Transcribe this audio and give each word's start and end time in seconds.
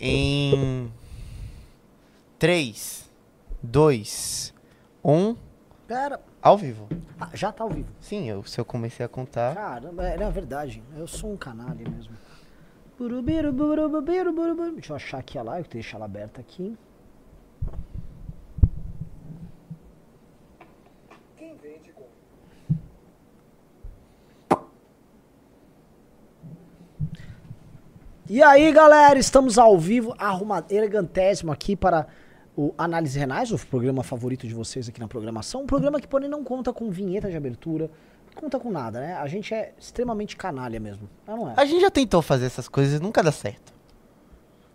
Em 0.00 0.92
3, 2.38 3.10
2, 3.62 4.54
1, 5.04 5.36
Pera. 5.86 6.20
ao 6.40 6.56
vivo. 6.56 6.88
Ah, 7.20 7.30
já 7.34 7.50
tá 7.50 7.64
ao 7.64 7.70
vivo. 7.70 7.88
Sim, 8.00 8.28
eu, 8.28 8.44
se 8.44 8.60
eu 8.60 8.64
comecei 8.64 9.04
a 9.04 9.08
contar. 9.08 9.54
Caramba, 9.54 10.06
é, 10.06 10.14
é 10.14 10.30
verdade. 10.30 10.82
Eu 10.96 11.06
sou 11.06 11.32
um 11.32 11.36
canalha 11.36 11.88
mesmo. 11.88 12.16
Deixa 14.72 14.92
eu 14.92 14.96
achar 14.96 15.18
aqui 15.18 15.38
a 15.38 15.42
live, 15.42 15.68
deixa 15.68 15.96
ela 15.96 16.04
aberta 16.04 16.40
aqui. 16.40 16.76
E 28.28 28.42
aí, 28.42 28.70
galera, 28.72 29.18
estamos 29.18 29.56
ao 29.58 29.78
vivo, 29.78 30.14
arruma, 30.18 30.64
elegantésimo 30.68 31.50
aqui 31.50 31.74
para 31.74 32.06
o 32.56 32.74
Análise 32.76 33.18
Renais, 33.18 33.50
o 33.52 33.58
programa 33.58 34.02
favorito 34.02 34.46
de 34.46 34.52
vocês 34.52 34.88
aqui 34.88 35.00
na 35.00 35.08
programação. 35.08 35.62
Um 35.62 35.66
programa 35.66 36.00
que, 36.00 36.06
porém, 36.06 36.28
não 36.28 36.44
conta 36.44 36.72
com 36.72 36.90
vinheta 36.90 37.30
de 37.30 37.36
abertura, 37.36 37.90
não 38.34 38.42
conta 38.42 38.58
com 38.58 38.70
nada, 38.70 39.00
né? 39.00 39.14
A 39.14 39.26
gente 39.28 39.54
é 39.54 39.72
extremamente 39.78 40.36
canalha 40.36 40.78
mesmo. 40.78 41.08
Mas 41.26 41.36
não 41.36 41.50
é. 41.50 41.54
A 41.56 41.64
gente 41.64 41.80
já 41.80 41.90
tentou 41.90 42.20
fazer 42.20 42.46
essas 42.46 42.68
coisas 42.68 43.00
e 43.00 43.02
nunca 43.02 43.22
dá 43.22 43.32
certo. 43.32 43.72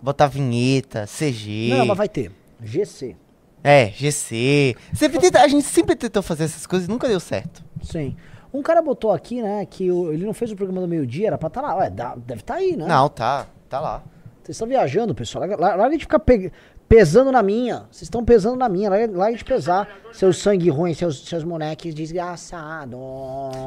Botar 0.01 0.27
vinheta, 0.27 1.05
CG. 1.05 1.69
Não, 1.77 1.85
mas 1.85 1.97
vai 1.97 2.09
ter. 2.09 2.31
GC. 2.61 3.15
É, 3.63 3.87
GC. 3.91 4.75
Sempre 4.93 5.19
tenta- 5.19 5.41
a 5.41 5.47
gente 5.47 5.65
sempre 5.67 5.95
tentou 5.95 6.23
fazer 6.23 6.45
essas 6.45 6.65
coisas 6.65 6.87
e 6.87 6.91
nunca 6.91 7.07
deu 7.07 7.19
certo. 7.19 7.63
Sim. 7.83 8.15
Um 8.53 8.61
cara 8.61 8.81
botou 8.81 9.11
aqui, 9.11 9.41
né, 9.41 9.65
que 9.65 9.91
o- 9.91 10.13
ele 10.13 10.25
não 10.25 10.33
fez 10.33 10.51
o 10.51 10.55
programa 10.55 10.81
do 10.81 10.87
meio-dia, 10.87 11.27
era 11.27 11.37
pra 11.37 11.47
estar 11.47 11.61
lá. 11.61 11.75
Ué, 11.77 11.89
dá- 11.89 12.15
deve 12.15 12.41
estar 12.41 12.55
aí, 12.55 12.75
né? 12.77 12.85
Não, 12.85 13.09
tá. 13.09 13.47
Tá 13.67 13.79
lá. 13.79 14.03
Vocês 14.43 14.55
estão 14.55 14.67
viajando, 14.67 15.15
pessoal. 15.15 15.45
Larga, 15.47 15.75
larga 15.77 15.97
de 15.97 16.03
ficar 16.03 16.19
pe- 16.19 16.51
pesando 16.87 17.31
na 17.31 17.41
minha. 17.41 17.79
Vocês 17.89 18.03
estão 18.03 18.23
pesando 18.23 18.55
na 18.57 18.69
minha. 18.69 18.89
Larga, 18.89 19.17
larga 19.17 19.37
de 19.37 19.43
pesar. 19.45 19.87
Seus 20.11 20.37
sangue 20.37 20.69
ruins, 20.69 20.97
seus, 20.97 21.25
seus 21.25 21.43
moleques 21.43 21.95
desgraçados. 21.95 22.99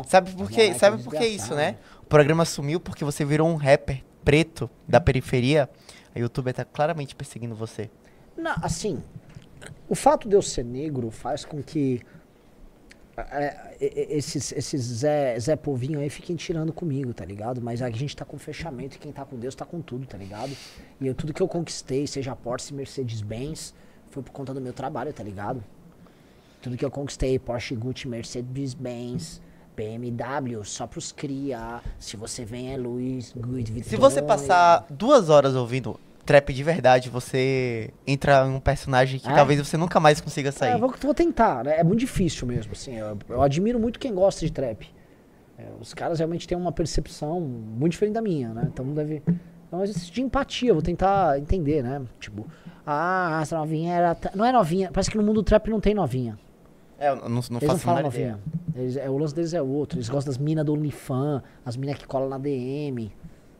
Sabe 0.06 0.30
por 0.32 0.48
quê? 0.50 0.62
Moleque 0.64 0.78
Sabe 0.78 1.02
por 1.02 1.10
que 1.14 1.24
isso, 1.26 1.48
desgraçado. 1.48 1.56
né? 1.56 1.76
O 2.02 2.06
programa 2.06 2.44
sumiu 2.44 2.78
porque 2.78 3.04
você 3.04 3.24
virou 3.24 3.48
um 3.48 3.56
rapper 3.56 4.02
preto 4.24 4.68
da 4.86 5.00
periferia. 5.00 5.68
A 6.14 6.18
youtuber 6.18 6.54
tá 6.54 6.64
claramente 6.64 7.14
perseguindo 7.14 7.54
você. 7.54 7.90
Não, 8.36 8.54
assim, 8.62 9.02
o 9.88 9.94
fato 9.94 10.28
de 10.28 10.34
eu 10.36 10.42
ser 10.42 10.64
negro 10.64 11.10
faz 11.10 11.44
com 11.44 11.62
que 11.62 12.00
esses, 13.80 14.52
esses 14.52 14.82
Zé, 14.82 15.38
Zé 15.38 15.56
Povinho 15.56 16.00
aí 16.00 16.10
fiquem 16.10 16.36
tirando 16.36 16.72
comigo, 16.72 17.14
tá 17.14 17.24
ligado? 17.24 17.60
Mas 17.62 17.80
a 17.80 17.90
gente 17.90 18.16
tá 18.16 18.24
com 18.24 18.38
fechamento 18.38 18.96
e 18.96 18.98
quem 18.98 19.12
tá 19.12 19.24
com 19.24 19.36
Deus 19.36 19.54
tá 19.54 19.64
com 19.64 19.80
tudo, 19.80 20.06
tá 20.06 20.18
ligado? 20.18 20.56
E 21.00 21.06
eu, 21.06 21.14
tudo 21.14 21.32
que 21.32 21.42
eu 21.42 21.48
conquistei, 21.48 22.06
seja 22.06 22.36
Porsche, 22.36 22.74
Mercedes-Benz, 22.74 23.74
foi 24.10 24.22
por 24.22 24.32
conta 24.32 24.52
do 24.52 24.60
meu 24.60 24.72
trabalho, 24.72 25.12
tá 25.12 25.22
ligado? 25.22 25.64
Tudo 26.60 26.76
que 26.76 26.84
eu 26.84 26.90
conquistei, 26.90 27.38
Porsche, 27.38 27.74
Gucci, 27.74 28.08
Mercedes-Benz, 28.08 29.40
BMW, 29.76 30.64
só 30.64 30.86
pros 30.86 31.12
cria. 31.12 31.82
Se 31.98 32.16
você 32.16 32.44
vem 32.44 32.72
é 32.72 32.76
Luiz, 32.76 33.32
Vuitton. 33.34 33.82
Se 33.82 33.96
você 33.96 34.22
passar 34.22 34.86
duas 34.90 35.28
horas 35.28 35.54
ouvindo 35.54 36.00
trap 36.26 36.52
de 36.52 36.62
verdade, 36.62 37.08
você 37.08 37.90
entra 38.06 38.44
em 38.46 38.50
um 38.50 38.60
personagem 38.60 39.18
que 39.20 39.28
É? 39.28 39.34
talvez 39.34 39.58
você 39.60 39.76
nunca 39.76 39.98
mais 40.00 40.20
consiga 40.20 40.48
É, 40.50 40.52
sair. 40.52 40.78
vou, 40.78 40.92
vou 41.00 41.14
tentar, 41.14 41.64
né? 41.64 41.78
É 41.78 41.84
muito 41.84 42.00
difícil 42.00 42.46
mesmo, 42.46 42.72
assim. 42.72 42.96
Eu, 42.96 43.16
eu 43.28 43.40
admiro 43.42 43.78
muito 43.78 43.98
quem 43.98 44.12
gosta 44.14 44.44
de 44.44 44.52
trap. 44.52 44.86
É, 45.58 45.64
os 45.80 45.94
caras 45.94 46.18
realmente 46.18 46.46
têm 46.46 46.58
uma 46.58 46.72
percepção 46.72 47.40
muito 47.40 47.92
diferente 47.92 48.14
da 48.14 48.20
minha, 48.22 48.50
né? 48.50 48.68
Então 48.72 48.84
deve. 48.92 49.22
É 49.72 49.74
um 49.74 49.82
exercício 49.82 50.12
de 50.12 50.22
empatia, 50.22 50.72
vou 50.72 50.82
tentar 50.82 51.38
entender, 51.38 51.82
né? 51.82 52.02
Tipo, 52.20 52.46
ah, 52.86 53.38
essa 53.40 53.56
novinha 53.56 53.94
era. 53.94 54.16
Não 54.34 54.44
é 54.44 54.52
novinha, 54.52 54.90
parece 54.92 55.10
que 55.10 55.16
no 55.16 55.22
mundo 55.22 55.36
do 55.36 55.42
trap 55.42 55.68
não 55.70 55.80
tem 55.80 55.94
novinha. 55.94 56.38
É, 56.98 57.08
eu 57.10 57.16
não, 57.16 57.28
não 57.28 57.36
Eles 57.36 57.48
não 57.50 57.60
faço 57.60 57.74
a 57.76 57.78
falam 57.78 58.02
novinha. 58.02 58.38
Eles, 58.74 58.96
é, 58.96 59.08
o 59.08 59.16
lance 59.16 59.34
deles 59.34 59.54
é 59.54 59.62
outro. 59.62 59.98
Eles 59.98 60.08
gostam 60.08 60.30
das 60.32 60.38
minas 60.38 60.64
do 60.64 60.72
OnlyFans, 60.72 61.42
as 61.64 61.76
minas 61.76 61.96
que 61.98 62.06
colam 62.06 62.28
na 62.28 62.38
DM, 62.38 63.10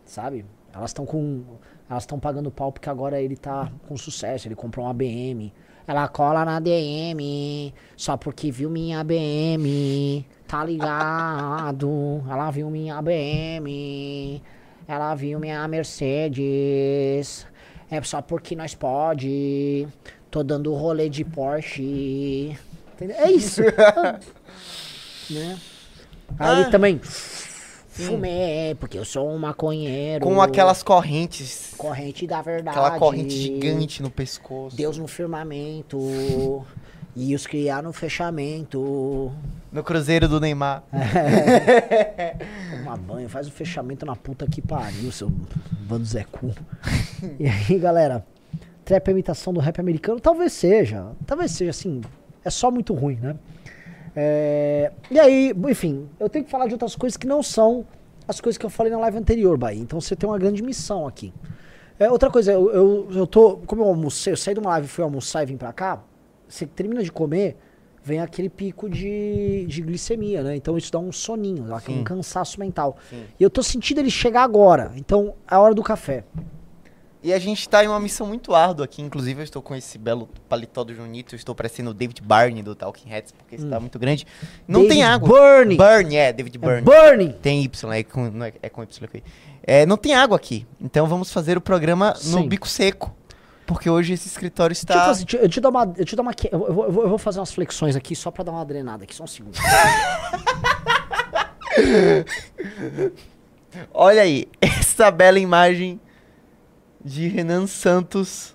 sabe? 0.05 0.45
Elas 0.77 0.91
estão 0.91 1.07
com. 1.07 1.43
Elas 1.89 2.03
estão 2.03 2.19
pagando 2.19 2.51
pau 2.51 2.71
porque 2.71 2.91
agora 2.91 3.21
ele 3.21 3.37
tá 3.37 3.71
com 3.89 3.97
sucesso, 3.97 4.47
ele 4.47 4.55
comprou 4.55 4.85
uma 4.85 4.93
BM. 4.93 5.53
Ela 5.87 6.09
cola 6.09 6.45
na 6.45 6.59
DM, 6.59 7.73
só 7.97 8.17
porque 8.17 8.51
viu 8.51 8.69
minha 8.69 9.03
BM. 9.05 10.27
Tá 10.47 10.65
ligado? 10.65 12.23
Ela 12.29 12.51
viu 12.51 12.69
minha 12.69 13.01
BM. 13.01 14.43
Ela 14.87 15.15
viu 15.15 15.39
minha 15.39 15.67
Mercedes. 15.69 17.47
É 17.89 18.03
só 18.03 18.21
porque 18.21 18.57
nós 18.57 18.75
pode. 18.75 19.87
Tô 20.29 20.43
dando 20.43 20.75
rolê 20.75 21.09
de 21.09 21.25
Porsche. 21.25 22.59
Entendeu? 22.95 23.17
É 23.17 23.31
isso. 23.31 23.63
Ah. 23.79 24.19
né? 25.31 25.59
Aí 26.39 26.61
ele 26.63 26.71
também. 26.71 27.01
Fumei, 28.05 28.75
porque 28.75 28.99
eu 28.99 29.05
sou 29.05 29.31
um 29.31 29.39
maconheiro. 29.39 30.25
Com 30.25 30.41
aquelas 30.41 30.83
correntes, 30.83 31.75
Corrente 31.79 32.27
da 32.27 32.43
verdade. 32.43 32.77
aquela 32.77 32.99
corrente 32.99 33.31
gigante 33.31 34.03
no 34.03 34.11
pescoço. 34.11 34.77
Deus 34.77 34.99
no 34.99 35.07
firmamento. 35.07 35.99
e 37.17 37.35
os 37.35 37.47
criar 37.47 37.83
no 37.83 37.95
fechamento. 37.95 39.33
No 39.73 39.83
cruzeiro 39.83 40.29
do 40.29 40.39
Neymar. 40.39 40.83
Toma 42.85 42.97
banho, 42.99 43.29
faz 43.29 43.49
o 43.49 43.51
fechamento 43.51 44.05
na 44.05 44.15
puta 44.15 44.47
que 44.47 44.61
pariu, 44.61 45.11
seu 45.11 45.33
bando 45.89 46.05
Zé 46.05 46.25
Cu. 46.25 46.55
e 47.41 47.49
aí, 47.49 47.79
galera, 47.79 48.25
trap 48.85 49.09
é 49.09 49.11
imitação 49.11 49.55
do 49.55 49.61
rap 49.61 49.81
americano? 49.81 50.21
Talvez 50.21 50.53
seja. 50.53 51.07
Talvez 51.27 51.53
seja, 51.53 51.71
assim, 51.71 52.03
é 52.45 52.51
só 52.51 52.71
muito 52.71 52.93
ruim, 52.93 53.17
né? 53.17 53.35
É, 54.17 54.91
E 55.11 55.21
aí, 55.21 55.53
enfim, 55.69 56.09
eu 56.19 56.29
tenho 56.29 56.45
que 56.45 56.51
falar 56.51 56.67
de 56.67 56.73
outras 56.73 56.97
coisas 56.97 57.19
que 57.19 57.27
não 57.27 57.43
são 57.43 57.87
as 58.27 58.41
coisas 58.41 58.57
que 58.59 58.65
eu 58.65 58.71
falei 58.71 58.91
na 58.91 58.99
live 58.99 59.19
anterior, 59.19 59.57
Bahia. 59.59 59.81
Então 59.81 60.01
você 60.01 60.17
tem 60.17 60.29
uma 60.29 60.39
grande 60.39 60.63
missão 60.63 61.07
aqui. 61.07 61.33
É, 61.99 62.11
outra 62.11 62.31
coisa, 62.31 62.53
eu, 62.53 62.71
eu, 62.73 63.09
eu 63.13 63.27
tô. 63.27 63.59
Como 63.59 63.83
eu 63.83 63.87
almocei, 63.87 64.33
eu 64.33 64.37
saí 64.37 64.55
de 64.55 64.61
uma 64.61 64.71
live, 64.71 64.89
fui 64.89 65.05
almoçar 65.05 65.43
e 65.43 65.47
vim 65.47 65.57
pra 65.57 65.73
cá. 65.73 66.03
Você 66.49 66.67
termina 66.67 67.03
de 67.03 67.13
comer, 67.13 67.57
vem 68.03 68.21
aquele 68.21 68.49
pico 68.49 68.89
de, 68.89 69.67
de 69.67 69.83
glicemia, 69.83 70.43
né? 70.43 70.57
Então 70.57 70.77
isso 70.77 70.93
dá 70.93 70.99
um 70.99 71.13
soninho, 71.13 71.65
dá 71.65 71.81
um 71.89 72.05
cansaço 72.05 72.59
mental. 72.61 72.97
Sim. 73.09 73.25
E 73.39 73.43
eu 73.43 73.51
tô 73.51 73.63
sentindo 73.63 73.99
ele 74.01 74.11
chegar 74.11 74.43
agora. 74.43 74.93
Então 74.97 75.35
é 75.51 75.55
a 75.55 75.61
hora 75.61 75.75
do 75.75 75.83
café. 75.83 76.25
E 77.27 77.33
a 77.33 77.41
gente 77.41 77.69
tá 77.69 77.83
em 77.85 77.89
uma 77.89 77.99
missão 77.99 78.25
muito 78.25 78.55
árdua 78.55 78.85
aqui. 78.85 79.03
Inclusive, 79.03 79.41
eu 79.41 79.45
estou 79.45 79.61
com 79.61 79.75
esse 79.75 79.99
belo 79.99 80.29
paletó 80.49 80.85
do 80.85 80.95
Junito. 80.95 81.35
Eu 81.35 81.37
estou 81.37 81.57
parecendo 81.57 81.91
o 81.91 81.93
David 81.95 82.23
Barney 82.23 82.63
do 82.63 82.73
Talking 82.77 83.09
Heads, 83.09 83.33
porque 83.33 83.57
esse 83.57 83.67
tá 83.67 83.81
muito 83.81 83.99
grande. 83.99 84.25
Não 84.69 84.79
Hum. 84.81 84.83
David 84.85 84.95
tem 85.01 85.03
água. 85.05 85.29
Byrne. 85.29 85.77
Burn, 85.77 86.17
é, 86.17 86.33
David 86.33 86.57
É 86.57 86.61
Burn. 86.61 86.83
Burning! 86.83 87.33
Tem 87.43 87.65
Y, 87.65 87.93
é 87.93 88.05
com, 88.05 88.31
não 88.31 88.47
é, 88.47 88.53
é 88.63 88.69
com 88.69 88.81
Y 88.81 89.05
aqui. 89.05 89.25
É, 89.65 89.85
não 89.85 89.97
tem 89.97 90.15
água 90.15 90.37
aqui. 90.37 90.65
Então 90.81 91.09
vamos 91.09 91.33
fazer 91.33 91.59
o 91.59 91.61
programa 91.61 92.11
no 92.13 92.39
Sim. 92.43 92.49
bico 92.49 92.69
seco. 92.69 93.13
Porque 93.67 93.91
hoje 93.91 94.13
esse 94.13 94.29
escritório 94.29 94.73
Deixa 94.77 94.87
eu, 94.89 94.95
está. 94.95 95.07
fazer, 95.07 95.25
deixa 95.25 95.45
eu 95.45 95.49
te 95.49 95.61
dar 95.61 95.71
uma. 95.71 95.93
Eu, 95.97 96.05
te 96.05 96.15
dar 96.15 96.23
uma 96.23 96.31
eu, 96.53 96.59
vou- 96.61 96.69
eu 96.69 96.93
vou, 96.93 97.03
eu 97.03 97.09
vou 97.09 97.19
fazer 97.19 97.41
umas 97.41 97.53
flexões 97.53 97.97
aqui 97.97 98.15
só 98.15 98.31
pra 98.31 98.45
dar 98.45 98.53
uma 98.53 98.65
drenada 98.65 99.03
aqui, 99.03 99.13
só 99.13 99.25
um 99.25 99.27
segundo. 99.27 99.59
Olha 103.93 104.23
aí, 104.23 104.47
essa 104.61 105.11
bela 105.11 105.41
imagem 105.41 106.01
de 107.07 107.29
Renan 107.29 107.67
Santos. 107.67 108.55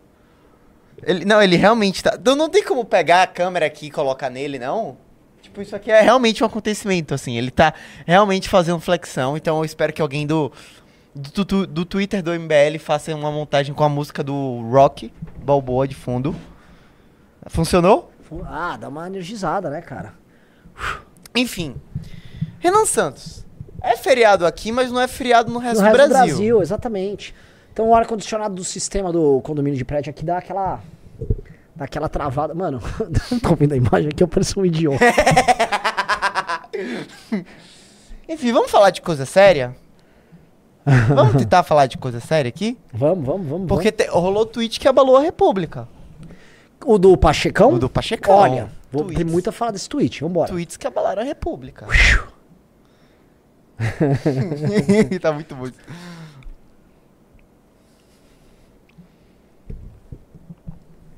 Ele, 1.03 1.25
não, 1.25 1.41
ele 1.41 1.55
realmente 1.55 2.03
tá. 2.03 2.17
Não, 2.23 2.35
não 2.35 2.49
tem 2.49 2.63
como 2.63 2.83
pegar 2.85 3.23
a 3.23 3.27
câmera 3.27 3.65
aqui 3.65 3.87
e 3.87 3.91
colocar 3.91 4.29
nele, 4.29 4.59
não? 4.59 4.97
Tipo, 5.41 5.61
isso 5.61 5.75
aqui 5.75 5.89
é 5.89 6.01
realmente 6.01 6.43
um 6.43 6.47
acontecimento, 6.47 7.13
assim. 7.13 7.37
Ele 7.37 7.49
tá 7.49 7.73
realmente 8.05 8.47
fazendo 8.49 8.79
flexão. 8.79 9.35
Então 9.35 9.57
eu 9.57 9.65
espero 9.65 9.91
que 9.93 10.01
alguém 10.01 10.27
do, 10.27 10.51
do, 11.15 11.43
tu- 11.45 11.65
do 11.65 11.85
Twitter 11.85 12.21
do 12.21 12.31
MBL 12.31 12.77
faça 12.79 13.15
uma 13.15 13.31
montagem 13.31 13.73
com 13.73 13.83
a 13.83 13.89
música 13.89 14.23
do 14.23 14.61
Rock 14.69 15.11
Balboa 15.43 15.87
de 15.87 15.95
fundo. 15.95 16.35
Funcionou? 17.47 18.11
Ah, 18.45 18.77
dá 18.79 18.87
uma 18.87 19.07
energizada, 19.07 19.69
né, 19.69 19.81
cara? 19.81 20.13
Enfim. 21.35 21.75
Renan 22.59 22.85
Santos. 22.85 23.45
É 23.83 23.97
feriado 23.97 24.45
aqui, 24.45 24.71
mas 24.71 24.91
não 24.91 25.01
é 25.01 25.07
feriado 25.07 25.51
no 25.51 25.57
resto, 25.57 25.81
no 25.83 25.89
do 25.89 25.97
resto 25.97 26.09
Brasil. 26.09 26.25
do 26.27 26.37
Brasil, 26.37 26.61
exatamente. 26.61 27.33
Então 27.73 27.89
o 27.89 27.95
ar-condicionado 27.95 28.55
do 28.55 28.63
sistema 28.63 29.11
do 29.11 29.41
condomínio 29.41 29.77
de 29.77 29.85
prédio 29.85 30.09
aqui 30.09 30.23
dá 30.25 30.37
aquela. 30.37 30.81
Dá 31.75 31.85
aquela 31.85 32.09
travada. 32.09 32.53
Mano, 32.53 32.81
tô 33.41 33.55
vendo 33.55 33.73
a 33.73 33.77
imagem 33.77 34.09
aqui, 34.09 34.21
eu 34.23 34.27
pareço 34.27 34.59
um 34.59 34.65
idiota. 34.65 35.03
Enfim, 38.27 38.51
vamos 38.51 38.69
falar 38.71 38.89
de 38.91 39.01
coisa 39.01 39.25
séria? 39.25 39.75
vamos 41.07 41.35
tentar 41.35 41.63
falar 41.63 41.85
de 41.85 41.97
coisa 41.97 42.19
séria 42.19 42.49
aqui? 42.49 42.77
vamos, 42.93 43.25
vamos, 43.25 43.47
vamos. 43.47 43.67
Porque 43.67 43.91
te- 43.91 44.07
rolou 44.09 44.45
tweet 44.45 44.79
que 44.79 44.87
abalou 44.87 45.15
a 45.17 45.21
República. 45.21 45.87
O 46.85 46.97
do 46.97 47.15
Pachecão? 47.15 47.73
O 47.73 47.79
do 47.79 47.89
Pachecão. 47.89 48.35
Olha, 48.35 48.69
vou, 48.91 49.03
tem 49.05 49.15
Tweets. 49.15 49.31
muito 49.31 49.49
a 49.49 49.53
falar 49.53 49.71
desse 49.71 49.87
tweet, 49.87 50.21
vambora. 50.21 50.49
Tweets 50.49 50.77
que 50.77 50.87
abalaram 50.87 51.21
a 51.21 51.25
República. 51.25 51.85
tá 55.21 55.31
muito 55.31 55.55
bom. 55.55 55.67
isso. 55.67 55.75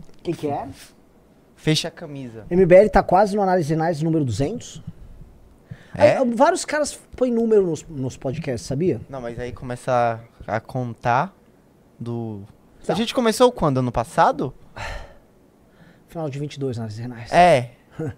O 0.10 0.13
que, 0.24 0.34
que 0.34 0.48
é? 0.48 0.68
Fecha 1.56 1.90
a 1.90 1.92
camisa. 1.92 2.46
MBL 2.50 2.90
tá 2.92 3.04
quase 3.04 3.36
no 3.36 3.42
análise 3.42 3.70
Renais 3.70 4.02
número 4.02 4.26
200. 4.26 4.82
É? 5.96 6.18
Aí, 6.18 6.34
vários 6.34 6.66
caras 6.66 7.00
põem 7.16 7.32
número 7.32 7.66
nos, 7.68 7.86
nos 7.88 8.18
podcasts, 8.18 8.68
sabia? 8.68 9.00
Não, 9.10 9.22
mas 9.22 9.38
aí 9.40 9.52
começa 9.52 10.20
a, 10.48 10.56
a 10.56 10.60
contar 10.60 11.36
do. 12.00 12.42
Tá. 12.86 12.94
A 12.94 12.96
gente 12.96 13.14
começou 13.14 13.52
quando? 13.52 13.78
Ano 13.78 13.92
passado? 13.92 14.54
Final 16.08 16.30
de 16.30 16.40
22 16.40 16.78
análise 16.78 17.02
Renais. 17.02 17.32
É. 17.32 17.72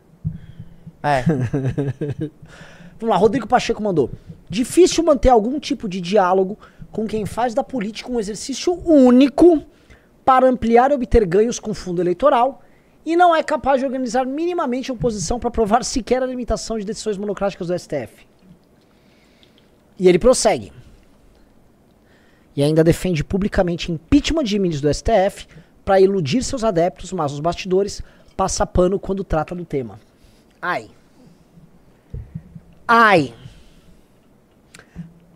é. 1.04 1.24
Vamos 2.98 3.14
lá, 3.14 3.18
Rodrigo 3.18 3.48
Pacheco 3.48 3.84
mandou. 3.84 4.10
Difícil 4.50 5.04
manter 5.04 5.30
algum 5.30 5.60
tipo 5.60 5.90
de 5.90 6.00
diálogo 6.00 6.58
com 6.92 7.06
quem 7.06 7.26
faz 7.26 7.54
da 7.54 7.64
política 7.64 8.10
um 8.10 8.20
exercício 8.20 8.74
único 8.86 9.62
para 10.26 10.48
ampliar 10.48 10.90
e 10.92 10.96
obter 10.96 11.26
ganhos 11.26 11.60
com 11.60 11.74
fundo 11.74 12.02
eleitoral 12.02 12.62
e 13.06 13.16
não 13.16 13.36
é 13.36 13.44
capaz 13.44 13.80
de 13.80 13.86
organizar 13.86 14.26
minimamente 14.26 14.90
a 14.90 14.94
oposição 14.96 15.40
para 15.40 15.52
provar 15.52 15.86
sequer 15.86 16.24
a 16.24 16.26
limitação 16.26 16.80
de 16.80 16.84
decisões 16.84 17.18
monocráticas 17.18 17.68
do 17.68 17.78
STF. 17.78 18.28
E 20.00 20.10
ele 20.10 20.18
prossegue. 20.18 20.74
E 22.56 22.64
ainda 22.64 22.84
defende 22.84 23.24
publicamente 23.24 23.92
impeachment 23.92 24.44
de 24.44 24.58
ministros 24.58 24.82
do 24.82 24.94
STF 24.94 25.48
para 25.84 26.02
iludir 26.02 26.42
seus 26.42 26.64
adeptos, 26.64 27.14
mas 27.14 27.32
os 27.32 27.40
bastidores 27.40 28.02
passa 28.36 28.66
pano 28.66 29.00
quando 29.00 29.24
trata 29.24 29.54
do 29.54 29.64
tema. 29.64 30.00
Ai. 30.60 30.90
Ai. 32.88 33.34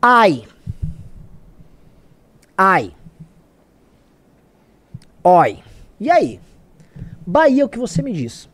Ai. 0.01 0.47
Ai. 2.57 2.93
Oi. 5.23 5.59
E 5.99 6.09
aí? 6.09 6.39
Bahia, 7.25 7.65
o 7.65 7.69
que 7.69 7.77
você 7.77 8.01
me 8.01 8.13
diz? 8.13 8.49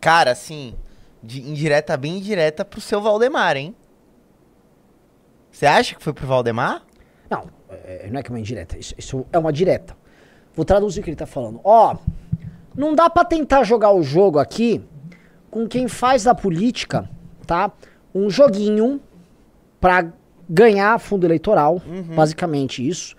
Cara, 0.00 0.30
assim, 0.30 0.74
de 1.22 1.40
indireta 1.40 1.96
bem 1.96 2.18
indireta 2.18 2.64
pro 2.64 2.80
seu 2.80 3.00
Valdemar, 3.00 3.56
hein? 3.56 3.74
Você 5.50 5.64
acha 5.64 5.94
que 5.94 6.02
foi 6.02 6.12
pro 6.12 6.26
Valdemar? 6.26 6.82
Não, 7.30 7.46
é, 7.70 8.08
não 8.10 8.20
é 8.20 8.22
que 8.22 8.30
é 8.30 8.32
uma 8.34 8.40
indireta. 8.40 8.78
Isso, 8.78 8.94
isso 8.98 9.26
é 9.32 9.38
uma 9.38 9.52
direta. 9.52 9.96
Vou 10.54 10.64
traduzir 10.64 11.00
o 11.00 11.02
que 11.02 11.10
ele 11.10 11.16
tá 11.16 11.26
falando. 11.26 11.60
Ó, 11.64 11.96
não 12.76 12.94
dá 12.94 13.08
pra 13.08 13.24
tentar 13.24 13.64
jogar 13.64 13.92
o 13.92 14.02
jogo 14.02 14.38
aqui 14.38 14.84
com 15.50 15.66
quem 15.66 15.88
faz 15.88 16.24
da 16.24 16.34
política, 16.34 17.08
tá? 17.46 17.72
Um 18.14 18.28
joguinho 18.28 19.00
pra 19.80 20.12
ganhar 20.48 20.98
fundo 20.98 21.26
eleitoral, 21.26 21.80
basicamente 22.14 22.86
isso. 22.86 23.16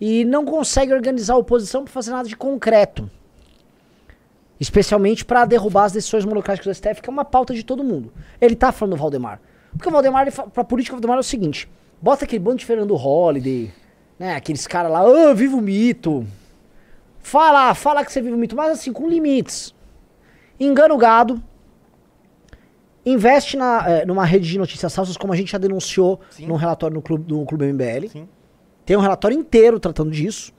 E 0.00 0.24
não 0.24 0.44
consegue 0.44 0.92
organizar 0.92 1.34
a 1.34 1.38
oposição 1.38 1.84
pra 1.84 1.92
fazer 1.92 2.10
nada 2.12 2.28
de 2.28 2.36
concreto. 2.36 3.10
Especialmente 4.60 5.24
pra 5.24 5.44
derrubar 5.44 5.84
as 5.84 5.92
decisões 5.92 6.24
monocráticas 6.24 6.66
do 6.66 6.74
STF, 6.74 7.00
que 7.02 7.08
é 7.08 7.12
uma 7.12 7.24
pauta 7.24 7.54
de 7.54 7.62
todo 7.64 7.84
mundo. 7.84 8.12
Ele 8.40 8.56
tá 8.56 8.72
falando 8.72 8.94
do 8.96 9.00
Valdemar. 9.00 9.40
Porque 9.72 9.88
o 9.88 9.92
Valdemar, 9.92 10.30
fa- 10.32 10.46
pra 10.48 10.64
política, 10.64 10.94
o 10.94 10.96
Valdemar 10.96 11.16
é 11.16 11.20
o 11.20 11.24
seguinte: 11.24 11.68
bota 12.02 12.24
aquele 12.24 12.40
bando 12.42 12.56
de 12.58 12.64
Fernando 12.66 12.94
Holliday, 12.96 13.72
né? 14.18 14.34
Aqueles 14.34 14.66
caras 14.66 14.90
lá, 14.90 15.00
ah, 15.00 15.34
viva 15.34 15.56
o 15.56 15.60
mito. 15.60 16.26
Fala, 17.20 17.72
fala 17.74 18.04
que 18.04 18.12
você 18.12 18.20
vive 18.20 18.34
o 18.34 18.38
mito, 18.38 18.56
mas 18.56 18.72
assim, 18.72 18.92
com 18.92 19.08
limites. 19.08 19.74
Engana 20.58 20.94
o 20.94 20.98
gado. 20.98 21.40
Investe 23.06 23.56
na, 23.56 23.84
eh, 23.88 24.04
numa 24.04 24.24
rede 24.24 24.48
de 24.48 24.58
notícias 24.58 24.94
falsas, 24.94 25.16
como 25.16 25.32
a 25.32 25.36
gente 25.36 25.52
já 25.52 25.58
denunciou 25.58 26.20
Sim. 26.30 26.46
num 26.46 26.56
relatório 26.56 26.94
no 26.94 27.00
clube, 27.02 27.32
no 27.32 27.44
clube 27.46 27.64
MBL. 27.66 28.08
Sim. 28.08 28.28
Tem 28.88 28.96
um 28.96 29.00
relatório 29.00 29.38
inteiro 29.38 29.78
tratando 29.78 30.10
disso. 30.10 30.50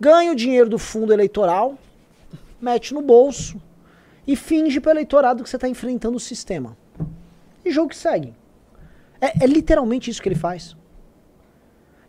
Ganha 0.00 0.32
o 0.32 0.34
dinheiro 0.34 0.70
do 0.70 0.78
fundo 0.78 1.12
eleitoral, 1.12 1.76
mete 2.58 2.94
no 2.94 3.02
bolso 3.02 3.60
e 4.26 4.34
finge 4.34 4.80
pro 4.80 4.90
eleitorado 4.90 5.42
que 5.42 5.50
você 5.50 5.58
tá 5.58 5.68
enfrentando 5.68 6.16
o 6.16 6.18
sistema. 6.18 6.74
E 7.62 7.70
jogo 7.70 7.90
que 7.90 7.96
segue. 7.96 8.32
É, 9.20 9.44
é 9.44 9.46
literalmente 9.46 10.10
isso 10.10 10.22
que 10.22 10.30
ele 10.30 10.34
faz. 10.34 10.74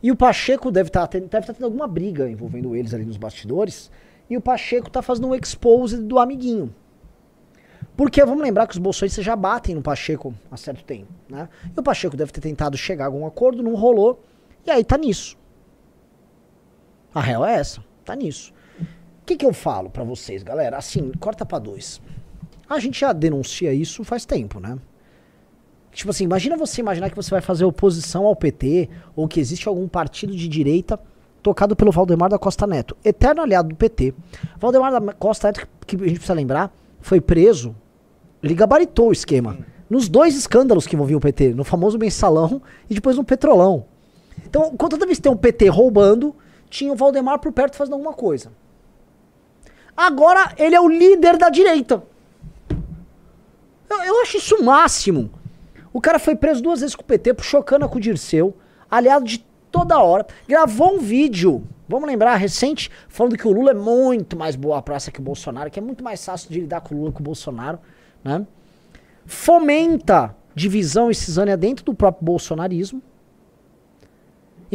E 0.01 0.13
o 0.13 0.15
Pacheco 0.15 0.71
deve 0.71 0.87
estar 0.87 1.07
deve 1.07 1.27
tá 1.27 1.53
tendo 1.53 1.65
alguma 1.65 1.89
briga 1.89 2.29
envolvendo 2.29 2.73
eles 2.73 2.93
ali 2.93 3.03
nos 3.03 3.17
bastidores. 3.17 3.91
E 4.29 4.37
o 4.37 4.41
Pacheco 4.41 4.89
tá 4.89 5.01
fazendo 5.01 5.27
um 5.27 5.35
expose 5.35 5.97
do 5.97 6.19
amiguinho. 6.19 6.73
Porque 7.97 8.23
vamos 8.23 8.41
lembrar 8.41 8.65
que 8.65 8.75
os 8.75 8.79
bolsonistas 8.79 9.25
já 9.25 9.35
batem 9.35 9.75
no 9.75 9.81
Pacheco 9.81 10.33
há 10.49 10.55
certo 10.55 10.85
tempo, 10.85 11.11
né? 11.27 11.49
E 11.75 11.77
o 11.77 11.83
Pacheco 11.83 12.15
deve 12.15 12.31
ter 12.31 12.39
tentado 12.39 12.77
chegar 12.77 13.03
a 13.03 13.07
algum 13.07 13.25
acordo, 13.25 13.61
não 13.61 13.75
rolou. 13.75 14.23
E 14.65 14.71
aí 14.71 14.83
tá 14.83 14.97
nisso. 14.97 15.37
A 17.13 17.21
real 17.21 17.45
é 17.45 17.55
essa, 17.55 17.83
tá 18.03 18.15
nisso. 18.15 18.53
O 19.21 19.25
que, 19.25 19.37
que 19.37 19.45
eu 19.45 19.53
falo 19.53 19.89
pra 19.89 20.03
vocês, 20.03 20.43
galera? 20.43 20.77
Assim, 20.77 21.11
corta 21.19 21.45
pra 21.45 21.59
dois. 21.59 22.01
A 22.69 22.79
gente 22.79 22.99
já 22.99 23.13
denuncia 23.13 23.73
isso 23.73 24.03
faz 24.03 24.25
tempo, 24.25 24.59
né? 24.59 24.77
Tipo 25.91 26.09
assim, 26.09 26.23
imagina 26.23 26.57
você 26.57 26.81
imaginar 26.81 27.09
que 27.09 27.15
você 27.15 27.29
vai 27.29 27.41
fazer 27.41 27.65
oposição 27.65 28.25
ao 28.25 28.35
PT 28.35 28.89
ou 29.15 29.27
que 29.27 29.39
existe 29.39 29.67
algum 29.67 29.87
partido 29.87 30.35
de 30.35 30.47
direita 30.47 30.99
tocado 31.41 31.75
pelo 31.75 31.91
Valdemar 31.91 32.29
da 32.29 32.39
Costa 32.39 32.65
Neto, 32.65 32.97
eterno 33.03 33.41
aliado 33.41 33.69
do 33.69 33.75
PT. 33.75 34.13
Valdemar 34.57 34.91
da 34.99 35.13
Costa 35.13 35.47
Neto, 35.47 35.67
que 35.85 35.95
que 35.95 36.03
a 36.03 36.07
gente 36.07 36.17
precisa 36.17 36.33
lembrar, 36.33 36.73
foi 36.99 37.21
preso, 37.21 37.75
ele 38.41 38.55
gabaritou 38.55 39.09
o 39.09 39.11
esquema. 39.11 39.57
Nos 39.89 40.09
dois 40.09 40.35
escândalos 40.35 40.87
que 40.87 40.95
envolviam 40.95 41.17
o 41.17 41.21
PT, 41.21 41.53
no 41.53 41.63
famoso 41.63 41.99
mensalão 41.99 42.61
e 42.89 42.95
depois 42.95 43.15
no 43.15 43.23
petrolão. 43.23 43.85
Então, 44.53 44.69
toda 44.77 45.07
vez 45.07 45.17
que 45.17 45.23
tem 45.23 45.31
um 45.31 45.35
PT 45.35 45.67
roubando, 45.69 46.35
tinha 46.69 46.93
o 46.93 46.95
Valdemar 46.95 47.39
por 47.39 47.51
perto 47.51 47.75
fazendo 47.75 47.93
alguma 47.93 48.13
coisa. 48.13 48.51
Agora 49.97 50.53
ele 50.59 50.75
é 50.75 50.79
o 50.79 50.87
líder 50.87 51.37
da 51.39 51.49
direita. 51.49 52.03
Eu, 53.89 53.97
eu 54.03 54.21
acho 54.21 54.37
isso 54.37 54.57
o 54.57 54.63
máximo. 54.63 55.31
O 55.91 55.99
cara 55.99 56.19
foi 56.19 56.35
preso 56.35 56.61
duas 56.61 56.81
vezes 56.81 56.95
com 56.95 57.01
o 57.01 57.05
PT, 57.05 57.33
puxou 57.33 57.63
cana 57.63 57.87
com 57.87 57.97
o 57.97 57.99
Dirceu, 57.99 58.55
aliado 58.91 59.25
de 59.25 59.43
toda 59.71 59.97
hora. 59.97 60.27
Gravou 60.47 60.97
um 60.97 60.99
vídeo, 60.99 61.67
vamos 61.89 62.07
lembrar, 62.07 62.35
recente, 62.35 62.91
falando 63.07 63.35
que 63.35 63.47
o 63.47 63.51
Lula 63.51 63.71
é 63.71 63.75
muito 63.75 64.37
mais 64.37 64.55
boa 64.55 64.83
praça 64.83 65.09
que 65.09 65.19
o 65.19 65.23
Bolsonaro, 65.23 65.71
que 65.71 65.79
é 65.79 65.81
muito 65.81 66.03
mais 66.03 66.23
fácil 66.23 66.51
de 66.51 66.59
lidar 66.59 66.81
com 66.81 66.93
o 66.93 66.97
Lula 66.99 67.11
que 67.11 67.21
o 67.21 67.23
Bolsonaro, 67.23 67.79
né? 68.23 68.45
Fomenta 69.25 70.35
divisão 70.53 71.09
e 71.09 71.15
cisânia 71.15 71.57
dentro 71.57 71.83
do 71.83 71.95
próprio 71.95 72.23
bolsonarismo. 72.23 73.01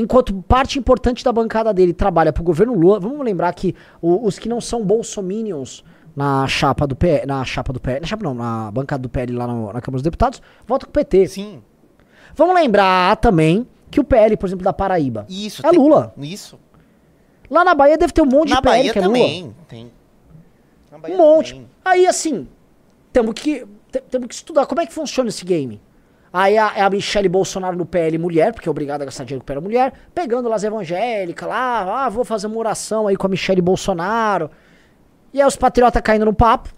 Enquanto 0.00 0.32
parte 0.46 0.78
importante 0.78 1.24
da 1.24 1.32
bancada 1.32 1.74
dele 1.74 1.92
trabalha 1.92 2.32
pro 2.32 2.42
governo 2.44 2.72
Lula, 2.74 3.00
vamos 3.00 3.24
lembrar 3.24 3.52
que 3.52 3.74
o- 4.00 4.24
os 4.26 4.38
que 4.38 4.48
não 4.48 4.60
são 4.60 4.84
bolsominions 4.84 5.82
na 6.14 6.46
chapa 6.46 6.86
do 6.86 6.94
PL, 6.94 7.26
na 7.26 7.44
chapa 7.44 7.72
do 7.72 7.80
PL, 7.80 8.00
na 8.00 8.06
chapa 8.06 8.22
não, 8.22 8.32
na 8.34 8.70
bancada 8.70 9.02
do 9.02 9.08
PL 9.08 9.32
lá 9.32 9.46
no- 9.46 9.72
na 9.72 9.80
Câmara 9.80 9.92
dos 9.98 10.02
Deputados, 10.02 10.40
votam 10.66 10.86
com 10.86 10.90
o 10.90 10.92
PT. 10.92 11.26
Sim. 11.28 11.62
Vamos 12.34 12.54
lembrar 12.54 13.16
também 13.16 13.66
que 13.90 13.98
o 13.98 14.04
PL, 14.04 14.36
por 14.36 14.46
exemplo, 14.46 14.64
da 14.64 14.72
Paraíba, 14.72 15.26
Isso. 15.28 15.66
é 15.66 15.70
tem- 15.70 15.78
Lula. 15.80 16.14
Isso. 16.18 16.58
Lá 17.50 17.64
na 17.64 17.74
Bahia 17.74 17.96
deve 17.98 18.12
ter 18.12 18.22
um 18.22 18.26
monte 18.26 18.50
Na 18.50 18.56
de 18.56 18.62
PL 18.62 18.76
Bahia 18.78 18.92
que 18.92 18.98
é 18.98 19.02
também. 19.02 19.54
Tem. 19.66 19.84
Na 20.92 20.96
Lula. 20.98 21.02
Bahia 21.02 21.14
Um 21.16 21.18
monte. 21.18 21.52
também. 21.54 21.68
Aí 21.84 22.06
assim, 22.06 22.46
temos 23.12 23.34
que 23.34 23.66
te- 23.90 24.00
temos 24.02 24.28
que 24.28 24.34
estudar 24.34 24.64
como 24.66 24.80
é 24.80 24.86
que 24.86 24.92
funciona 24.92 25.28
esse 25.28 25.44
game. 25.44 25.80
Aí 26.32 26.58
a, 26.58 26.72
é 26.76 26.82
a 26.82 26.90
Michelle 26.90 27.28
Bolsonaro 27.28 27.76
no 27.76 27.86
PL 27.86 28.18
mulher, 28.18 28.52
porque 28.52 28.68
é 28.68 28.70
obrigada 28.70 29.04
a 29.04 29.06
gastar 29.06 29.24
dinheiro 29.24 29.40
com 29.40 29.46
PL 29.46 29.60
mulher, 29.60 29.92
pegando 30.14 30.48
lá 30.48 30.56
as 30.56 30.64
evangélicas 30.64 31.48
lá, 31.48 32.04
ah, 32.04 32.08
vou 32.08 32.24
fazer 32.24 32.46
uma 32.46 32.58
oração 32.58 33.06
aí 33.06 33.16
com 33.16 33.26
a 33.26 33.30
Michelle 33.30 33.62
Bolsonaro. 33.62 34.50
E 35.32 35.40
aí 35.40 35.46
os 35.46 35.56
patriotas 35.56 36.02
caindo 36.02 36.24
no 36.24 36.34
papo. 36.34 36.70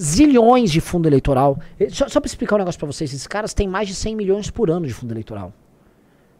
Zilhões 0.00 0.70
de 0.70 0.80
fundo 0.80 1.08
eleitoral. 1.08 1.58
Só, 1.90 2.08
só 2.08 2.20
pra 2.20 2.26
explicar 2.26 2.56
um 2.56 2.58
negócio 2.58 2.78
pra 2.78 2.86
vocês, 2.86 3.12
esses 3.12 3.26
caras 3.26 3.52
têm 3.52 3.68
mais 3.68 3.86
de 3.86 3.94
100 3.94 4.16
milhões 4.16 4.50
por 4.50 4.70
ano 4.70 4.86
de 4.86 4.94
fundo 4.94 5.12
eleitoral. 5.12 5.52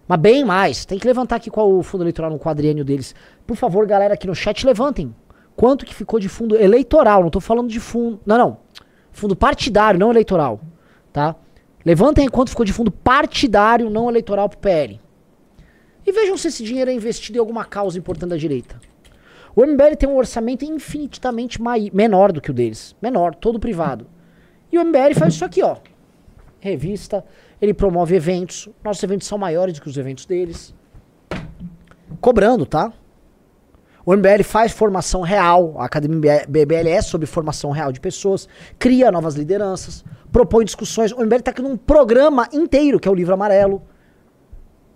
Mas 0.08 0.18
bem 0.18 0.44
mais. 0.44 0.84
Tem 0.84 0.98
que 0.98 1.06
levantar 1.06 1.36
aqui 1.36 1.50
qual 1.50 1.70
o 1.70 1.82
fundo 1.82 2.02
eleitoral 2.02 2.30
no 2.30 2.38
quadriênio 2.38 2.84
deles. 2.84 3.14
Por 3.46 3.56
favor, 3.56 3.86
galera 3.86 4.14
aqui 4.14 4.26
no 4.26 4.34
chat, 4.34 4.64
levantem. 4.66 5.14
Quanto 5.54 5.84
que 5.84 5.94
ficou 5.94 6.18
de 6.18 6.28
fundo 6.28 6.56
eleitoral? 6.56 7.22
Não 7.22 7.30
tô 7.30 7.38
falando 7.38 7.68
de 7.68 7.78
fundo. 7.78 8.18
Não, 8.24 8.38
não. 8.38 8.56
Fundo 9.12 9.36
partidário, 9.36 10.00
não 10.00 10.10
eleitoral. 10.10 10.60
Tá? 11.12 11.36
Levantem 11.84 12.24
aí 12.24 12.30
quanto 12.30 12.50
ficou 12.50 12.64
de 12.64 12.72
fundo 12.72 12.90
partidário, 12.90 13.88
não 13.88 14.08
eleitoral 14.08 14.48
pro 14.48 14.58
PL. 14.58 15.00
E 16.06 16.12
vejam 16.12 16.36
se 16.36 16.48
esse 16.48 16.62
dinheiro 16.62 16.90
é 16.90 16.94
investido 16.94 17.38
em 17.38 17.40
alguma 17.40 17.64
causa 17.64 17.98
importante 17.98 18.30
da 18.30 18.36
direita. 18.36 18.80
O 19.54 19.66
MBL 19.66 19.96
tem 19.98 20.08
um 20.08 20.16
orçamento 20.16 20.64
infinitamente 20.64 21.58
menor 21.92 22.32
do 22.32 22.40
que 22.40 22.50
o 22.50 22.54
deles. 22.54 22.94
Menor, 23.02 23.34
todo 23.34 23.58
privado. 23.58 24.06
E 24.70 24.78
o 24.78 24.84
MBL 24.84 25.14
faz 25.14 25.34
isso 25.34 25.44
aqui, 25.44 25.62
ó. 25.62 25.76
Revista, 26.60 27.24
ele 27.60 27.74
promove 27.74 28.14
eventos. 28.14 28.68
Nossos 28.84 29.02
eventos 29.02 29.26
são 29.26 29.38
maiores 29.38 29.74
do 29.74 29.80
que 29.80 29.88
os 29.88 29.96
eventos 29.96 30.24
deles. 30.24 30.74
Cobrando, 32.20 32.64
tá? 32.64 32.92
O 34.04 34.16
MBL 34.16 34.42
faz 34.44 34.72
formação 34.72 35.20
real, 35.20 35.74
a 35.78 35.84
Academia 35.84 36.44
BBL 36.48 36.88
é 36.88 37.02
sobre 37.02 37.26
formação 37.26 37.70
real 37.70 37.92
de 37.92 38.00
pessoas, 38.00 38.48
cria 38.78 39.10
novas 39.12 39.34
lideranças, 39.34 40.04
propõe 40.32 40.64
discussões. 40.64 41.12
O 41.12 41.20
MBL 41.20 41.40
tá 41.40 41.52
criando 41.52 41.72
um 41.72 41.76
programa 41.76 42.48
inteiro, 42.52 42.98
que 42.98 43.08
é 43.08 43.10
o 43.10 43.14
Livro 43.14 43.34
Amarelo. 43.34 43.82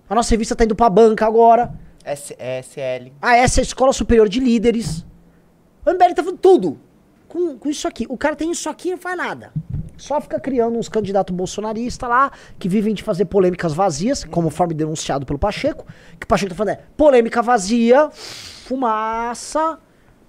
A 0.08 0.14
nossa 0.14 0.30
revista 0.30 0.54
tá 0.54 0.64
indo 0.64 0.74
pra 0.74 0.88
banca 0.90 1.26
agora. 1.26 1.72
S 2.04 2.34
SL. 2.34 3.12
Ah, 3.20 3.36
essa 3.36 3.60
é 3.60 3.62
a 3.62 3.64
Escola 3.64 3.92
Superior 3.92 4.28
de 4.28 4.40
Líderes. 4.40 5.06
O 5.84 5.90
MBL 5.90 6.14
tá 6.14 6.22
fazendo 6.22 6.38
tudo. 6.38 6.78
Com, 7.28 7.58
com 7.58 7.68
isso 7.68 7.88
aqui. 7.88 8.06
O 8.08 8.16
cara 8.16 8.36
tem 8.36 8.50
isso 8.50 8.68
aqui 8.68 8.88
e 8.88 8.90
não 8.92 8.98
faz 8.98 9.16
nada. 9.16 9.52
Só 9.96 10.20
fica 10.20 10.40
criando 10.40 10.76
uns 10.76 10.88
candidatos 10.88 11.34
bolsonaristas 11.34 12.08
lá, 12.08 12.32
que 12.58 12.68
vivem 12.68 12.94
de 12.94 13.02
fazer 13.02 13.26
polêmicas 13.26 13.72
vazias, 13.72 14.24
conforme 14.24 14.74
denunciado 14.74 15.24
pelo 15.24 15.38
Pacheco. 15.38 15.86
Que 16.18 16.24
o 16.24 16.28
Pacheco 16.28 16.50
tá 16.50 16.56
falando 16.56 16.74
é 16.74 16.80
polêmica 16.96 17.40
vazia, 17.40 18.10
fumaça, 18.10 19.78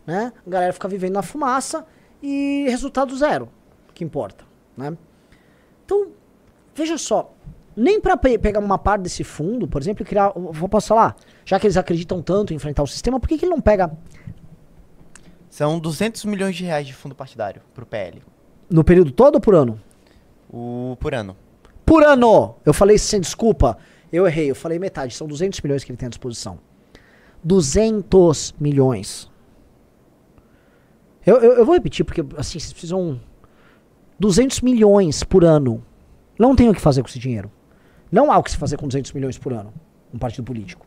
né? 0.06 0.32
A 0.46 0.50
galera 0.50 0.74
fica 0.74 0.88
vivendo 0.88 1.14
na 1.14 1.24
fumaça 1.24 1.86
e 2.22 2.66
resultado 2.70 3.16
zero, 3.18 3.50
que 3.94 4.04
importa, 4.04 4.45
né? 4.78 4.98
Então, 5.86 6.08
veja 6.74 6.98
só, 6.98 7.34
nem 7.76 8.00
para 8.00 8.18
pe 8.18 8.38
pegar 8.38 8.60
uma 8.60 8.78
parte 8.78 9.04
desse 9.04 9.24
fundo, 9.24 9.68
por 9.68 9.82
exemplo, 9.82 10.04
e 10.04 10.06
criar, 10.06 10.32
vou 10.36 10.70
passar 10.70 10.96
lá, 10.96 11.16
já 11.44 11.60
que 11.60 11.68
eles 11.68 11.78
acreditam 11.78 12.22
tanto 12.22 12.54
em 12.54 12.56
enfrentar 12.56 12.84
o 12.84 12.88
sistema, 12.88 13.20
por 13.20 13.28
que, 13.28 13.38
que 13.38 13.46
ele 13.46 13.52
não 13.52 13.62
pega 13.62 13.92
São 15.50 15.80
200 15.80 16.26
milhões 16.26 16.56
de 16.56 16.64
reais 16.64 16.88
de 16.88 16.94
fundo 16.94 17.16
partidário 17.16 17.62
pro 17.74 17.86
PL. 17.86 18.22
no 18.70 18.84
período 18.84 19.12
todo 19.12 19.36
ou 19.36 19.42
por 19.42 19.56
ano? 19.56 19.80
O, 20.50 20.98
por 21.00 21.14
ano. 21.14 21.36
Por 21.86 22.04
ano! 22.04 22.56
Eu 22.66 22.74
falei 22.74 22.98
sem 22.98 23.20
desculpa. 23.20 23.78
Eu 24.12 24.26
errei, 24.26 24.50
eu 24.50 24.56
falei 24.56 24.80
metade. 24.80 25.14
São 25.14 25.28
200 25.28 25.62
milhões 25.62 25.84
que 25.84 25.92
ele 25.92 25.98
tem 25.98 26.08
à 26.08 26.10
disposição. 26.10 26.60
200 27.44 28.56
milhões. 28.60 29.30
Eu, 31.26 31.38
eu, 31.38 31.54
eu 31.54 31.66
vou 31.66 31.76
repetir, 31.76 32.06
porque 32.06 32.22
assim, 32.38 32.60
vocês 32.60 32.72
precisam. 32.72 33.20
200 34.20 34.62
milhões 34.62 35.24
por 35.24 35.44
ano. 35.44 35.84
Não 36.38 36.56
tem 36.56 36.70
o 36.70 36.74
que 36.74 36.82
fazer 36.82 37.02
com 37.02 37.10
esse 37.10 37.20
dinheiro. 37.20 37.52
Não 38.12 38.32
há 38.32 38.38
o 38.38 38.44
que 38.44 38.52
se 38.52 38.58
fazer 38.58 38.78
com 38.78 38.88
200 38.88 39.12
milhões 39.14 39.38
por 39.38 39.54
ano. 39.54 39.74
Um 40.14 40.18
partido 40.18 40.44
político. 40.44 40.86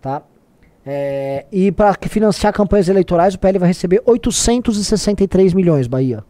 Tá? 0.00 0.22
É, 0.86 1.46
e 1.50 1.72
para 1.72 1.94
financiar 2.08 2.52
campanhas 2.52 2.88
eleitorais, 2.88 3.34
o 3.34 3.38
PL 3.38 3.58
vai 3.58 3.68
receber 3.68 4.02
863 4.04 5.54
milhões, 5.54 5.86
Bahia. 5.86 6.24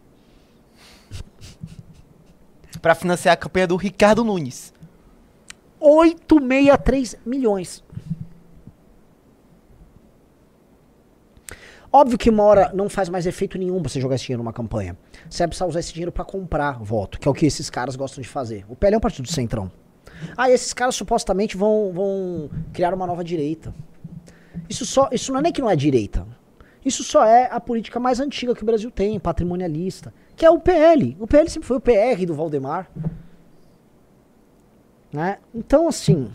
Pra 2.81 2.95
financiar 2.95 3.33
a 3.33 3.37
campanha 3.37 3.67
do 3.67 3.75
Ricardo 3.75 4.23
Nunes. 4.23 4.73
863 5.79 7.17
milhões. 7.25 7.83
Óbvio 11.95 12.17
que 12.17 12.29
uma 12.29 12.43
hora 12.43 12.71
não 12.73 12.89
faz 12.89 13.07
mais 13.07 13.25
efeito 13.25 13.57
nenhum 13.57 13.81
você 13.81 14.01
jogar 14.01 14.15
esse 14.15 14.25
dinheiro 14.25 14.43
numa 14.43 14.51
campanha. 14.51 14.97
Você 15.29 15.37
vai 15.37 15.47
precisar 15.47 15.65
usar 15.65 15.79
esse 15.79 15.93
dinheiro 15.93 16.11
pra 16.11 16.25
comprar 16.25 16.77
voto, 16.83 17.17
que 17.17 17.25
é 17.25 17.31
o 17.31 17.33
que 17.33 17.45
esses 17.45 17.69
caras 17.69 17.95
gostam 17.95 18.21
de 18.21 18.27
fazer. 18.27 18.65
O 18.67 18.75
PL 18.75 18.95
é 18.95 18.97
um 18.97 18.99
partido 18.99 19.23
do 19.23 19.31
centrão. 19.31 19.71
Ah, 20.35 20.51
esses 20.51 20.73
caras 20.73 20.93
supostamente 20.93 21.55
vão, 21.55 21.93
vão 21.93 22.49
criar 22.73 22.93
uma 22.93 23.07
nova 23.07 23.23
direita. 23.23 23.73
Isso, 24.69 24.85
só, 24.85 25.07
isso 25.09 25.31
não 25.31 25.39
é 25.39 25.43
nem 25.43 25.53
que 25.53 25.61
não 25.61 25.69
é 25.69 25.75
direita. 25.77 26.27
Isso 26.83 27.01
só 27.01 27.23
é 27.23 27.47
a 27.49 27.61
política 27.61 27.97
mais 27.97 28.19
antiga 28.19 28.53
que 28.53 28.63
o 28.63 28.65
Brasil 28.65 28.91
tem, 28.91 29.17
patrimonialista, 29.17 30.13
que 30.35 30.45
é 30.45 30.49
o 30.49 30.59
PL. 30.59 31.15
O 31.17 31.25
PL 31.25 31.49
sempre 31.49 31.65
foi 31.65 31.77
o 31.77 31.79
PR 31.79 32.25
do 32.27 32.35
Valdemar. 32.35 32.91
Né? 35.13 35.37
Então, 35.53 35.87
assim, 35.87 36.29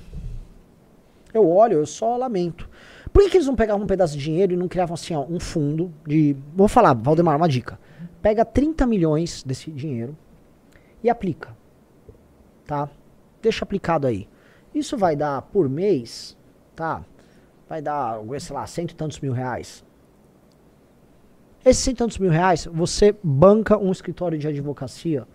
eu 1.35 1.47
olho, 1.47 1.81
eu 1.81 1.87
só 1.87 2.17
lamento. 2.17 2.67
Por 3.12 3.23
que, 3.25 3.31
que 3.31 3.37
eles 3.38 3.47
não 3.47 3.57
pegavam 3.57 3.83
um 3.85 3.87
pedaço 3.87 4.17
de 4.17 4.23
dinheiro 4.25 4.52
e 4.52 4.57
não 4.57 4.69
criavam 4.69 4.95
assim, 4.95 5.14
ó, 5.14 5.25
um 5.29 5.40
fundo 5.40 5.93
de. 6.07 6.37
Vou 6.55 6.69
falar, 6.69 6.95
Valdemar, 6.95 7.37
uma 7.37 7.49
dica. 7.49 7.79
Pega 8.23 8.45
30 8.45 8.87
milhões 8.87 9.43
desse 9.43 9.71
dinheiro 9.71 10.17
e 11.02 11.11
aplica. 11.11 11.57
Tá? 12.67 12.88
Deixa 13.43 13.64
aplicado 13.64 14.07
aí. 14.07 14.29
Isso 14.75 14.97
vai 14.97 15.17
dar 15.17 15.43
por 15.43 15.69
mês, 15.69 16.37
tá? 16.76 17.05
Vai 17.69 17.83
dar, 17.83 18.21
sei 18.38 18.55
lá, 18.55 18.67
cento 18.67 18.93
e 18.93 18.95
tantos 18.95 19.19
mil 19.21 19.33
reais. 19.33 19.85
Esses 21.64 21.83
cento 21.83 21.95
e 21.97 21.99
tantos 21.99 22.19
mil 22.19 22.31
reais, 22.31 22.67
você 22.73 23.14
banca 23.23 23.76
um 23.76 23.90
escritório 23.90 24.38
de 24.38 24.47
advocacia 24.47 25.26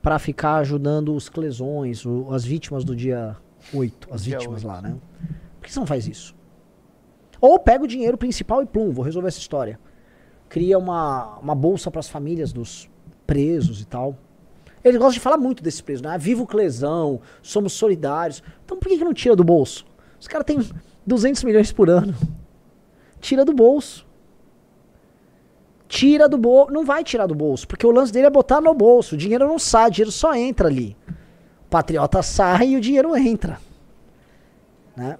para 0.00 0.18
ficar 0.18 0.56
ajudando 0.56 1.14
os 1.14 1.28
clesões, 1.28 2.04
o- 2.06 2.28
as 2.32 2.44
vítimas 2.44 2.84
do 2.84 2.94
dia 2.94 3.36
8, 3.72 4.08
as 4.12 4.22
Dia 4.24 4.38
vítimas 4.38 4.64
8. 4.64 4.66
lá, 4.66 4.80
né? 4.82 4.96
Por 5.60 5.66
que 5.66 5.72
você 5.72 5.80
não 5.80 5.86
faz 5.86 6.06
isso? 6.06 6.34
Ou 7.46 7.58
pega 7.58 7.84
o 7.84 7.86
dinheiro 7.86 8.16
principal 8.16 8.62
e 8.62 8.66
plum, 8.66 8.90
vou 8.90 9.04
resolver 9.04 9.28
essa 9.28 9.38
história. 9.38 9.78
Cria 10.48 10.78
uma, 10.78 11.36
uma 11.40 11.54
bolsa 11.54 11.90
para 11.90 12.00
as 12.00 12.08
famílias 12.08 12.54
dos 12.54 12.88
presos 13.26 13.82
e 13.82 13.84
tal. 13.84 14.16
Eles 14.82 14.96
gostam 14.96 15.12
de 15.12 15.20
falar 15.20 15.36
muito 15.36 15.62
desses 15.62 15.82
presos, 15.82 16.00
né? 16.00 16.14
Ah, 16.14 16.16
Viva 16.16 16.42
o 16.42 16.46
Clesão, 16.46 17.20
somos 17.42 17.74
solidários. 17.74 18.42
Então 18.64 18.78
por 18.78 18.88
que, 18.88 18.96
que 18.96 19.04
não 19.04 19.12
tira 19.12 19.36
do 19.36 19.44
bolso? 19.44 19.84
Os 20.18 20.26
caras 20.26 20.46
têm 20.46 20.58
200 21.06 21.44
milhões 21.44 21.70
por 21.70 21.90
ano. 21.90 22.14
Tira 23.20 23.44
do 23.44 23.52
bolso. 23.52 24.06
Tira 25.86 26.26
do 26.26 26.38
bolso. 26.38 26.72
Não 26.72 26.82
vai 26.82 27.04
tirar 27.04 27.26
do 27.26 27.34
bolso, 27.34 27.68
porque 27.68 27.86
o 27.86 27.90
lance 27.90 28.10
dele 28.10 28.26
é 28.26 28.30
botar 28.30 28.62
no 28.62 28.72
bolso. 28.72 29.16
O 29.16 29.18
dinheiro 29.18 29.46
não 29.46 29.58
sai, 29.58 29.88
o 29.88 29.90
dinheiro 29.90 30.10
só 30.10 30.34
entra 30.34 30.66
ali. 30.66 30.96
O 31.66 31.68
patriota 31.68 32.22
sai 32.22 32.68
e 32.68 32.76
o 32.78 32.80
dinheiro 32.80 33.14
entra. 33.14 33.60
Né? 34.96 35.18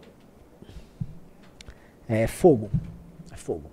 É 2.09 2.27
fogo. 2.27 2.71
É 3.33 3.37
fogo. 3.37 3.71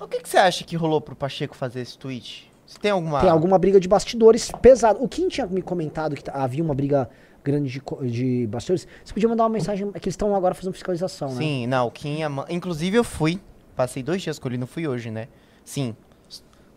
O 0.00 0.08
que, 0.08 0.20
que 0.20 0.28
você 0.28 0.38
acha 0.38 0.64
que 0.64 0.76
rolou 0.76 1.00
pro 1.00 1.14
Pacheco 1.14 1.56
fazer 1.56 1.80
esse 1.80 1.96
tweet? 1.98 2.50
Você 2.66 2.78
tem 2.78 2.90
alguma. 2.90 3.20
Tem 3.20 3.30
alguma 3.30 3.58
briga 3.58 3.78
de 3.80 3.88
bastidores 3.88 4.50
pesada. 4.62 4.98
O 5.02 5.08
Kim 5.08 5.28
tinha 5.28 5.46
me 5.46 5.62
comentado 5.62 6.14
que 6.14 6.22
havia 6.30 6.62
uma 6.62 6.74
briga 6.74 7.08
grande 7.42 7.70
de, 7.70 8.10
de 8.10 8.46
bastidores. 8.46 8.86
Você 9.04 9.12
podia 9.14 9.28
mandar 9.28 9.44
uma 9.44 9.48
mensagem 9.50 9.88
é 9.94 9.98
que 9.98 10.06
eles 10.08 10.14
estão 10.14 10.34
agora 10.34 10.54
fazendo 10.54 10.72
fiscalização, 10.72 11.28
né? 11.30 11.36
Sim, 11.36 11.66
não, 11.66 11.86
o 11.86 11.90
Kim. 11.90 12.22
ama- 12.22 12.46
Inclusive 12.48 12.96
eu 12.96 13.04
fui. 13.04 13.40
Passei 13.74 14.02
dois 14.02 14.20
dias 14.22 14.38
com 14.38 14.48
ele, 14.48 14.58
não 14.58 14.66
fui 14.66 14.86
hoje, 14.86 15.10
né? 15.10 15.28
Sim. 15.64 15.96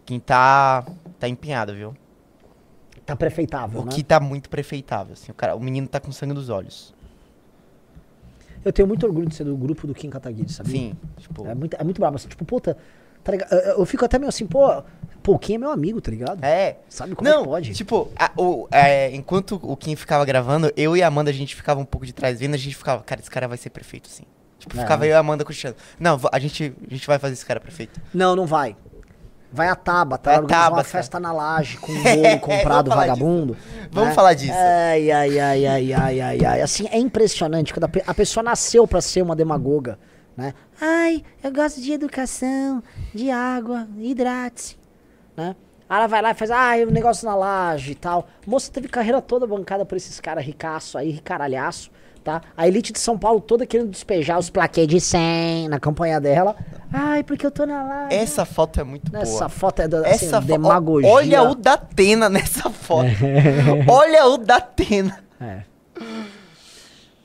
Kim 0.06 0.20
tá. 0.20 0.86
tá 1.20 1.28
empenhado, 1.28 1.74
viu? 1.74 1.94
Tá 3.06 3.16
prefeitável, 3.16 3.82
O 3.82 3.86
né? 3.86 3.92
que 3.92 4.04
tá 4.04 4.20
muito 4.20 4.50
prefeitável, 4.50 5.14
assim. 5.14 5.32
O, 5.32 5.36
cara, 5.36 5.56
o 5.56 5.60
menino 5.60 5.88
tá 5.88 6.00
com 6.00 6.12
sangue 6.12 6.34
nos 6.34 6.50
olhos. 6.50 6.94
Eu 8.64 8.72
tenho 8.74 8.88
muito 8.88 9.06
orgulho 9.06 9.28
de 9.28 9.36
ser 9.36 9.44
do 9.44 9.56
grupo 9.56 9.86
do 9.88 9.94
Kim 9.94 10.10
Kataguiri, 10.10 10.52
sabia? 10.52 10.72
Sim, 10.74 10.96
tipo. 11.18 11.46
É 11.48 11.54
muito, 11.56 11.76
é 11.80 11.84
muito 11.84 12.00
brabo, 12.00 12.16
assim, 12.16 12.28
tipo, 12.28 12.46
puta, 12.46 12.78
tá 13.24 13.32
ligado? 13.32 13.52
Eu, 13.54 13.80
eu 13.80 13.86
fico 13.86 14.06
até 14.06 14.18
meio 14.18 14.30
assim, 14.30 14.46
pô, 14.48 14.82
pô, 15.22 15.34
o 15.34 15.40
Kim 15.40 15.56
é 15.56 15.58
meu 15.58 15.70
amigo, 15.72 16.00
tá 16.02 16.12
ligado? 16.12 16.44
É. 16.44 16.78
Sabe 16.90 17.16
como 17.16 17.28
é 17.28 17.32
Não, 17.32 17.42
que 17.44 17.48
pode? 17.50 17.74
tipo, 17.74 18.10
a- 18.16 18.32
o, 18.38 18.68
é, 18.72 19.14
enquanto 19.16 19.60
o 19.62 19.76
Kim 19.76 19.96
ficava 19.96 20.24
gravando, 20.26 20.72
eu 20.78 20.96
e 20.96 21.04
a 21.04 21.08
Amanda, 21.08 21.30
a 21.30 21.34
gente 21.34 21.56
ficava 21.56 21.80
um 21.80 21.86
pouco 21.86 22.06
de 22.06 22.14
trás 22.14 22.40
vendo, 22.40 22.54
a 22.54 22.58
gente 22.58 22.76
ficava, 22.76 23.04
cara, 23.04 23.20
esse 23.22 23.30
cara 23.30 23.48
vai 23.48 23.58
ser 23.58 23.70
prefeito, 23.70 24.08
sim. 24.08 24.24
Tipo, 24.60 24.78
É. 24.78 24.82
ficava 24.82 25.06
eu 25.06 25.10
e 25.10 25.14
a 25.14 25.20
Amanda 25.20 25.44
cochichando. 25.44 25.76
Não, 26.00 26.18
a 26.32 26.40
gente, 26.40 26.74
a 26.90 26.94
gente 26.94 27.06
vai 27.06 27.20
fazer 27.20 27.34
esse 27.34 27.46
cara 27.46 27.60
prefeito. 27.60 28.00
Não, 28.14 28.34
não 28.36 28.46
vai. 28.46 28.78
Vai 29.54 29.68
a 29.70 29.76
Tabata, 29.76 30.30
Vai 30.32 30.36
ela 30.36 30.44
organizou 30.44 30.64
uma 30.64 30.70
Tabata. 30.78 30.90
festa 30.90 31.20
na 31.20 31.32
laje 31.32 31.78
com 31.78 31.92
um 31.94 32.08
É, 32.08 32.16
bolo 32.16 32.40
comprado, 32.40 32.90
vamos 32.90 33.06
vagabundo. 33.06 33.58
Vamos 33.92 34.10
né? 34.10 34.16
falar 34.16 34.34
disso. 34.34 34.54
Ai, 34.58 35.12
ai, 35.12 35.40
ai, 35.40 35.66
ai, 35.68 35.94
ai, 35.94 36.22
ai, 36.22 36.46
ai. 36.46 36.62
Assim, 36.62 36.88
é 36.92 36.98
impressionante 36.98 37.72
quando 37.74 37.84
a, 37.84 37.88
pe- 37.88 38.04
a 38.08 38.14
pessoa 38.14 38.44
nasceu 38.44 38.88
pra 38.88 39.00
ser 39.00 39.22
uma 39.22 39.36
demagoga, 39.36 40.00
né? 40.36 40.54
Ai, 40.82 41.24
eu 41.44 41.54
gosto 41.54 41.80
de 41.80 41.92
educação, 41.94 42.82
de 43.14 43.30
água, 43.30 43.88
hidrate-se, 44.00 44.76
né? 45.38 45.56
Aí 45.88 45.98
ela 45.98 46.08
vai 46.08 46.22
lá 46.24 46.32
e 46.32 46.34
faz, 46.34 46.50
ah, 46.50 46.72
o 46.88 46.92
negócio 46.92 47.28
na 47.28 47.36
laje 47.36 47.92
e 47.92 47.96
tal. 47.96 48.28
Moça 48.48 48.72
teve 48.72 48.88
carreira 48.88 49.22
toda 49.22 49.46
bancada 49.46 49.86
por 49.86 49.96
esses 49.96 50.20
caras 50.20 50.44
ricaço 50.44 50.98
aí, 50.98 51.12
ricaralhaço, 51.12 51.92
tá? 52.24 52.42
A 52.56 52.68
elite 52.68 52.94
de 52.94 53.00
São 53.00 53.18
Paulo 53.18 53.42
toda 53.42 53.66
querendo 53.66 53.90
despejar 53.90 54.40
os 54.40 54.50
plaquês 54.50 54.88
de 54.88 55.00
100 55.00 55.68
na 55.68 55.80
campanha 55.80 56.20
dela. 56.20 56.56
Ai, 56.92 57.24
porque 57.24 57.46
eu 57.46 57.52
tô 57.52 57.66
na 57.66 57.84
laje. 57.84 58.16
Essa 58.16 58.46
foto 58.46 58.80
é 58.80 58.84
muito 58.84 59.16
Essa 59.16 59.40
boa. 59.40 59.50
foto 59.50 59.82
é 59.82 59.88
da 59.88 60.00
assim, 60.00 60.26
Essa 60.28 60.40
demagogia. 60.40 61.10
Olha 61.10 61.44
o 61.44 61.56
Datena 61.56 62.30
nessa 62.30 62.70
foto. 62.70 63.10
Olha 63.90 64.28
o 64.28 64.38
Datena. 64.38 65.24
É. 65.42 65.64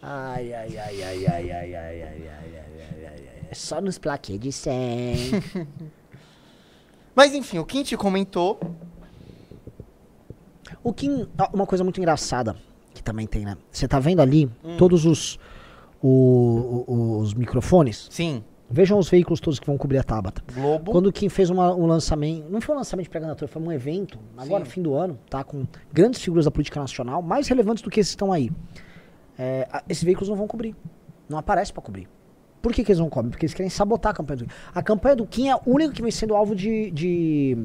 Ai, 0.02 0.52
ai, 0.52 0.78
ai, 0.78 1.02
ai, 1.02 1.02
ai, 1.02 1.26
ai, 1.26 1.50
ai, 1.52 1.52
ai, 1.52 1.74
ai, 1.74 2.02
ai, 2.04 3.06
ai, 3.06 3.06
ai. 3.06 3.54
Só 3.54 3.80
nos 3.80 3.98
plaquês 3.98 4.40
de 4.40 4.52
100. 4.52 5.42
Mas 7.14 7.34
enfim, 7.34 7.58
o 7.58 7.64
Kim 7.64 7.82
te 7.82 7.96
comentou. 7.96 8.58
o 10.82 10.92
Kim, 10.92 11.28
ah, 11.36 11.50
uma 11.52 11.66
coisa 11.66 11.84
muito 11.84 11.98
engraçada 11.98 12.56
também 13.08 13.26
tem, 13.26 13.44
né? 13.44 13.56
Você 13.70 13.88
tá 13.88 13.98
vendo 13.98 14.20
ali 14.20 14.50
Hum. 14.64 14.76
todos 14.76 15.04
os, 15.06 15.38
o- 16.02 16.84
o- 16.86 17.18
os 17.20 17.34
microfones? 17.34 18.06
Sim, 18.10 18.42
Vejam 18.70 18.98
os 18.98 19.08
veículos 19.08 19.40
todos 19.40 19.58
que 19.58 19.66
vão 19.66 19.78
cobrir 19.78 19.96
a 19.96 20.02
Tabata. 20.02 20.42
Globo. 20.54 20.92
Quando 20.92 21.06
o 21.06 21.12
Kim 21.12 21.30
fez 21.30 21.48
uma- 21.48 21.74
um 21.74 21.86
lançamento, 21.86 22.50
não 22.50 22.60
foi 22.60 22.74
um 22.74 22.78
lançamento 22.78 23.04
de 23.04 23.08
pré-candidatura, 23.08 23.48
foi 23.50 23.62
um 23.62 23.72
evento, 23.72 24.18
agora 24.36 24.62
Sim. 24.66 24.70
fim 24.70 24.82
do 24.82 24.92
ano, 24.94 25.18
tá? 25.30 25.42
Com 25.42 25.66
grandes 25.90 26.20
figuras 26.20 26.44
da 26.44 26.50
política 26.50 26.78
nacional, 26.78 27.22
mais 27.22 27.48
relevantes 27.48 27.82
do 27.82 27.88
que 27.88 27.98
esses 27.98 28.10
que 28.12 28.16
estão 28.16 28.30
aí. 28.30 28.50
É, 29.38 29.66
a- 29.72 29.82
esses 29.88 30.04
veículos 30.04 30.28
não 30.28 30.36
vão 30.36 30.46
cobrir. 30.46 30.76
Não 31.30 31.38
aparece 31.38 31.72
pra 31.72 31.80
cobrir. 31.80 32.06
Por 32.60 32.74
que, 32.74 32.84
que 32.84 32.92
eles 32.92 33.00
não 33.00 33.08
cobrem? 33.08 33.30
Porque 33.30 33.46
eles 33.46 33.54
querem 33.54 33.70
sabotar 33.70 34.10
a 34.12 34.14
campanha 34.14 34.36
do 34.36 34.44
Kim. 34.44 34.50
A 34.74 34.82
campanha 34.82 35.16
do 35.16 35.26
Kim 35.26 35.48
é 35.48 35.52
a 35.52 35.60
única 35.64 35.94
que 35.94 36.02
vem 36.02 36.10
sendo 36.10 36.36
alvo 36.36 36.54
de, 36.54 36.90
de, 36.90 37.56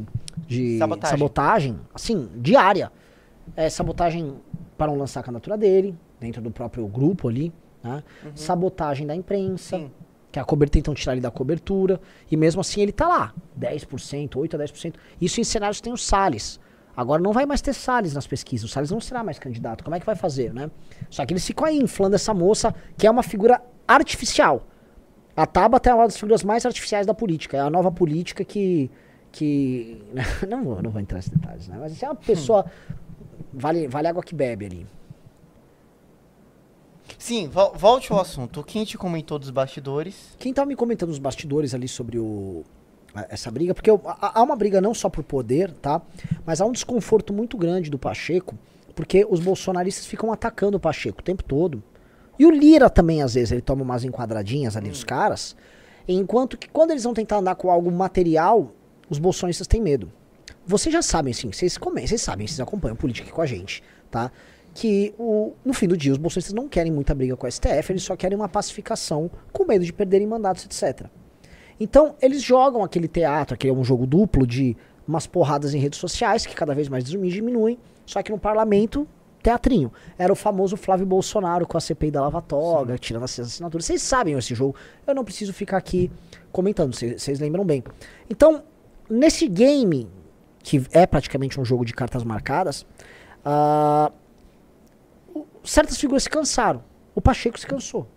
de 0.48 0.78
Sabotagem. 0.78 1.18
sabotagem, 1.18 1.80
assim, 1.94 2.30
diária. 2.38 2.90
É, 3.58 3.70
sabotagem 3.70 4.36
para 4.78 4.92
não 4.92 4.98
lançar 4.98 5.20
a 5.20 5.24
candidatura 5.24 5.58
dele, 5.58 5.96
dentro 6.20 6.42
do 6.42 6.52
próprio 6.52 6.88
grupo 6.88 7.28
ali. 7.28 7.54
Né? 7.84 8.04
Sabotagem 8.36 9.06
da 9.06 9.16
imprensa. 9.16 9.78
Sim. 9.78 9.92
Que 10.32 10.40
a 10.40 10.44
cobertura 10.44 10.82
tentam 10.82 10.94
tirar 10.94 11.14
ele 11.14 11.22
da 11.22 11.30
cobertura. 11.30 12.00
E 12.32 12.36
mesmo 12.36 12.62
assim 12.62 12.82
ele 12.82 12.92
tá 12.92 13.08
lá. 13.08 13.34
10%, 13.60 14.36
8 14.36 14.56
a 14.56 14.60
10%. 14.60 14.96
Isso 15.22 15.40
em 15.40 15.44
cenários 15.44 15.80
tem 15.80 15.94
o 15.94 15.98
Salles. 15.98 16.60
Agora 16.96 17.22
não 17.22 17.34
vai 17.34 17.46
mais 17.46 17.62
ter 17.62 17.74
Salles 17.74 18.14
nas 18.14 18.26
pesquisas. 18.26 18.70
O 18.70 18.72
Salles 18.72 18.92
não 18.92 19.00
será 19.00 19.24
mais 19.24 19.38
candidato. 19.38 19.84
Como 19.84 19.96
é 19.96 20.00
que 20.00 20.06
vai 20.06 20.16
fazer, 20.16 20.54
né? 20.54 20.72
Só 21.10 21.26
que 21.26 21.34
eles 21.34 21.46
ficam 21.46 21.66
aí 21.66 21.78
inflando 21.78 22.16
essa 22.16 22.34
moça, 22.34 22.74
que 22.98 23.06
é 23.06 23.12
uma 23.12 23.24
figura 23.24 23.62
artificial. 23.88 24.68
A 25.36 25.46
Tabata 25.46 25.90
é 25.90 25.94
uma 25.94 26.06
das 26.06 26.16
figuras 26.16 26.44
mais 26.44 26.66
artificiais 26.66 27.08
da 27.08 27.14
política. 27.14 27.58
É 27.58 27.60
a 27.60 27.70
nova 27.70 27.92
política 27.92 28.44
que. 28.46 28.92
que 29.32 30.00
não, 30.48 30.64
vou, 30.64 30.82
não 30.82 30.92
vou 30.92 31.02
entrar 31.02 31.18
nesses 31.18 31.32
detalhes, 31.32 31.68
né? 31.68 31.78
Mas 31.80 31.94
assim, 31.94 32.06
é 32.06 32.10
uma 32.10 32.16
pessoa. 32.16 32.66
Vale, 33.54 33.88
vale 33.88 34.08
água 34.08 34.24
que 34.24 34.34
bebe 34.34 34.66
ali. 34.66 34.88
Sim, 37.18 37.48
vol 37.48 37.74
volte 37.76 38.12
ao 38.12 38.20
assunto. 38.20 38.64
Quem 38.64 38.84
te 38.84 38.98
comentou 38.98 39.38
dos 39.38 39.50
bastidores? 39.50 40.36
Quem 40.40 40.54
tava 40.54 40.68
me 40.68 40.76
comentando 40.76 41.10
nos 41.10 41.20
bastidores 41.20 41.74
ali 41.74 41.88
sobre 41.88 42.18
o, 42.18 42.64
essa 43.30 43.52
briga, 43.52 43.74
porque 43.74 43.90
há 43.90 44.42
uma 44.42 44.56
briga 44.56 44.82
não 44.82 44.94
só 44.94 45.10
por 45.10 45.24
poder, 45.24 45.72
tá? 45.74 46.02
Mas 46.46 46.60
há 46.60 46.66
um 46.66 46.72
desconforto 46.72 47.32
muito 47.32 47.58
grande 47.58 47.90
do 47.90 48.00
Pacheco, 48.00 48.58
porque 48.96 49.26
os 49.30 49.40
bolsonaristas 49.40 50.06
ficam 50.06 50.32
atacando 50.32 50.78
o 50.78 50.80
Pacheco 50.80 51.20
o 51.22 51.24
tempo 51.24 51.44
todo. 51.44 51.84
E 52.38 52.46
o 52.46 52.52
Lira 52.52 52.90
também, 52.90 53.22
às 53.22 53.36
vezes, 53.36 53.52
ele 53.52 53.62
toma 53.62 53.84
umas 53.84 54.04
enquadradinhas 54.04 54.76
ali 54.76 54.88
hum. 54.88 54.92
dos 54.92 55.04
caras. 55.04 55.56
Enquanto 56.08 56.58
que 56.58 56.68
quando 56.68 56.92
eles 56.92 57.04
vão 57.04 57.14
tentar 57.14 57.38
andar 57.38 57.56
com 57.56 57.70
algo 57.70 57.92
material, 57.92 58.72
os 59.10 59.20
bolsonaristas 59.20 59.68
têm 59.68 59.82
medo. 59.82 60.12
Vocês 60.66 60.94
já 60.94 61.02
sabem, 61.02 61.34
sim, 61.34 61.52
vocês, 61.52 61.78
comem, 61.78 62.08
vocês 62.08 62.22
sabem, 62.22 62.48
vocês 62.48 62.60
acompanham 62.60 62.96
política 62.96 63.26
aqui 63.26 63.36
com 63.36 63.42
a 63.42 63.46
gente, 63.46 63.84
tá? 64.10 64.32
Que 64.74 65.14
o, 65.18 65.54
no 65.64 65.74
fim 65.74 65.88
do 65.88 65.98
dia 65.98 66.12
os 66.12 66.18
bolsonaristas 66.18 66.54
não 66.54 66.70
querem 66.70 66.92
muita 66.92 67.14
briga 67.14 67.36
com 67.36 67.46
o 67.46 67.52
STF, 67.52 67.92
eles 67.92 68.04
só 68.04 68.16
querem 68.16 68.38
uma 68.38 68.48
pacificação 68.48 69.30
com 69.52 69.66
medo 69.66 69.84
de 69.84 69.92
perderem 69.92 70.26
mandatos, 70.26 70.66
etc. 70.66 71.08
Então, 71.80 72.16
eles 72.22 72.42
jogam 72.42 72.84
aquele 72.84 73.08
teatro, 73.08 73.58
que 73.58 73.68
é 73.68 73.74
um 73.74 73.84
jogo 73.84 74.08
duplo 74.08 74.48
de 74.48 74.78
umas 75.08 75.28
porradas 75.28 75.74
em 75.74 75.80
redes 75.80 76.00
sociais, 76.00 76.46
que 76.46 76.56
cada 76.56 76.74
vez 76.74 76.88
mais 76.88 77.04
diminuem, 77.04 77.78
só 78.06 78.24
que 78.24 78.32
no 78.32 78.40
parlamento 78.40 79.08
teatrinho. 79.44 79.92
Era 80.18 80.32
o 80.32 80.36
famoso 80.36 80.78
Flávio 80.78 81.06
Bolsonaro 81.06 81.68
com 81.68 81.78
a 81.78 81.82
CPI 81.82 82.10
da 82.10 82.22
Lava 82.22 82.42
Toga, 82.42 82.94
Sim. 82.94 83.00
tirando 83.00 83.24
as 83.24 83.38
assinaturas. 83.38 83.86
Vocês 83.86 84.02
sabem 84.02 84.38
esse 84.38 84.56
jogo. 84.56 84.76
Eu 85.06 85.14
não 85.14 85.26
preciso 85.26 85.52
ficar 85.52 85.78
aqui 85.78 86.10
comentando, 86.52 86.96
vocês 86.96 87.40
lembram 87.40 87.66
bem. 87.66 87.84
Então, 88.30 88.64
nesse 89.10 89.48
game, 89.48 90.10
que 90.64 90.84
é 90.94 91.06
praticamente 91.06 91.60
um 91.60 91.66
jogo 91.66 91.84
de 91.84 91.94
cartas 91.94 92.24
marcadas, 92.24 92.86
uh, 93.46 94.12
certas 95.64 95.98
figuras 95.98 96.24
se 96.24 96.30
cansaram. 96.30 96.82
O 97.14 97.22
Pacheco 97.22 97.60
se 97.60 97.68
cansou. 97.68 98.08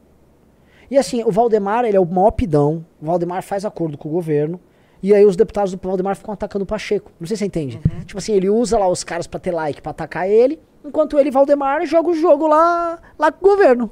E 0.91 0.97
assim, 0.97 1.25
o 1.25 1.33
Valdemar, 1.33 1.85
ele 1.85 1.97
é 1.97 2.01
o 2.01 2.07
maior 2.07 2.31
pidão. 2.31 2.87
O 3.03 3.07
Valdemar 3.07 3.43
faz 3.43 3.65
acordo 3.65 3.99
com 3.99 4.09
o 4.09 4.13
governo. 4.13 4.61
E 5.03 5.13
aí 5.13 5.27
os 5.27 5.37
deputados 5.37 5.75
do 5.75 5.79
Valdemar 5.83 6.17
ficam 6.17 6.33
atacando 6.33 6.63
o 6.63 6.67
Pacheco. 6.67 7.11
Não 7.21 7.27
sei 7.27 7.37
se 7.37 7.41
você 7.41 7.47
entende. 7.47 7.77
Uhum. 7.77 8.01
Tipo 8.05 8.19
assim, 8.19 8.33
ele 8.33 8.49
usa 8.49 8.79
lá 8.79 8.89
os 8.89 9.03
caras 9.03 9.27
pra 9.27 9.41
ter 9.41 9.51
like, 9.51 9.83
pra 9.83 9.91
atacar 9.91 10.29
ele. 10.29 10.61
Enquanto 10.85 11.19
ele, 11.19 11.31
Valdemar, 11.31 11.85
joga 11.85 12.11
o 12.11 12.15
jogo 12.15 12.47
lá, 12.47 12.99
lá 13.19 13.33
com 13.33 13.45
o 13.45 13.51
governo. 13.51 13.91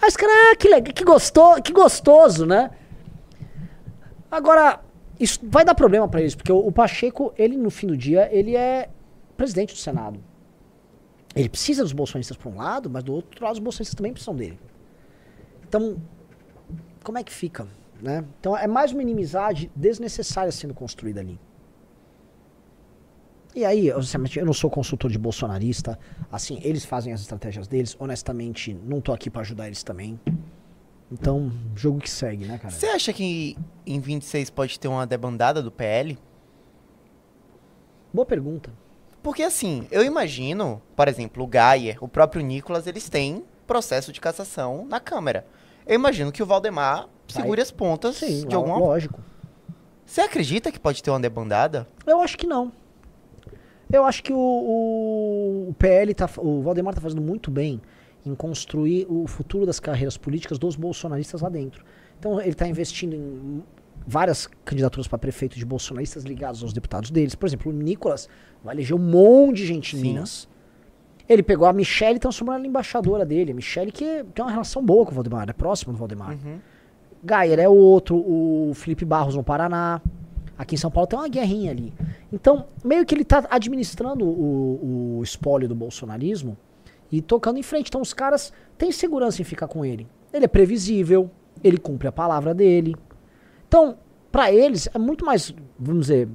Aí 0.00 0.08
os 0.08 0.16
caras, 0.16 0.34
ah, 0.52 0.56
que, 0.56 0.68
legal, 0.68 0.94
que, 0.94 1.04
gostoso, 1.04 1.60
que 1.60 1.72
gostoso, 1.72 2.46
né? 2.46 2.70
Agora, 4.30 4.80
isso 5.18 5.40
vai 5.42 5.64
dar 5.64 5.74
problema 5.74 6.08
para 6.08 6.20
eles, 6.20 6.34
porque 6.34 6.52
o, 6.52 6.58
o, 6.58 6.72
Pacheco, 6.72 7.32
ele 7.36 7.56
no 7.56 7.70
fim 7.70 7.86
do 7.86 7.96
dia, 7.96 8.28
ele 8.32 8.56
é 8.56 8.88
presidente 9.36 9.74
do 9.74 9.78
Senado. 9.78 10.20
Ele 11.34 11.48
precisa 11.48 11.82
dos 11.82 11.92
bolsonistas 11.92 12.36
por 12.36 12.52
um 12.52 12.56
lado, 12.56 12.88
mas 12.88 13.04
do 13.04 13.12
outro 13.12 13.44
lado 13.44 13.54
os 13.54 13.60
bolsonistas 13.60 13.94
também 13.94 14.12
precisam 14.12 14.34
dele. 14.34 14.58
Então, 15.68 16.00
como 17.02 17.18
é 17.18 17.24
que 17.24 17.32
fica? 17.32 17.66
Né? 18.00 18.24
Então 18.40 18.56
é 18.56 18.66
mais 18.66 18.92
uma 18.92 19.02
inimizade 19.02 19.70
desnecessária 19.74 20.52
sendo 20.52 20.72
construída 20.72 21.20
ali. 21.20 21.38
E 23.54 23.64
aí, 23.64 23.88
eu, 23.88 23.98
eu 24.36 24.46
não 24.46 24.52
sou 24.52 24.70
consultor 24.70 25.10
de 25.10 25.18
bolsonarista, 25.18 25.98
assim, 26.30 26.60
eles 26.62 26.84
fazem 26.84 27.12
as 27.12 27.22
estratégias 27.22 27.66
deles, 27.66 27.96
honestamente, 27.98 28.74
não 28.84 29.00
tô 29.00 29.12
aqui 29.12 29.30
para 29.30 29.40
ajudar 29.40 29.66
eles 29.66 29.82
também. 29.82 30.20
Então, 31.10 31.50
jogo 31.74 32.00
que 32.00 32.10
segue, 32.10 32.44
né, 32.44 32.58
cara? 32.58 32.72
Você 32.72 32.86
acha 32.86 33.12
que 33.12 33.56
em 33.86 33.98
26 33.98 34.50
pode 34.50 34.78
ter 34.78 34.88
uma 34.88 35.06
debandada 35.06 35.62
do 35.62 35.70
PL? 35.70 36.18
Boa 38.12 38.26
pergunta. 38.26 38.70
Porque 39.22 39.42
assim, 39.42 39.86
eu 39.90 40.04
imagino, 40.04 40.80
por 40.94 41.08
exemplo, 41.08 41.42
o 41.42 41.46
Gaia, 41.46 41.96
o 42.00 42.08
próprio 42.08 42.42
Nicolas, 42.42 42.86
eles 42.86 43.08
têm 43.08 43.44
processo 43.66 44.12
de 44.12 44.20
cassação 44.20 44.86
na 44.86 45.00
Câmara. 45.00 45.46
Eu 45.86 45.94
imagino 45.94 46.30
que 46.30 46.42
o 46.42 46.46
Valdemar 46.46 47.08
segure 47.26 47.60
as 47.60 47.70
pontas 47.70 48.16
Sim, 48.16 48.46
de 48.46 48.54
alguma 48.54 48.78
Lógico. 48.78 49.20
Você 50.04 50.22
acredita 50.22 50.72
que 50.72 50.78
pode 50.78 51.02
ter 51.02 51.10
uma 51.10 51.20
debandada? 51.20 51.86
Eu 52.06 52.20
acho 52.20 52.38
que 52.38 52.46
não. 52.46 52.72
Eu 53.90 54.04
acho 54.04 54.22
que 54.22 54.32
o, 54.32 54.38
o, 54.38 55.68
o 55.70 55.74
PL 55.74 56.14
tá. 56.14 56.28
O 56.38 56.62
Valdemar 56.62 56.94
tá 56.94 57.00
fazendo 57.00 57.22
muito 57.22 57.50
bem 57.50 57.80
em 58.24 58.34
construir 58.34 59.06
o 59.08 59.26
futuro 59.26 59.64
das 59.64 59.80
carreiras 59.80 60.16
políticas 60.16 60.58
dos 60.58 60.76
bolsonaristas 60.76 61.40
lá 61.40 61.48
dentro. 61.48 61.84
Então 62.18 62.40
ele 62.40 62.50
está 62.50 62.66
investindo 62.66 63.14
em 63.14 63.62
várias 64.06 64.46
candidaturas 64.64 65.06
para 65.06 65.18
prefeito 65.18 65.58
de 65.58 65.64
bolsonaristas 65.64 66.24
ligados 66.24 66.62
aos 66.62 66.72
deputados 66.72 67.10
deles. 67.10 67.34
Por 67.34 67.46
exemplo, 67.46 67.70
o 67.70 67.74
Nicolas 67.74 68.28
vai 68.62 68.74
eleger 68.74 68.96
um 68.96 68.98
monte 68.98 69.58
de 69.58 69.66
gente 69.66 69.96
em. 69.96 70.00
Minas. 70.00 70.48
Ele 71.28 71.42
pegou 71.42 71.68
a 71.68 71.72
Michelle 71.74 72.16
e 72.16 72.18
transformou 72.18 72.54
ela 72.54 72.64
em 72.64 72.68
embaixadora 72.68 73.24
dele. 73.24 73.52
A 73.52 73.54
Michelle 73.54 73.92
que 73.92 74.24
tem 74.34 74.44
uma 74.44 74.50
relação 74.50 74.82
boa 74.82 75.04
com 75.04 75.12
o 75.12 75.14
Valdemar, 75.14 75.48
é 75.48 75.52
próximo 75.52 75.92
do 75.92 75.98
Valdemar. 75.98 76.32
Uhum. 76.32 76.58
Gayer 77.22 77.58
é 77.58 77.68
outro, 77.68 78.16
o 78.16 78.72
Felipe 78.74 79.04
Barros 79.04 79.34
no 79.34 79.44
Paraná. 79.44 80.00
Aqui 80.56 80.74
em 80.74 80.78
São 80.78 80.90
Paulo 80.90 81.06
tem 81.06 81.18
uma 81.18 81.28
guerrinha 81.28 81.70
ali. 81.70 81.92
Então, 82.32 82.66
meio 82.82 83.04
que 83.04 83.14
ele 83.14 83.22
está 83.22 83.46
administrando 83.50 84.24
o, 84.24 85.18
o 85.18 85.22
espólio 85.22 85.68
do 85.68 85.74
bolsonarismo 85.74 86.56
e 87.10 87.20
tocando 87.20 87.58
em 87.58 87.62
frente. 87.62 87.88
Então, 87.88 88.00
os 88.00 88.12
caras 88.12 88.52
têm 88.76 88.92
segurança 88.92 89.40
em 89.40 89.44
ficar 89.44 89.68
com 89.68 89.84
ele. 89.84 90.06
Ele 90.32 90.44
é 90.44 90.48
previsível, 90.48 91.30
ele 91.62 91.78
cumpre 91.78 92.08
a 92.08 92.12
palavra 92.12 92.54
dele. 92.54 92.94
Então, 93.66 93.96
para 94.30 94.52
eles, 94.52 94.88
é 94.92 94.98
muito 94.98 95.24
mais, 95.24 95.54
vamos 95.78 96.02
dizer, 96.02 96.28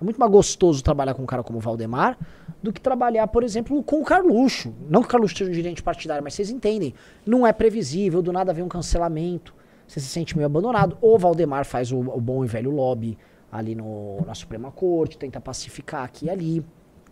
é 0.00 0.04
muito 0.04 0.20
mais 0.20 0.30
gostoso 0.30 0.82
trabalhar 0.82 1.14
com 1.14 1.22
um 1.22 1.26
cara 1.26 1.42
como 1.42 1.58
o 1.58 1.60
Valdemar 1.60 2.16
do 2.62 2.72
que 2.72 2.80
trabalhar, 2.80 3.26
por 3.28 3.42
exemplo, 3.42 3.82
com 3.82 4.00
o 4.00 4.04
Carluxo. 4.04 4.72
Não 4.88 5.00
que 5.00 5.08
o 5.08 5.10
Carluxo 5.10 5.36
seja 5.36 5.50
um 5.50 5.52
dirigente 5.52 5.82
partidário, 5.82 6.22
mas 6.22 6.34
vocês 6.34 6.50
entendem. 6.50 6.94
Não 7.26 7.46
é 7.46 7.52
previsível, 7.52 8.22
do 8.22 8.32
nada 8.32 8.52
vem 8.52 8.64
um 8.64 8.68
cancelamento. 8.68 9.54
Você 9.86 10.00
se 10.00 10.06
sente 10.06 10.36
meio 10.36 10.46
abandonado. 10.46 10.96
Ou 11.00 11.16
o 11.16 11.18
Valdemar 11.18 11.64
faz 11.64 11.90
o, 11.90 11.98
o 11.98 12.20
bom 12.20 12.44
e 12.44 12.48
velho 12.48 12.70
lobby 12.70 13.18
ali 13.50 13.74
no, 13.74 14.20
na 14.26 14.34
Suprema 14.34 14.70
Corte, 14.70 15.16
tenta 15.16 15.40
pacificar 15.40 16.04
aqui 16.04 16.26
e 16.26 16.30
ali, 16.30 16.64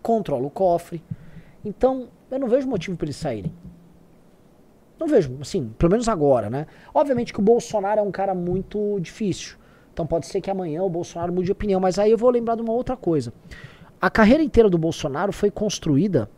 controla 0.03 0.47
o 0.47 0.51
cofre. 0.51 1.03
Então, 1.67 2.09
eu 2.31 2.39
não 2.39 2.47
vejo 2.47 2.69
motivo 2.69 2.97
para 2.97 3.07
eles 3.07 3.17
saírem. 3.17 3.53
Não 5.01 5.09
vejo, 5.09 5.37
assim, 5.41 5.75
pelo 5.77 5.91
menos 5.91 6.09
agora, 6.09 6.49
né? 6.49 6.69
Obviamente 6.95 7.33
que 7.33 7.41
o 7.41 7.43
Bolsonaro 7.43 7.99
é 7.99 8.03
um 8.03 8.13
cara 8.13 8.35
muito 8.35 9.01
difícil. 9.01 9.57
Então 9.93 10.07
pode 10.07 10.27
ser 10.27 10.41
que 10.41 10.51
amanhã 10.51 10.83
o 10.83 10.89
Bolsonaro 10.89 11.33
mude 11.33 11.47
de 11.47 11.53
opinião, 11.53 11.81
mas 11.81 11.99
aí 11.99 12.11
eu 12.13 12.17
vou 12.17 12.31
lembrar 12.31 12.55
de 12.55 12.63
uma 12.63 12.73
outra 12.73 12.97
coisa. 12.97 13.33
A 14.01 14.09
carreira 14.09 14.43
inteira 14.43 14.71
do 14.71 14.79
Bolsonaro 14.79 15.33
foi 15.33 15.51
construída 15.51 16.31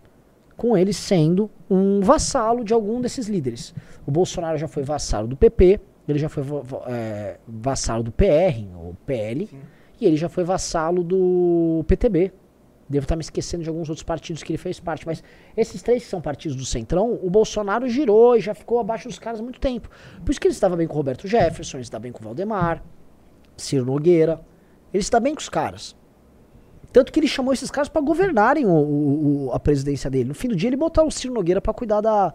com 0.57 0.77
ele 0.77 0.93
sendo 0.93 1.51
um 1.69 2.01
vassalo 2.01 2.65
de 2.65 2.73
algum 2.73 3.01
desses 3.01 3.29
líderes. 3.29 3.75
O 4.07 4.11
Bolsonaro 4.11 4.57
já 4.57 4.67
foi 4.67 4.83
vassalo 4.83 5.29
do 5.29 5.37
PP, 5.37 5.79
ele 6.09 6.19
já 6.19 6.29
foi 6.29 6.43
é, 6.87 7.37
vassalo 7.47 8.03
do 8.03 8.11
PR, 8.11 8.65
ou 8.77 8.97
PL, 9.05 9.47
Sim. 9.47 9.59
E 10.01 10.07
ele 10.07 10.17
já 10.17 10.29
foi 10.29 10.45
vassalo 10.45 11.03
do 11.03 11.85
PTB. 11.87 12.33
Devo 12.89 13.05
estar 13.05 13.17
me 13.17 13.23
esquecendo 13.23 13.63
de 13.63 13.69
alguns 13.69 13.89
outros 13.89 14.03
partidos 14.03 14.43
que 14.43 14.53
ele 14.53 14.59
fez 14.59 14.81
parte, 14.81 15.07
mas 15.07 15.23
esses 15.57 15.83
três 15.83 16.05
que 16.05 16.09
são 16.09 16.21
partidos 16.21 16.57
do 16.57 16.65
Centrão, 16.65 17.19
o 17.23 17.29
Bolsonaro 17.29 17.87
girou 17.89 18.37
e 18.37 18.41
já 18.41 18.55
ficou 18.55 18.81
abaixo 18.81 19.09
dos 19.09 19.19
caras 19.19 19.41
há 19.41 19.43
muito 19.43 19.61
tempo. 19.61 19.91
Por 20.25 20.31
isso 20.31 20.41
que 20.41 20.47
ele 20.47 20.55
estava 20.55 20.75
bem 20.75 20.87
com 20.87 20.95
o 20.95 20.97
Roberto 20.97 21.29
Jefferson, 21.29 21.77
ele 21.77 21.83
está 21.83 21.99
bem 21.99 22.11
com 22.13 22.21
o 22.21 22.25
Valdemar, 22.25 22.83
Ciro 23.57 23.85
Nogueira. 23.85 24.41
Ele 24.93 25.03
está 25.03 25.21
bem 25.21 25.35
com 25.35 25.41
os 25.41 25.49
caras. 25.49 25.95
Tanto 26.93 27.13
que 27.13 27.21
ele 27.21 27.29
chamou 27.29 27.53
esses 27.53 27.71
caras 27.71 27.89
para 27.89 28.01
governarem 28.01 28.65
o, 28.65 28.71
o, 28.71 29.51
a 29.53 29.61
presidência 29.61 30.09
dele. 30.09 30.29
No 30.29 30.35
fim 30.35 30.49
do 30.49 30.57
dia, 30.57 30.69
ele 30.69 30.77
botou 30.77 31.07
o 31.07 31.11
Ciro 31.11 31.35
Nogueira 31.35 31.61
para 31.61 31.75
cuidar 31.75 32.01
da, 32.01 32.33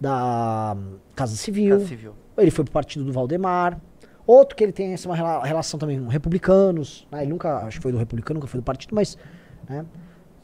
da 0.00 0.76
Casa 1.14 1.36
Civil. 1.36 1.78
Casa 1.78 1.88
Civil. 1.88 2.14
Ele 2.36 2.50
foi 2.50 2.64
pro 2.64 2.72
partido 2.72 3.04
do 3.04 3.12
Valdemar. 3.12 3.80
Outro 4.26 4.56
que 4.56 4.64
ele 4.64 4.72
tem 4.72 4.92
essa 4.94 5.08
uma 5.08 5.44
relação 5.44 5.78
também 5.78 6.02
com 6.02 6.08
republicanos, 6.08 7.06
né? 7.12 7.22
ele 7.22 7.30
nunca, 7.30 7.58
acho 7.58 7.76
que 7.76 7.82
foi 7.82 7.92
do 7.92 7.98
republicano, 7.98 8.38
nunca 8.38 8.48
foi 8.48 8.58
do 8.58 8.64
partido, 8.64 8.94
mas, 8.94 9.18
né? 9.68 9.84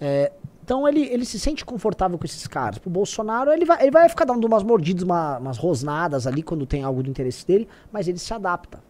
É, 0.01 0.33
então 0.63 0.87
ele, 0.87 1.03
ele 1.03 1.25
se 1.25 1.39
sente 1.39 1.65
confortável 1.65 2.17
com 2.19 2.25
esses 2.25 2.47
caras. 2.47 2.79
Pro 2.79 2.89
Bolsonaro, 2.89 3.51
ele 3.51 3.65
vai, 3.65 3.83
ele 3.83 3.91
vai 3.91 4.09
ficar 4.09 4.25
dando 4.25 4.45
umas 4.45 4.63
mordidas, 4.63 5.03
uma, 5.03 5.39
umas 5.39 5.59
rosnadas 5.59 6.27
ali 6.27 6.43
quando 6.43 6.65
tem 6.65 6.83
algo 6.83 7.03
do 7.03 7.11
interesse 7.11 7.47
dele, 7.47 7.69
mas 7.93 8.07
ele 8.07 8.19
se 8.19 8.33
adapta. 8.33 8.83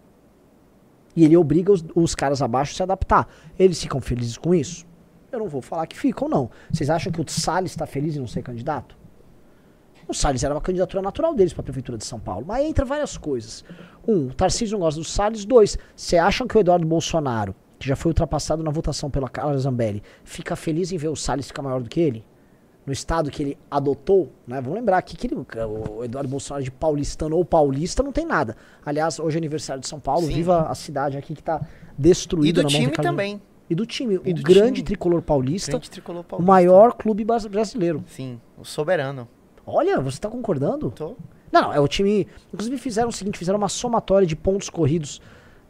E 1.16 1.24
ele 1.24 1.36
obriga 1.36 1.72
os, 1.72 1.84
os 1.94 2.14
caras 2.14 2.42
abaixo 2.42 2.72
a 2.72 2.76
se 2.76 2.82
adaptar. 2.82 3.28
Eles 3.58 3.80
ficam 3.80 4.00
felizes 4.00 4.36
com 4.36 4.54
isso? 4.54 4.86
Eu 5.32 5.38
não 5.38 5.48
vou 5.48 5.62
falar 5.62 5.86
que 5.86 5.96
ficam, 5.96 6.28
não. 6.28 6.50
Vocês 6.70 6.90
acham 6.90 7.12
que 7.12 7.20
o 7.20 7.28
Salles 7.28 7.72
está 7.72 7.86
feliz 7.86 8.16
em 8.16 8.20
não 8.20 8.26
ser 8.26 8.42
candidato? 8.42 8.96
O 10.06 10.14
Salles 10.14 10.42
era 10.42 10.52
uma 10.52 10.60
candidatura 10.60 11.02
natural 11.02 11.34
deles 11.34 11.52
para 11.52 11.60
a 11.60 11.64
prefeitura 11.64 11.96
de 11.96 12.04
São 12.04 12.18
Paulo, 12.18 12.44
mas 12.46 12.64
entra 12.64 12.84
várias 12.84 13.16
coisas. 13.16 13.64
Um, 14.06 14.26
o 14.26 14.34
Tarcísio 14.34 14.76
não 14.76 14.84
gosta 14.84 15.00
do 15.00 15.06
Salles. 15.06 15.44
Dois, 15.44 15.78
você 15.94 16.18
acham 16.18 16.48
que 16.48 16.56
o 16.56 16.60
Eduardo 16.60 16.84
Bolsonaro, 16.86 17.54
que 17.80 17.88
já 17.88 17.96
foi 17.96 18.10
ultrapassado 18.10 18.62
na 18.62 18.70
votação 18.70 19.10
pela 19.10 19.28
Carla 19.28 19.56
Zambelli, 19.58 20.02
fica 20.22 20.54
feliz 20.54 20.92
em 20.92 20.96
ver 20.98 21.08
o 21.08 21.16
Salles 21.16 21.46
ficar 21.48 21.62
maior 21.62 21.82
do 21.82 21.88
que 21.88 21.98
ele? 21.98 22.24
No 22.86 22.92
estado 22.92 23.30
que 23.30 23.42
ele 23.42 23.58
adotou, 23.70 24.30
né? 24.46 24.60
Vamos 24.60 24.78
lembrar 24.78 24.98
aqui 24.98 25.16
que 25.16 25.26
ele, 25.26 25.34
o 25.36 26.04
Eduardo 26.04 26.28
Bolsonaro 26.28 26.62
de 26.62 26.70
paulistano 26.70 27.36
ou 27.36 27.44
paulista 27.44 28.02
não 28.02 28.12
tem 28.12 28.24
nada. 28.26 28.56
Aliás, 28.84 29.18
hoje 29.18 29.36
é 29.36 29.38
aniversário 29.38 29.80
de 29.80 29.88
São 29.88 29.98
Paulo, 29.98 30.26
Sim. 30.26 30.34
viva 30.34 30.62
a 30.68 30.74
cidade 30.74 31.16
aqui 31.16 31.34
que 31.34 31.42
tá 31.42 31.60
E 31.98 32.02
destruída 32.02 32.62
do 32.62 32.64
na 32.64 32.70
mão 32.70 32.78
time 32.80 32.86
Ricardo- 32.90 33.08
também. 33.08 33.42
E 33.68 33.74
do 33.74 33.86
time, 33.86 34.20
E 34.24 34.32
o 34.32 34.34
do 34.34 34.42
grande 34.42 34.74
time. 34.76 34.82
tricolor 34.86 35.22
paulista, 35.22 35.72
Grande 35.72 35.90
tricolor 35.90 36.20
o 36.22 36.24
paulista. 36.24 36.50
maior 36.52 36.92
clube 36.94 37.24
brasileiro. 37.24 38.02
Sim, 38.08 38.40
o 38.58 38.64
soberano. 38.64 39.28
Olha, 39.64 40.00
você 40.00 40.18
tá 40.18 40.28
concordando? 40.28 40.90
Tô. 40.90 41.14
Não, 41.52 41.62
não, 41.62 41.72
é 41.72 41.78
o 41.80 41.86
time. 41.88 42.26
Inclusive 42.52 42.76
fizeram 42.78 43.08
o 43.08 43.12
seguinte: 43.12 43.38
fizeram 43.38 43.58
uma 43.58 43.68
somatória 43.68 44.26
de 44.26 44.34
pontos 44.34 44.68
corridos 44.68 45.20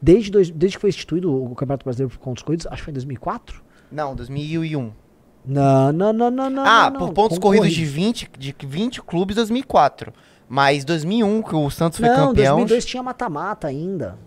desde, 0.03 0.31
dois- 0.31 0.51
desde 0.51 0.77
que 0.77 0.81
foi 0.81 0.91
instituído 0.91 1.33
o 1.35 1.55
Campeonato 1.55 1.85
Brasileiro 1.85 2.11
por 2.17 2.23
pontos 2.25 2.43
corridos, 2.43 2.67
acho 2.67 2.77
que 2.77 2.85
foi 2.85 2.91
em 2.93 2.95
2004. 2.95 3.63
Não, 3.91 4.15
2001. 4.15 4.93
Não, 5.45 5.93
não, 5.93 6.13
não, 6.13 6.31
não, 6.31 6.51
não. 6.51 6.65
ah, 6.67 6.91
não, 6.91 6.99
por 6.99 7.07
não, 7.07 7.15
pontos 7.15 7.39
corridos 7.39 7.73
de 7.73 7.85
20, 7.85 8.31
de 8.39 8.55
20 8.63 9.03
clubes 9.03 9.37
2004. 9.37 10.13
Mas 10.49 10.85
2001, 10.85 11.43
que 11.43 11.55
o 11.55 11.71
Santos 11.71 11.99
foi 11.99 12.09
Não, 12.09 12.29
campeão. 12.29 12.57
2002 12.57 12.85
tinha 12.85 13.03
mata-mata 13.03 13.69
ainda. 13.69 14.19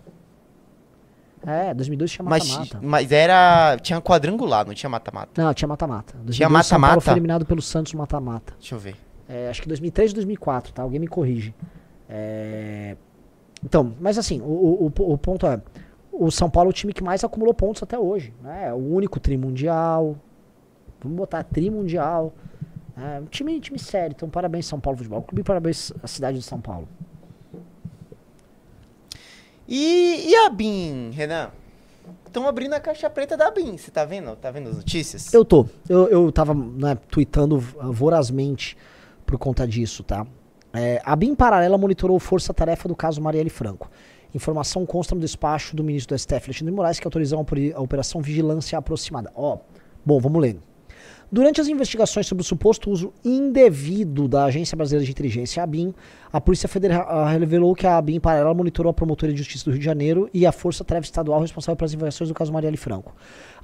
É, 1.46 1.74
2002 1.74 2.10
tinha 2.10 2.24
mas, 2.24 2.48
mata-mata. 2.48 2.80
mas 2.82 3.12
era. 3.12 3.76
Tinha 3.82 4.00
quadrangular, 4.00 4.66
não 4.66 4.72
tinha 4.72 4.88
mata-mata. 4.88 5.42
Não, 5.42 5.52
tinha 5.52 5.68
mata-mata. 5.68 6.14
2002, 6.24 6.36
Tinha 6.36 6.48
mata-mata? 6.48 7.00
foi 7.02 7.12
eliminado 7.12 7.44
pelo 7.44 7.60
Santos 7.60 7.92
mata-mata. 7.92 8.54
Deixa 8.58 8.74
eu 8.74 8.78
ver. 8.78 8.96
É, 9.28 9.48
acho 9.50 9.60
que 9.60 9.68
2003 9.68 10.10
ou 10.12 10.14
2004, 10.16 10.72
tá? 10.72 10.82
Alguém 10.82 10.98
me 10.98 11.06
corrige. 11.06 11.54
É, 12.08 12.96
Então, 13.64 13.94
mas 14.00 14.18
assim, 14.18 14.40
o, 14.40 14.44
o, 14.44 15.12
o- 15.12 15.18
ponto 15.18 15.46
é: 15.46 15.60
o 16.12 16.30
São 16.30 16.50
Paulo 16.50 16.68
é 16.68 16.70
o 16.70 16.74
time 16.74 16.92
que 16.92 17.02
mais 17.02 17.24
acumulou 17.24 17.54
pontos 17.54 17.82
até 17.82 17.98
hoje. 17.98 18.32
Né? 18.42 18.68
É 18.68 18.72
o 18.72 18.76
único 18.76 19.18
trimundial. 19.18 20.16
Vamos 21.02 21.16
botar 21.16 21.42
trimundial. 21.44 22.32
É 22.96 23.20
um 23.20 23.24
time, 23.26 23.58
time 23.60 23.78
sério. 23.78 24.14
Então, 24.16 24.28
parabéns, 24.28 24.66
São 24.66 24.78
Paulo 24.78 24.96
Futebol 24.98 25.22
Clube. 25.22 25.42
Parabéns 25.42 25.92
à 26.02 26.06
cidade 26.06 26.38
de 26.38 26.44
São 26.44 26.60
Paulo. 26.60 26.86
E, 29.66 30.26
e 30.30 30.36
a 30.36 30.50
BIM, 30.50 31.10
Renan? 31.12 31.50
Estão 32.26 32.46
abrindo 32.46 32.74
a 32.74 32.80
caixa 32.80 33.08
preta 33.08 33.36
da 33.36 33.50
BIM, 33.50 33.78
você 33.78 33.90
tá 33.90 34.04
vendo? 34.04 34.34
Tá 34.36 34.50
vendo 34.50 34.68
as 34.68 34.76
notícias? 34.76 35.32
Eu 35.32 35.44
tô. 35.44 35.66
Eu, 35.88 36.08
eu 36.08 36.32
tava 36.32 36.52
né, 36.52 36.96
tweetando 37.08 37.58
vorazmente 37.58 38.76
por 39.24 39.38
conta 39.38 39.66
disso, 39.66 40.02
tá? 40.02 40.26
É, 40.74 41.00
a 41.04 41.14
BIM 41.14 41.36
Paralela 41.36 41.78
monitorou 41.78 42.18
força-tarefa 42.18 42.88
do 42.88 42.96
caso 42.96 43.22
Marielle 43.22 43.48
Franco. 43.48 43.88
Informação 44.34 44.84
consta 44.84 45.14
no 45.14 45.20
despacho 45.20 45.76
do 45.76 45.84
ministro 45.84 46.16
do 46.16 46.18
STF, 46.18 46.46
Alexandre 46.46 46.74
Moraes, 46.74 46.98
que 46.98 47.06
autorizou 47.06 47.46
a 47.74 47.80
operação 47.80 48.20
Vigilância 48.20 48.76
Aproximada. 48.76 49.30
Ó, 49.36 49.58
bom, 50.04 50.18
vamos 50.18 50.42
ler. 50.42 50.58
Durante 51.30 51.60
as 51.60 51.68
investigações 51.68 52.26
sobre 52.26 52.42
o 52.42 52.44
suposto 52.44 52.90
uso 52.90 53.12
indevido 53.24 54.28
da 54.28 54.44
Agência 54.44 54.76
Brasileira 54.76 55.04
de 55.04 55.10
Inteligência, 55.10 55.62
a 55.62 55.64
ABIN, 55.64 55.94
a 56.32 56.40
Polícia 56.40 56.68
Federal 56.68 57.06
ah, 57.08 57.28
revelou 57.28 57.74
que 57.74 57.86
a 57.86 57.96
ABIN 57.96 58.20
Paralela 58.20 58.52
monitorou 58.52 58.90
a 58.90 58.92
Promotoria 58.94 59.32
de 59.32 59.38
Justiça 59.38 59.64
do 59.64 59.70
Rio 59.70 59.78
de 59.78 59.84
Janeiro 59.84 60.28
e 60.34 60.44
a 60.44 60.52
Força 60.52 60.84
Tarefa 60.84 61.06
Estadual 61.06 61.40
responsável 61.40 61.76
pelas 61.76 61.94
investigações 61.94 62.28
do 62.28 62.34
caso 62.34 62.52
Marielle 62.52 62.76
Franco. 62.76 63.14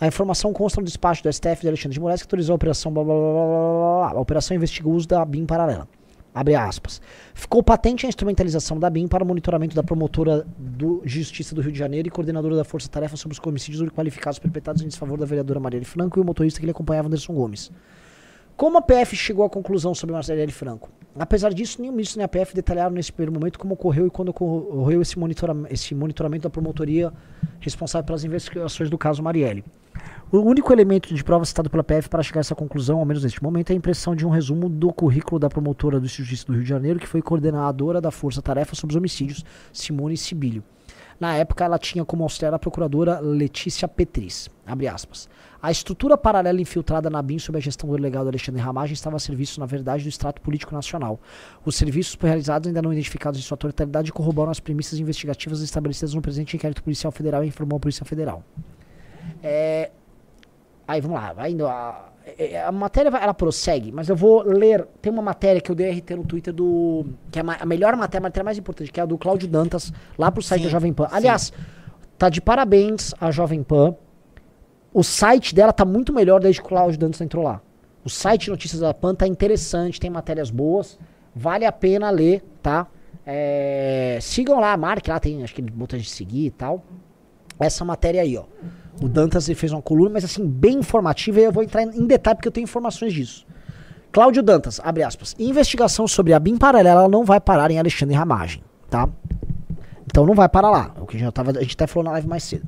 A 0.01 0.07
informação 0.07 0.53
consta 0.53 0.81
no 0.81 0.87
despacho 0.87 1.23
do 1.23 1.33
STF 1.33 1.61
de 1.61 1.69
Alexandre 1.69 1.95
de 1.95 2.01
Moraes, 2.01 2.23
que 2.23 2.27
autorizou 2.27 2.55
a 2.55 2.57
operação 2.57 2.93
blá, 2.93 3.05
blá, 3.05 3.15
blá, 3.15 3.23
blá, 3.23 3.35
blá. 3.35 4.19
A 4.19 4.21
operação 4.21 4.57
investiga 4.57 4.89
o 4.89 4.93
uso 4.93 5.07
da 5.07 5.23
ABIN 5.23 5.45
Paralela. 5.45 5.89
Abre 6.35 6.55
aspas. 6.55 7.01
Ficou 7.35 7.63
patente 7.63 8.07
a 8.07 8.09
instrumentalização 8.09 8.79
da 8.79 8.89
BIM 8.89 9.09
para 9.09 9.25
monitoramento 9.25 9.75
da 9.75 9.83
promotora 9.83 10.47
do 10.57 11.03
Justiça 11.05 11.55
do 11.55 11.61
Rio 11.61 11.73
de 11.73 11.79
Janeiro 11.79 12.07
e 12.07 12.11
coordenadora 12.11 12.57
da 12.57 12.65
Força 12.65 12.89
Tarefa 12.89 13.17
sobre 13.17 13.37
os 13.37 13.45
homicídios 13.45 13.89
qualificados 13.91 14.39
perpetrados 14.39 14.83
em 14.83 14.87
desfavor 14.87 15.19
da 15.19 15.27
vereadora 15.27 15.59
Marielle 15.59 15.85
Franco 15.85 16.19
e 16.19 16.23
o 16.23 16.25
motorista 16.25 16.61
que 16.61 16.65
ele 16.65 16.71
acompanhava, 16.71 17.09
Anderson 17.09 17.35
Gomes. 17.35 17.73
Como 18.57 18.79
a 18.79 18.83
PF 18.83 19.17
chegou 19.17 19.45
à 19.45 19.51
conclusão 19.51 19.95
sobre 19.95 20.15
Marielle 20.15 20.53
Franco? 20.53 20.91
Apesar 21.19 21.53
disso, 21.53 21.81
nem 21.81 21.91
o 21.91 21.93
ministro 21.93 22.19
nem 22.19 22.25
a 22.25 22.29
PF 22.29 22.55
detalharam 22.55 22.93
nesse 22.93 23.11
primeiro 23.11 23.33
momento 23.33 23.59
como 23.59 23.75
ocorreu 23.75 24.07
e 24.07 24.11
quando 24.11 24.29
ocorreu 24.29 25.03
esse, 25.03 25.19
monitora 25.19 25.57
esse 25.69 25.95
monitoramento 25.95 26.45
da 26.45 26.51
promotoria 26.51 27.13
responsável 27.59 28.07
pelas 28.07 28.23
investigações 28.23 28.89
do 28.89 28.97
caso 28.97 29.23
Marielle. 29.23 29.65
O 30.33 30.39
único 30.39 30.73
elemento 30.73 31.13
de 31.13 31.25
prova 31.25 31.45
citado 31.45 31.69
pela 31.69 31.83
PF 31.83 32.09
para 32.09 32.23
chegar 32.23 32.39
a 32.39 32.43
essa 32.43 32.55
conclusão, 32.55 33.01
ao 33.01 33.05
menos 33.05 33.25
neste 33.25 33.43
momento, 33.43 33.71
é 33.71 33.73
a 33.73 33.77
impressão 33.77 34.15
de 34.15 34.25
um 34.25 34.31
resumo 34.31 34.69
do 34.69 34.93
currículo 34.93 35.41
da 35.41 35.49
promotora 35.49 35.99
do 35.99 36.07
Justiça 36.07 36.47
do 36.47 36.53
Rio 36.53 36.63
de 36.63 36.69
Janeiro, 36.69 37.01
que 37.01 37.07
foi 37.07 37.21
coordenadora 37.21 38.01
da 38.01 38.13
Força 38.13 38.41
Tarefa 38.41 38.77
sobre 38.77 38.93
os 38.93 38.97
Homicídios, 38.97 39.45
Simone 39.73 40.17
Sibilho. 40.17 40.63
Na 41.19 41.35
época, 41.35 41.65
ela 41.65 41.81
tinha 41.81 42.05
como 42.05 42.23
auxiliar 42.23 42.55
a 42.55 42.61
procuradora 42.61 43.19
Letícia 43.19 43.89
Petris. 43.89 44.49
A 45.61 45.71
estrutura 45.73 46.17
paralela 46.17 46.61
infiltrada 46.61 47.11
na 47.11 47.21
BIM 47.21 47.41
sob 47.41 47.59
a 47.59 47.61
gestão 47.61 47.91
do 47.91 47.97
delegado 47.97 48.29
Alexandre 48.29 48.63
Ramagem 48.63 48.95
estava 48.95 49.17
a 49.17 49.19
serviço, 49.19 49.59
na 49.59 49.67
verdade, 49.67 50.05
do 50.05 50.09
extrato 50.09 50.41
político 50.41 50.73
nacional. 50.73 51.19
Os 51.65 51.75
serviços 51.75 52.17
realizados, 52.21 52.69
ainda 52.69 52.81
não 52.81 52.93
identificados 52.93 53.41
em 53.41 53.43
sua 53.43 53.57
totalidade, 53.57 54.13
corroboram 54.13 54.53
as 54.53 54.61
premissas 54.61 55.01
investigativas 55.01 55.61
estabelecidas 55.61 56.15
no 56.15 56.23
presente 56.23 56.57
inquérito 56.57 56.85
policial 56.85 57.11
federal 57.11 57.43
e 57.43 57.49
informou 57.49 57.79
a 57.79 57.81
Polícia 57.81 58.05
Federal. 58.05 58.45
É, 59.43 59.91
Aí 60.91 61.01
vamos 61.01 61.21
lá, 61.21 61.33
vai 61.33 61.53
indo. 61.53 61.69
A, 61.69 62.11
é, 62.37 62.65
a 62.65 62.73
matéria 62.73 63.11
ela 63.17 63.33
prossegue, 63.33 63.93
mas 63.93 64.09
eu 64.09 64.17
vou 64.17 64.43
ler. 64.43 64.85
Tem 65.01 65.13
uma 65.13 65.23
matéria 65.23 65.61
que 65.61 65.71
eu 65.71 65.75
dei 65.77 65.89
RT 65.89 66.11
no 66.17 66.25
Twitter 66.25 66.53
do. 66.53 67.07
Que 67.31 67.39
é 67.39 67.43
a, 67.43 67.65
melhor 67.65 67.95
matéria, 67.95 68.25
a 68.25 68.27
matéria 68.27 68.45
mais 68.45 68.59
importante, 68.59 68.91
que 68.91 68.99
é 68.99 69.05
a 69.05 69.07
do 69.07 69.17
Cláudio 69.17 69.47
Dantas, 69.47 69.93
lá 70.19 70.33
pro 70.33 70.43
site 70.43 70.63
Sim, 70.63 70.67
da 70.67 70.71
Jovem 70.73 70.93
Pan. 70.93 71.07
sim. 71.07 71.15
Aliás, 71.15 71.53
tá 72.19 72.29
de 72.29 72.41
parabéns 72.41 73.15
a 73.21 73.31
Jovem 73.31 73.63
Pan. 73.63 73.95
O 74.93 75.05
site 75.05 75.55
dela 75.55 75.73
tá 75.73 75.85
muito 75.85 76.13
melhor 76.13 76.41
desde 76.41 76.61
que 76.61 76.67
o 76.67 76.69
Cláudio 76.71 76.99
Dantas 76.99 77.21
entrou 77.21 77.45
lá. 77.45 77.63
O 78.05 78.11
site 78.11 78.51
notícias 78.51 78.81
da 78.81 78.93
Pan 78.93 79.15
tá 79.15 79.29
interessante, 79.29 80.01
tem 80.01 80.11
matérias 80.11 80.51
boas, 80.51 80.99
vale 81.33 81.65
a 81.65 81.71
pena 81.71 82.11
ler, 82.11 82.43
tá? 82.61 82.89
É, 83.25 84.19
sigam 84.21 84.59
lá, 84.59 84.77
marque 84.77 85.09
lá, 85.09 85.21
tem 85.21 85.41
acho 85.45 85.55
que 85.55 85.61
ele 85.61 85.71
botão 85.71 85.97
de 85.97 86.11
seguir 86.11 86.47
e 86.47 86.51
tal. 86.51 86.83
Essa 87.61 87.85
matéria 87.85 88.23
aí, 88.23 88.37
ó. 88.37 88.43
O 89.01 89.09
Dantas 89.09 89.47
fez 89.47 89.73
uma 89.73 89.81
coluna, 89.81 90.11
mas 90.11 90.25
assim, 90.25 90.47
bem 90.47 90.79
informativa, 90.79 91.41
e 91.41 91.45
eu 91.45 91.53
vou 91.53 91.63
entrar 91.63 91.83
em 91.83 92.07
detalhe 92.07 92.37
porque 92.37 92.49
eu 92.49 92.53
tenho 92.53 92.65
informações 92.65 93.13
disso. 93.13 93.47
Cláudio 94.13 94.43
Dantas, 94.43 94.81
abre 94.83 95.03
aspas. 95.03 95.35
Investigação 95.39 96.07
sobre 96.07 96.33
a 96.35 96.39
BIM 96.39 96.59
paralela 96.59 97.01
ela 97.01 97.09
não 97.09 97.25
vai 97.25 97.41
parar 97.41 97.71
em 97.71 97.79
Alexandre 97.79 98.15
Ramagem, 98.15 98.63
tá? 98.91 99.09
Então 100.05 100.27
não 100.27 100.35
vai 100.35 100.49
parar 100.49 100.71
lá. 100.71 100.93
É 100.99 101.01
o 101.01 101.07
que 101.07 101.19
já 101.19 101.31
tava, 101.31 101.53
a 101.53 101.63
gente 101.63 101.75
até 101.75 101.87
falou 101.87 102.05
na 102.05 102.13
live 102.13 102.27
mais 102.27 102.43
cedo. 102.43 102.67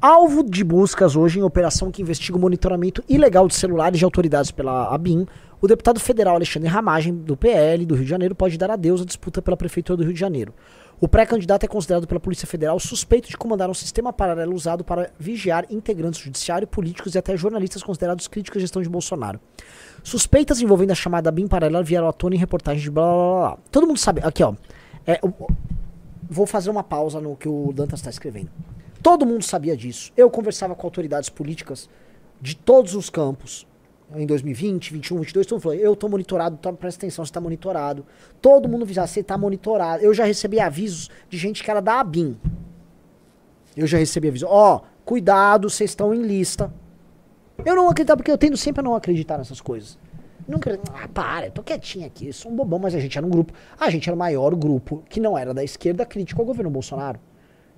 Alvo 0.00 0.44
de 0.44 0.62
buscas 0.62 1.16
hoje 1.16 1.40
em 1.40 1.42
operação 1.42 1.90
que 1.90 2.02
investiga 2.02 2.38
o 2.38 2.40
monitoramento 2.40 3.02
ilegal 3.08 3.48
de 3.48 3.54
celulares 3.54 3.98
de 3.98 4.04
autoridades 4.04 4.52
pela 4.52 4.94
ABIN, 4.94 5.26
o 5.60 5.66
deputado 5.66 5.98
federal 5.98 6.36
Alexandre 6.36 6.68
Ramagem, 6.68 7.12
do 7.12 7.36
PL 7.36 7.84
do 7.84 7.96
Rio 7.96 8.04
de 8.04 8.10
Janeiro, 8.10 8.34
pode 8.34 8.56
dar 8.56 8.70
adeus 8.70 9.02
à 9.02 9.04
disputa 9.04 9.42
pela 9.42 9.56
Prefeitura 9.56 9.96
do 9.96 10.04
Rio 10.04 10.12
de 10.12 10.20
Janeiro. 10.20 10.54
O 11.00 11.06
pré-candidato 11.06 11.62
é 11.62 11.68
considerado 11.68 12.08
pela 12.08 12.18
Polícia 12.18 12.46
Federal 12.46 12.78
suspeito 12.80 13.28
de 13.28 13.36
comandar 13.36 13.70
um 13.70 13.74
sistema 13.74 14.12
paralelo 14.12 14.52
usado 14.52 14.82
para 14.82 15.12
vigiar 15.16 15.64
integrantes 15.70 16.20
do 16.20 16.24
judiciário, 16.24 16.66
políticos 16.66 17.14
e 17.14 17.18
até 17.18 17.36
jornalistas 17.36 17.84
considerados 17.84 18.26
críticos 18.26 18.58
à 18.58 18.60
gestão 18.60 18.82
de 18.82 18.88
Bolsonaro. 18.88 19.38
Suspeitas 20.02 20.60
envolvendo 20.60 20.90
a 20.90 20.96
chamada 20.96 21.30
BIM 21.30 21.46
paralela 21.46 21.84
vieram 21.84 22.08
à 22.08 22.12
tona 22.12 22.34
em 22.34 22.38
reportagens 22.38 22.82
de 22.82 22.90
blá 22.90 23.04
blá 23.04 23.14
blá. 23.14 23.58
Todo 23.70 23.86
mundo 23.86 23.98
sabe. 23.98 24.20
Aqui, 24.24 24.42
ó. 24.42 24.54
É, 25.06 25.20
vou 26.28 26.46
fazer 26.46 26.68
uma 26.68 26.82
pausa 26.82 27.20
no 27.20 27.36
que 27.36 27.48
o 27.48 27.72
Dantas 27.72 28.00
está 28.00 28.10
escrevendo. 28.10 28.50
Todo 29.00 29.24
mundo 29.24 29.44
sabia 29.44 29.76
disso. 29.76 30.12
Eu 30.16 30.28
conversava 30.28 30.74
com 30.74 30.84
autoridades 30.84 31.28
políticas 31.28 31.88
de 32.40 32.56
todos 32.56 32.96
os 32.96 33.08
campos. 33.08 33.68
Em 34.14 34.26
2020, 34.26 34.94
21, 34.94 35.18
22, 35.18 35.46
todo 35.46 35.56
mundo 35.56 35.62
falou: 35.62 35.76
eu 35.76 35.94
tô 35.94 36.08
monitorado, 36.08 36.56
tá, 36.56 36.72
presta 36.72 37.00
atenção, 37.00 37.24
você 37.24 37.32
tá 37.32 37.40
monitorado. 37.40 38.06
Todo 38.40 38.68
mundo 38.68 38.82
avisava, 38.82 39.06
você 39.06 39.22
tá 39.22 39.36
monitorado. 39.36 40.02
Eu 40.02 40.14
já 40.14 40.24
recebi 40.24 40.58
avisos 40.58 41.10
de 41.28 41.36
gente 41.36 41.62
que 41.62 41.70
era 41.70 41.80
da 41.80 42.00
ABIN. 42.00 42.36
Eu 43.76 43.86
já 43.86 43.98
recebi 43.98 44.28
aviso: 44.28 44.46
ó, 44.48 44.80
cuidado, 45.04 45.68
vocês 45.68 45.90
estão 45.90 46.14
em 46.14 46.22
lista. 46.22 46.72
Eu 47.66 47.76
não 47.76 47.88
acreditava, 47.88 48.16
porque 48.16 48.30
eu 48.30 48.38
tendo 48.38 48.56
sempre 48.56 48.80
a 48.80 48.82
não 48.82 48.94
acreditar 48.94 49.36
nessas 49.36 49.60
coisas. 49.60 49.98
Nunca. 50.46 50.80
Ah, 50.94 51.06
para, 51.08 51.46
eu 51.48 51.50
tô 51.50 51.62
quietinho 51.62 52.06
aqui, 52.06 52.32
sou 52.32 52.50
um 52.50 52.56
bobão, 52.56 52.78
mas 52.78 52.94
a 52.94 53.00
gente 53.00 53.18
era 53.18 53.26
um 53.26 53.30
grupo. 53.30 53.52
A 53.78 53.90
gente 53.90 54.08
era 54.08 54.16
o 54.16 54.18
maior 54.18 54.54
grupo 54.54 55.04
que 55.10 55.20
não 55.20 55.36
era 55.36 55.52
da 55.52 55.62
esquerda 55.62 56.06
crítico 56.06 56.40
ao 56.40 56.46
governo 56.46 56.70
Bolsonaro. 56.70 57.20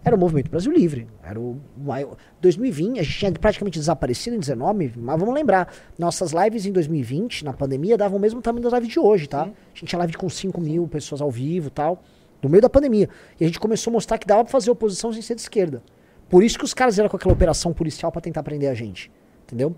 Era 0.03 0.17
o 0.17 0.19
Movimento 0.19 0.51
Brasil 0.51 0.73
Livre. 0.73 1.07
Era 1.23 1.39
o 1.39 1.61
maior. 1.77 2.17
2020, 2.41 2.99
a 2.99 3.03
gente 3.03 3.19
tinha 3.19 3.33
praticamente 3.33 3.79
desaparecido 3.79 4.35
em 4.35 4.39
19, 4.39 4.95
mas 4.97 5.21
vamos 5.21 5.35
lembrar, 5.35 5.73
nossas 5.99 6.33
lives 6.33 6.65
em 6.65 6.73
2020, 6.73 7.45
na 7.45 7.53
pandemia, 7.53 7.99
davam 7.99 8.17
o 8.17 8.21
mesmo 8.21 8.41
tamanho 8.41 8.63
das 8.63 8.73
lives 8.73 8.89
de 8.89 8.99
hoje, 8.99 9.29
tá? 9.29 9.43
A 9.43 9.47
gente 9.75 9.87
tinha 9.87 9.99
live 9.99 10.15
com 10.15 10.29
5 10.29 10.61
mil 10.61 10.89
pessoas 10.89 11.21
ao 11.21 11.31
vivo 11.31 11.69
e 11.69 11.71
tal, 11.71 12.03
no 12.43 12.49
meio 12.49 12.63
da 12.63 12.71
pandemia. 12.71 13.09
E 13.39 13.45
a 13.45 13.47
gente 13.47 13.61
começou 13.61 13.91
a 13.91 13.93
mostrar 13.93 14.17
que 14.17 14.27
dava 14.27 14.43
pra 14.43 14.51
fazer 14.51 14.71
oposição 14.71 15.13
sem 15.13 15.21
ser 15.21 15.35
de 15.35 15.43
esquerda. 15.43 15.83
Por 16.31 16.43
isso 16.43 16.59
que 16.59 16.65
os 16.65 16.73
caras 16.73 16.99
eram 16.99 17.09
com 17.09 17.17
aquela 17.17 17.35
operação 17.35 17.73
policial 17.73 18.11
pra 18.11 18.21
tentar 18.21 18.43
prender 18.43 18.71
a 18.71 18.75
gente. 18.75 19.11
Entendeu? 19.45 19.75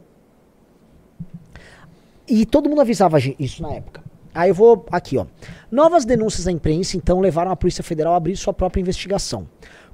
E 2.29 2.47
todo 2.47 2.69
mundo 2.69 2.81
avisava 2.81 3.19
isso 3.39 3.63
na 3.63 3.73
época. 3.73 4.03
Aí 4.35 4.51
eu 4.51 4.55
vou 4.55 4.87
aqui, 4.91 5.19
ó. 5.19 5.27
Novas 5.71 6.05
denúncias 6.05 6.45
da 6.45 6.53
imprensa 6.53 6.97
então 6.97 7.21
levaram 7.21 7.51
a 7.51 7.57
Polícia 7.57 7.83
Federal 7.83 8.15
a 8.15 8.17
abrir 8.17 8.37
sua 8.37 8.53
própria 8.53 8.81
investigação. 8.81 9.47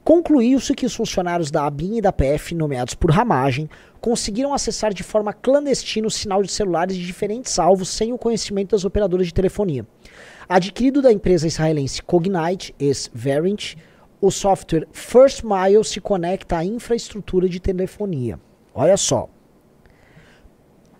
Concluiu-se 0.08 0.74
que 0.74 0.86
os 0.86 0.94
funcionários 0.94 1.50
da 1.50 1.66
ABIN 1.66 1.98
e 1.98 2.00
da 2.00 2.10
PF, 2.10 2.54
nomeados 2.54 2.94
por 2.94 3.10
ramagem, 3.10 3.68
conseguiram 4.00 4.54
acessar 4.54 4.94
de 4.94 5.02
forma 5.02 5.34
clandestina 5.34 6.06
o 6.06 6.10
sinal 6.10 6.42
de 6.42 6.50
celulares 6.50 6.96
de 6.96 7.04
diferentes 7.04 7.58
alvos 7.58 7.90
sem 7.90 8.10
o 8.10 8.16
conhecimento 8.16 8.70
das 8.70 8.86
operadoras 8.86 9.26
de 9.26 9.34
telefonia. 9.34 9.86
Adquirido 10.48 11.02
da 11.02 11.12
empresa 11.12 11.46
israelense 11.46 12.02
Cognite, 12.02 12.74
ex-Verint, 12.80 13.76
o 14.18 14.30
software 14.30 14.88
First 14.92 15.42
Mile 15.44 15.84
se 15.84 16.00
conecta 16.00 16.56
à 16.56 16.64
infraestrutura 16.64 17.46
de 17.46 17.60
telefonia. 17.60 18.40
Olha 18.74 18.96
só. 18.96 19.28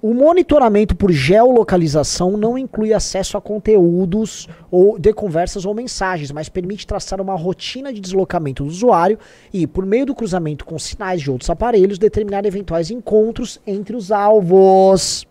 O 0.00 0.14
monitoramento 0.14 0.94
por 0.94 1.11
geolocalização 1.11 2.37
não 2.37 2.56
inclui 2.56 2.94
acesso 2.94 3.37
a 3.37 3.40
conteúdos 3.40 4.46
ou 4.70 4.96
de 4.96 5.12
conversas 5.12 5.64
ou 5.64 5.74
mensagens, 5.74 6.30
mas 6.30 6.48
permite 6.48 6.87
traçar 6.87 7.20
uma 7.20 7.34
rotina 7.34 7.92
de 7.92 8.00
deslocamento 8.00 8.62
do 8.62 8.68
usuário 8.68 9.18
e, 9.52 9.66
por 9.66 9.84
meio 9.84 10.06
do 10.06 10.14
cruzamento 10.14 10.64
com 10.64 10.78
sinais 10.78 11.20
de 11.20 11.28
outros 11.28 11.50
aparelhos, 11.50 11.98
determinar 11.98 12.46
eventuais 12.46 12.92
encontros 12.92 13.61
entre 13.66 13.96
os 13.96 14.12
alvos. 14.12 15.26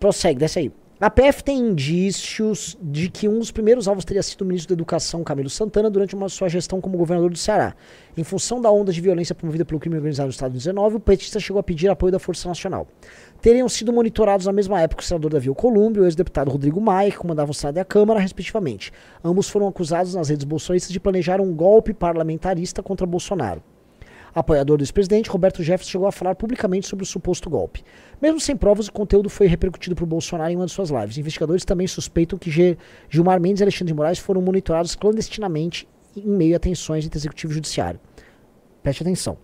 Prossegue, 0.00 0.40
desce 0.40 0.58
aí. 0.58 0.72
A 1.00 1.08
PF 1.08 1.44
tem 1.44 1.58
indícios 1.58 2.76
de 2.82 3.08
que 3.08 3.28
um 3.28 3.38
dos 3.38 3.52
primeiros 3.52 3.86
alvos 3.86 4.04
teria 4.04 4.20
sido 4.20 4.42
o 4.42 4.44
ministro 4.44 4.74
da 4.74 4.80
Educação, 4.80 5.22
Camilo 5.22 5.48
Santana, 5.48 5.88
durante 5.88 6.16
uma 6.16 6.28
sua 6.28 6.48
gestão 6.48 6.80
como 6.80 6.98
governador 6.98 7.30
do 7.30 7.38
Ceará. 7.38 7.76
Em 8.16 8.24
função 8.24 8.60
da 8.60 8.68
onda 8.68 8.92
de 8.92 9.00
violência 9.00 9.32
promovida 9.32 9.64
pelo 9.64 9.78
crime 9.78 9.94
organizado 9.94 10.26
no 10.26 10.32
Estado 10.32 10.50
de 10.50 10.58
19, 10.58 10.96
o 10.96 11.00
petista 11.00 11.38
chegou 11.38 11.60
a 11.60 11.62
pedir 11.62 11.88
apoio 11.88 12.10
da 12.10 12.18
Força 12.18 12.48
Nacional. 12.48 12.88
Teriam 13.40 13.68
sido 13.68 13.92
monitorados 13.92 14.46
na 14.46 14.52
mesma 14.52 14.80
época 14.80 15.02
o 15.02 15.04
senador 15.04 15.32
Davi 15.32 15.48
Alcolumbre 15.48 16.00
e 16.00 16.02
o 16.02 16.06
ex-deputado 16.06 16.50
Rodrigo 16.50 16.80
Maia, 16.80 17.10
que 17.10 17.16
comandavam 17.16 17.52
o 17.52 17.54
Senado 17.54 17.76
e 17.76 17.80
a 17.80 17.84
Câmara, 17.84 18.20
respectivamente. 18.20 18.92
Ambos 19.24 19.48
foram 19.48 19.68
acusados 19.68 20.14
nas 20.14 20.28
redes 20.28 20.44
bolsonaristas 20.44 20.92
de 20.92 20.98
planejar 20.98 21.40
um 21.40 21.54
golpe 21.54 21.92
parlamentarista 21.94 22.82
contra 22.82 23.06
Bolsonaro 23.06 23.62
apoiador 24.34 24.76
do 24.78 24.82
ex-presidente, 24.82 25.30
Roberto 25.30 25.62
Jefferson 25.62 25.90
chegou 25.90 26.06
a 26.06 26.12
falar 26.12 26.34
publicamente 26.34 26.86
sobre 26.86 27.02
o 27.02 27.06
suposto 27.06 27.50
golpe. 27.50 27.82
Mesmo 28.20 28.40
sem 28.40 28.56
provas, 28.56 28.88
o 28.88 28.92
conteúdo 28.92 29.28
foi 29.28 29.46
repercutido 29.46 29.96
por 29.96 30.06
Bolsonaro 30.06 30.52
em 30.52 30.56
uma 30.56 30.66
de 30.66 30.72
suas 30.72 30.90
lives. 30.90 31.18
Investigadores 31.18 31.64
também 31.64 31.86
suspeitam 31.86 32.38
que 32.38 32.76
Gilmar 33.08 33.40
Mendes 33.40 33.60
e 33.60 33.64
Alexandre 33.64 33.92
de 33.92 33.94
Moraes 33.94 34.18
foram 34.18 34.40
monitorados 34.40 34.94
clandestinamente 34.94 35.88
em 36.16 36.26
meio 36.26 36.56
a 36.56 36.58
tensões 36.58 37.04
entre 37.04 37.18
executivo 37.18 37.52
e 37.52 37.54
judiciário. 37.54 38.00
Preste 38.82 39.02
atenção. 39.02 39.36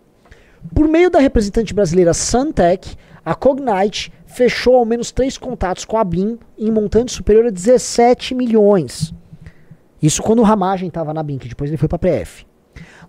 Por 0.74 0.88
meio 0.88 1.11
da 1.11 1.18
representante 1.18 1.74
brasileira 1.74 2.14
Suntec, 2.14 2.96
a 3.25 3.35
Cognite 3.35 4.13
fechou 4.27 4.77
ao 4.77 4.85
menos 4.85 5.11
três 5.11 5.39
contatos 5.39 5.85
com 5.85 5.97
a 5.97 6.05
BIM 6.05 6.39
em 6.59 6.71
montante 6.71 7.13
superior 7.13 7.47
a 7.47 7.51
17 7.51 8.35
milhões. 8.35 9.15
Isso 10.03 10.23
quando 10.23 10.41
o 10.41 10.43
Ramagem 10.43 10.89
estava 10.89 11.15
na 11.15 11.23
BIM, 11.23 11.39
que 11.39 11.49
depois 11.49 11.71
ele 11.71 11.79
foi 11.79 11.89
para 11.89 11.97
a 11.97 11.99
PF. 11.99 12.45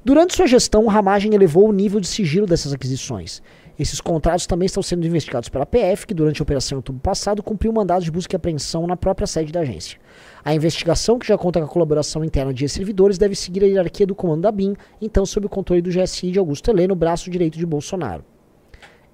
Durante 0.03 0.35
sua 0.35 0.47
gestão, 0.47 0.85
o 0.85 0.87
Ramagem 0.87 1.33
elevou 1.33 1.67
o 1.67 1.73
nível 1.73 1.99
de 1.99 2.07
sigilo 2.07 2.45
dessas 2.45 2.71
aquisições. 2.71 3.41
Esses 3.77 3.99
contratos 3.99 4.47
também 4.47 4.67
estão 4.67 4.81
sendo 4.81 5.05
investigados 5.05 5.49
pela 5.49 5.65
PF, 5.65 6.07
que 6.07 6.13
durante 6.13 6.41
a 6.41 6.43
operação 6.43 6.75
em 6.75 6.77
outubro 6.77 7.01
passado 7.01 7.43
cumpriu 7.43 7.73
mandado 7.73 8.05
de 8.05 8.11
busca 8.11 8.33
e 8.33 8.37
apreensão 8.37 8.87
na 8.87 8.95
própria 8.95 9.27
sede 9.27 9.51
da 9.51 9.61
agência. 9.61 9.99
A 10.45 10.53
investigação, 10.53 11.19
que 11.19 11.27
já 11.27 11.37
conta 11.37 11.59
com 11.59 11.65
a 11.65 11.69
colaboração 11.69 12.23
interna 12.23 12.53
de 12.53 12.69
servidores, 12.69 13.17
deve 13.17 13.35
seguir 13.35 13.63
a 13.63 13.67
hierarquia 13.67 14.07
do 14.07 14.15
comando 14.15 14.43
da 14.43 14.51
BIM, 14.51 14.75
então 15.01 15.25
sob 15.25 15.47
o 15.47 15.49
controle 15.49 15.81
do 15.81 15.89
GSI 15.89 16.31
de 16.31 16.39
Augusto 16.39 16.69
Heleno, 16.71 16.95
braço 16.95 17.29
direito 17.29 17.57
de 17.57 17.65
Bolsonaro. 17.65 18.23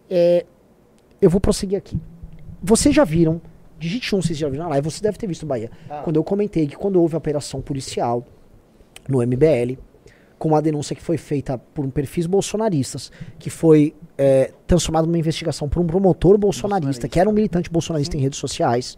É, 0.07 0.45
eu 1.21 1.29
vou 1.29 1.39
prosseguir 1.39 1.77
aqui. 1.77 1.99
Vocês 2.61 2.93
já 2.93 3.03
viram, 3.03 3.41
digite 3.77 4.15
um, 4.15 4.21
vocês 4.21 4.37
já 4.37 4.49
viram 4.49 4.63
na 4.63 4.69
live, 4.71 4.89
você 4.89 5.01
deve 5.01 5.17
ter 5.17 5.27
visto 5.27 5.45
Bahia, 5.45 5.69
ah. 5.89 6.01
quando 6.03 6.15
eu 6.15 6.23
comentei 6.23 6.67
que 6.67 6.75
quando 6.75 6.99
houve 7.01 7.15
a 7.15 7.17
operação 7.17 7.61
policial 7.61 8.25
no 9.07 9.19
MBL, 9.19 9.77
com 10.37 10.49
uma 10.49 10.61
denúncia 10.61 10.95
que 10.95 11.01
foi 11.01 11.17
feita 11.17 11.57
por 11.57 11.85
um 11.85 11.91
perfis 11.91 12.25
bolsonaristas, 12.25 13.11
que 13.37 13.49
foi 13.49 13.93
é, 14.17 14.51
transformado 14.65 15.05
numa 15.05 15.19
investigação 15.19 15.69
por 15.69 15.79
um 15.79 15.85
promotor 15.85 16.37
bolsonarista, 16.37 16.87
bolsonarista. 16.87 17.07
que 17.07 17.19
era 17.19 17.29
um 17.29 17.33
militante 17.33 17.69
bolsonarista 17.69 18.17
em 18.17 18.21
redes 18.21 18.39
sociais. 18.39 18.97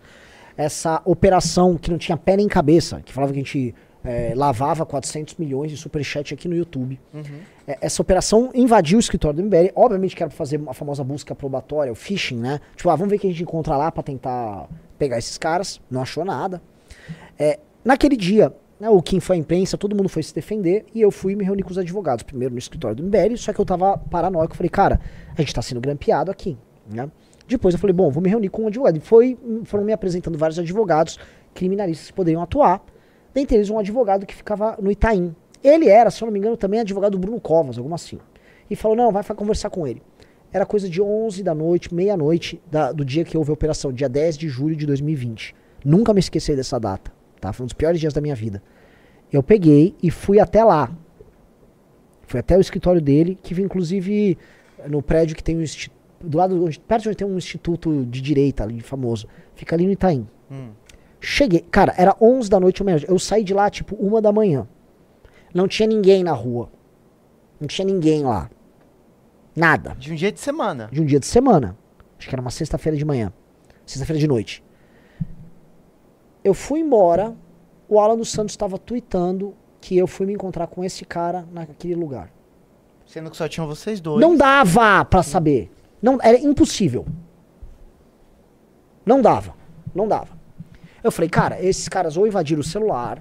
Essa 0.55 1.01
operação 1.03 1.75
que 1.75 1.91
não 1.91 1.97
tinha 1.97 2.15
pé 2.15 2.37
nem 2.37 2.47
cabeça, 2.47 3.01
que 3.01 3.11
falava 3.11 3.33
que 3.33 3.39
a 3.39 3.43
gente 3.43 3.75
é, 4.05 4.33
lavava 4.35 4.85
400 4.85 5.35
milhões 5.35 5.71
de 5.71 5.77
superchat 5.77 6.33
aqui 6.33 6.47
no 6.47 6.55
YouTube. 6.55 6.99
Uhum. 7.13 7.23
É, 7.67 7.77
essa 7.81 8.01
operação 8.01 8.51
invadiu 8.53 8.97
o 8.97 8.99
escritório 8.99 9.37
do 9.37 9.43
MBL. 9.43 9.71
Obviamente 9.75 10.15
que 10.15 10.23
era 10.23 10.29
pra 10.29 10.37
fazer 10.37 10.61
a 10.67 10.73
famosa 10.73 11.03
busca 11.03 11.33
probatória, 11.33 11.91
o 11.91 11.95
phishing, 11.95 12.37
né? 12.37 12.59
Tipo, 12.75 12.89
ah, 12.89 12.95
vamos 12.95 13.09
ver 13.09 13.17
o 13.17 13.19
que 13.19 13.27
a 13.27 13.29
gente 13.29 13.43
encontra 13.43 13.77
lá 13.77 13.91
para 13.91 14.03
tentar 14.03 14.67
pegar 14.97 15.17
esses 15.17 15.37
caras. 15.37 15.81
Não 15.89 16.01
achou 16.01 16.25
nada. 16.25 16.61
É, 17.37 17.59
naquele 17.83 18.15
dia, 18.15 18.53
né, 18.79 18.89
o 18.89 19.01
Kim 19.01 19.19
foi 19.19 19.37
à 19.37 19.39
imprensa, 19.39 19.77
todo 19.77 19.95
mundo 19.95 20.09
foi 20.09 20.21
se 20.23 20.33
defender 20.33 20.85
e 20.93 21.01
eu 21.01 21.09
fui 21.09 21.35
me 21.35 21.43
reunir 21.43 21.63
com 21.63 21.71
os 21.71 21.77
advogados. 21.77 22.23
Primeiro 22.23 22.53
no 22.53 22.59
escritório 22.59 22.95
do 22.95 23.03
MBL, 23.03 23.37
só 23.37 23.53
que 23.53 23.59
eu 23.59 23.65
tava 23.65 23.97
paranoico. 23.97 24.55
Falei, 24.55 24.69
cara, 24.69 24.99
a 25.35 25.41
gente 25.41 25.53
tá 25.53 25.61
sendo 25.61 25.79
grampeado 25.79 26.29
aqui, 26.29 26.57
né? 26.89 27.09
Depois 27.47 27.73
eu 27.73 27.79
falei, 27.79 27.93
bom, 27.93 28.09
vou 28.09 28.21
me 28.21 28.29
reunir 28.29 28.49
com 28.49 28.63
um 28.63 28.67
advogado. 28.67 28.97
E 28.97 28.99
foi, 28.99 29.37
foram 29.65 29.83
me 29.83 29.93
apresentando 29.93 30.37
vários 30.37 30.57
advogados 30.57 31.19
criminalistas 31.53 32.07
que 32.07 32.13
poderiam 32.13 32.41
atuar. 32.41 32.81
Dentre 33.33 33.57
eles 33.57 33.69
um 33.69 33.79
advogado 33.79 34.25
que 34.25 34.33
ficava 34.33 34.77
no 34.81 34.91
Itaim. 34.91 35.35
Ele 35.63 35.87
era, 35.87 36.11
se 36.11 36.21
eu 36.21 36.25
não 36.25 36.33
me 36.33 36.39
engano, 36.39 36.57
também 36.57 36.79
advogado 36.79 37.13
do 37.13 37.19
Bruno 37.19 37.39
Covas, 37.39 37.77
alguma 37.77 37.95
assim. 37.95 38.19
E 38.69 38.75
falou, 38.75 38.97
não, 38.97 39.11
vai 39.11 39.23
conversar 39.23 39.69
com 39.69 39.87
ele. 39.87 40.01
Era 40.51 40.65
coisa 40.65 40.87
de 40.87 41.01
11 41.01 41.41
da 41.41 41.55
noite, 41.55 41.93
meia-noite 41.93 42.61
do 42.95 43.03
dia 43.03 43.23
que 43.23 43.37
houve 43.37 43.49
a 43.49 43.53
operação, 43.53 43.91
dia 43.91 44.07
10 44.07 44.37
de 44.37 44.47
julho 44.47 44.75
de 44.75 44.85
2020. 44.85 45.55
Nunca 45.83 46.13
me 46.13 46.19
esqueci 46.19 46.55
dessa 46.55 46.79
data, 46.79 47.11
tá? 47.41 47.51
Foi 47.51 47.63
um 47.63 47.67
dos 47.67 47.73
piores 47.73 47.99
dias 47.99 48.13
da 48.13 48.21
minha 48.21 48.35
vida. 48.35 48.61
Eu 49.31 49.41
peguei 49.41 49.95
e 50.01 50.11
fui 50.11 50.39
até 50.39 50.63
lá. 50.63 50.91
Fui 52.27 52.39
até 52.39 52.55
o 52.57 52.61
escritório 52.61 53.01
dele, 53.01 53.37
que 53.41 53.59
inclusive 53.59 54.37
no 54.87 55.01
prédio 55.01 55.35
que 55.35 55.43
tem 55.43 55.57
um 55.57 55.63
do 56.21 56.37
lado 56.37 56.69
perto 56.87 57.03
de 57.03 57.09
onde 57.09 57.17
tem 57.17 57.27
um 57.27 57.37
instituto 57.37 58.05
de 58.05 58.21
direita 58.21 58.63
ali, 58.63 58.79
famoso. 58.79 59.27
Fica 59.55 59.75
ali 59.75 59.85
no 59.85 59.91
Itaim. 59.91 60.27
Hum. 60.49 60.69
Cheguei, 61.19 61.61
cara, 61.61 61.93
era 61.97 62.15
11 62.21 62.49
da 62.49 62.59
noite, 62.59 62.83
eu 63.07 63.17
saí 63.17 63.43
de 63.43 63.53
lá 63.53 63.69
tipo 63.69 63.95
uma 63.95 64.21
da 64.21 64.31
manhã. 64.31 64.67
Não 65.53 65.67
tinha 65.67 65.87
ninguém 65.87 66.23
na 66.23 66.31
rua. 66.31 66.69
Não 67.59 67.67
tinha 67.67 67.85
ninguém 67.85 68.23
lá. 68.23 68.49
Nada. 69.55 69.95
De 69.99 70.11
um 70.11 70.15
dia 70.15 70.31
de 70.31 70.39
semana. 70.39 70.89
De 70.91 71.01
um 71.01 71.05
dia 71.05 71.19
de 71.19 71.27
semana. 71.27 71.77
Acho 72.17 72.27
que 72.27 72.35
era 72.35 72.41
uma 72.41 72.49
sexta-feira 72.49 72.97
de 72.97 73.05
manhã. 73.05 73.31
Sexta-feira 73.85 74.19
de 74.19 74.27
noite. 74.27 74.63
Eu 76.43 76.53
fui 76.53 76.79
embora, 76.79 77.35
o 77.87 77.99
Alan 77.99 78.17
dos 78.17 78.31
Santos 78.31 78.53
estava 78.53 78.77
tweetando 78.77 79.53
que 79.79 79.97
eu 79.97 80.07
fui 80.07 80.25
me 80.25 80.33
encontrar 80.33 80.67
com 80.67 80.83
esse 80.83 81.05
cara 81.05 81.45
naquele 81.51 81.95
lugar. 81.95 82.31
Sendo 83.05 83.29
que 83.29 83.37
só 83.37 83.47
tinham 83.47 83.67
vocês 83.67 84.01
dois. 84.01 84.19
Não 84.19 84.35
dava 84.35 85.05
para 85.05 85.21
saber. 85.21 85.69
Não, 86.01 86.17
era 86.21 86.37
impossível. 86.39 87.05
Não 89.05 89.21
dava. 89.21 89.53
Não 89.93 90.07
dava. 90.07 90.37
Eu 91.03 91.11
falei, 91.11 91.29
cara, 91.29 91.61
esses 91.61 91.87
caras 91.87 92.17
ou 92.17 92.25
invadiram 92.25 92.61
o 92.61 92.63
celular. 92.63 93.19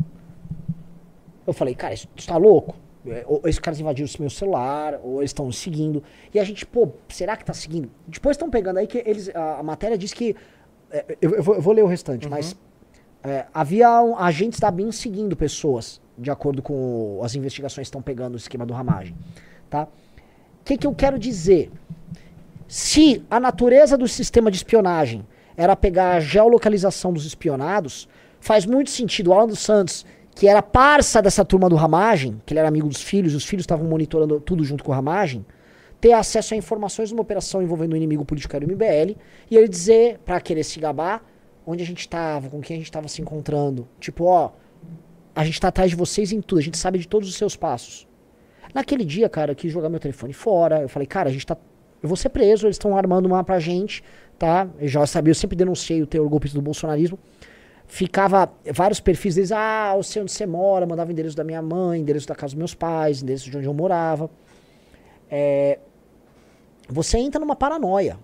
Eu 1.46 1.52
falei, 1.52 1.74
cara, 1.74 1.94
isso 1.94 2.08
tá 2.26 2.36
louco? 2.36 2.74
É, 3.06 3.24
ou 3.26 3.42
esses 3.46 3.58
caras 3.58 3.80
invadiram 3.80 4.08
o 4.08 4.20
meu 4.22 4.30
celular, 4.30 5.00
ou 5.02 5.20
eles 5.20 5.30
estão 5.30 5.50
seguindo. 5.50 6.02
E 6.32 6.38
a 6.38 6.44
gente, 6.44 6.64
pô, 6.64 6.88
será 7.08 7.36
que 7.36 7.44
tá 7.44 7.52
seguindo? 7.52 7.90
Depois 8.06 8.36
estão 8.36 8.48
pegando 8.48 8.78
aí 8.78 8.86
que 8.86 8.98
eles. 8.98 9.28
A, 9.34 9.58
a 9.58 9.62
matéria 9.62 9.98
diz 9.98 10.12
que. 10.12 10.36
É, 10.90 11.04
eu, 11.20 11.30
eu, 11.32 11.42
vou, 11.42 11.54
eu, 11.56 11.60
vou, 11.60 11.74
ler 11.74 11.82
o 11.82 11.86
restante, 11.86 12.26
uhum. 12.26 12.30
mas 12.30 12.56
é, 13.24 13.46
havia 13.52 14.00
um, 14.02 14.16
agentes 14.16 14.60
da 14.60 14.70
BIM 14.70 14.92
seguindo 14.92 15.34
pessoas, 15.36 16.00
de 16.16 16.30
acordo 16.30 16.62
com 16.62 17.20
as 17.24 17.34
investigações 17.34 17.86
que 17.86 17.88
estão 17.88 18.02
pegando 18.02 18.34
o 18.34 18.36
esquema 18.36 18.64
do 18.64 18.72
ramagem. 18.72 19.16
Tá? 19.68 19.84
O 20.60 20.64
que, 20.64 20.76
que 20.76 20.86
eu 20.86 20.94
quero 20.94 21.18
dizer? 21.18 21.72
Se 22.68 23.24
a 23.28 23.40
natureza 23.40 23.98
do 23.98 24.06
sistema 24.06 24.50
de 24.50 24.58
espionagem 24.58 25.26
era 25.56 25.74
pegar 25.74 26.12
a 26.12 26.20
geolocalização 26.20 27.12
dos 27.12 27.26
espionados, 27.26 28.08
faz 28.40 28.64
muito 28.64 28.90
sentido 28.90 29.28
o 29.28 29.32
Alan 29.32 29.46
dos 29.46 29.58
Santos, 29.58 30.06
que 30.34 30.48
era 30.48 30.62
parça 30.62 31.20
dessa 31.20 31.44
turma 31.44 31.68
do 31.68 31.76
ramagem, 31.76 32.40
que 32.44 32.52
ele 32.52 32.60
era 32.60 32.68
amigo 32.68 32.88
dos 32.88 33.02
filhos, 33.02 33.34
os 33.34 33.44
filhos 33.44 33.62
estavam 33.62 33.86
monitorando 33.86 34.40
tudo 34.40 34.64
junto 34.64 34.82
com 34.82 34.92
o 34.92 34.94
ramagem, 34.94 35.44
ter 36.00 36.12
acesso 36.12 36.54
a 36.54 36.56
informações 36.56 37.08
de 37.08 37.14
uma 37.14 37.22
operação 37.22 37.62
envolvendo 37.62 37.92
o 37.92 37.96
inimigo 37.96 38.24
político 38.24 38.56
era 38.56 38.64
o 38.64 38.68
MBL, 38.68 39.16
e 39.50 39.56
ele 39.56 39.68
dizer, 39.68 40.18
para 40.24 40.40
querer 40.40 40.64
se 40.64 40.80
gabar, 40.80 41.24
onde 41.66 41.82
a 41.82 41.86
gente 41.86 42.00
estava, 42.00 42.48
com 42.48 42.60
quem 42.60 42.74
a 42.74 42.78
gente 42.78 42.86
estava 42.86 43.06
se 43.08 43.22
encontrando. 43.22 43.86
Tipo, 44.00 44.24
ó, 44.24 44.50
a 45.34 45.44
gente 45.44 45.60
tá 45.60 45.68
atrás 45.68 45.90
de 45.90 45.96
vocês 45.96 46.32
em 46.32 46.40
tudo, 46.40 46.58
a 46.58 46.62
gente 46.62 46.76
sabe 46.76 46.98
de 46.98 47.06
todos 47.06 47.28
os 47.28 47.36
seus 47.36 47.54
passos. 47.54 48.06
Naquele 48.74 49.04
dia, 49.04 49.28
cara, 49.28 49.52
eu 49.52 49.56
quis 49.56 49.70
jogar 49.70 49.88
meu 49.88 50.00
telefone 50.00 50.32
fora. 50.32 50.80
Eu 50.80 50.88
falei, 50.88 51.06
cara, 51.06 51.28
a 51.28 51.32
gente 51.32 51.46
tá. 51.46 51.56
Eu 52.02 52.08
vou 52.08 52.16
ser 52.16 52.30
preso, 52.30 52.66
eles 52.66 52.76
estão 52.76 52.96
armando 52.96 53.26
uma 53.26 53.44
pra 53.44 53.60
gente, 53.60 54.02
tá? 54.38 54.68
Eu 54.80 54.88
já 54.88 55.06
sabia, 55.06 55.30
eu 55.30 55.34
sempre 55.34 55.56
denunciei 55.56 56.02
o 56.02 56.06
teor 56.06 56.28
golpista 56.28 56.58
do 56.58 56.62
bolsonarismo. 56.62 57.18
Ficava 57.94 58.50
vários 58.72 59.00
perfis 59.00 59.34
deles, 59.34 59.52
ah, 59.52 59.92
eu 59.94 60.02
sei 60.02 60.22
onde 60.22 60.32
você 60.32 60.46
mora, 60.46 60.86
mandava 60.86 61.12
endereço 61.12 61.36
da 61.36 61.44
minha 61.44 61.60
mãe, 61.60 62.00
endereço 62.00 62.26
da 62.26 62.34
casa 62.34 62.52
dos 62.54 62.58
meus 62.58 62.74
pais, 62.74 63.22
endereço 63.22 63.50
de 63.50 63.58
onde 63.58 63.66
eu 63.66 63.74
morava. 63.74 64.30
É, 65.30 65.78
você 66.88 67.18
entra 67.18 67.38
numa 67.38 67.54
paranoia. 67.54 68.16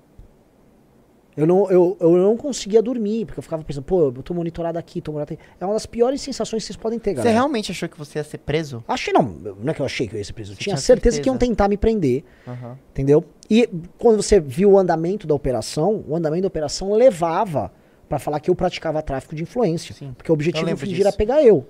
Eu 1.36 1.46
não, 1.46 1.70
eu, 1.70 1.98
eu 2.00 2.16
não 2.16 2.34
conseguia 2.34 2.80
dormir, 2.80 3.26
porque 3.26 3.38
eu 3.40 3.42
ficava 3.42 3.62
pensando, 3.62 3.84
pô, 3.84 4.04
eu 4.06 4.12
tô 4.22 4.32
monitorado 4.32 4.78
aqui, 4.78 5.02
tô 5.02 5.12
monitorado 5.12 5.38
aqui. 5.38 5.54
É 5.60 5.64
uma 5.66 5.74
das 5.74 5.84
piores 5.84 6.22
sensações 6.22 6.62
que 6.62 6.68
vocês 6.68 6.76
podem 6.78 6.98
ter, 6.98 7.10
Você 7.10 7.16
galera. 7.16 7.34
realmente 7.34 7.70
achou 7.70 7.90
que 7.90 7.98
você 7.98 8.18
ia 8.18 8.24
ser 8.24 8.38
preso? 8.38 8.82
Achei 8.88 9.12
não, 9.12 9.22
não 9.24 9.70
é 9.70 9.74
que 9.74 9.82
eu 9.82 9.86
achei 9.86 10.08
que 10.08 10.14
eu 10.14 10.18
ia 10.18 10.24
ser 10.24 10.32
preso. 10.32 10.52
Eu 10.52 10.56
Você 10.56 10.62
tinha 10.62 10.76
tinha 10.76 10.80
certeza, 10.82 11.20
que 11.20 11.28
iam 11.28 11.34
certeza. 11.34 11.50
tentar 11.50 11.68
me 11.68 11.76
prender, 11.76 12.24
Aham. 12.46 12.78
entendeu? 12.90 13.22
E 13.50 13.68
quando 13.98 14.22
você 14.22 14.40
viu 14.40 14.70
o 14.72 14.78
andamento 14.78 15.26
da 15.26 15.34
operação, 15.34 16.02
o 16.08 16.16
andamento 16.16 16.40
da 16.40 16.48
operação 16.48 16.90
levava 16.94 17.70
pra 18.08 18.18
falar 18.18 18.40
que 18.40 18.50
eu 18.50 18.54
praticava 18.54 19.02
tráfico 19.02 19.34
de 19.34 19.42
influência. 19.42 19.94
Sim, 19.94 20.12
Porque 20.16 20.30
o 20.30 20.34
objetivo 20.34 20.76
fingir 20.76 21.00
era 21.00 21.12
pegar 21.12 21.42
eu. 21.42 21.66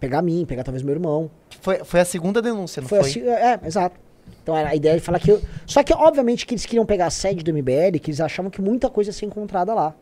Pegar 0.00 0.22
mim, 0.22 0.44
pegar 0.46 0.64
talvez 0.64 0.82
meu 0.82 0.94
irmão. 0.94 1.30
Foi, 1.60 1.84
foi 1.84 2.00
a 2.00 2.04
segunda 2.04 2.42
denúncia, 2.42 2.80
não 2.80 2.88
Foi, 2.88 3.00
foi? 3.00 3.08
assim, 3.10 3.20
é, 3.22 3.52
é, 3.52 3.60
exato. 3.66 4.00
Então 4.42 4.56
era 4.56 4.70
a 4.70 4.74
ideia 4.74 4.96
de 4.96 5.00
falar 5.00 5.20
que 5.20 5.30
eu. 5.30 5.40
Só 5.66 5.82
que, 5.82 5.92
obviamente, 5.92 6.46
que 6.46 6.54
eles 6.54 6.66
queriam 6.66 6.84
pegar 6.84 7.06
a 7.06 7.10
sede 7.10 7.44
do 7.44 7.52
MBL, 7.52 7.98
que 8.00 8.10
eles 8.10 8.20
achavam 8.20 8.50
que 8.50 8.60
muita 8.60 8.88
coisa 8.90 9.10
ia 9.10 9.14
ser 9.14 9.26
encontrada 9.26 9.72
lá. 9.74 9.94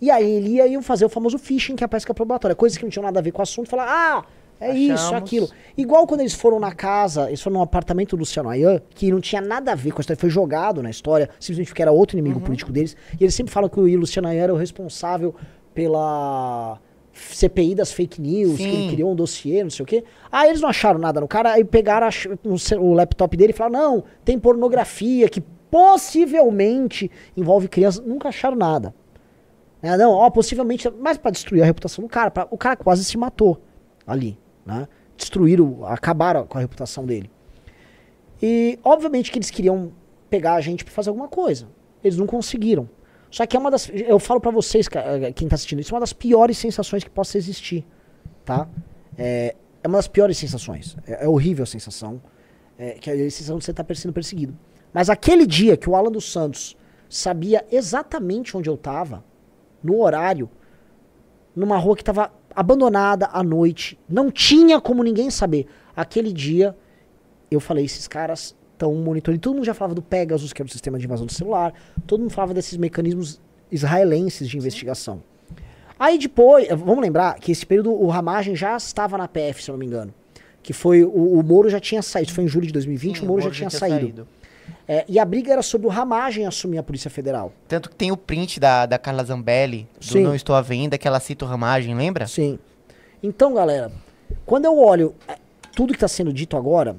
E 0.00 0.10
aí 0.10 0.28
ele 0.28 0.50
ia 0.50 0.82
fazer 0.82 1.04
o 1.04 1.08
famoso 1.08 1.38
phishing, 1.38 1.76
que 1.76 1.84
é 1.84 1.86
a 1.86 1.88
pesca 1.88 2.12
probatória. 2.12 2.54
Coisas 2.54 2.76
que 2.76 2.84
não 2.84 2.90
tinham 2.90 3.04
nada 3.04 3.20
a 3.20 3.22
ver 3.22 3.30
com 3.32 3.38
o 3.38 3.42
assunto, 3.42 3.68
falar, 3.68 3.86
ah, 3.88 4.24
é 4.70 4.76
isso, 4.76 4.92
Achamos. 4.94 5.14
aquilo. 5.22 5.48
Igual 5.76 6.06
quando 6.06 6.20
eles 6.20 6.34
foram 6.34 6.58
na 6.60 6.72
casa, 6.72 7.28
eles 7.28 7.40
foram 7.42 7.56
no 7.58 7.62
apartamento 7.62 8.16
do 8.16 8.20
Luciano 8.20 8.48
Ayan, 8.48 8.80
que 8.94 9.10
não 9.10 9.20
tinha 9.20 9.40
nada 9.40 9.72
a 9.72 9.74
ver 9.74 9.90
com 9.92 9.98
a 9.98 10.02
história, 10.02 10.20
foi 10.20 10.30
jogado 10.30 10.82
na 10.82 10.90
história, 10.90 11.28
simplesmente 11.40 11.68
porque 11.68 11.82
era 11.82 11.92
outro 11.92 12.16
inimigo 12.16 12.38
Uhum. 12.38 12.44
político 12.44 12.70
deles. 12.72 12.96
E 13.20 13.24
eles 13.24 13.34
sempre 13.34 13.52
falam 13.52 13.68
que 13.68 13.78
o 13.80 13.98
Luciano 13.98 14.28
Ayan 14.28 14.42
era 14.42 14.54
o 14.54 14.56
responsável 14.56 15.34
pela 15.74 16.78
CPI 17.12 17.74
das 17.74 17.92
fake 17.92 18.20
news, 18.20 18.56
que 18.56 18.62
ele 18.62 18.82
Sim. 18.84 18.88
criou 18.94 19.12
um 19.12 19.14
dossiê, 19.14 19.62
não 19.62 19.70
sei 19.70 19.82
o 19.82 19.86
quê. 19.86 20.02
Aí 20.30 20.48
eles 20.48 20.60
não 20.60 20.68
acharam 20.68 20.98
nada 20.98 21.20
no 21.20 21.28
cara, 21.28 21.52
aí 21.52 21.64
pegaram 21.64 22.08
o 22.80 22.92
laptop 22.94 23.36
dele 23.36 23.52
e 23.52 23.54
falaram, 23.54 23.78
não, 23.96 24.04
tem 24.24 24.38
pornografia 24.38 25.28
que 25.28 25.42
possivelmente 25.70 27.10
envolve 27.36 27.68
crianças. 27.68 28.04
Nunca 28.04 28.28
acharam 28.28 28.56
nada. 28.56 28.94
É, 29.82 29.96
não, 29.96 30.12
ó, 30.12 30.30
possivelmente, 30.30 30.88
mas 31.00 31.18
pra 31.18 31.30
destruir 31.30 31.62
a 31.62 31.64
reputação 31.64 32.02
do 32.04 32.08
cara, 32.08 32.30
pra- 32.30 32.46
o 32.50 32.56
cara 32.56 32.76
quase 32.76 33.04
se 33.04 33.18
matou 33.18 33.60
ali, 34.06 34.38
né? 34.64 34.88
Destruíram, 35.16 35.84
acabaram 35.86 36.46
com 36.46 36.58
a 36.58 36.60
reputação 36.60 37.04
dele. 37.04 37.30
E 38.40 38.78
obviamente 38.82 39.30
que 39.30 39.38
eles 39.38 39.50
queriam 39.50 39.92
pegar 40.28 40.54
a 40.54 40.60
gente 40.60 40.84
pra 40.84 40.92
fazer 40.92 41.10
alguma 41.10 41.28
coisa. 41.28 41.68
Eles 42.02 42.16
não 42.16 42.26
conseguiram. 42.26 42.88
Só 43.30 43.46
que 43.46 43.56
é 43.56 43.60
uma 43.60 43.70
das, 43.70 43.90
eu 43.94 44.18
falo 44.18 44.40
pra 44.40 44.50
vocês, 44.50 44.86
eh, 44.92 45.32
quem 45.32 45.48
tá 45.48 45.54
assistindo 45.54 45.80
isso, 45.80 45.92
é 45.92 45.94
uma 45.94 46.00
das 46.00 46.12
piores 46.12 46.58
sensações 46.58 47.02
que 47.02 47.08
possa 47.08 47.38
existir, 47.38 47.86
tá? 48.44 48.68
É, 49.16 49.54
é 49.82 49.88
uma 49.88 49.98
das 49.98 50.08
piores 50.08 50.36
sensações. 50.36 50.96
É, 51.06 51.24
é 51.24 51.28
horrível 51.28 51.62
a 51.62 51.66
sensação, 51.66 52.20
é, 52.78 52.90
que 52.92 53.10
é 53.10 53.14
a 53.14 53.30
sensação 53.30 53.58
de 53.58 53.64
você 53.64 53.70
estar 53.70 53.86
sendo 53.94 54.12
perseguido. 54.12 54.56
Mas 54.92 55.08
aquele 55.08 55.46
dia 55.46 55.76
que 55.76 55.88
o 55.88 55.96
Alan 55.96 56.10
dos 56.10 56.30
Santos 56.30 56.76
sabia 57.08 57.64
exatamente 57.70 58.56
onde 58.56 58.68
eu 58.68 58.76
tava, 58.76 59.24
no 59.82 60.00
horário, 60.00 60.50
numa 61.54 61.78
rua 61.78 61.96
que 61.96 62.02
estava 62.02 62.30
abandonada 62.54 63.28
à 63.32 63.42
noite, 63.42 63.98
não 64.08 64.30
tinha 64.30 64.80
como 64.80 65.02
ninguém 65.02 65.30
saber. 65.30 65.66
Aquele 65.94 66.32
dia, 66.32 66.76
eu 67.50 67.60
falei, 67.60 67.84
esses 67.84 68.08
caras 68.08 68.54
estão 68.72 68.94
monitorando. 68.94 69.40
Todo 69.40 69.54
mundo 69.54 69.64
já 69.64 69.74
falava 69.74 69.94
do 69.94 70.02
Pegasus, 70.02 70.52
que 70.52 70.60
era 70.60 70.66
o 70.66 70.70
sistema 70.70 70.98
de 70.98 71.04
invasão 71.04 71.26
do 71.26 71.32
celular. 71.32 71.72
Todo 72.06 72.20
mundo 72.20 72.30
falava 72.30 72.54
desses 72.54 72.76
mecanismos 72.76 73.40
israelenses 73.70 74.48
de 74.48 74.56
investigação. 74.56 75.22
Aí 75.98 76.18
depois, 76.18 76.68
eh, 76.68 76.74
vamos 76.74 77.00
lembrar 77.00 77.34
que 77.38 77.52
esse 77.52 77.64
período 77.64 77.92
o 77.92 78.08
Ramagem 78.08 78.56
já 78.56 78.76
estava 78.76 79.16
na 79.16 79.28
PF, 79.28 79.62
se 79.62 79.70
eu 79.70 79.74
não 79.74 79.78
me 79.78 79.86
engano. 79.86 80.12
Que 80.62 80.72
foi, 80.72 81.04
o, 81.04 81.38
o 81.38 81.42
Moro 81.42 81.70
já 81.70 81.80
tinha 81.80 82.02
saído, 82.02 82.32
foi 82.32 82.44
em 82.44 82.48
julho 82.48 82.66
de 82.66 82.72
2020, 82.72 83.18
Sim, 83.18 83.24
o 83.24 83.28
Moro 83.28 83.40
já 83.40 83.50
tinha 83.50 83.70
saído. 83.70 84.26
É, 84.86 85.04
e 85.08 85.18
a 85.18 85.24
briga 85.24 85.52
era 85.52 85.62
sobre 85.62 85.86
o 85.86 85.90
Ramagem 85.90 86.46
assumir 86.46 86.78
a 86.78 86.82
Polícia 86.82 87.10
Federal. 87.10 87.52
Tanto 87.68 87.88
que 87.90 87.96
tem 87.96 88.10
o 88.12 88.16
print 88.16 88.58
da, 88.58 88.86
da 88.86 88.98
Carla 88.98 89.24
Zambelli, 89.24 89.88
do 89.98 90.04
Sim. 90.04 90.22
Não 90.22 90.34
Estou 90.34 90.54
à 90.54 90.60
Venda, 90.60 90.98
que 90.98 91.06
ela 91.06 91.20
cita 91.20 91.44
o 91.44 91.48
Ramagem, 91.48 91.94
lembra? 91.94 92.26
Sim. 92.26 92.58
Então, 93.22 93.54
galera, 93.54 93.92
quando 94.44 94.64
eu 94.64 94.78
olho 94.78 95.14
eh, 95.28 95.36
tudo 95.74 95.92
que 95.92 95.96
está 95.96 96.08
sendo 96.08 96.32
dito 96.32 96.56
agora, 96.56 96.96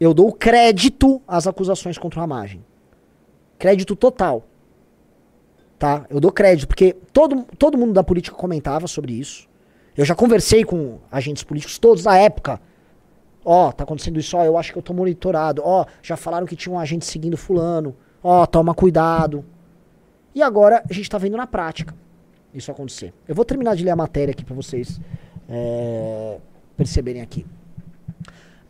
eu 0.00 0.12
dou 0.12 0.32
crédito 0.32 1.20
às 1.26 1.46
acusações 1.46 1.98
contra 1.98 2.18
o 2.18 2.22
Ramagem. 2.22 2.64
Crédito 3.58 3.94
total. 3.94 4.44
Tá? 5.78 6.06
Eu 6.08 6.20
dou 6.20 6.32
crédito, 6.32 6.66
porque 6.66 6.96
todo, 7.12 7.44
todo 7.58 7.78
mundo 7.78 7.92
da 7.92 8.02
política 8.02 8.36
comentava 8.36 8.86
sobre 8.86 9.12
isso. 9.12 9.48
Eu 9.96 10.04
já 10.04 10.14
conversei 10.14 10.64
com 10.64 10.98
agentes 11.10 11.42
políticos 11.42 11.78
todos 11.78 12.02
da 12.02 12.16
época. 12.16 12.60
Ó, 13.44 13.70
tá 13.70 13.84
acontecendo 13.84 14.18
isso, 14.18 14.36
ó, 14.36 14.44
eu 14.44 14.56
acho 14.56 14.72
que 14.72 14.78
eu 14.78 14.82
tô 14.82 14.94
monitorado. 14.94 15.62
Ó, 15.64 15.84
já 16.02 16.16
falaram 16.16 16.46
que 16.46 16.56
tinha 16.56 16.74
um 16.74 16.78
agente 16.78 17.04
seguindo 17.04 17.36
fulano. 17.36 17.94
Ó, 18.22 18.46
toma 18.46 18.74
cuidado. 18.74 19.44
E 20.34 20.42
agora 20.42 20.82
a 20.88 20.92
gente 20.92 21.10
tá 21.10 21.18
vendo 21.18 21.36
na 21.36 21.46
prática 21.46 21.94
isso 22.54 22.70
acontecer. 22.70 23.12
Eu 23.26 23.34
vou 23.34 23.44
terminar 23.44 23.74
de 23.74 23.84
ler 23.84 23.90
a 23.90 23.96
matéria 23.96 24.32
aqui 24.32 24.44
para 24.44 24.54
vocês 24.54 25.00
é, 25.48 26.38
perceberem 26.76 27.20
aqui. 27.20 27.44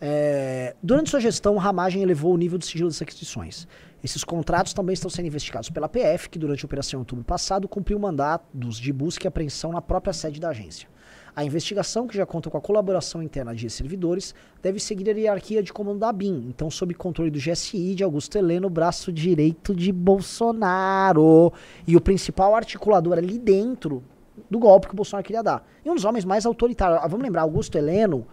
É, 0.00 0.74
durante 0.82 1.10
sua 1.10 1.20
gestão, 1.20 1.56
Ramagem 1.56 2.02
elevou 2.02 2.34
o 2.34 2.36
nível 2.36 2.58
de 2.58 2.66
sigilo 2.66 2.88
das 2.88 3.00
aquisições. 3.00 3.68
Esses 4.02 4.22
contratos 4.22 4.74
também 4.74 4.92
estão 4.92 5.08
sendo 5.08 5.26
investigados 5.26 5.70
pela 5.70 5.88
PF, 5.88 6.28
que 6.28 6.38
durante 6.38 6.64
a 6.64 6.66
operação 6.66 6.98
em 6.98 7.00
outubro 7.00 7.24
passado 7.24 7.66
cumpriu 7.66 7.98
mandados 7.98 8.78
de 8.78 8.92
busca 8.92 9.26
e 9.26 9.28
apreensão 9.28 9.72
na 9.72 9.80
própria 9.80 10.12
sede 10.12 10.38
da 10.38 10.50
agência. 10.50 10.88
A 11.36 11.44
investigação, 11.44 12.06
que 12.06 12.16
já 12.16 12.24
conta 12.24 12.48
com 12.48 12.56
a 12.56 12.60
colaboração 12.60 13.20
interna 13.20 13.52
de 13.52 13.68
servidores, 13.68 14.32
deve 14.62 14.78
seguir 14.78 15.10
a 15.10 15.12
hierarquia 15.12 15.64
de 15.64 15.72
comando 15.72 15.98
da 15.98 16.10
ABIN, 16.10 16.46
então 16.48 16.70
sob 16.70 16.94
controle 16.94 17.28
do 17.28 17.40
GSI 17.40 17.96
de 17.96 18.04
Augusto 18.04 18.38
Heleno, 18.38 18.70
braço 18.70 19.12
direito 19.12 19.74
de 19.74 19.90
Bolsonaro. 19.90 21.52
E 21.88 21.96
o 21.96 22.00
principal 22.00 22.54
articulador 22.54 23.18
ali 23.18 23.36
dentro 23.36 24.00
do 24.48 24.60
golpe 24.60 24.86
que 24.86 24.92
o 24.92 24.96
Bolsonaro 24.96 25.26
queria 25.26 25.42
dar. 25.42 25.66
E 25.84 25.90
um 25.90 25.96
dos 25.96 26.04
homens 26.04 26.24
mais 26.24 26.46
autoritários. 26.46 27.00
Ah, 27.02 27.08
Vamos 27.08 27.24
lembrar, 27.24 27.42
Augusto 27.42 27.76
Heleno. 27.76 28.24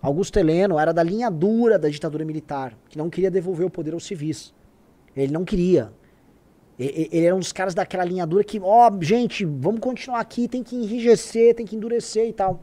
Augusto 0.00 0.38
Heleno 0.38 0.78
era 0.78 0.92
da 0.92 1.02
linha 1.02 1.28
dura 1.28 1.80
da 1.80 1.88
ditadura 1.88 2.24
militar, 2.24 2.76
que 2.88 2.96
não 2.96 3.10
queria 3.10 3.30
devolver 3.30 3.66
o 3.66 3.70
poder 3.70 3.92
aos 3.92 4.06
civis. 4.06 4.54
Ele 5.16 5.32
não 5.32 5.44
queria. 5.44 5.90
Ele 6.78 7.24
era 7.24 7.34
um 7.34 7.38
dos 7.38 7.52
caras 7.52 7.74
daquela 7.74 8.04
linha 8.04 8.26
dura 8.26 8.42
que, 8.42 8.60
ó, 8.60 8.90
gente, 9.00 9.44
vamos 9.44 9.80
continuar 9.80 10.20
aqui, 10.20 10.48
tem 10.48 10.62
que 10.62 10.74
enrijecer, 10.74 11.54
tem 11.54 11.64
que 11.64 11.76
endurecer 11.76 12.28
e 12.28 12.32
tal. 12.32 12.62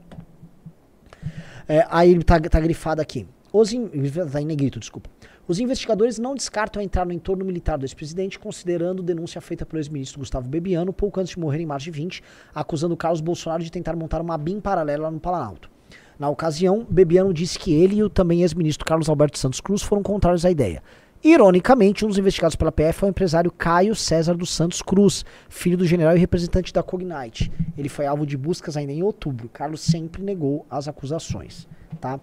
É, 1.67 1.85
aí 1.89 2.11
ele 2.11 2.23
tá, 2.23 2.39
tá 2.39 2.59
grifado 2.59 3.01
aqui. 3.01 3.25
Os 3.53 3.71
in, 3.71 3.89
tá 4.31 4.41
em 4.41 4.45
negrito, 4.45 4.79
desculpa. 4.79 5.09
Os 5.47 5.59
investigadores 5.59 6.19
não 6.19 6.35
descartam 6.35 6.81
entrar 6.81 7.05
no 7.05 7.11
entorno 7.11 7.43
militar 7.43 7.77
do 7.77 7.85
ex-presidente, 7.85 8.39
considerando 8.39 9.01
denúncia 9.01 9.41
feita 9.41 9.65
pelo 9.65 9.79
ex-ministro 9.79 10.19
Gustavo 10.19 10.47
Bebiano 10.47 10.93
pouco 10.93 11.19
antes 11.19 11.33
de 11.33 11.39
morrer 11.39 11.61
em 11.61 11.65
março 11.65 11.85
de 11.85 11.91
20, 11.91 12.23
acusando 12.53 12.95
Carlos 12.95 13.21
Bolsonaro 13.21 13.63
de 13.63 13.71
tentar 13.71 13.95
montar 13.95 14.21
uma 14.21 14.37
BIM 14.37 14.59
paralela 14.59 15.09
no 15.09 15.19
Planalto. 15.19 15.69
Na 16.17 16.29
ocasião, 16.29 16.85
Bebiano 16.89 17.33
disse 17.33 17.57
que 17.57 17.73
ele 17.73 17.95
e 17.95 18.03
o 18.03 18.09
também 18.09 18.43
ex-ministro 18.43 18.85
Carlos 18.85 19.09
Alberto 19.09 19.37
Santos 19.37 19.59
Cruz 19.59 19.81
foram 19.81 20.03
contrários 20.03 20.45
à 20.45 20.51
ideia. 20.51 20.83
Ironicamente, 21.23 22.03
um 22.03 22.07
dos 22.07 22.17
investigados 22.17 22.55
pela 22.55 22.71
PF 22.71 22.93
foi 22.93 23.09
o 23.09 23.11
empresário 23.11 23.51
Caio 23.51 23.95
César 23.95 24.35
dos 24.35 24.49
Santos 24.49 24.81
Cruz, 24.81 25.23
filho 25.49 25.77
do 25.77 25.85
general 25.85 26.15
e 26.15 26.19
representante 26.19 26.73
da 26.73 26.81
Cognite. 26.81 27.51
Ele 27.77 27.89
foi 27.89 28.07
alvo 28.07 28.25
de 28.25 28.35
buscas 28.35 28.75
ainda 28.75 28.91
em 28.91 29.03
outubro. 29.03 29.47
Carlos 29.47 29.81
sempre 29.81 30.23
negou 30.23 30.65
as 30.67 30.87
acusações. 30.87 31.67
Tá? 31.99 32.15
O 32.15 32.21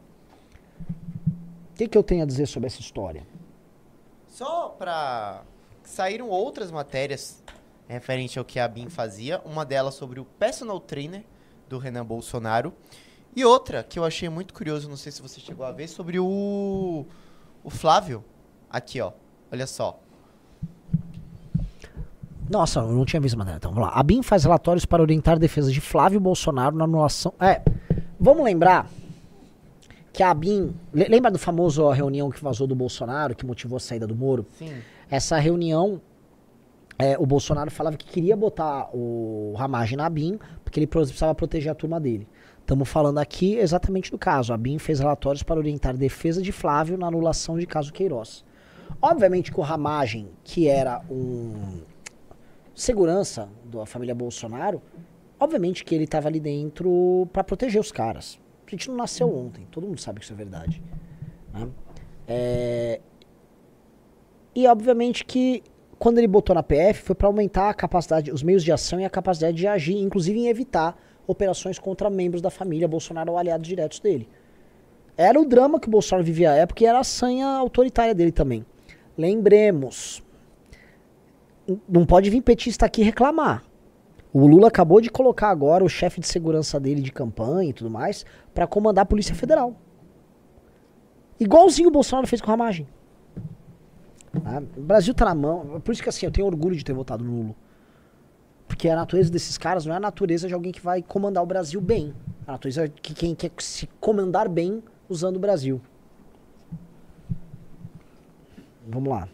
que, 1.76 1.86
que 1.86 1.96
eu 1.96 2.02
tenho 2.02 2.24
a 2.24 2.26
dizer 2.26 2.46
sobre 2.46 2.66
essa 2.66 2.80
história? 2.80 3.24
Só 4.26 4.70
pra. 4.70 5.44
Saíram 5.84 6.28
outras 6.28 6.70
matérias 6.72 7.42
referente 7.86 8.36
ao 8.38 8.44
que 8.44 8.58
a 8.58 8.66
BIM 8.66 8.90
fazia. 8.90 9.40
Uma 9.44 9.64
delas 9.64 9.94
sobre 9.94 10.18
o 10.18 10.24
personal 10.24 10.80
trainer 10.80 11.24
do 11.68 11.78
Renan 11.78 12.04
Bolsonaro. 12.04 12.74
E 13.34 13.44
outra 13.44 13.84
que 13.84 13.96
eu 13.96 14.04
achei 14.04 14.28
muito 14.28 14.52
curioso, 14.52 14.88
não 14.88 14.96
sei 14.96 15.12
se 15.12 15.22
você 15.22 15.38
chegou 15.38 15.64
a 15.64 15.70
ver, 15.70 15.86
sobre 15.86 16.18
o. 16.18 17.06
O 17.62 17.70
Flávio. 17.70 18.24
Aqui, 18.70 19.00
ó. 19.00 19.12
Olha 19.50 19.66
só. 19.66 19.98
Nossa, 22.50 22.80
eu 22.80 22.88
não 22.92 23.04
tinha 23.04 23.20
visto 23.20 23.34
a 23.34 23.38
matéria. 23.38 23.58
Então, 23.58 23.72
vamos 23.72 23.88
lá. 23.88 23.94
A 23.94 24.02
BIM 24.02 24.22
faz 24.22 24.44
relatórios 24.44 24.86
para 24.86 25.02
orientar 25.02 25.34
a 25.34 25.38
defesa 25.38 25.70
de 25.70 25.80
Flávio 25.80 26.18
Bolsonaro 26.18 26.74
na 26.76 26.84
anulação. 26.84 27.32
É, 27.38 27.60
vamos 28.18 28.42
lembrar 28.44 28.88
que 30.12 30.22
a 30.22 30.32
BIM. 30.32 30.74
le- 30.92 31.08
Lembra 31.08 31.30
do 31.30 31.38
famoso 31.38 31.82
ó, 31.82 31.90
reunião 31.90 32.30
que 32.30 32.42
vazou 32.42 32.66
do 32.66 32.74
Bolsonaro, 32.74 33.34
que 33.34 33.44
motivou 33.44 33.76
a 33.76 33.80
saída 33.80 34.06
do 34.06 34.14
Moro? 34.16 34.46
Sim. 34.52 34.72
Essa 35.10 35.38
reunião, 35.38 36.00
é, 36.98 37.18
o 37.18 37.26
Bolsonaro 37.26 37.70
falava 37.70 37.96
que 37.98 38.06
queria 38.06 38.36
botar 38.36 38.88
o 38.94 39.54
Ramagem 39.56 39.96
na 39.98 40.08
BIM, 40.08 40.38
porque 40.64 40.80
ele 40.80 40.86
precisava 40.86 41.34
proteger 41.34 41.70
a 41.70 41.74
turma 41.74 42.00
dele. 42.00 42.26
Estamos 42.60 42.88
falando 42.88 43.18
aqui 43.18 43.56
exatamente 43.56 44.10
do 44.10 44.18
caso. 44.18 44.52
A 44.54 44.56
BIM 44.56 44.78
fez 44.78 45.00
relatórios 45.00 45.42
para 45.42 45.58
orientar 45.58 45.94
a 45.94 45.98
defesa 45.98 46.40
de 46.42 46.52
Flávio 46.52 46.96
na 46.98 47.06
anulação 47.06 47.58
de 47.58 47.66
caso 47.66 47.92
Queiroz. 47.92 48.44
Obviamente 49.00 49.52
que 49.52 49.60
o 49.60 49.62
Ramagem, 49.62 50.28
que 50.42 50.68
era 50.68 51.02
um 51.10 51.80
segurança 52.74 53.48
da 53.64 53.84
família 53.84 54.14
Bolsonaro, 54.14 54.80
obviamente 55.38 55.84
que 55.84 55.94
ele 55.94 56.04
estava 56.04 56.28
ali 56.28 56.38
dentro 56.38 57.28
para 57.32 57.42
proteger 57.42 57.80
os 57.80 57.90
caras. 57.90 58.38
A 58.66 58.70
gente 58.70 58.88
não 58.88 58.96
nasceu 58.96 59.34
ontem, 59.34 59.66
todo 59.70 59.86
mundo 59.86 60.00
sabe 60.00 60.20
que 60.20 60.24
isso 60.24 60.32
é 60.32 60.36
verdade. 60.36 60.82
né? 61.52 61.68
É, 62.26 63.00
e 64.54 64.66
obviamente 64.66 65.24
que 65.24 65.62
quando 65.98 66.18
ele 66.18 66.28
botou 66.28 66.54
na 66.54 66.62
PF, 66.62 67.02
foi 67.02 67.14
para 67.16 67.26
aumentar 67.26 67.70
a 67.70 67.74
capacidade, 67.74 68.30
os 68.30 68.42
meios 68.42 68.62
de 68.62 68.70
ação 68.70 69.00
e 69.00 69.04
a 69.04 69.10
capacidade 69.10 69.56
de 69.56 69.66
agir, 69.66 69.96
inclusive 69.96 70.38
em 70.38 70.46
evitar 70.46 70.96
operações 71.26 71.78
contra 71.78 72.08
membros 72.08 72.40
da 72.40 72.50
família 72.50 72.86
Bolsonaro 72.86 73.32
ou 73.32 73.38
aliados 73.38 73.66
diretos 73.66 73.98
dele. 73.98 74.28
Era 75.16 75.40
o 75.40 75.44
drama 75.44 75.80
que 75.80 75.88
o 75.88 75.90
Bolsonaro 75.90 76.24
vivia 76.24 76.52
à 76.52 76.54
época 76.54 76.84
e 76.84 76.86
era 76.86 77.00
a 77.00 77.04
sanha 77.04 77.46
autoritária 77.46 78.14
dele 78.14 78.30
também. 78.30 78.64
Lembremos. 79.18 80.22
Não 81.88 82.06
pode 82.06 82.30
vir 82.30 82.40
petista 82.40 82.86
aqui 82.86 83.02
reclamar. 83.02 83.64
O 84.32 84.46
Lula 84.46 84.68
acabou 84.68 85.00
de 85.00 85.10
colocar 85.10 85.48
agora 85.48 85.84
o 85.84 85.88
chefe 85.88 86.20
de 86.20 86.28
segurança 86.28 86.78
dele 86.78 87.02
de 87.02 87.10
campanha 87.10 87.70
e 87.70 87.72
tudo 87.72 87.90
mais 87.90 88.24
para 88.54 88.66
comandar 88.66 89.02
a 89.02 89.06
Polícia 89.06 89.34
Federal. 89.34 89.74
Igualzinho 91.40 91.88
o 91.88 91.90
Bolsonaro 91.90 92.28
fez 92.28 92.40
com 92.40 92.48
a 92.50 92.54
Ramagem. 92.54 92.86
Ah, 94.44 94.62
o 94.76 94.80
Brasil 94.82 95.12
tá 95.12 95.24
na 95.24 95.34
mão. 95.34 95.80
Por 95.80 95.92
isso 95.92 96.02
que 96.02 96.08
assim, 96.08 96.24
eu 96.24 96.32
tenho 96.32 96.46
orgulho 96.46 96.76
de 96.76 96.84
ter 96.84 96.92
votado 96.92 97.24
no 97.24 97.32
Lula. 97.32 97.54
Porque 98.68 98.88
a 98.88 98.94
natureza 98.94 99.30
desses 99.30 99.58
caras 99.58 99.84
não 99.84 99.94
é 99.94 99.96
a 99.96 100.00
natureza 100.00 100.46
de 100.46 100.54
alguém 100.54 100.70
que 100.70 100.80
vai 100.80 101.02
comandar 101.02 101.42
o 101.42 101.46
Brasil 101.46 101.80
bem. 101.80 102.14
A 102.46 102.52
natureza 102.52 102.84
é 102.84 102.88
que 102.88 103.14
quem 103.14 103.34
quer 103.34 103.50
se 103.58 103.88
comandar 103.98 104.48
bem 104.48 104.82
usando 105.08 105.36
o 105.36 105.40
Brasil. 105.40 105.80
Vamos 108.88 109.10
lá. 109.10 109.28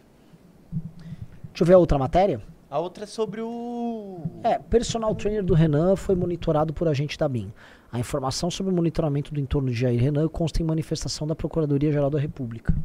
Deixa 1.47 1.63
eu 1.63 1.65
ver 1.65 1.73
a 1.73 1.77
outra 1.77 1.97
matéria. 1.97 2.41
A 2.69 2.79
outra 2.79 3.05
é 3.05 3.07
sobre 3.07 3.41
o. 3.41 4.21
É, 4.43 4.59
personal 4.59 5.15
trainer 5.15 5.43
do 5.43 5.53
Renan 5.53 5.95
foi 5.95 6.15
monitorado 6.15 6.73
por 6.73 6.87
agente 6.87 7.17
da 7.17 7.27
BIM. 7.29 7.53
A 7.91 7.99
informação 7.99 8.51
sobre 8.51 8.73
o 8.73 8.75
monitoramento 8.75 9.33
do 9.33 9.39
entorno 9.39 9.69
de 9.69 9.75
Jair 9.75 10.01
Renan 10.01 10.27
consta 10.27 10.61
em 10.61 10.65
manifestação 10.65 11.25
da 11.25 11.33
Procuradoria-Geral 11.33 12.09
da 12.09 12.19
República. 12.19 12.75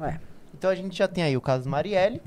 É. 0.00 0.18
Então 0.52 0.68
a 0.70 0.74
gente 0.74 0.96
já 0.96 1.06
tem 1.06 1.22
aí 1.22 1.36
o 1.36 1.40
caso 1.40 1.68
Marielle 1.68 2.20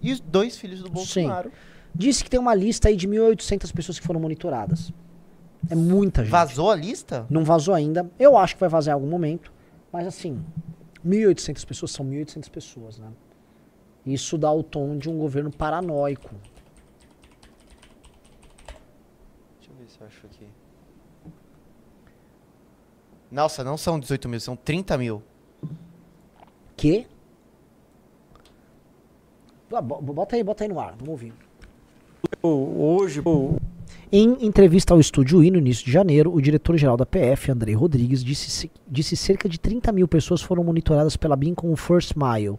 e 0.00 0.10
os 0.10 0.18
dois 0.18 0.56
filhos 0.58 0.82
do 0.82 0.90
Bolsonaro. 0.90 1.50
Sim. 1.50 1.56
Disse 1.94 2.24
que 2.24 2.30
tem 2.30 2.40
uma 2.40 2.54
lista 2.54 2.88
aí 2.88 2.96
de 2.96 3.06
1.800 3.06 3.72
pessoas 3.72 4.00
que 4.00 4.06
foram 4.06 4.18
monitoradas. 4.18 4.92
É 5.70 5.74
muita 5.74 6.22
gente. 6.22 6.32
Vazou 6.32 6.70
a 6.70 6.74
lista? 6.74 7.26
Não 7.30 7.44
vazou 7.44 7.74
ainda. 7.74 8.10
Eu 8.18 8.36
acho 8.36 8.54
que 8.54 8.60
vai 8.60 8.68
vazar 8.68 8.92
em 8.92 8.94
algum 8.94 9.08
momento. 9.08 9.52
Mas 9.92 10.06
assim, 10.06 10.42
1.800 11.06 11.66
pessoas 11.66 11.90
são 11.90 12.06
1.800 12.06 12.50
pessoas, 12.50 12.98
né? 12.98 13.12
Isso 14.04 14.36
dá 14.36 14.52
o 14.52 14.62
tom 14.62 14.98
de 14.98 15.08
um 15.08 15.18
governo 15.18 15.50
paranoico. 15.50 16.30
Deixa 19.58 19.70
eu 19.70 19.76
ver 19.76 19.88
se 19.88 20.00
eu 20.00 20.06
acho 20.06 20.26
aqui. 20.26 20.46
Nossa, 23.30 23.64
não 23.64 23.76
são 23.78 23.98
18 23.98 24.28
mil, 24.28 24.40
são 24.40 24.56
30 24.56 24.98
mil. 24.98 25.22
Que? 26.76 27.06
Ah, 29.72 29.80
bota 29.80 30.36
aí, 30.36 30.42
bota 30.42 30.64
aí 30.64 30.68
no 30.68 30.78
ar, 30.78 30.92
vamos 30.92 31.08
ouvir. 31.08 31.32
Hoje, 32.42 33.22
em 34.12 34.44
entrevista 34.44 34.92
ao 34.92 35.00
Estúdio 35.00 35.42
I 35.42 35.50
no 35.50 35.56
início 35.56 35.86
de 35.86 35.90
janeiro, 35.90 36.32
o 36.34 36.40
diretor-geral 36.40 36.98
da 36.98 37.06
PF, 37.06 37.50
Andrei 37.50 37.74
Rodrigues, 37.74 38.22
disse, 38.22 38.70
disse 38.86 39.16
cerca 39.16 39.48
de 39.48 39.58
30 39.58 39.90
mil 39.90 40.06
pessoas 40.06 40.42
foram 40.42 40.62
monitoradas 40.62 41.16
pela 41.16 41.34
BIM 41.34 41.54
com 41.54 41.72
o 41.72 41.76
First 41.76 42.12
Mile. 42.14 42.58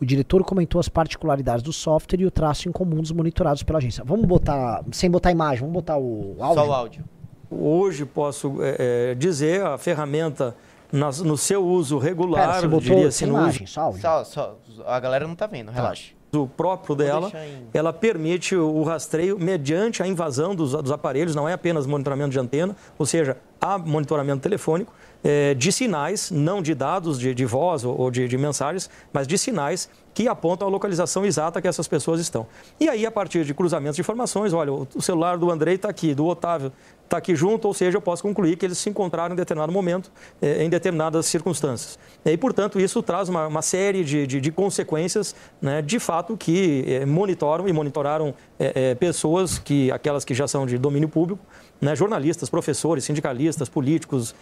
O 0.00 0.04
diretor 0.04 0.42
comentou 0.42 0.80
as 0.80 0.88
particularidades 0.88 1.62
do 1.62 1.72
software 1.72 2.20
e 2.20 2.26
o 2.26 2.30
traço 2.32 2.68
em 2.68 2.72
comum 2.72 3.00
dos 3.00 3.12
monitorados 3.12 3.62
pela 3.62 3.78
agência. 3.78 4.02
Vamos 4.04 4.26
botar, 4.26 4.82
sem 4.90 5.08
botar 5.08 5.30
imagem, 5.30 5.60
vamos 5.60 5.74
botar 5.74 5.96
o 5.96 6.34
áudio? 6.40 6.62
Só 6.64 6.68
o 6.68 6.72
áudio. 6.72 7.04
Hoje 7.48 8.04
posso 8.04 8.56
é, 8.60 9.10
é 9.10 9.14
dizer 9.14 9.64
a 9.64 9.78
ferramenta 9.78 10.56
nas, 10.90 11.20
no 11.20 11.38
seu 11.38 11.64
uso 11.64 11.96
regular, 11.96 12.48
Pera, 12.48 12.60
você 12.60 12.66
botou 12.66 12.80
diria 12.80 13.06
assim, 13.06 13.26
imagem, 13.26 13.64
uso... 13.64 13.72
só 13.72 13.80
áudio. 13.82 14.00
Só, 14.00 14.24
só, 14.24 14.58
a 14.84 14.98
galera 14.98 15.26
não 15.26 15.34
está 15.34 15.46
vendo, 15.46 15.70
tá. 15.70 15.94
O 16.34 16.46
próprio 16.46 16.96
dela, 16.96 17.30
ela 17.74 17.92
permite 17.92 18.56
o 18.56 18.82
rastreio 18.82 19.38
mediante 19.38 20.02
a 20.02 20.06
invasão 20.06 20.54
dos, 20.54 20.72
dos, 20.72 20.90
aparelhos, 20.90 21.34
não 21.34 21.46
é 21.46 21.52
apenas 21.52 21.86
monitoramento 21.86 22.30
de 22.30 22.38
antena, 22.38 22.74
ou 22.98 23.04
seja, 23.04 23.36
há 23.60 23.76
monitoramento 23.76 24.40
telefônico 24.40 24.92
é, 25.22 25.52
de 25.52 25.70
sinais, 25.70 26.30
não 26.30 26.62
de 26.62 26.74
dados 26.74 27.18
de, 27.18 27.34
de 27.34 27.44
voz 27.44 27.84
ou, 27.84 28.00
ou 28.00 28.10
de, 28.10 28.26
de 28.26 28.38
mensagens, 28.38 28.88
mas 29.12 29.26
de 29.26 29.36
sinais 29.36 29.90
que 30.14 30.26
apontam 30.26 30.66
a 30.66 30.70
localização 30.70 31.24
exata 31.24 31.60
que 31.60 31.68
essas 31.68 31.86
pessoas 31.86 32.18
estão. 32.20 32.46
E 32.80 32.88
aí, 32.88 33.04
a 33.04 33.10
partir 33.10 33.44
de 33.44 33.52
cruzamentos 33.52 33.96
de 33.96 34.00
informações, 34.00 34.54
olha, 34.54 34.72
o 34.72 35.02
celular 35.02 35.36
do 35.36 35.50
Andrei 35.50 35.74
está 35.74 35.88
aqui, 35.88 36.14
do 36.14 36.26
Otávio 36.26 36.72
está 37.12 37.18
aqui 37.18 37.36
junto, 37.36 37.68
ou 37.68 37.74
seja, 37.74 37.98
eu 37.98 38.00
posso 38.00 38.22
concluir 38.22 38.56
que 38.56 38.64
eles 38.64 38.78
se 38.78 38.88
encontraram 38.88 39.34
em 39.34 39.36
determinado 39.36 39.70
momento, 39.70 40.10
eh, 40.40 40.64
em 40.64 40.70
determinadas 40.70 41.26
circunstâncias. 41.26 41.98
E, 42.24 42.36
portanto, 42.38 42.80
isso 42.80 43.02
traz 43.02 43.28
uma, 43.28 43.46
uma 43.46 43.60
série 43.60 44.02
de, 44.02 44.26
de, 44.26 44.40
de 44.40 44.50
consequências, 44.50 45.34
né, 45.60 45.82
de 45.82 45.98
fato, 46.00 46.36
que 46.36 46.84
eh, 46.86 47.04
monitoram 47.04 47.68
e 47.68 47.72
monitoraram 47.72 48.34
eh, 48.58 48.94
pessoas, 48.94 49.58
que 49.58 49.90
aquelas 49.92 50.24
que 50.24 50.34
já 50.34 50.48
são 50.48 50.64
de 50.64 50.78
domínio 50.78 51.08
público, 51.08 51.44
né, 51.80 51.94
jornalistas, 51.94 52.48
professores, 52.48 53.04
sindicalistas, 53.04 53.68
políticos, 53.68 54.34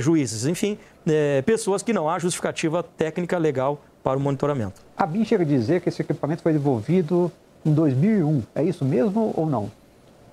juízes, 0.00 0.46
enfim, 0.46 0.78
pessoas 1.44 1.82
que 1.82 1.92
não 1.92 2.08
há 2.08 2.16
justificativa 2.20 2.80
técnica 2.80 3.36
legal 3.36 3.82
para 4.04 4.16
o 4.16 4.20
monitoramento. 4.20 4.80
A 4.96 5.04
BIM 5.04 5.24
chega 5.24 5.42
a 5.42 5.46
dizer 5.46 5.80
que 5.80 5.88
esse 5.88 6.00
equipamento 6.00 6.42
foi 6.42 6.52
desenvolvido 6.52 7.32
em 7.64 7.74
2001. 7.74 8.42
É 8.54 8.62
isso 8.62 8.84
mesmo 8.84 9.34
ou 9.36 9.46
não? 9.46 9.68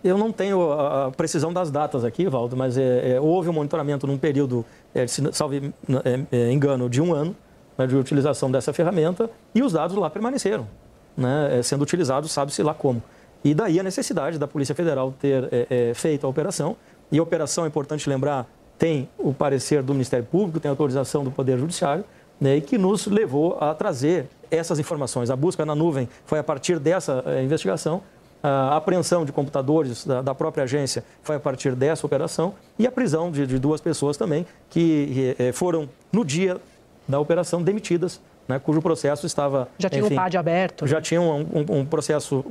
Eu 0.04 0.18
não 0.18 0.34
tenho 0.34 0.72
a 0.74 1.12
precisão 1.12 1.54
das 1.54 1.72
datas 1.72 2.04
aqui, 2.04 2.28
Valdo, 2.28 2.58
mas 2.58 2.78
é, 2.78 3.14
é, 3.14 3.22
houve 3.22 3.47
um 3.47 3.54
monitoramento 3.54 4.06
num 4.06 4.18
período, 4.18 4.66
é, 4.93 5.08
se 5.08 5.22
salve 5.32 5.74
é, 6.04 6.20
é, 6.30 6.51
engano, 6.51 6.89
de 6.89 7.01
um 7.01 7.14
ano 7.14 7.34
né, 7.78 7.88
de 7.88 7.95
utilização 7.95 8.51
dessa 8.51 8.74
ferramenta 8.74 9.30
e 9.56 9.64
os 9.64 9.72
dados 9.72 9.95
lá 9.95 10.10
permaneceram, 10.10 10.68
né, 11.16 11.60
é, 11.60 11.64
sendo 11.64 11.84
utilizados, 11.84 12.32
sabe-se 12.34 12.62
lá 12.62 12.74
como. 12.74 13.01
E 13.45 13.54
daí 13.54 13.80
a 13.80 13.84
necessidade 13.84 14.38
da 14.38 14.47
Polícia 14.47 14.76
Federal 14.76 15.14
ter 15.20 15.49
feito 15.95 16.26
a 16.26 16.30
operação. 16.30 16.78
E 17.12 17.20
a 17.20 17.24
operação, 17.24 17.66
é 17.66 17.68
importante 17.68 18.10
lembrar, 18.10 18.47
tem 18.78 19.10
o 19.18 19.34
parecer 19.34 19.84
do 19.84 19.91
Ministério 19.91 20.26
Público, 20.26 20.62
tem 20.62 20.70
autorização 20.70 21.26
do 21.26 21.32
Poder 21.32 21.58
Judiciário, 21.58 22.06
né, 22.39 22.58
e 22.58 22.62
que 22.62 22.78
nos 22.78 23.06
levou 23.06 23.58
a 23.60 23.74
trazer 23.74 24.28
essas 24.49 24.80
informações. 24.80 25.30
A 25.30 25.36
busca 25.36 25.66
na 25.66 25.76
nuvem 25.76 26.08
foi 26.26 26.39
a 26.39 26.43
partir 26.43 26.80
dessa 26.80 27.22
investigação 27.43 28.01
a 28.44 28.76
apreensão 28.76 29.24
de 29.24 29.32
computadores 29.32 30.06
da, 30.06 30.22
da, 30.22 30.36
própria 30.36 30.66
agência 30.66 31.04
foi 31.22 31.38
a 31.38 31.39
partir 31.39 31.74
dessa 31.76 32.06
operação 32.06 32.54
e 32.78 32.86
a 32.86 32.91
prisão 32.91 33.32
de, 33.32 33.48
de 33.48 33.58
duas 33.58 33.80
pessoas 33.80 34.18
também 34.18 34.46
que 34.70 35.34
eh, 35.39 35.54
foram, 35.54 35.89
no 36.12 36.26
dia 36.26 36.60
da 37.08 37.20
operação, 37.20 37.64
demitidas 37.64 38.20
né, 38.48 38.60
cujo 38.60 38.82
processo 38.82 39.26
estava. 39.26 39.70
Já 39.78 39.89
tinha 39.89 40.04
enfim, 40.04 40.14
um 40.14 40.18
PAD 40.18 40.38
aberto. 40.38 40.86
Já 40.86 41.02
tinha 41.02 41.22
um, 41.22 41.41
um, 41.41 41.80
um 41.80 41.86
processo 41.86 42.44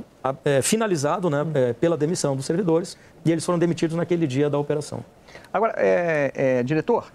é, 0.45 0.62
finalizado 0.62 1.28
né, 1.28 1.45
é, 1.55 1.72
pela 1.74 1.97
demissão 1.97 2.34
dos 2.34 2.47
servidores 2.47 2.97
e 3.24 3.30
eles 3.30 3.45
foram 3.45 3.59
demitidos 3.59 3.95
naquele 3.97 4.26
dia 4.26 4.49
da 4.49 4.59
operação. 4.59 5.05
Agora, 5.53 5.74
é, 5.76 6.32
é 6.34 6.62
diretor, 6.62 7.12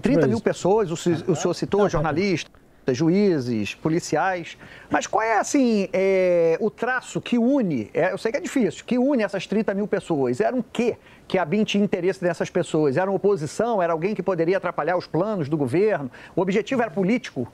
30 0.00 0.26
mil 0.26 0.40
pessoas, 0.40 0.90
o, 0.90 0.94
o 1.30 1.36
senhor 1.36 1.54
citou, 1.54 1.88
jornalistas 1.88 2.61
juízes, 2.88 3.74
policiais. 3.74 4.56
Mas 4.90 5.06
qual 5.06 5.22
é, 5.22 5.38
assim, 5.38 5.88
é, 5.92 6.56
o 6.60 6.70
traço 6.70 7.20
que 7.20 7.38
une, 7.38 7.90
é, 7.94 8.12
eu 8.12 8.18
sei 8.18 8.32
que 8.32 8.38
é 8.38 8.40
difícil, 8.40 8.84
que 8.84 8.98
une 8.98 9.22
essas 9.22 9.46
30 9.46 9.74
mil 9.74 9.86
pessoas? 9.86 10.40
Era 10.40 10.54
um 10.56 10.62
quê 10.62 10.96
que 11.28 11.38
a 11.38 11.44
BIM 11.44 11.64
tinha 11.64 11.84
interesse 11.84 12.22
nessas 12.24 12.50
pessoas? 12.50 12.96
Era 12.96 13.10
uma 13.10 13.16
oposição? 13.16 13.80
Era 13.80 13.92
alguém 13.92 14.14
que 14.14 14.22
poderia 14.22 14.56
atrapalhar 14.56 14.96
os 14.96 15.06
planos 15.06 15.48
do 15.48 15.56
governo? 15.56 16.10
O 16.34 16.40
objetivo 16.40 16.82
era 16.82 16.90
político? 16.90 17.46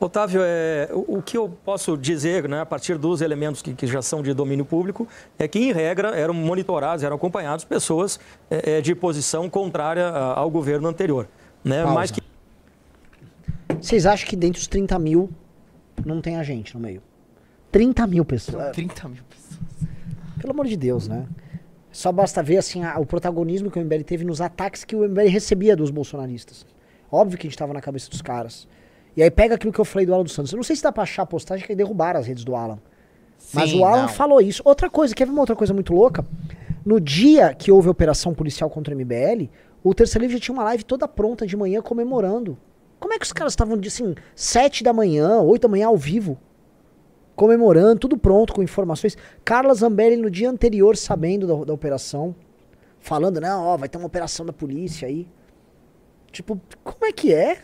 Otávio, 0.00 0.40
é, 0.42 0.88
o 0.90 1.20
que 1.20 1.36
eu 1.36 1.54
posso 1.62 1.94
dizer, 1.94 2.48
né, 2.48 2.62
a 2.62 2.66
partir 2.66 2.96
dos 2.96 3.20
elementos 3.20 3.60
que, 3.60 3.74
que, 3.74 3.86
já 3.86 4.00
são 4.00 4.22
de 4.22 4.32
domínio 4.32 4.64
público, 4.64 5.06
é 5.38 5.46
que, 5.46 5.58
em 5.58 5.72
regra, 5.72 6.18
eram 6.18 6.32
monitorados, 6.32 7.04
eram 7.04 7.16
acompanhados 7.16 7.66
pessoas 7.66 8.18
é, 8.50 8.78
é 8.78 8.80
de 8.80 8.94
posição 8.94 9.50
contrária 9.50 10.08
ao 10.08 10.48
governo 10.48 10.88
anterior. 10.88 11.28
Né, 11.62 11.84
mas 11.84 12.10
que 12.10 12.19
vocês 13.80 14.06
acham 14.06 14.28
que 14.28 14.36
dentro 14.36 14.58
dos 14.60 14.66
30 14.68 14.98
mil 14.98 15.30
não 16.04 16.20
tem 16.20 16.36
a 16.36 16.42
gente 16.42 16.74
no 16.74 16.80
meio? 16.80 17.02
30 17.70 18.06
mil 18.06 18.24
pessoas. 18.24 18.72
30 18.72 19.08
mil 19.08 19.22
pessoas. 19.24 19.60
Pelo 20.40 20.52
amor 20.52 20.66
de 20.66 20.76
Deus, 20.76 21.06
né? 21.06 21.26
Só 21.92 22.10
basta 22.12 22.42
ver 22.42 22.56
assim 22.56 22.84
a, 22.84 22.98
o 22.98 23.06
protagonismo 23.06 23.70
que 23.70 23.78
o 23.78 23.84
MBL 23.84 24.02
teve 24.04 24.24
nos 24.24 24.40
ataques 24.40 24.84
que 24.84 24.94
o 24.96 25.08
MBL 25.08 25.28
recebia 25.28 25.76
dos 25.76 25.90
bolsonaristas. 25.90 26.64
Óbvio 27.10 27.38
que 27.38 27.46
a 27.46 27.50
gente 27.50 27.58
tava 27.58 27.72
na 27.72 27.80
cabeça 27.80 28.08
dos 28.08 28.22
caras. 28.22 28.66
E 29.16 29.22
aí 29.22 29.30
pega 29.30 29.56
aquilo 29.56 29.72
que 29.72 29.80
eu 29.80 29.84
falei 29.84 30.06
do 30.06 30.14
Alan 30.14 30.22
dos 30.22 30.32
Santos. 30.32 30.52
Eu 30.52 30.56
não 30.56 30.62
sei 30.62 30.76
se 30.76 30.82
dá 30.82 30.92
pra 30.92 31.02
achar 31.02 31.22
a 31.22 31.26
postagem 31.26 31.66
que 31.66 31.74
derrubaram 31.74 32.20
as 32.20 32.26
redes 32.26 32.44
do 32.44 32.54
Alan. 32.54 32.78
Sim, 33.38 33.50
Mas 33.58 33.72
o 33.72 33.84
Alan 33.84 34.02
não. 34.02 34.08
falou 34.08 34.40
isso. 34.40 34.62
Outra 34.64 34.88
coisa, 34.88 35.14
quer 35.14 35.24
ver 35.24 35.32
uma 35.32 35.40
outra 35.40 35.56
coisa 35.56 35.74
muito 35.74 35.92
louca? 35.92 36.24
No 36.84 37.00
dia 37.00 37.54
que 37.54 37.72
houve 37.72 37.88
a 37.88 37.90
operação 37.90 38.32
policial 38.32 38.70
contra 38.70 38.94
o 38.94 38.98
MBL, 38.98 39.48
o 39.82 39.92
Terceiro 39.92 40.22
Livre 40.24 40.36
já 40.36 40.44
tinha 40.44 40.54
uma 40.54 40.64
live 40.64 40.84
toda 40.84 41.08
pronta 41.08 41.46
de 41.46 41.56
manhã 41.56 41.82
comemorando 41.82 42.56
como 43.00 43.14
é 43.14 43.18
que 43.18 43.24
os 43.24 43.32
caras 43.32 43.54
estavam, 43.54 43.80
assim, 43.84 44.14
sete 44.36 44.84
da 44.84 44.92
manhã, 44.92 45.40
oito 45.40 45.62
da 45.62 45.68
manhã 45.68 45.88
ao 45.88 45.96
vivo, 45.96 46.38
comemorando, 47.34 48.00
tudo 48.00 48.18
pronto, 48.18 48.52
com 48.52 48.62
informações. 48.62 49.16
Carla 49.42 49.72
Zambelli 49.72 50.16
no 50.16 50.30
dia 50.30 50.50
anterior, 50.50 50.96
sabendo 50.96 51.46
da, 51.46 51.64
da 51.64 51.72
operação, 51.72 52.36
falando, 53.00 53.40
não, 53.40 53.64
ó, 53.64 53.76
vai 53.78 53.88
ter 53.88 53.96
uma 53.96 54.06
operação 54.06 54.44
da 54.44 54.52
polícia 54.52 55.08
aí. 55.08 55.26
Tipo, 56.30 56.60
como 56.84 57.06
é 57.06 57.12
que 57.12 57.32
é? 57.32 57.62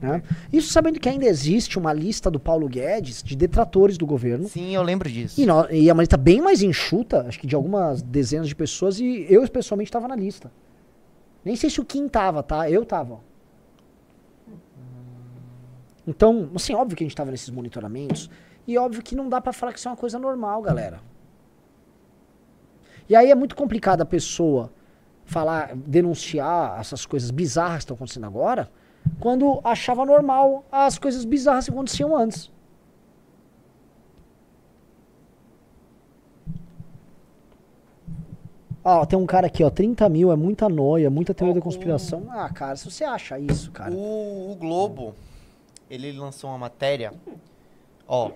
Né? 0.00 0.22
Isso 0.52 0.72
sabendo 0.72 1.00
que 1.00 1.08
ainda 1.08 1.26
existe 1.26 1.76
uma 1.76 1.92
lista 1.92 2.30
do 2.30 2.38
Paulo 2.38 2.68
Guedes 2.68 3.22
de 3.22 3.34
detratores 3.36 3.98
do 3.98 4.06
governo. 4.06 4.48
Sim, 4.48 4.74
eu 4.74 4.82
lembro 4.82 5.10
disso. 5.10 5.40
E, 5.40 5.44
no, 5.44 5.68
e 5.70 5.88
é 5.88 5.92
uma 5.92 6.02
lista 6.02 6.16
bem 6.16 6.40
mais 6.40 6.62
enxuta, 6.62 7.26
acho 7.26 7.40
que 7.40 7.46
de 7.46 7.56
algumas 7.56 8.00
dezenas 8.00 8.46
de 8.46 8.54
pessoas, 8.54 9.00
e 9.00 9.26
eu 9.28 9.46
pessoalmente 9.48 9.88
estava 9.88 10.06
na 10.06 10.14
lista. 10.14 10.50
Nem 11.44 11.56
sei 11.56 11.68
se 11.68 11.80
o 11.80 11.84
Kim 11.84 12.08
tava, 12.08 12.42
tá? 12.42 12.70
Eu 12.70 12.84
tava. 12.84 13.20
Então, 16.06 16.50
assim, 16.54 16.74
óbvio 16.74 16.96
que 16.96 17.04
a 17.04 17.06
gente 17.06 17.16
tava 17.16 17.30
nesses 17.30 17.50
monitoramentos. 17.50 18.30
E 18.66 18.78
óbvio 18.78 19.02
que 19.02 19.14
não 19.14 19.28
dá 19.28 19.40
para 19.40 19.52
falar 19.52 19.72
que 19.72 19.78
isso 19.78 19.88
é 19.88 19.90
uma 19.90 19.96
coisa 19.96 20.18
normal, 20.18 20.62
galera. 20.62 21.00
E 23.08 23.14
aí 23.14 23.30
é 23.30 23.34
muito 23.34 23.54
complicado 23.54 24.00
a 24.00 24.06
pessoa 24.06 24.72
falar, 25.26 25.74
denunciar 25.74 26.78
essas 26.80 27.04
coisas 27.04 27.30
bizarras 27.30 27.76
que 27.76 27.82
estão 27.84 27.94
acontecendo 27.94 28.26
agora, 28.26 28.70
quando 29.20 29.60
achava 29.62 30.04
normal 30.04 30.64
as 30.72 30.98
coisas 30.98 31.24
bizarras 31.24 31.66
que 31.66 31.70
aconteciam 31.70 32.16
antes. 32.16 32.50
Ó, 38.84 39.06
tem 39.06 39.18
um 39.18 39.24
cara 39.24 39.46
aqui, 39.46 39.64
ó, 39.64 39.70
30 39.70 40.06
mil, 40.10 40.30
é 40.30 40.36
muita 40.36 40.68
noia, 40.68 41.08
muita 41.08 41.32
teoria 41.32 41.54
da 41.54 41.60
conspiração. 41.60 42.26
Ah, 42.28 42.50
cara, 42.50 42.76
se 42.76 42.84
você 42.84 43.02
acha 43.02 43.38
isso, 43.38 43.72
cara. 43.72 43.90
O, 43.90 44.52
o 44.52 44.54
Globo, 44.56 45.14
ele 45.88 46.12
lançou 46.12 46.50
uma 46.50 46.58
matéria, 46.58 47.14
ó. 48.06 48.30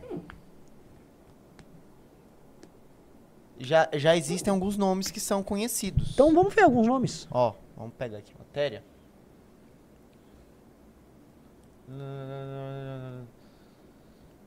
Já, 3.58 3.90
já 3.92 4.16
existem 4.16 4.50
alguns 4.50 4.78
nomes 4.78 5.10
que 5.10 5.20
são 5.20 5.42
conhecidos. 5.42 6.12
Então 6.14 6.32
vamos 6.32 6.54
ver 6.54 6.62
alguns 6.62 6.86
nomes. 6.86 7.28
Ó, 7.30 7.54
vamos 7.76 7.92
pegar 7.94 8.18
aqui 8.18 8.32
a 8.34 8.38
matéria. 8.38 8.82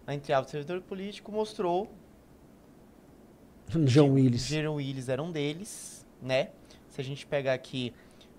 Entre 0.08 0.34
aspas, 0.34 0.48
o 0.48 0.52
servidor 0.52 0.82
político 0.82 1.32
mostrou 1.32 1.88
João 3.86 4.14
Willis. 4.14 4.48
João 4.48 4.76
Willis 4.76 5.10
era 5.10 5.22
um 5.22 5.32
deles, 5.32 6.06
né? 6.22 6.50
Se 6.90 7.00
a 7.00 7.04
gente 7.04 7.26
pegar 7.26 7.54
aqui, 7.54 7.94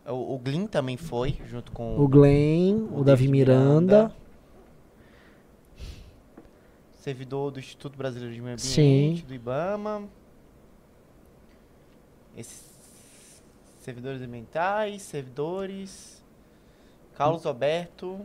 o, 0.07 0.35
o 0.35 0.39
Glyn 0.39 0.67
também 0.67 0.97
foi, 0.97 1.39
junto 1.47 1.73
com... 1.73 1.99
O 1.99 2.07
Glenn, 2.07 2.89
o, 2.91 3.01
o 3.01 3.05
Davi 3.05 3.29
Miranda. 3.29 3.97
Miranda. 3.97 4.17
Servidor 7.01 7.51
do 7.51 7.59
Instituto 7.59 7.97
Brasileiro 7.97 8.35
de 8.35 8.41
Meio 8.41 8.55
Ambiente, 8.55 9.21
Sim. 9.21 9.25
do 9.27 9.35
IBAMA. 9.35 10.09
Esses 12.37 12.63
servidores 13.81 14.23
ambientais, 14.23 15.03
servidores... 15.03 16.23
Carlos 17.15 17.45
Alberto... 17.45 18.21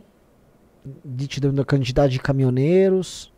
De 1.04 1.40
da 1.40 1.64
quantidade 1.64 2.12
de 2.14 2.18
caminhoneiros. 2.18 3.32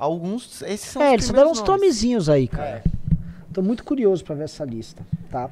Alguns. 0.00 0.62
Esses 0.62 0.88
são 0.92 1.02
É, 1.02 1.12
eles 1.12 1.26
os 1.26 1.30
deram 1.30 1.50
uns 1.50 1.58
nomes. 1.58 1.66
tomezinhos 1.74 2.28
aí, 2.30 2.48
cara. 2.48 2.82
É. 2.82 2.82
Tô 3.52 3.60
muito 3.60 3.84
curioso 3.84 4.24
pra 4.24 4.34
ver 4.34 4.44
essa 4.44 4.64
lista, 4.64 5.04
tá? 5.30 5.50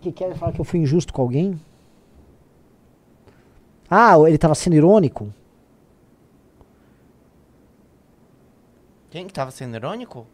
Que 0.00 0.12
quer 0.12 0.32
falar 0.36 0.52
que 0.52 0.60
eu 0.60 0.64
fui 0.64 0.78
injusto 0.78 1.12
com 1.12 1.22
alguém? 1.22 1.60
Ah, 3.90 4.14
ele 4.28 4.38
tava 4.38 4.54
sendo 4.54 4.76
irônico? 4.76 5.34
Quem 9.10 9.26
que 9.26 9.32
tava 9.32 9.50
sendo 9.50 9.74
irônico? 9.74 10.26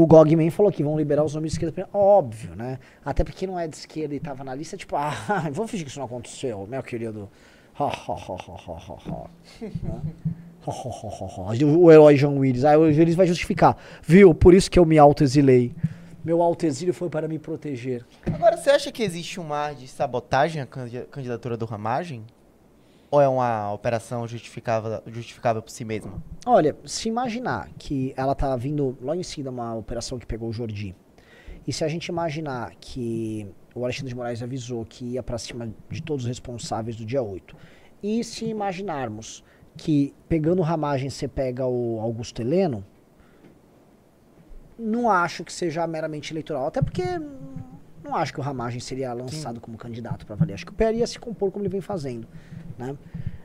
O 0.00 0.06
Gogman 0.06 0.48
falou 0.50 0.70
que 0.70 0.84
vão 0.84 0.96
liberar 0.96 1.24
os 1.24 1.34
nomes 1.34 1.52
de 1.52 1.56
esquerda. 1.64 1.88
Óbvio, 1.92 2.54
né? 2.54 2.78
Até 3.04 3.24
porque 3.24 3.46
não 3.48 3.58
é 3.58 3.66
de 3.66 3.74
esquerda 3.76 4.14
e 4.14 4.20
tava 4.20 4.44
na 4.44 4.54
lista, 4.54 4.76
tipo, 4.76 4.94
ah, 4.96 5.48
vamos 5.52 5.70
fingir 5.70 5.84
que 5.84 5.90
isso 5.90 5.98
não 5.98 6.06
aconteceu, 6.06 6.66
meu 6.68 6.82
querido. 6.84 7.28
o 11.64 11.90
herói 11.90 12.14
John 12.16 12.36
Willis. 12.38 12.64
Aí 12.64 12.76
o 12.76 12.82
Willis 12.82 13.14
vai 13.16 13.26
justificar. 13.26 13.76
Viu? 14.02 14.34
Por 14.34 14.54
isso 14.54 14.70
que 14.70 14.78
eu 14.78 14.84
me 14.84 14.98
autoexilei. 14.98 15.74
Meu 16.24 16.42
autoexílio 16.42 16.92
foi 16.92 17.08
para 17.08 17.26
me 17.26 17.38
proteger. 17.38 18.04
Agora, 18.26 18.56
você 18.56 18.70
acha 18.70 18.92
que 18.92 19.02
existe 19.02 19.40
um 19.40 19.44
mar 19.44 19.74
de 19.74 19.88
sabotagem 19.88 20.60
à 20.60 20.66
candida- 20.66 21.06
candidatura 21.10 21.56
do 21.56 21.64
Ramagem? 21.64 22.22
Ou 23.10 23.20
é 23.20 23.28
uma 23.28 23.72
operação 23.72 24.26
justificável, 24.26 25.02
justificável 25.06 25.62
por 25.62 25.70
si 25.70 25.84
mesma? 25.84 26.22
Olha, 26.44 26.76
se 26.84 27.08
imaginar 27.08 27.70
que 27.78 28.12
ela 28.16 28.34
tá 28.34 28.54
vindo 28.56 28.98
logo 29.00 29.18
em 29.18 29.22
seguida 29.22 29.50
uma 29.50 29.74
operação 29.74 30.18
que 30.18 30.26
pegou 30.26 30.48
o 30.50 30.52
Jordi, 30.52 30.94
e 31.66 31.72
se 31.72 31.84
a 31.84 31.88
gente 31.88 32.06
imaginar 32.06 32.74
que 32.80 33.46
o 33.74 33.84
Alexandre 33.84 34.10
de 34.10 34.16
Moraes 34.16 34.42
avisou 34.42 34.84
que 34.84 35.12
ia 35.12 35.22
pra 35.22 35.38
cima 35.38 35.72
de 35.90 36.02
todos 36.02 36.24
os 36.24 36.28
responsáveis 36.28 36.96
do 36.96 37.04
dia 37.04 37.22
8, 37.22 37.56
e 38.02 38.22
se 38.22 38.44
imaginarmos 38.44 39.42
que 39.76 40.14
pegando 40.28 40.60
o 40.60 40.62
Ramagem 40.62 41.08
você 41.08 41.26
pega 41.26 41.66
o 41.66 42.00
Augusto 42.00 42.42
Heleno, 42.42 42.84
não 44.78 45.10
acho 45.10 45.44
que 45.44 45.52
seja 45.52 45.86
meramente 45.86 46.32
eleitoral, 46.32 46.66
até 46.66 46.82
porque 46.82 47.02
não 48.02 48.14
acho 48.14 48.32
que 48.32 48.40
o 48.40 48.42
Ramagem 48.42 48.80
seria 48.80 49.12
lançado 49.12 49.60
como 49.60 49.76
candidato 49.76 50.24
para 50.24 50.36
valer. 50.36 50.54
Acho 50.54 50.66
que 50.66 50.72
o 50.72 50.74
PR 50.74 50.94
ia 50.94 51.06
se 51.06 51.18
compor 51.18 51.50
como 51.50 51.64
ele 51.64 51.68
vem 51.68 51.80
fazendo. 51.80 52.28
Né? 52.78 52.96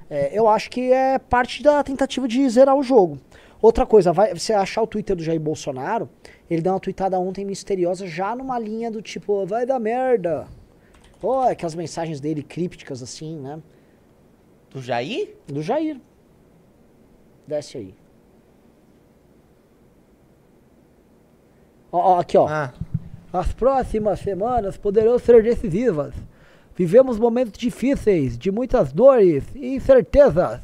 É, 0.09 0.37
eu 0.37 0.47
acho 0.47 0.69
que 0.69 0.91
é 0.91 1.17
parte 1.17 1.63
da 1.63 1.83
tentativa 1.83 2.27
de 2.27 2.47
zerar 2.49 2.75
o 2.75 2.83
jogo. 2.83 3.19
Outra 3.61 3.85
coisa, 3.85 4.11
vai, 4.11 4.33
você 4.33 4.53
achar 4.53 4.81
o 4.81 4.87
Twitter 4.87 5.15
do 5.15 5.23
Jair 5.23 5.39
Bolsonaro, 5.39 6.09
ele 6.49 6.61
deu 6.61 6.73
uma 6.73 6.79
tweetada 6.79 7.17
ontem 7.17 7.45
misteriosa, 7.45 8.05
já 8.05 8.35
numa 8.35 8.59
linha 8.59 8.91
do 8.91 9.01
tipo, 9.01 9.45
vai 9.45 9.65
dar 9.65 9.79
merda. 9.79 10.47
Pô, 11.19 11.39
aquelas 11.39 11.73
mensagens 11.73 12.19
dele 12.19 12.43
crípticas 12.43 13.01
assim, 13.01 13.39
né? 13.39 13.61
Do 14.69 14.81
Jair? 14.81 15.35
Do 15.47 15.61
Jair. 15.61 15.99
Desce 17.47 17.77
aí. 17.77 17.95
Ó, 21.91 22.15
ó, 22.15 22.19
aqui, 22.19 22.37
ó. 22.37 22.47
Ah, 22.49 22.73
As 23.31 23.53
próximas 23.53 24.19
semanas 24.19 24.77
poderão 24.77 25.17
ser 25.17 25.41
decisivas. 25.41 26.13
Vivemos 26.75 27.19
momentos 27.19 27.57
difíceis, 27.57 28.37
de 28.37 28.51
muitas 28.51 28.91
dores 28.91 29.43
e 29.55 29.75
incertezas. 29.75 30.59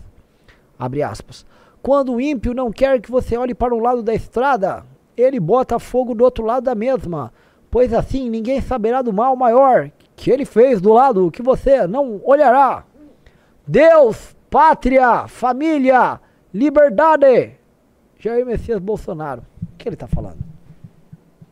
Abre 0.77 1.03
aspas. 1.03 1.45
Quando 1.81 2.13
o 2.13 2.21
ímpio 2.21 2.53
não 2.53 2.71
quer 2.71 2.99
que 2.99 3.11
você 3.11 3.37
olhe 3.37 3.53
para 3.53 3.75
um 3.75 3.79
lado 3.79 4.01
da 4.01 4.13
estrada, 4.13 4.85
ele 5.15 5.39
bota 5.39 5.79
fogo 5.79 6.15
do 6.15 6.23
outro 6.23 6.43
lado 6.43 6.63
da 6.63 6.75
mesma, 6.75 7.31
pois 7.69 7.93
assim 7.93 8.29
ninguém 8.29 8.61
saberá 8.61 9.01
do 9.01 9.13
mal 9.13 9.35
maior 9.35 9.91
que 10.15 10.29
ele 10.29 10.43
fez 10.43 10.81
do 10.81 10.91
lado 10.91 11.31
que 11.31 11.41
você 11.41 11.87
não 11.87 12.19
olhará. 12.25 12.83
Deus, 13.65 14.35
pátria, 14.49 15.27
família, 15.27 16.19
liberdade. 16.53 17.53
Jair 18.19 18.45
Messias 18.45 18.79
Bolsonaro. 18.79 19.43
O 19.61 19.77
que 19.77 19.87
ele 19.87 19.95
está 19.95 20.07
falando? 20.07 20.39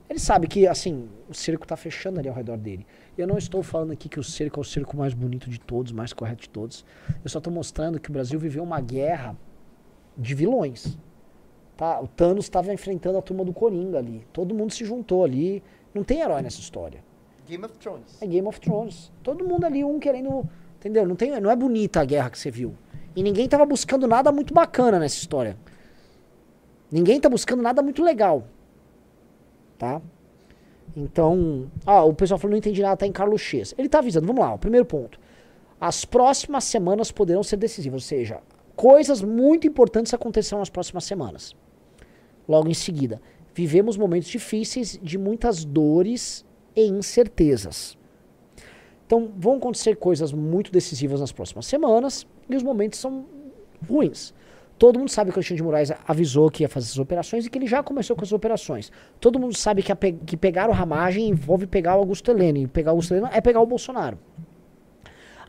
Ele 0.10 0.20
sabe 0.20 0.47
que, 0.47 0.68
assim, 0.68 1.08
o 1.30 1.34
cerco 1.34 1.64
está 1.64 1.78
fechando 1.78 2.20
ali 2.20 2.28
ao 2.28 2.36
redor 2.36 2.58
dele. 2.58 2.86
Eu 3.18 3.26
não 3.26 3.38
estou 3.38 3.63
falando 3.63 3.91
aqui 3.91 4.07
que 4.07 4.20
o 4.20 4.24
cerco 4.24 4.59
é 4.59 4.61
o 4.61 4.63
cerco 4.63 4.95
mais 4.95 5.13
bonito 5.13 5.49
de 5.49 5.59
todos, 5.59 5.91
mais 5.91 6.13
correto 6.13 6.43
de 6.43 6.49
todos. 6.49 6.86
Eu 7.24 7.30
só 7.30 7.39
estou 7.39 7.51
mostrando 7.51 7.99
que 7.99 8.09
o 8.09 8.13
Brasil 8.13 8.39
viveu 8.39 8.63
uma 8.63 8.80
guerra 8.80 9.36
de 10.15 10.36
vilões. 10.36 10.97
Tá? 11.76 11.99
O 11.99 12.07
Thanos 12.07 12.45
estava 12.45 12.72
enfrentando 12.72 13.18
a 13.18 13.22
turma 13.22 13.43
do 13.43 13.51
Coringa 13.51 13.97
ali. 13.97 14.26
Todo 14.32 14.53
mundo 14.53 14.72
se 14.72 14.86
juntou 14.86 15.24
ali. 15.24 15.63
Não 15.93 16.03
tem 16.03 16.22
herói 16.22 16.43
nessa 16.43 16.59
história. 16.59 17.03
Game 17.47 17.63
of 17.65 17.78
Thrones. 17.78 18.22
É 18.22 18.28
Game 18.28 18.47
of 18.47 18.59
Thrones. 18.59 19.11
Todo 19.24 19.43
mundo 19.43 19.63
ali, 19.63 19.84
um 19.84 19.99
querendo. 19.99 20.47
Entendeu? 20.78 21.07
Não, 21.07 21.15
tem, 21.15 21.39
não 21.39 21.49
é 21.49 21.55
bonita 21.55 22.01
a 22.01 22.05
guerra 22.05 22.30
que 22.30 22.38
você 22.38 22.51
viu. 22.51 22.76
E 23.15 23.24
ninguém 23.24 23.47
tava 23.49 23.65
buscando 23.65 24.07
nada 24.07 24.32
muito 24.32 24.53
bacana 24.53 24.99
nessa 24.99 25.15
história. 25.15 25.57
Ninguém 26.91 27.20
tá 27.20 27.30
buscando 27.30 27.63
nada 27.63 27.82
muito 27.82 28.03
legal. 28.03 28.43
Tá? 29.78 30.01
Então. 30.98 31.70
Ah, 31.86 32.04
o 32.04 32.14
pessoal 32.14 32.39
falou 32.39 32.54
não 32.54 32.58
entendi 32.58 32.82
nada, 32.82 32.98
tá 32.98 33.06
em 33.06 33.12
Carlos 33.12 33.39
X. 33.39 33.76
Ele 33.78 33.88
tá 33.88 34.00
avisando, 34.00 34.26
vamos 34.26 34.41
lá, 34.41 34.56
o 34.56 34.58
primeiro 34.58 34.84
ponto. 34.86 35.20
As 35.80 36.04
próximas 36.04 36.64
semanas 36.64 37.12
poderão 37.12 37.43
ser 37.43 37.58
decisivas, 37.58 38.02
ou 38.02 38.08
seja, 38.08 38.39
coisas 38.76 39.22
muito 39.22 39.68
importantes 39.68 40.12
acontecerão 40.12 40.58
nas 40.58 40.72
próximas 40.72 41.04
semanas. 41.04 41.56
Logo 42.50 42.68
em 42.68 42.74
seguida, 42.74 43.22
vivemos 43.54 43.95
momentos 43.95 44.28
difíceis 44.28 45.00
de 45.02 45.20
muitas 45.20 45.64
dores 45.64 46.43
e 46.76 46.88
incertezas. 46.88 47.95
Então, 49.06 49.32
vão 49.38 49.58
acontecer 49.58 49.98
coisas 49.98 50.34
muito 50.34 50.72
decisivas 50.72 51.20
nas 51.20 51.32
próximas 51.32 51.68
semanas 51.68 52.26
e 52.50 52.56
os 52.56 52.64
momentos 52.64 52.98
são 52.98 53.26
ruins. 53.88 54.34
Todo 54.78 54.99
mundo 54.99 55.09
sabe 55.09 55.32
que 55.32 55.38
o 55.38 55.39
Alexandre 55.39 55.57
de 55.57 55.63
Moraes 55.63 55.91
avisou 56.07 56.51
que 56.51 56.63
ia 56.63 56.69
fazer 56.69 56.86
essas 56.86 56.99
operações 56.99 57.45
e 57.45 57.49
que 57.49 57.57
ele 57.57 57.65
já 57.65 57.82
começou 57.82 58.15
com 58.15 58.23
as 58.23 58.32
operações. 58.32 58.91
Todo 59.19 59.39
mundo 59.39 59.55
sabe 59.57 59.82
que, 59.82 59.93
pe 59.95 60.13
que 60.13 60.38
pegar 60.38 60.69
o 60.69 60.73
Ramagem 60.73 61.28
envolve 61.28 61.65
pegar 61.65 61.95
o 61.95 61.99
Augusto 61.99 62.30
Heleno. 62.30 62.59
E 62.59 62.67
pegar 62.67 62.91
o 62.91 62.93
Augusto 62.93 63.13
Heleno 63.13 63.30
é 63.34 63.41
pegar 63.41 63.59
o 63.59 63.65
Bolsonaro. 63.65 64.19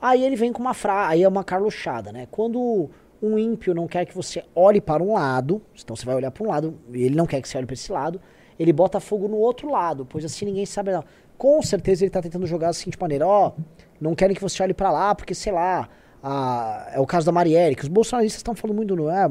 Aí 0.01 0.25
ele 0.25 0.37
vem 0.37 0.53
com 0.53 0.63
uma 0.63 0.75
frase, 0.75 1.13
aí 1.13 1.23
é 1.23 1.29
uma 1.29 1.45
carluchada, 1.45 2.13
né? 2.13 2.27
Quando 2.31 2.89
um 3.21 3.39
ímpio 3.39 3.75
não 3.75 3.87
quer 3.87 4.07
que 4.07 4.15
você 4.15 4.45
olhe 4.55 4.81
para 4.81 5.03
um 5.03 5.13
lado, 5.13 5.61
então 5.75 5.95
você 5.95 6.07
vai 6.07 6.15
olhar 6.15 6.31
para 6.31 6.45
um 6.45 6.49
lado, 6.49 6.79
e 6.93 7.03
ele 7.03 7.17
não 7.17 7.27
quer 7.27 7.43
que 7.43 7.49
você 7.49 7.59
olhe 7.59 7.67
para 7.67 7.75
esse 7.75 7.91
lado, 7.91 8.21
ele 8.59 8.73
bota 8.73 9.01
fogo 9.01 9.29
no 9.29 9.37
outro 9.37 9.71
lado, 9.71 10.07
pois 10.07 10.25
assim 10.25 10.45
ninguém 10.45 10.65
sabe 10.65 10.93
não. 10.93 11.05
Com 11.37 11.61
certeza 11.63 12.05
ele 12.05 12.11
tá 12.11 12.23
tentando 12.23 12.47
jogar 12.47 12.69
da 12.69 12.73
seguinte 12.73 12.99
maneira, 12.99 13.27
ó, 13.27 13.53
não 14.01 14.15
querem 14.15 14.35
que 14.35 14.43
você 14.43 14.63
olhe 14.63 14.75
para 14.75 14.91
lá, 14.91 15.15
porque 15.15 15.35
sei 15.35 15.53
lá, 15.53 15.89
a, 16.23 16.91
é 16.93 17.01
o 17.01 17.07
caso 17.07 17.27
da 17.27 17.33
Marielle, 17.33 17.75
que 17.75 17.83
os 17.83 17.89
bolsonaristas 17.89 18.39
estão 18.39 18.55
falando 18.55 18.77
muito 18.77 18.97
no, 18.97 19.09
é, 19.09 19.29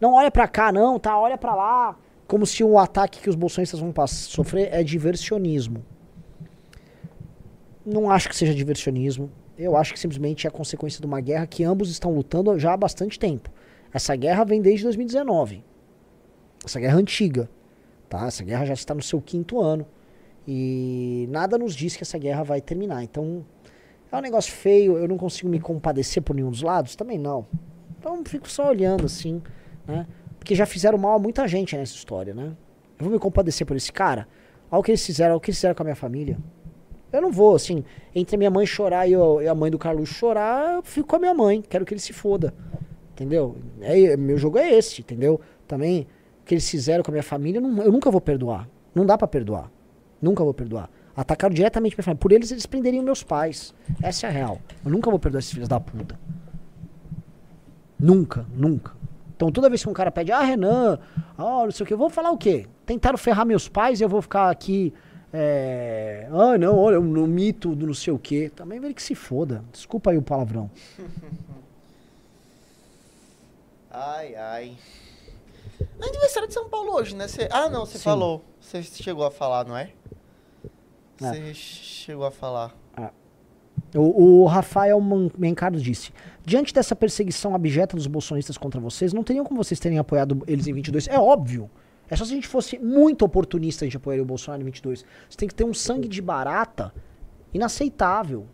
não 0.00 0.14
olha 0.14 0.30
para 0.30 0.46
cá 0.46 0.70
não, 0.70 0.98
tá, 0.98 1.18
olha 1.18 1.38
para 1.38 1.54
lá, 1.54 1.96
como 2.26 2.44
se 2.46 2.62
o 2.64 2.78
ataque 2.78 3.20
que 3.20 3.30
os 3.30 3.36
bolsonaristas 3.36 3.80
vão 3.80 3.92
sofrer 4.06 4.68
é 4.72 4.82
diversionismo. 4.82 5.84
Não 7.84 8.10
acho 8.10 8.28
que 8.28 8.36
seja 8.36 8.52
diversionismo. 8.52 9.30
Eu 9.56 9.76
acho 9.76 9.92
que 9.92 10.00
simplesmente 10.00 10.46
é 10.46 10.48
a 10.48 10.52
consequência 10.52 11.00
de 11.00 11.06
uma 11.06 11.20
guerra 11.20 11.46
que 11.46 11.62
ambos 11.62 11.88
estão 11.88 12.12
lutando 12.12 12.58
já 12.58 12.72
há 12.72 12.76
bastante 12.76 13.18
tempo. 13.18 13.48
Essa 13.92 14.14
guerra 14.16 14.44
vem 14.44 14.60
desde 14.60 14.82
2019. 14.84 15.64
Essa 16.64 16.80
guerra 16.80 16.98
é 16.98 17.00
antiga. 17.00 17.48
Tá? 18.08 18.26
Essa 18.26 18.44
guerra 18.44 18.66
já 18.66 18.74
está 18.74 18.92
no 18.92 19.02
seu 19.02 19.20
quinto 19.20 19.60
ano. 19.60 19.86
E 20.46 21.26
nada 21.30 21.56
nos 21.56 21.74
diz 21.74 21.96
que 21.96 22.02
essa 22.02 22.18
guerra 22.18 22.42
vai 22.42 22.60
terminar. 22.60 23.02
Então, 23.02 23.44
é 24.10 24.16
um 24.16 24.20
negócio 24.20 24.52
feio. 24.52 24.96
Eu 24.96 25.08
não 25.08 25.16
consigo 25.16 25.48
me 25.48 25.60
compadecer 25.60 26.22
por 26.22 26.34
nenhum 26.34 26.50
dos 26.50 26.62
lados? 26.62 26.94
Também 26.96 27.18
não. 27.18 27.46
Então, 27.98 28.22
fico 28.24 28.48
só 28.48 28.68
olhando 28.68 29.06
assim. 29.06 29.42
Né? 29.86 30.06
Porque 30.38 30.54
já 30.54 30.66
fizeram 30.66 30.98
mal 30.98 31.16
a 31.16 31.18
muita 31.18 31.46
gente 31.48 31.76
nessa 31.76 31.94
história. 31.94 32.34
Né? 32.34 32.52
Eu 32.98 33.04
vou 33.04 33.10
me 33.10 33.18
compadecer 33.18 33.66
por 33.66 33.76
esse 33.76 33.92
cara? 33.92 34.28
Olha 34.70 34.80
o 34.80 34.82
que 34.82 34.90
eles 34.90 35.04
fizeram, 35.04 35.32
olha 35.32 35.38
o 35.38 35.40
que 35.40 35.50
eles 35.50 35.58
fizeram 35.58 35.74
com 35.74 35.82
a 35.82 35.84
minha 35.84 35.96
família. 35.96 36.38
Eu 37.12 37.22
não 37.22 37.30
vou, 37.30 37.54
assim, 37.54 37.84
entre 38.14 38.36
minha 38.36 38.50
mãe 38.50 38.66
chorar 38.66 39.06
e, 39.06 39.12
eu, 39.12 39.40
e 39.40 39.48
a 39.48 39.54
mãe 39.54 39.70
do 39.70 39.78
Carlos 39.78 40.08
chorar, 40.08 40.74
eu 40.74 40.82
fico 40.82 41.08
com 41.08 41.16
a 41.16 41.18
minha 41.18 41.34
mãe. 41.34 41.62
Quero 41.62 41.84
que 41.84 41.94
ele 41.94 42.00
se 42.00 42.12
foda. 42.12 42.52
Entendeu? 43.12 43.56
É, 43.80 44.16
meu 44.16 44.36
jogo 44.36 44.58
é 44.58 44.74
esse, 44.74 45.00
entendeu? 45.00 45.40
Também, 45.66 46.06
o 46.42 46.44
que 46.44 46.54
eles 46.54 46.68
fizeram 46.68 47.02
com 47.02 47.10
a 47.10 47.12
minha 47.12 47.22
família, 47.22 47.58
eu, 47.58 47.62
não, 47.62 47.82
eu 47.82 47.92
nunca 47.92 48.10
vou 48.10 48.20
perdoar. 48.20 48.68
Não 48.94 49.06
dá 49.06 49.16
para 49.16 49.26
perdoar. 49.26 49.70
Nunca 50.20 50.44
vou 50.44 50.52
perdoar. 50.52 50.90
Atacaram 51.16 51.54
diretamente 51.54 51.96
minha 51.96 52.04
família. 52.04 52.20
Por 52.20 52.32
eles, 52.32 52.50
eles 52.50 52.66
prenderiam 52.66 53.02
meus 53.02 53.22
pais. 53.22 53.74
Essa 54.02 54.26
é 54.26 54.30
a 54.30 54.32
real. 54.32 54.60
Eu 54.84 54.90
nunca 54.90 55.10
vou 55.10 55.18
perdoar 55.18 55.38
esses 55.38 55.52
filhos 55.52 55.68
da 55.68 55.80
puta. 55.80 56.18
Nunca, 57.98 58.44
nunca. 58.54 58.92
Então 59.34 59.50
toda 59.50 59.68
vez 59.68 59.82
que 59.82 59.88
um 59.88 59.92
cara 59.92 60.10
pede, 60.10 60.32
ah, 60.32 60.42
Renan, 60.42 60.98
ah, 61.36 61.64
não 61.64 61.70
sei 61.70 61.84
o 61.84 61.86
que, 61.86 61.94
eu 61.94 61.98
vou 61.98 62.10
falar 62.10 62.30
o 62.30 62.38
quê? 62.38 62.66
Tentaram 62.84 63.18
ferrar 63.18 63.46
meus 63.46 63.68
pais 63.68 64.00
e 64.00 64.04
eu 64.04 64.08
vou 64.08 64.20
ficar 64.20 64.50
aqui 64.50 64.92
é... 65.38 66.26
Ah, 66.32 66.56
não, 66.56 66.78
olha, 66.78 66.98
no 66.98 67.26
mito 67.26 67.74
do 67.74 67.86
não 67.86 67.92
sei 67.92 68.10
o 68.10 68.18
quê. 68.18 68.50
Também 68.54 68.82
ele 68.82 68.94
que 68.94 69.02
se 69.02 69.14
foda. 69.14 69.62
Desculpa 69.70 70.10
aí 70.10 70.16
o 70.16 70.22
palavrão. 70.22 70.70
ai, 73.90 74.34
ai. 74.34 74.76
É 75.78 76.08
aniversário 76.08 76.48
de 76.48 76.54
São 76.54 76.70
Paulo 76.70 76.94
hoje, 76.94 77.14
né? 77.14 77.28
Cê... 77.28 77.48
Ah, 77.50 77.68
não, 77.68 77.84
você 77.84 77.98
falou. 77.98 78.42
Você 78.60 78.82
chegou 78.82 79.26
a 79.26 79.30
falar, 79.30 79.66
não 79.66 79.76
é? 79.76 79.92
Você 81.18 81.38
é. 81.38 81.54
chegou 81.54 82.26
a 82.26 82.30
falar. 82.30 82.74
Ah. 82.96 83.10
O, 83.94 84.42
o, 84.42 84.46
Rafael 84.46 85.00
Mencaro 85.36 85.80
disse: 85.80 86.12
Diante 86.44 86.72
dessa 86.72 86.94
perseguição 86.94 87.54
abjeta 87.54 87.96
dos 87.96 88.06
bolsonistas 88.06 88.56
contra 88.56 88.80
vocês, 88.80 89.12
não 89.12 89.22
teriam 89.22 89.44
como 89.44 89.62
vocês 89.62 89.80
terem 89.80 89.98
apoiado 89.98 90.42
eles 90.46 90.66
em 90.66 90.72
22? 90.72 91.08
É 91.08 91.18
óbvio. 91.18 91.70
É 92.08 92.14
só 92.14 92.24
se 92.24 92.32
a 92.32 92.34
gente 92.34 92.46
fosse 92.46 92.78
muito 92.78 93.24
oportunista 93.24 93.84
a 93.84 93.86
gente 93.86 93.96
apoiaria 93.96 94.22
o 94.22 94.26
Bolsonaro 94.26 94.62
em 94.62 94.66
22. 94.66 95.04
Você 95.28 95.36
tem 95.36 95.48
que 95.48 95.54
ter 95.54 95.64
um 95.64 95.74
sangue 95.74 96.08
de 96.08 96.22
barata 96.22 96.92
inaceitável. 97.52 98.46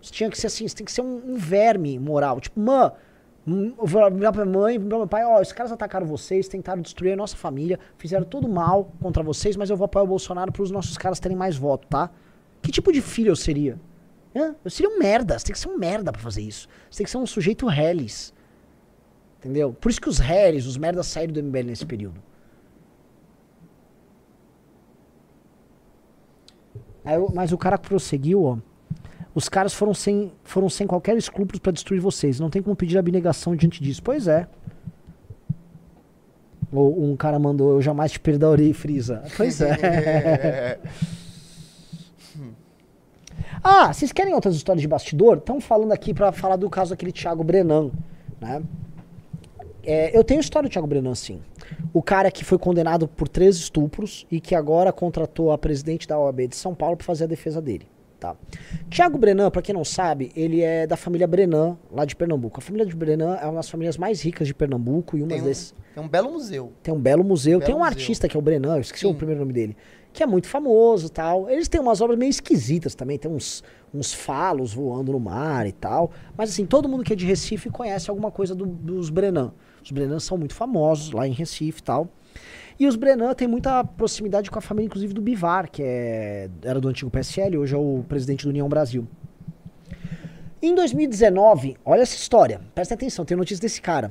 Você 0.00 0.12
tinha 0.12 0.30
que 0.30 0.38
ser 0.38 0.46
assim, 0.46 0.68
você 0.68 0.76
tem 0.76 0.84
que 0.84 0.92
ser 0.92 1.00
um, 1.00 1.32
um 1.32 1.36
verme 1.36 1.98
moral. 1.98 2.40
Tipo, 2.40 2.60
mãe, 2.60 2.92
virar 3.46 4.32
pra 4.32 4.44
mãe, 4.44 4.78
virar 4.78 4.96
meu 4.96 5.06
pai, 5.06 5.24
ó, 5.24 5.40
os 5.40 5.52
caras 5.52 5.70
atacaram 5.70 6.06
vocês, 6.06 6.48
tentaram 6.48 6.80
destruir 6.80 7.12
a 7.12 7.16
nossa 7.16 7.36
família, 7.36 7.78
fizeram 7.98 8.24
tudo 8.24 8.48
mal 8.48 8.90
contra 9.00 9.22
vocês, 9.22 9.54
mas 9.56 9.68
eu 9.68 9.76
vou 9.76 9.84
apoiar 9.84 10.04
o 10.04 10.06
Bolsonaro 10.06 10.50
para 10.50 10.62
os 10.62 10.70
nossos 10.70 10.96
caras 10.96 11.20
terem 11.20 11.36
mais 11.36 11.56
voto, 11.56 11.86
tá? 11.88 12.10
Que 12.62 12.70
tipo 12.72 12.90
de 12.90 13.02
filho 13.02 13.30
eu 13.30 13.36
seria? 13.36 13.78
Eu 14.34 14.70
seria 14.70 14.90
um 14.90 14.98
merda, 14.98 15.38
você 15.38 15.44
tem 15.46 15.52
que 15.52 15.58
ser 15.58 15.68
um 15.68 15.78
merda 15.78 16.10
pra 16.10 16.20
fazer 16.20 16.42
isso. 16.42 16.68
Você 16.90 16.98
tem 16.98 17.04
que 17.04 17.10
ser 17.10 17.18
um 17.18 17.26
sujeito 17.26 17.66
reles. 17.66 18.34
Entendeu? 19.38 19.72
Por 19.74 19.90
isso 19.90 20.00
que 20.00 20.08
os 20.08 20.18
reles, 20.18 20.66
os 20.66 20.76
merdas 20.76 21.06
saíram 21.06 21.34
do 21.34 21.42
MBL 21.42 21.66
nesse 21.66 21.84
período. 21.86 22.20
Aí, 27.04 27.18
mas 27.34 27.52
o 27.52 27.58
cara 27.58 27.76
prosseguiu, 27.76 28.42
ó. 28.42 28.58
Os 29.34 29.48
caras 29.48 29.74
foram 29.74 29.92
sem, 29.92 30.30
foram 30.44 30.68
sem 30.68 30.86
qualquer 30.86 31.16
escrúpulo 31.16 31.60
para 31.60 31.72
destruir 31.72 32.00
vocês. 32.00 32.38
Não 32.38 32.48
tem 32.48 32.62
como 32.62 32.76
pedir 32.76 32.96
abnegação 32.98 33.56
diante 33.56 33.82
disso. 33.82 34.02
Pois 34.02 34.28
é. 34.28 34.46
Ou 36.72 37.04
um 37.04 37.16
cara 37.16 37.38
mandou, 37.38 37.72
eu 37.72 37.82
jamais 37.82 38.12
te 38.12 38.20
perdoarei, 38.20 38.72
Frisa. 38.72 39.22
Pois 39.36 39.60
é. 39.60 40.78
ah, 43.62 43.92
vocês 43.92 44.12
querem 44.12 44.34
outras 44.34 44.54
histórias 44.54 44.82
de 44.82 44.88
bastidor? 44.88 45.38
Estão 45.38 45.60
falando 45.60 45.92
aqui 45.92 46.14
para 46.14 46.30
falar 46.30 46.56
do 46.56 46.70
caso 46.70 46.90
daquele 46.90 47.12
Thiago 47.12 47.42
Brenan, 47.42 47.90
né? 48.40 48.62
É, 49.86 50.16
eu 50.16 50.24
tenho 50.24 50.40
história 50.40 50.68
do 50.68 50.72
Thiago 50.72 50.86
Brenan, 50.86 51.14
sim. 51.14 51.40
O 51.92 52.02
cara 52.02 52.30
que 52.30 52.44
foi 52.44 52.58
condenado 52.58 53.06
por 53.06 53.28
três 53.28 53.56
estupros 53.56 54.26
e 54.30 54.40
que 54.40 54.54
agora 54.54 54.92
contratou 54.92 55.52
a 55.52 55.58
presidente 55.58 56.08
da 56.08 56.18
OAB 56.18 56.48
de 56.48 56.56
São 56.56 56.74
Paulo 56.74 56.96
para 56.96 57.04
fazer 57.04 57.24
a 57.24 57.28
defesa 57.28 57.60
dele. 57.60 57.86
Tá. 58.24 58.34
Tiago 58.88 59.18
Brenan, 59.18 59.50
para 59.50 59.60
quem 59.60 59.74
não 59.74 59.84
sabe, 59.84 60.32
ele 60.34 60.62
é 60.62 60.86
da 60.86 60.96
família 60.96 61.26
Brenan, 61.26 61.76
lá 61.92 62.06
de 62.06 62.16
Pernambuco. 62.16 62.58
A 62.58 62.62
família 62.62 62.86
de 62.86 62.96
Brenan 62.96 63.36
é 63.36 63.44
uma 63.44 63.56
das 63.56 63.68
famílias 63.68 63.98
mais 63.98 64.22
ricas 64.22 64.46
de 64.46 64.54
Pernambuco 64.54 65.18
e 65.18 65.20
uma 65.20 65.28
tem 65.28 65.42
um. 65.42 65.52
Tem 65.94 66.02
um 66.02 66.08
belo 66.08 66.32
museu. 66.32 66.72
Tem 66.82 66.94
um 66.94 66.98
belo 66.98 67.22
museu. 67.22 67.58
Belo 67.58 67.66
tem 67.66 67.74
um 67.74 67.78
museu. 67.78 67.92
artista 67.92 68.26
que 68.26 68.34
é 68.34 68.38
o 68.38 68.42
Brenan, 68.42 68.76
eu 68.76 68.80
esqueci 68.80 69.04
Sim. 69.04 69.12
o 69.12 69.14
primeiro 69.14 69.40
nome 69.40 69.52
dele, 69.52 69.76
que 70.10 70.22
é 70.22 70.26
muito 70.26 70.48
famoso 70.48 71.10
tal. 71.10 71.50
Eles 71.50 71.68
têm 71.68 71.82
umas 71.82 72.00
obras 72.00 72.18
meio 72.18 72.30
esquisitas 72.30 72.94
também, 72.94 73.18
tem 73.18 73.30
uns, 73.30 73.62
uns 73.92 74.14
falos 74.14 74.72
voando 74.72 75.12
no 75.12 75.20
mar 75.20 75.66
e 75.66 75.72
tal. 75.72 76.10
Mas 76.34 76.48
assim, 76.48 76.64
todo 76.64 76.88
mundo 76.88 77.04
que 77.04 77.12
é 77.12 77.16
de 77.16 77.26
Recife 77.26 77.68
conhece 77.68 78.08
alguma 78.08 78.30
coisa 78.30 78.54
do, 78.54 78.64
dos 78.64 79.10
Brenan. 79.10 79.52
Os 79.84 79.90
Brenan 79.90 80.18
são 80.18 80.38
muito 80.38 80.54
famosos 80.54 81.12
lá 81.12 81.28
em 81.28 81.32
Recife 81.32 81.80
e 81.80 81.82
tal. 81.82 82.08
E 82.78 82.86
os 82.86 82.96
Brenan 82.96 83.32
têm 83.34 83.46
muita 83.46 83.84
proximidade 83.84 84.50
com 84.50 84.58
a 84.58 84.62
família, 84.62 84.86
inclusive, 84.86 85.14
do 85.14 85.22
Bivar, 85.22 85.70
que 85.70 85.82
é, 85.82 86.50
era 86.62 86.80
do 86.80 86.88
antigo 86.88 87.10
PSL, 87.10 87.56
hoje 87.56 87.74
é 87.74 87.78
o 87.78 88.04
presidente 88.08 88.44
do 88.44 88.50
União 88.50 88.68
Brasil. 88.68 89.06
Em 90.60 90.74
2019, 90.74 91.76
olha 91.84 92.02
essa 92.02 92.16
história, 92.16 92.60
presta 92.74 92.94
atenção, 92.94 93.24
tem 93.24 93.36
notícia 93.36 93.60
desse 93.60 93.80
cara. 93.80 94.10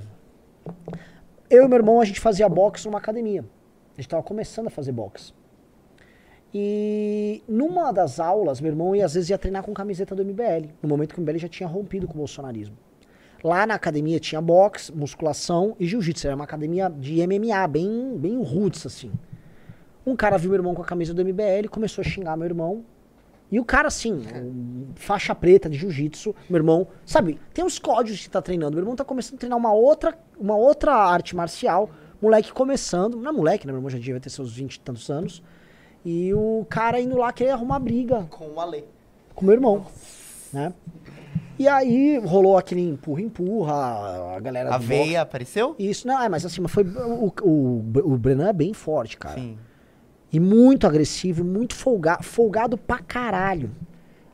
Eu 1.49 1.65
e 1.65 1.67
meu 1.67 1.77
irmão, 1.77 1.99
a 1.99 2.05
gente 2.05 2.21
fazia 2.21 2.47
boxe 2.47 2.85
numa 2.85 2.99
academia. 2.99 3.41
A 3.41 3.95
gente 3.95 4.07
estava 4.07 4.23
começando 4.23 4.67
a 4.67 4.69
fazer 4.69 4.91
boxe. 4.91 5.33
E 6.53 7.43
numa 7.47 7.91
das 7.91 8.19
aulas, 8.19 8.61
meu 8.61 8.71
irmão 8.71 8.95
ia, 8.95 9.05
às 9.05 9.15
vezes 9.15 9.29
ia 9.29 9.37
treinar 9.37 9.63
com 9.63 9.73
camiseta 9.73 10.15
do 10.15 10.23
MBL, 10.23 10.69
no 10.81 10.87
momento 10.87 11.15
que 11.15 11.19
o 11.19 11.23
MBL 11.23 11.37
já 11.37 11.49
tinha 11.49 11.67
rompido 11.67 12.07
com 12.07 12.13
o 12.13 12.17
bolsonarismo. 12.17 12.77
Lá 13.43 13.67
na 13.67 13.73
academia 13.73 14.19
tinha 14.19 14.41
boxe, 14.41 14.91
musculação 14.93 15.75
e 15.77 15.85
jiu-jitsu. 15.85 16.27
Era 16.27 16.35
uma 16.35 16.45
academia 16.45 16.89
de 16.89 17.15
MMA, 17.27 17.67
bem, 17.67 18.17
bem 18.17 18.41
roots, 18.41 18.85
assim. 18.85 19.11
Um 20.05 20.15
cara 20.15 20.37
viu 20.37 20.51
meu 20.51 20.59
irmão 20.59 20.73
com 20.73 20.81
a 20.81 20.85
camisa 20.85 21.13
do 21.13 21.23
MBL, 21.23 21.67
começou 21.69 22.01
a 22.01 22.05
xingar 22.05 22.37
meu 22.37 22.45
irmão. 22.45 22.85
E 23.51 23.59
o 23.59 23.65
cara, 23.65 23.87
assim, 23.87 24.23
faixa 24.95 25.35
preta 25.35 25.69
de 25.69 25.77
jiu-jitsu, 25.77 26.33
meu 26.49 26.57
irmão, 26.57 26.87
sabe, 27.05 27.39
tem 27.53 27.63
uns 27.63 27.77
códigos 27.77 28.21
que 28.21 28.29
tá 28.29 28.41
treinando. 28.41 28.71
Meu 28.71 28.81
irmão 28.81 28.95
tá 28.95 29.05
começando 29.05 29.35
a 29.35 29.37
treinar 29.37 29.59
uma 29.59 29.73
outra, 29.73 30.17
uma 30.39 30.55
outra 30.55 30.93
arte 30.93 31.35
marcial. 31.35 31.89
Moleque 32.21 32.51
começando, 32.51 33.17
não 33.17 33.29
é 33.29 33.33
moleque, 33.33 33.67
né? 33.67 33.73
Meu 33.73 33.79
irmão 33.79 33.89
já 33.89 33.97
devia 33.97 34.19
ter 34.19 34.29
seus 34.29 34.53
20 34.53 34.75
e 34.75 34.79
tantos 34.79 35.09
anos. 35.09 35.43
E 36.05 36.33
o 36.33 36.65
cara 36.69 36.99
indo 36.99 37.17
lá 37.17 37.31
querer 37.31 37.51
arrumar 37.51 37.79
briga. 37.79 38.25
Com 38.29 38.47
o 38.53 38.59
Ale. 38.59 38.85
Com 39.35 39.45
meu 39.45 39.53
irmão. 39.53 39.85
Né? 40.51 40.73
E 41.63 41.67
aí 41.69 42.17
rolou 42.17 42.57
aquele 42.57 42.81
empurra-empurra, 42.81 44.35
a 44.35 44.39
galera. 44.41 44.75
A 44.75 44.77
veia 44.77 45.03
boxe. 45.03 45.15
apareceu? 45.15 45.75
Isso, 45.79 46.05
não, 46.05 46.21
é, 46.21 46.27
mas 46.27 46.45
assim, 46.45 46.61
foi. 46.67 46.83
O, 46.83 47.31
o, 47.41 47.77
o 48.03 48.17
Brenan 48.17 48.49
é 48.49 48.53
bem 48.53 48.73
forte, 48.73 49.17
cara. 49.17 49.39
Sim. 49.39 49.57
E 50.29 50.41
muito 50.41 50.85
agressivo, 50.85 51.41
muito 51.41 51.73
folgado, 51.73 52.21
folgado 52.21 52.77
pra 52.77 52.99
caralho. 52.99 53.71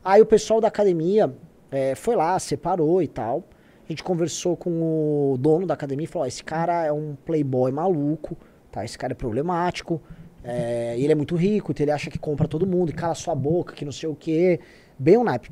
Aí 0.04 0.20
o 0.20 0.26
pessoal 0.26 0.60
da 0.60 0.66
academia 0.66 1.32
é, 1.70 1.94
foi 1.94 2.16
lá, 2.16 2.36
separou 2.40 3.00
e 3.00 3.06
tal. 3.06 3.44
A 3.84 3.92
gente 3.92 4.02
conversou 4.02 4.56
com 4.56 5.32
o 5.32 5.38
dono 5.38 5.68
da 5.68 5.74
academia 5.74 6.06
e 6.06 6.08
falou: 6.08 6.26
esse 6.26 6.42
cara 6.42 6.84
é 6.84 6.92
um 6.92 7.16
playboy 7.24 7.70
maluco, 7.70 8.36
tá? 8.72 8.84
Esse 8.84 8.98
cara 8.98 9.12
é 9.12 9.14
problemático. 9.14 10.02
É, 10.42 10.96
ele 10.98 11.12
é 11.12 11.14
muito 11.14 11.36
rico, 11.36 11.70
então 11.70 11.84
ele 11.84 11.92
acha 11.92 12.10
que 12.10 12.18
compra 12.18 12.48
todo 12.48 12.66
mundo 12.66 12.90
e 12.90 12.92
cala 12.92 13.14
sua 13.14 13.36
boca, 13.36 13.72
que 13.72 13.84
não 13.84 13.92
sei 13.92 14.08
o 14.08 14.16
quê. 14.16 14.58
Bem 14.98 15.16
o 15.16 15.20
um 15.20 15.24
naipe. 15.24 15.48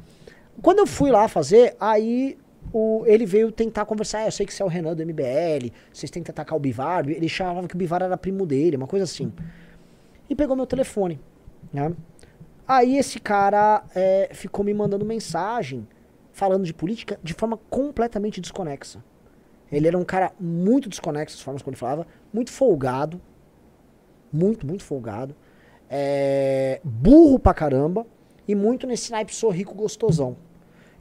Quando 0.62 0.78
eu 0.78 0.86
fui 0.86 1.10
lá 1.10 1.28
fazer, 1.28 1.76
aí 1.78 2.36
o, 2.72 3.04
ele 3.06 3.24
veio 3.24 3.52
tentar 3.52 3.84
conversar. 3.84 4.20
Ah, 4.20 4.26
eu 4.26 4.32
sei 4.32 4.44
que 4.44 4.52
você 4.52 4.62
é 4.62 4.66
o 4.66 4.68
Renan 4.68 4.94
do 4.94 5.04
MBL, 5.04 5.72
vocês 5.92 6.10
têm 6.10 6.22
que 6.22 6.30
atacar 6.30 6.56
o 6.56 6.60
Bivar. 6.60 7.08
Ele 7.08 7.28
chamava 7.28 7.66
que 7.68 7.74
o 7.74 7.78
Bivar 7.78 8.02
era 8.02 8.16
primo 8.16 8.44
dele, 8.44 8.76
uma 8.76 8.86
coisa 8.86 9.04
assim. 9.04 9.32
E 10.28 10.34
pegou 10.34 10.56
meu 10.56 10.66
telefone. 10.66 11.20
Né? 11.72 11.92
Aí 12.66 12.96
esse 12.96 13.18
cara 13.18 13.84
é, 13.94 14.30
ficou 14.32 14.64
me 14.64 14.74
mandando 14.74 15.04
mensagem 15.04 15.86
falando 16.32 16.64
de 16.64 16.74
política 16.74 17.18
de 17.22 17.32
forma 17.32 17.56
completamente 17.70 18.40
desconexa. 18.40 19.02
Ele 19.70 19.86
era 19.86 19.98
um 19.98 20.04
cara 20.04 20.32
muito 20.40 20.88
desconexo, 20.88 21.36
as 21.36 21.42
formas 21.42 21.62
como 21.62 21.72
ele 21.72 21.78
falava, 21.78 22.06
muito 22.32 22.50
folgado. 22.50 23.20
Muito, 24.32 24.66
muito 24.66 24.84
folgado. 24.84 25.34
É, 25.88 26.80
burro 26.84 27.38
pra 27.38 27.54
caramba. 27.54 28.06
E 28.46 28.54
muito 28.54 28.86
nesse 28.86 29.10
naipe 29.10 29.34
sou 29.34 29.50
rico 29.50 29.74
gostosão. 29.74 30.36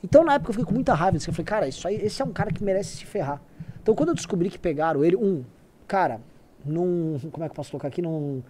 Então 0.03 0.23
na 0.23 0.35
época 0.35 0.49
eu 0.49 0.53
fiquei 0.53 0.65
com 0.65 0.73
muita 0.73 0.93
raiva. 0.93 1.17
Eu 1.17 1.33
falei, 1.33 1.45
cara, 1.45 1.67
isso 1.67 1.87
aí, 1.87 1.95
esse 1.95 2.21
é 2.21 2.25
um 2.25 2.31
cara 2.31 2.51
que 2.51 2.63
merece 2.63 2.97
se 2.97 3.05
ferrar. 3.05 3.41
Então 3.81 3.95
quando 3.95 4.09
eu 4.09 4.15
descobri 4.15 4.49
que 4.49 4.59
pegaram 4.59 5.03
ele, 5.03 5.15
um, 5.15 5.43
cara, 5.87 6.21
num. 6.65 7.17
Como 7.31 7.43
é 7.43 7.47
que 7.47 7.51
eu 7.51 7.55
posso 7.55 7.71
colocar 7.71 7.87
aqui? 7.87 8.01
Num. 8.01 8.43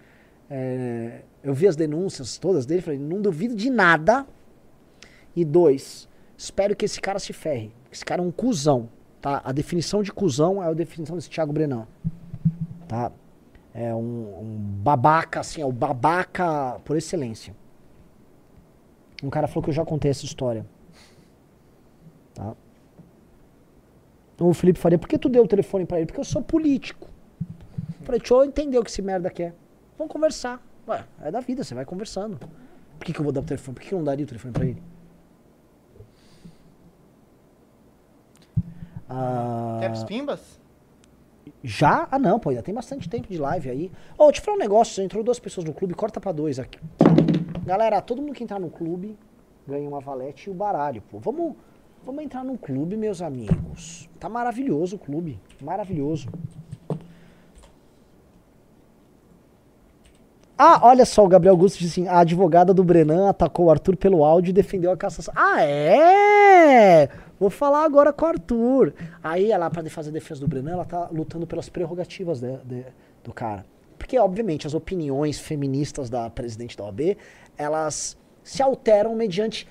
É, 0.50 1.22
eu 1.42 1.54
vi 1.54 1.68
as 1.68 1.76
denúncias 1.76 2.38
todas 2.38 2.66
dele, 2.66 2.80
falei, 2.82 2.98
não 2.98 3.20
duvido 3.20 3.54
de 3.54 3.70
nada. 3.70 4.26
E 5.36 5.44
dois, 5.44 6.08
espero 6.36 6.74
que 6.74 6.84
esse 6.84 7.00
cara 7.00 7.18
se 7.18 7.32
ferre. 7.32 7.72
Esse 7.92 8.04
cara 8.04 8.22
é 8.22 8.24
um 8.24 8.30
cuzão, 8.30 8.88
tá? 9.20 9.40
A 9.44 9.52
definição 9.52 10.02
de 10.02 10.12
cuzão 10.12 10.62
é 10.62 10.66
a 10.66 10.72
definição 10.72 11.16
desse 11.16 11.30
Thiago 11.30 11.52
Brenan, 11.52 11.86
tá? 12.88 13.12
É 13.72 13.94
um, 13.94 14.40
um 14.40 14.56
babaca, 14.82 15.40
assim, 15.40 15.60
é 15.62 15.66
o 15.66 15.70
babaca 15.70 16.80
por 16.84 16.96
excelência. 16.96 17.54
Um 19.22 19.30
cara 19.30 19.46
falou 19.46 19.62
que 19.62 19.70
eu 19.70 19.74
já 19.74 19.84
contei 19.84 20.10
essa 20.10 20.24
história. 20.24 20.66
Tá? 22.38 22.54
O 24.40 24.54
Felipe 24.54 24.78
Faria, 24.78 24.96
por 24.96 25.08
que 25.08 25.18
tu 25.18 25.28
deu 25.28 25.42
o 25.42 25.48
telefone 25.48 25.84
para 25.84 25.98
ele? 25.98 26.06
Porque 26.06 26.20
eu 26.20 26.24
sou 26.24 26.40
político. 26.40 27.08
Falei, 28.04 28.20
deixa 28.20 28.34
eu 28.34 28.44
entender 28.44 28.78
o 28.78 28.84
que 28.84 28.90
esse 28.90 29.02
merda 29.02 29.28
quer. 29.28 29.52
Vamos 29.98 30.12
conversar. 30.12 30.62
Ué, 30.86 31.04
é 31.20 31.30
da 31.30 31.40
vida, 31.40 31.64
você 31.64 31.74
vai 31.74 31.84
conversando. 31.84 32.38
Por 32.98 33.04
que, 33.04 33.12
que 33.12 33.18
eu 33.18 33.24
vou 33.24 33.32
dar 33.32 33.40
o 33.40 33.44
telefone? 33.44 33.74
Por 33.74 33.80
que, 33.82 33.88
que 33.88 33.94
eu 33.94 33.98
não 33.98 34.04
daria 34.04 34.24
o 34.24 34.28
telefone 34.28 34.54
pra 34.54 34.64
ele? 34.64 34.82
Ah, 39.10 39.80
pimbas? 40.06 40.60
Já? 41.62 42.06
Ah 42.10 42.18
não, 42.18 42.38
pô, 42.38 42.50
ainda 42.50 42.62
tem 42.62 42.74
bastante 42.74 43.08
tempo 43.08 43.26
de 43.26 43.38
live 43.38 43.70
aí. 43.70 43.92
Ô, 44.16 44.26
oh, 44.26 44.32
te 44.32 44.40
falar 44.40 44.56
um 44.56 44.60
negócio, 44.60 45.02
entrou 45.02 45.24
duas 45.24 45.40
pessoas 45.40 45.66
no 45.66 45.74
clube, 45.74 45.94
corta 45.94 46.20
pra 46.20 46.30
dois 46.30 46.58
aqui. 46.58 46.78
Galera, 47.64 48.00
todo 48.00 48.22
mundo 48.22 48.34
que 48.34 48.44
entrar 48.44 48.60
no 48.60 48.70
clube 48.70 49.18
ganha 49.66 49.88
uma 49.88 50.00
valete 50.00 50.48
e 50.48 50.52
o 50.52 50.54
baralho, 50.54 51.02
pô. 51.02 51.18
Vamos, 51.18 51.56
vamos 52.08 52.24
entrar 52.24 52.42
no 52.42 52.56
clube, 52.56 52.96
meus 52.96 53.20
amigos. 53.20 54.08
Tá 54.18 54.30
maravilhoso 54.30 54.96
o 54.96 54.98
clube, 54.98 55.38
maravilhoso. 55.60 56.26
Ah, 60.56 60.80
olha 60.84 61.04
só, 61.04 61.22
o 61.22 61.28
Gabriel 61.28 61.52
Augusto 61.52 61.78
disse 61.78 62.00
assim: 62.00 62.08
a 62.08 62.20
advogada 62.20 62.72
do 62.72 62.82
Brenan 62.82 63.28
atacou 63.28 63.66
o 63.66 63.70
Arthur 63.70 63.94
pelo 63.94 64.24
áudio 64.24 64.50
e 64.50 64.54
defendeu 64.54 64.90
a 64.90 64.96
cassação. 64.96 65.34
Ah, 65.36 65.62
é? 65.62 67.10
Vou 67.38 67.50
falar 67.50 67.84
agora 67.84 68.10
com 68.10 68.24
o 68.24 68.28
Arthur. 68.28 68.94
Aí 69.22 69.52
ela, 69.52 69.68
para 69.68 69.88
fazer 69.90 70.08
a 70.08 70.12
defesa 70.14 70.40
do 70.40 70.48
Brenan, 70.48 70.72
ela 70.72 70.86
tá 70.86 71.10
lutando 71.12 71.46
pelas 71.46 71.68
prerrogativas 71.68 72.40
de, 72.40 72.56
de, 72.64 72.86
do 73.22 73.34
cara. 73.34 73.66
Porque, 73.98 74.18
obviamente, 74.18 74.66
as 74.66 74.72
opiniões 74.72 75.38
feministas 75.38 76.08
da 76.08 76.30
presidente 76.30 76.74
da 76.74 76.84
OAB, 76.84 77.18
elas 77.58 78.16
se 78.42 78.62
alteram 78.62 79.14
mediante, 79.14 79.68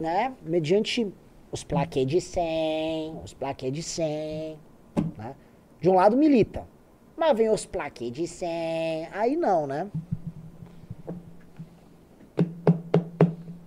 né? 0.00 0.34
Mediante 0.42 1.12
os 1.52 1.62
plaquês 1.62 2.06
de 2.06 2.20
100, 2.20 3.20
os 3.22 3.34
plaquês 3.34 3.72
de 3.72 3.82
100, 3.82 4.58
né? 5.18 5.36
De 5.80 5.88
um 5.88 5.94
lado 5.94 6.16
milita, 6.16 6.66
mas 7.16 7.36
vem 7.36 7.50
os 7.50 7.66
plaquês 7.66 8.12
de 8.12 8.26
100, 8.26 9.08
aí 9.12 9.36
não, 9.36 9.66
né? 9.66 9.90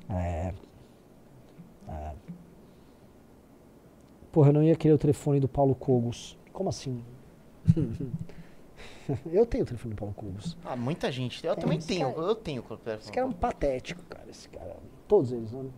É. 0.09 0.53
é. 1.87 2.11
Porra, 4.31 4.49
eu 4.49 4.53
não 4.53 4.63
ia 4.63 4.75
querer 4.75 4.93
o 4.93 4.97
telefone 4.97 5.39
do 5.39 5.47
Paulo 5.47 5.75
Cogos. 5.75 6.37
Como 6.51 6.69
assim? 6.69 7.03
eu 9.31 9.45
tenho 9.45 9.63
o 9.63 9.67
telefone 9.67 9.93
do 9.93 9.97
Paulo 9.97 10.13
Cogos. 10.13 10.57
Ah, 10.63 10.75
muita 10.75 11.11
gente. 11.11 11.45
Eu 11.45 11.55
Tem, 11.55 11.63
também 11.63 11.79
tenho. 11.79 12.13
Cara, 12.13 12.27
eu 12.27 12.35
tenho 12.35 12.61
o 12.61 12.77
telefone. 12.77 12.97
Esse 12.99 13.11
cara 13.11 13.27
é 13.27 13.29
um 13.29 13.33
patético, 13.33 14.01
cara. 14.03 14.29
Esse 14.29 14.49
cara. 14.49 14.77
Todos 15.07 15.31
eles, 15.31 15.51
né? 15.51 15.69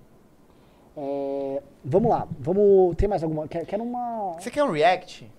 É, 0.98 1.64
vamos 1.84 2.10
lá. 2.10 2.28
Vamos. 2.39 2.96
Tem 2.96 3.08
mais 3.08 3.24
alguma? 3.24 3.48
Quer, 3.48 3.66
quer 3.66 3.82
uma. 3.82 4.34
Você 4.34 4.50
quer 4.50 4.64
um 4.64 4.72
react? 4.72 5.30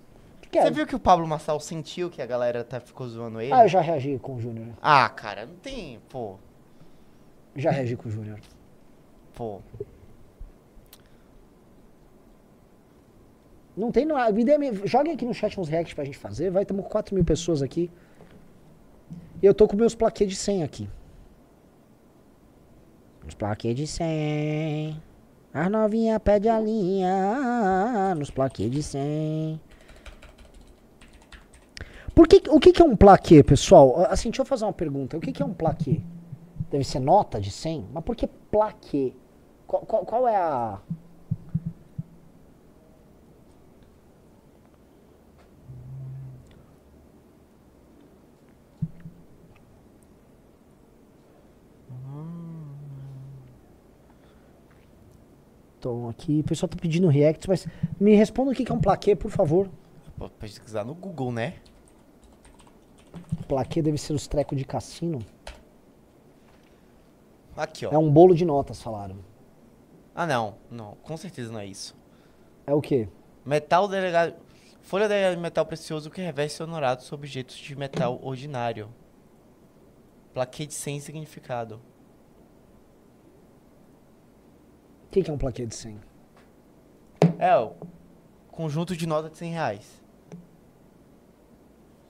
Você 0.51 0.71
viu 0.71 0.87
que 0.87 0.95
o 0.95 0.99
Pablo 0.99 1.27
Massal 1.27 1.59
sentiu 1.59 2.09
que 2.09 2.21
a 2.21 2.25
galera 2.25 2.63
tá, 2.63 2.79
ficou 2.79 3.07
zoando 3.07 3.41
ele? 3.41 3.51
Ah, 3.51 3.65
eu 3.65 3.67
já 3.67 3.81
reagi 3.81 4.17
com 4.17 4.35
o 4.35 4.39
Júnior. 4.39 4.69
Ah, 4.81 5.09
cara, 5.09 5.45
não 5.45 5.55
tem. 5.55 5.99
Pô. 6.09 6.35
Já 7.55 7.69
reagi 7.69 7.95
com 7.95 8.07
o 8.07 8.11
Júnior. 8.11 8.39
Pô. 9.35 9.59
Não 13.75 13.91
tem. 13.91 14.05
Não, 14.05 14.15
joguem 14.85 15.13
aqui 15.13 15.25
no 15.25 15.33
chat 15.33 15.59
uns 15.59 15.67
reacts 15.67 15.93
pra 15.93 16.05
gente 16.05 16.17
fazer. 16.17 16.49
Vai, 16.49 16.63
estamos 16.63 16.83
com 16.83 16.89
4 16.89 17.13
mil 17.13 17.25
pessoas 17.25 17.61
aqui. 17.61 17.91
E 19.41 19.45
eu 19.45 19.53
tô 19.53 19.67
com 19.67 19.75
meus 19.75 19.93
plaquês 19.93 20.29
de 20.29 20.35
100 20.35 20.63
aqui. 20.63 20.89
Os 23.27 23.35
plaquês 23.35 23.75
de 23.75 23.85
100. 23.85 24.99
As 25.53 25.71
novinha 25.71 26.19
pede 26.19 26.49
a 26.49 26.59
linha. 26.59 28.13
Nos 28.15 28.29
plaquês 28.29 28.71
de 28.71 28.83
100. 28.83 29.59
Por 32.13 32.27
que, 32.27 32.41
o 32.49 32.59
que, 32.59 32.73
que 32.73 32.81
é 32.81 32.85
um 32.85 32.95
plaquê, 32.95 33.43
pessoal? 33.43 34.05
Assim, 34.09 34.29
deixa 34.29 34.41
eu 34.41 34.45
fazer 34.45 34.65
uma 34.65 34.73
pergunta. 34.73 35.15
O 35.17 35.19
que, 35.19 35.31
que 35.31 35.41
é 35.41 35.45
um 35.45 35.53
plaquê? 35.53 36.01
Deve 36.71 36.83
ser 36.83 36.99
nota 36.99 37.39
de 37.39 37.51
100? 37.51 37.89
Mas 37.93 38.03
por 38.03 38.15
que 38.15 38.27
plaquê? 38.27 39.13
Qual, 39.67 39.83
qual, 39.83 40.05
qual 40.05 40.27
é 40.27 40.35
a... 40.35 40.79
Então, 55.79 56.09
aqui, 56.09 56.39
o 56.39 56.43
pessoal 56.43 56.67
tá 56.67 56.77
pedindo 56.79 57.07
react, 57.07 57.47
mas 57.47 57.67
me 57.99 58.15
responda 58.15 58.51
o 58.51 58.55
que 58.55 58.69
é 58.69 58.73
um 58.73 58.81
plaquê, 58.81 59.15
por 59.15 59.29
favor. 59.29 59.69
Pode 60.17 60.33
pesquisar 60.33 60.83
no 60.83 60.95
Google, 60.95 61.31
né? 61.31 61.55
Plaquê 63.47 63.81
deve 63.81 63.97
ser 63.97 64.13
os 64.13 64.27
trecos 64.27 64.57
de 64.57 64.65
cassino. 64.65 65.19
Aqui, 67.55 67.85
ó. 67.85 67.91
É 67.91 67.97
um 67.97 68.11
bolo 68.11 68.35
de 68.35 68.43
notas, 68.43 68.81
falaram. 68.81 69.17
Ah, 70.13 70.25
não. 70.25 70.55
Não, 70.71 70.95
com 71.03 71.15
certeza 71.15 71.51
não 71.51 71.59
é 71.59 71.65
isso. 71.65 71.95
É 72.65 72.73
o 72.73 72.81
quê? 72.81 73.07
Metal 73.45 73.87
delegado... 73.87 74.35
Folha 74.81 75.07
de 75.07 75.37
metal 75.37 75.65
precioso 75.65 76.09
que 76.09 76.21
reveste 76.21 76.63
honorado 76.63 77.01
sobre 77.01 77.27
objetos 77.27 77.57
de 77.57 77.75
metal 77.75 78.19
ordinário. 78.23 78.89
Plaquete 80.33 80.73
sem 80.73 80.99
significado. 80.99 81.81
O 85.06 85.06
que, 85.17 85.23
que 85.23 85.31
é 85.31 85.33
um 85.33 85.37
plaquete 85.37 85.69
de 85.69 85.75
100? 85.75 85.99
É, 87.39 87.57
o 87.57 87.73
conjunto 88.51 88.95
de 88.95 89.07
notas 89.07 89.31
de 89.31 89.37
100 89.37 89.51
reais. 89.51 90.01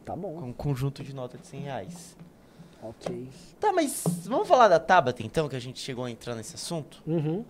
Tá 0.03 0.16
bom. 0.16 0.43
Um 0.43 0.53
conjunto 0.53 1.03
de 1.03 1.14
nota 1.14 1.38
de 1.38 1.47
100 1.47 1.62
reais. 1.62 2.18
Ok. 2.82 3.30
Tá, 3.60 3.74
mas 3.74 4.03
vamos 4.26 4.47
falar 4.47 4.68
da 4.68 4.80
Tabata 4.80 5.24
então, 5.24 5.49
que 5.49 5.55
a 5.55 5.60
gente 5.60 5.80
chegou 5.80 6.05
a 6.05 6.12
entrar 6.12 6.36
nesse 6.36 6.55
assunto? 6.55 7.01
Uhum. 7.05 7.43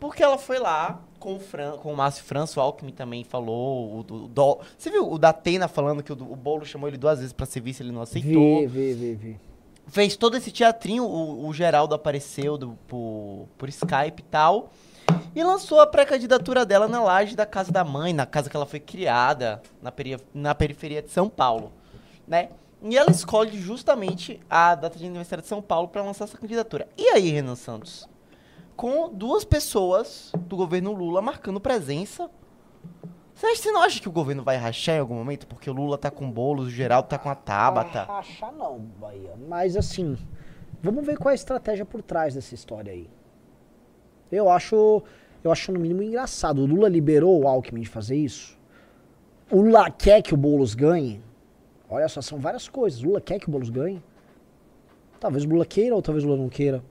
Porque 0.00 0.22
ela 0.22 0.36
foi 0.36 0.58
lá 0.58 1.00
com 1.20 1.36
o, 1.36 1.38
Fran, 1.38 1.76
com 1.76 1.92
o 1.92 1.96
Márcio 1.96 2.24
Franço, 2.24 2.58
o 2.58 2.62
Alckmin 2.62 2.92
também 2.92 3.22
falou. 3.22 4.04
O, 4.08 4.14
o, 4.14 4.24
o, 4.24 4.60
você 4.76 4.90
viu 4.90 5.10
o 5.10 5.18
da 5.18 5.28
Atena 5.28 5.68
falando 5.68 6.02
que 6.02 6.12
o, 6.12 6.16
o 6.16 6.36
Bolo 6.36 6.64
chamou 6.64 6.88
ele 6.88 6.98
duas 6.98 7.18
vezes 7.18 7.32
pra 7.32 7.46
ser 7.46 7.60
vice, 7.60 7.82
ele 7.82 7.92
não 7.92 8.02
aceitou. 8.02 8.60
Vi, 8.60 8.66
vi, 8.66 8.94
vi, 8.94 9.14
vi. 9.14 9.40
Fez 9.86 10.16
todo 10.16 10.36
esse 10.36 10.50
teatrinho, 10.50 11.04
o, 11.04 11.46
o 11.46 11.54
Geraldo 11.54 11.94
apareceu 11.94 12.58
do, 12.58 12.78
por, 12.88 13.46
por 13.56 13.68
Skype 13.68 14.20
e 14.20 14.24
tal. 14.24 14.70
E 15.34 15.42
lançou 15.42 15.80
a 15.80 15.86
pré-candidatura 15.86 16.64
dela 16.66 16.86
na 16.86 17.02
laje 17.02 17.34
da 17.34 17.46
casa 17.46 17.72
da 17.72 17.84
mãe, 17.84 18.12
na 18.12 18.26
casa 18.26 18.50
que 18.50 18.56
ela 18.56 18.66
foi 18.66 18.80
criada, 18.80 19.62
na, 19.80 19.90
peri 19.90 20.16
na 20.34 20.54
periferia 20.54 21.00
de 21.00 21.10
São 21.10 21.28
Paulo 21.28 21.72
né? 22.26 22.50
E 22.82 22.96
ela 22.96 23.10
escolhe 23.10 23.58
justamente 23.58 24.40
a 24.50 24.74
data 24.74 24.98
de 24.98 25.06
aniversário 25.06 25.42
de 25.42 25.48
São 25.48 25.62
Paulo 25.62 25.88
para 25.88 26.02
lançar 26.02 26.24
essa 26.24 26.36
candidatura. 26.36 26.88
E 26.96 27.08
aí, 27.10 27.30
Renan 27.30 27.54
Santos? 27.54 28.08
Com 28.74 29.08
duas 29.08 29.44
pessoas 29.44 30.32
do 30.36 30.56
governo 30.56 30.92
Lula 30.92 31.22
marcando 31.22 31.60
presença. 31.60 32.28
Você, 33.34 33.70
não 33.70 33.82
acha 33.82 34.00
que 34.00 34.08
o 34.08 34.12
governo 34.12 34.42
vai 34.42 34.56
rachar 34.56 34.96
em 34.96 35.00
algum 35.00 35.14
momento? 35.14 35.46
Porque 35.46 35.70
o 35.70 35.72
Lula 35.72 35.96
tá 35.96 36.10
com 36.10 36.30
bolos, 36.30 36.66
o 36.68 36.70
Geraldo 36.70 37.08
tá 37.08 37.18
com 37.18 37.28
a 37.28 37.34
Tabata. 37.34 38.04
Vai 38.04 38.16
rachar 38.16 38.52
não, 38.52 38.78
Bahia. 38.78 39.34
Mas 39.48 39.76
assim, 39.76 40.16
vamos 40.82 41.04
ver 41.04 41.16
qual 41.18 41.30
é 41.30 41.32
a 41.32 41.34
estratégia 41.34 41.84
por 41.84 42.02
trás 42.02 42.34
dessa 42.34 42.54
história 42.54 42.92
aí. 42.92 43.08
Eu 44.30 44.48
acho, 44.50 45.02
eu 45.42 45.50
acho 45.50 45.72
no 45.72 45.80
mínimo 45.80 46.02
engraçado. 46.02 46.60
O 46.60 46.66
Lula 46.66 46.88
liberou 46.88 47.42
o 47.42 47.48
Alckmin 47.48 47.82
de 47.82 47.88
fazer 47.88 48.16
isso. 48.16 48.58
O 49.50 49.60
Lula 49.60 49.90
quer 49.90 50.22
que 50.22 50.32
o 50.32 50.36
Boulos 50.36 50.74
ganhe. 50.74 51.20
Olha 51.88 52.08
só, 52.08 52.22
são 52.22 52.38
várias 52.38 52.68
coisas. 52.68 53.02
Lula 53.02 53.20
quer 53.20 53.38
que 53.38 53.48
o 53.48 53.50
Boulos 53.50 53.70
ganhe? 53.70 54.02
Talvez 55.20 55.44
o 55.44 55.48
Lula 55.48 55.66
queira 55.66 55.94
ou 55.94 56.02
talvez 56.02 56.24
o 56.24 56.28
Lula 56.28 56.40
não 56.40 56.48
queira. 56.48 56.82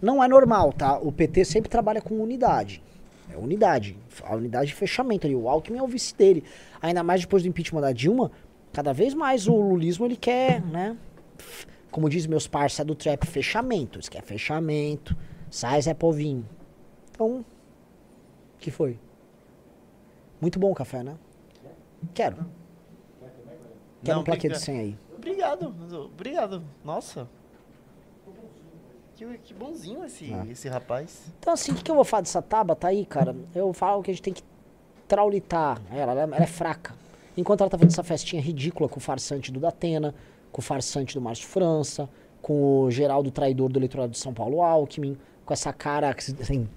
Não 0.00 0.22
é 0.22 0.28
normal, 0.28 0.72
tá? 0.72 0.98
O 0.98 1.10
PT 1.10 1.44
sempre 1.44 1.68
trabalha 1.68 2.00
com 2.00 2.14
unidade. 2.20 2.82
É 3.32 3.36
unidade. 3.36 3.96
A 4.22 4.34
unidade 4.36 4.68
de 4.68 4.74
fechamento 4.74 5.26
ali. 5.26 5.34
O 5.34 5.48
Alckmin 5.48 5.78
é 5.78 5.82
o 5.82 5.86
vice 5.86 6.14
dele. 6.14 6.44
Ainda 6.80 7.02
mais 7.02 7.22
depois 7.22 7.42
do 7.42 7.48
impeachment 7.48 7.80
da 7.80 7.92
Dilma. 7.92 8.30
Cada 8.72 8.92
vez 8.92 9.14
mais 9.14 9.48
o 9.48 9.54
lulismo 9.54 10.04
ele 10.04 10.16
quer, 10.16 10.62
né? 10.62 10.96
Como 11.90 12.08
diz 12.08 12.26
meus 12.26 12.46
parceiros 12.46 12.86
do 12.86 12.94
trap, 12.94 13.26
fechamento. 13.26 13.98
Isso 13.98 14.10
quer 14.10 14.22
fechamento. 14.22 15.16
Sai 15.50 15.80
Zé 15.80 15.94
Povinho. 15.94 16.46
Então, 17.10 17.44
que 18.66 18.70
foi? 18.72 18.98
Muito 20.40 20.58
bom 20.58 20.72
o 20.72 20.74
café, 20.74 21.00
né? 21.04 21.16
Quero. 22.12 22.44
Quero 24.02 24.18
um 24.18 24.24
plaquete 24.24 24.54
de 24.54 24.60
100 24.60 24.78
aí. 24.80 24.98
Obrigado, 25.16 25.72
obrigado. 26.04 26.64
Nossa. 26.84 27.28
Que, 29.14 29.24
que 29.38 29.54
bonzinho 29.54 30.04
esse, 30.04 30.32
Ah. 30.34 30.44
esse 30.50 30.68
rapaz. 30.68 31.32
Então, 31.38 31.52
assim, 31.52 31.70
o 31.70 31.76
que, 31.76 31.84
que 31.84 31.90
eu 31.90 31.94
vou 31.94 32.04
falar 32.04 32.22
dessa 32.22 32.42
Tabata 32.42 32.88
aí, 32.88 33.06
cara? 33.06 33.36
Eu 33.54 33.72
falo 33.72 34.02
que 34.02 34.10
a 34.10 34.14
gente 34.14 34.22
tem 34.22 34.34
que 34.34 34.42
traulitar 35.06 35.80
ela. 35.92 36.10
Ela, 36.12 36.22
ela 36.22 36.36
é 36.42 36.46
fraca. 36.46 36.92
Enquanto 37.36 37.60
ela 37.60 37.70
tá 37.70 37.78
fazendo 37.78 37.92
essa 37.92 38.02
festinha 38.02 38.42
ridícula 38.42 38.88
com 38.88 38.98
o 38.98 39.00
farsante 39.00 39.52
do 39.52 39.60
Datena, 39.60 40.12
com 40.50 40.60
o 40.60 40.64
farsante 40.64 41.14
do 41.14 41.20
Márcio 41.20 41.46
França, 41.46 42.08
com 42.42 42.80
o 42.82 42.90
Geraldo 42.90 43.30
traidor 43.30 43.70
do 43.70 43.78
eleitorado 43.78 44.10
de 44.10 44.18
São 44.18 44.34
Paulo 44.34 44.60
Alckmin, 44.60 45.16
com 45.44 45.52
essa 45.54 45.72
cara, 45.72 46.10
assim, 46.40 46.68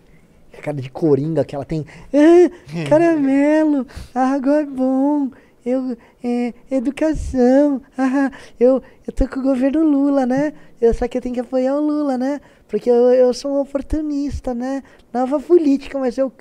a 0.58 0.62
cara 0.62 0.82
de 0.82 0.90
coringa 0.90 1.46
que 1.46 1.56
ela 1.56 1.66
tem. 1.66 1.86
Ah, 2.14 2.50
caramelo, 2.90 3.86
água 4.14 4.62
é 4.62 4.66
bom. 4.66 5.30
Eu, 5.66 5.98
é, 6.24 6.54
educação, 6.72 7.82
ah, 7.98 8.32
eu, 8.60 8.82
eu 9.06 9.14
tô 9.14 9.28
com 9.28 9.42
o 9.42 9.44
governo 9.44 9.84
Lula, 9.84 10.26
né? 10.26 10.54
Eu, 10.80 10.94
só 10.94 11.08
que 11.08 11.18
eu 11.18 11.22
tenho 11.22 11.36
que 11.36 11.42
apoiar 11.42 11.76
o 11.76 11.82
Lula, 11.82 12.18
né? 12.18 12.40
Porque 12.68 12.90
eu, 12.90 13.12
eu 13.12 13.34
sou 13.34 13.52
um 13.52 13.60
oportunista, 13.60 14.54
né? 14.54 14.82
Nova 15.14 15.40
política, 15.40 16.00
mas 16.00 16.18
eu, 16.18 16.32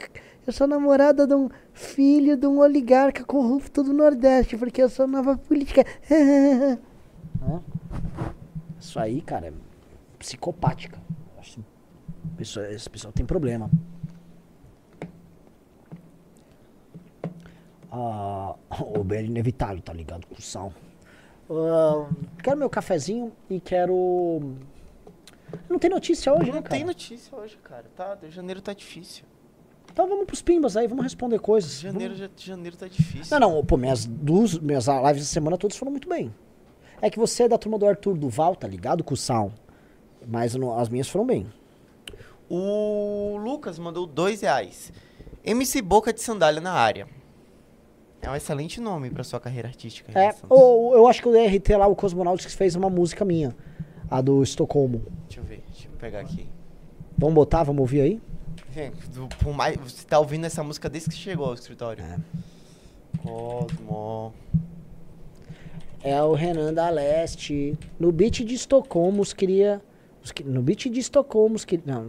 eu 0.47 0.53
sou 0.53 0.67
namorada 0.67 1.27
de 1.27 1.35
um 1.35 1.51
filho 1.73 2.37
de 2.37 2.47
um 2.47 2.59
oligarca 2.59 3.25
corrupto 3.25 3.83
do 3.83 3.93
Nordeste, 3.93 4.57
porque 4.57 4.83
eu 4.83 4.89
sou 4.89 5.07
nova 5.07 5.37
política. 5.37 5.85
Isso 8.81 8.99
aí, 8.99 9.21
cara, 9.21 9.49
é 9.49 9.53
psicopática. 10.19 10.99
Esse 12.39 12.89
pessoal 12.89 13.13
tem 13.13 13.27
problema. 13.27 13.69
Ah, 17.91 18.55
o 18.80 19.03
bem 19.05 19.26
inevitável, 19.26 19.80
tá 19.82 19.93
ligado? 19.93 20.26
Com 20.26 20.41
sal. 20.41 20.72
Ah, 21.51 22.09
quero 22.43 22.57
meu 22.59 22.68
cafezinho 22.70 23.32
e 23.49 23.61
quero. 23.61 24.55
Não 25.68 25.78
tem 25.78 25.89
notícia 25.89 26.32
hoje, 26.32 26.47
né, 26.51 26.57
Não 26.57 26.62
cara? 26.62 26.74
tem 26.76 26.84
notícia 26.84 27.36
hoje, 27.36 27.57
cara. 27.62 27.84
Tá, 27.97 28.14
de 28.14 28.30
janeiro 28.30 28.61
tá 28.61 28.72
difícil. 28.74 29.24
Então 29.91 30.07
vamos 30.07 30.26
pros 30.26 30.43
pimbas 30.43 30.76
aí, 30.76 30.86
vamos 30.86 31.03
responder 31.03 31.39
coisas. 31.39 31.80
Janeiro, 31.80 32.14
Vamos- 32.14 32.30
já, 32.36 32.53
janeiro 32.53 32.76
tá 32.76 32.86
difícil. 32.86 33.39
Não, 33.41 33.51
não, 33.55 33.64
pô, 33.64 33.76
minhas, 33.76 34.05
duas, 34.05 34.59
minhas 34.59 34.86
lives 34.86 35.22
da 35.22 35.28
semana 35.28 35.57
todas 35.57 35.76
foram 35.76 35.91
muito 35.91 36.09
bem. 36.09 36.32
É 37.01 37.09
que 37.11 37.18
você 37.18 37.45
é 37.45 37.49
da 37.49 37.57
turma 37.57 37.78
do 37.78 37.86
Arthur 37.86 38.16
Duval, 38.16 38.55
tá 38.55 38.68
ligado? 38.68 39.03
Com 39.03 39.14
o 39.14 39.16
Sal. 39.16 39.51
Mas 40.26 40.55
as 40.55 40.89
minhas 40.89 41.09
foram 41.09 41.24
bem. 41.26 41.47
O 42.51 43.36
Lucas 43.39 43.78
mandou 43.78 44.07
dois 44.07 44.43
reais. 44.43 44.93
MC 45.45 45.80
Boca 45.82 46.12
de 46.12 46.20
Sandália 46.20 46.61
na 46.61 46.72
área. 46.72 47.09
É 48.21 48.31
um 48.31 48.35
excelente 48.35 48.81
nome 48.81 49.11
pra 49.11 49.23
sua 49.25 49.39
carreira 49.41 49.69
artística. 49.69 50.11
É, 50.19 50.35
ou, 50.49 50.95
eu 50.95 51.07
acho 51.07 51.23
que 51.23 51.29
o 51.29 51.33
DRT 51.33 51.77
lá, 51.77 51.87
o 51.87 51.95
Cosmonauts, 51.95 52.53
fez 52.55 52.75
uma 52.75 52.91
música 52.91 53.25
minha. 53.25 53.55
A 54.11 54.21
do 54.21 54.43
Estocolmo. 54.43 55.03
Deixa 55.29 55.41
eu 55.41 55.45
ver, 55.45 55.62
deixa 55.71 55.87
eu 55.89 55.93
pegar 55.99 56.21
aqui. 56.21 56.49
Vamos 57.16 57.35
botar, 57.35 57.62
vamos 57.62 57.81
ouvir 57.81 58.01
aí? 58.01 58.21
Do- 59.12 59.29
por 59.43 59.53
mais, 59.55 59.77
você 59.77 60.07
tá 60.07 60.19
ouvindo 60.19 60.45
essa 60.47 60.62
música 60.62 60.89
desde 60.89 61.11
que 61.11 61.16
chegou 61.16 61.47
ao 61.47 61.55
escritório. 61.55 62.03
É. 62.05 62.16
Cosmo. 63.23 64.33
É 66.03 66.23
o 66.23 66.33
Renan 66.33 66.73
da 66.73 66.89
Leste. 66.89 67.77
No 67.99 68.12
beat 68.12 68.45
de 68.45 68.55
Estocolmo, 68.55 69.21
os 69.21 69.33
cria. 69.33 69.83
os 70.23 70.33
no 70.45 70.62
beat 70.62 70.87
de 70.89 71.01
Estocolmo, 71.01 71.57
os 71.57 71.64
cri- 71.64 71.83
não, 71.85 72.07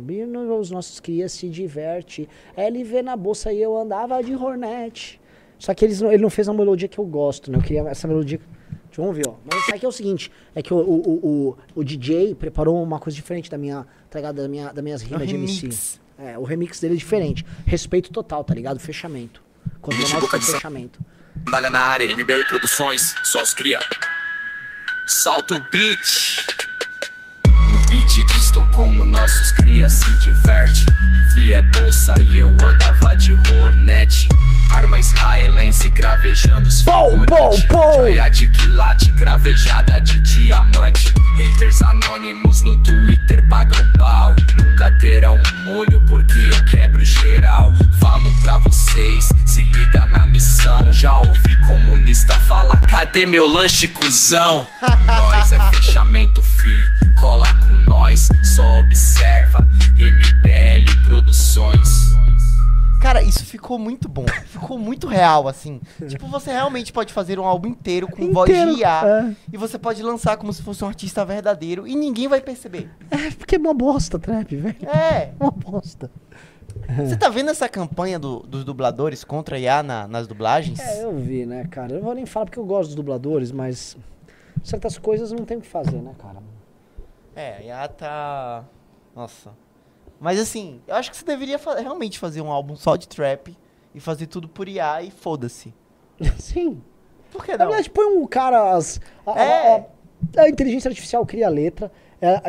os 0.60 0.70
nossos 0.70 1.00
cria 1.00 1.28
se 1.28 1.50
diverte. 1.50 2.30
LV 2.56 3.02
na 3.02 3.16
bolsa 3.16 3.52
e 3.52 3.62
eu 3.62 3.76
andava 3.78 4.22
de 4.24 4.36
Hornet. 4.36 5.19
Só 5.60 5.74
que 5.74 5.84
eles, 5.86 6.02
não- 6.02 6.12
ele 6.12 6.24
não 6.24 6.30
fez 6.30 6.48
uma 6.48 6.58
melodia 6.58 6.88
que 6.88 6.98
eu 6.98 7.06
gosto, 7.06 7.52
né? 7.52 7.58
Eu 7.58 7.62
queria 7.62 7.82
essa 7.90 8.08
melodia. 8.08 8.40
Deixa 8.86 9.02
eu 9.02 9.06
ouvir, 9.06 9.28
ó. 9.28 9.36
Mas 9.46 9.62
isso 9.62 9.76
aqui 9.76 9.86
é 9.86 9.90
o 9.90 9.92
seguinte: 9.92 10.32
é 10.56 10.62
que 10.64 10.74
o, 10.74 10.78
o, 10.78 10.82
o, 10.82 11.28
o, 11.50 11.58
o 11.76 11.84
DJ 11.84 12.34
preparou 12.34 12.82
uma 12.82 12.98
coisa 13.00 13.16
diferente 13.16 13.52
da 13.52 13.58
minha. 13.58 13.86
Tá 14.10 14.18
ligado? 14.20 14.38
Da 14.42 14.48
minha, 14.48 14.72
das 14.74 14.84
minhas 14.84 15.02
rimas 15.04 15.28
de 15.28 15.36
MC. 15.36 15.56
remix. 15.62 16.02
É, 16.18 16.38
o 16.38 16.44
remix 16.44 16.80
dele 16.80 16.96
é 16.96 16.98
diferente. 16.98 17.46
Respeito 17.66 18.12
total, 18.12 18.44
tá 18.44 18.54
ligado? 18.56 18.80
Fechamento. 18.80 19.44
Cosmonauta 19.82 20.28
com 20.28 20.42
fechamento. 20.42 21.00
Malha 21.48 21.70
na 21.70 21.80
área, 21.80 22.06
MBL 22.16 22.44
Produções, 22.50 23.14
só 23.24 23.42
os 23.44 23.54
cria. 23.54 23.80
Salto 25.08 25.56
o 25.56 25.60
beat. 25.72 26.46
No 27.48 27.80
beat 27.90 28.26
de 28.28 28.38
Estocolmo, 28.38 29.06
nossos 29.06 29.52
cria 29.54 29.88
se 29.90 30.12
diverte. 30.20 30.86
Via 31.36 31.62
bolsa 31.62 32.16
e 32.22 32.40
eu 32.40 32.50
andava 32.50 33.16
de 33.16 33.34
Hornet. 33.34 34.28
Arma 34.70 35.00
israelense 35.00 35.90
cravejando 35.92 36.68
os 36.68 36.82
Pou, 36.84 37.26
pou, 37.26 37.68
pou. 37.68 37.94
Joia 37.94 38.30
de 38.30 38.48
quilate 38.48 39.12
cravejada 39.14 40.00
de 40.02 40.20
diamante. 40.22 41.14
Haters 41.38 41.82
anônimos 41.82 42.62
no 42.62 42.78
Twitter 42.84 43.44
pagam 43.48 43.86
pau. 43.98 44.36
Nunca 44.58 44.92
terão 45.00 45.36
um 45.36 45.66
molho 45.66 46.02
porque 46.08 46.38
eu 46.38 46.66
quebro 46.66 47.04
geral. 47.04 47.74
Falo 48.00 48.32
pra 48.42 48.58
vocês, 48.60 49.30
se 49.46 49.64
liga 49.64 50.06
na 50.08 50.26
missão. 50.28 50.92
Já 50.92 51.18
ouvi 51.18 51.56
comunista 51.68 52.34
falar, 52.42 52.80
cadê 52.82 53.26
meu 53.26 53.48
lanche, 53.48 53.88
cuzão? 53.88 54.68
nós 55.06 55.52
é 55.52 55.60
fechamento 55.72 56.42
free, 56.42 56.84
cola 57.20 57.48
com 57.56 57.74
nós, 57.90 58.30
só 58.44 58.80
observa. 58.80 59.68
MBL 59.98 61.06
Produções. 61.06 62.09
Cara, 63.10 63.24
isso 63.24 63.44
ficou 63.44 63.80
muito 63.80 64.08
bom. 64.08 64.24
Ficou 64.46 64.78
muito 64.78 65.08
real, 65.08 65.48
assim. 65.48 65.82
tipo, 66.08 66.28
você 66.28 66.52
realmente 66.52 66.94
pode 66.94 67.12
fazer 67.12 67.40
um 67.40 67.44
álbum 67.44 67.70
inteiro 67.70 68.08
com 68.08 68.32
voz 68.32 68.48
Inteiro, 68.48 68.76
de 68.76 68.82
IA. 68.82 69.02
é. 69.04 69.36
E 69.52 69.58
você 69.58 69.80
pode 69.80 70.04
lançar 70.04 70.38
como 70.38 70.54
se 70.54 70.62
fosse 70.62 70.84
um 70.84 70.88
artista 70.88 71.26
verdadeiro 71.26 71.88
e 71.88 71.96
ninguém 71.96 72.28
vai 72.28 72.40
perceber. 72.40 72.88
É, 73.10 73.32
porque 73.32 73.56
é 73.56 73.58
uma 73.58 73.74
bosta, 73.74 74.20
trap, 74.20 74.56
velho. 74.56 74.76
É. 74.88 75.32
Uma 75.42 75.50
bosta. 75.50 76.12
Você 77.00 77.18
tá 77.18 77.30
vendo 77.30 77.50
essa 77.50 77.68
campanha 77.68 78.20
do- 78.20 78.42
dos 78.42 78.64
dubladores 78.64 79.24
contra 79.24 79.56
a 79.56 79.60
IA 79.60 79.82
na- 79.82 80.08
nas 80.08 80.28
dublagens? 80.28 80.80
É, 80.80 81.04
eu 81.04 81.18
vi, 81.18 81.48
né, 81.48 81.66
cara? 81.66 81.94
Eu 81.94 81.98
não 81.98 82.06
vou 82.06 82.14
nem 82.14 82.28
falar 82.28 82.46
porque 82.46 82.60
eu 82.60 82.66
gosto 82.66 82.90
dos 82.90 82.96
dubladores, 82.96 83.52
mas 83.52 83.98
certas 84.64 85.00
coisas 85.00 85.32
não 85.32 85.46
tem 85.46 85.58
o 85.58 85.62
que 85.62 85.68
fazer, 85.68 85.98
né, 85.98 86.12
cara? 86.20 86.44
É, 87.36 87.58
a 87.58 87.62
IA 87.64 87.88
tá. 87.88 88.64
Nossa. 89.16 89.50
Mas 90.20 90.40
assim, 90.40 90.82
eu 90.88 90.96
acho 90.96 91.10
que 91.12 91.18
você 91.18 91.24
deveria 91.26 91.58
fa- 91.58 91.80
realmente 91.80 92.20
fazer 92.20 92.42
um 92.42 92.52
álbum 92.52 92.76
só 92.76 92.96
de 92.96 93.08
trap 93.08 93.56
e 93.96 94.00
fazer 94.00 94.28
tudo 94.28 94.48
por 94.50 94.68
IA 94.68 95.02
e 95.04 95.12
foda-se. 95.12 95.74
Sim. 96.38 96.82
Por 97.32 97.46
que 97.46 97.52
Na 97.54 97.60
não? 97.60 97.68
verdade, 97.68 97.90
põe 97.90 98.06
um 98.06 98.26
cara. 98.28 98.74
As, 98.76 99.00
a, 99.26 99.32
a- 99.34 99.44
É. 99.44 99.88
a- 100.38 100.42
a 100.42 100.50
inteligência 100.50 100.90
artificial 100.90 101.26
cria 101.26 101.48
a 101.48 101.50
letra, 101.50 101.92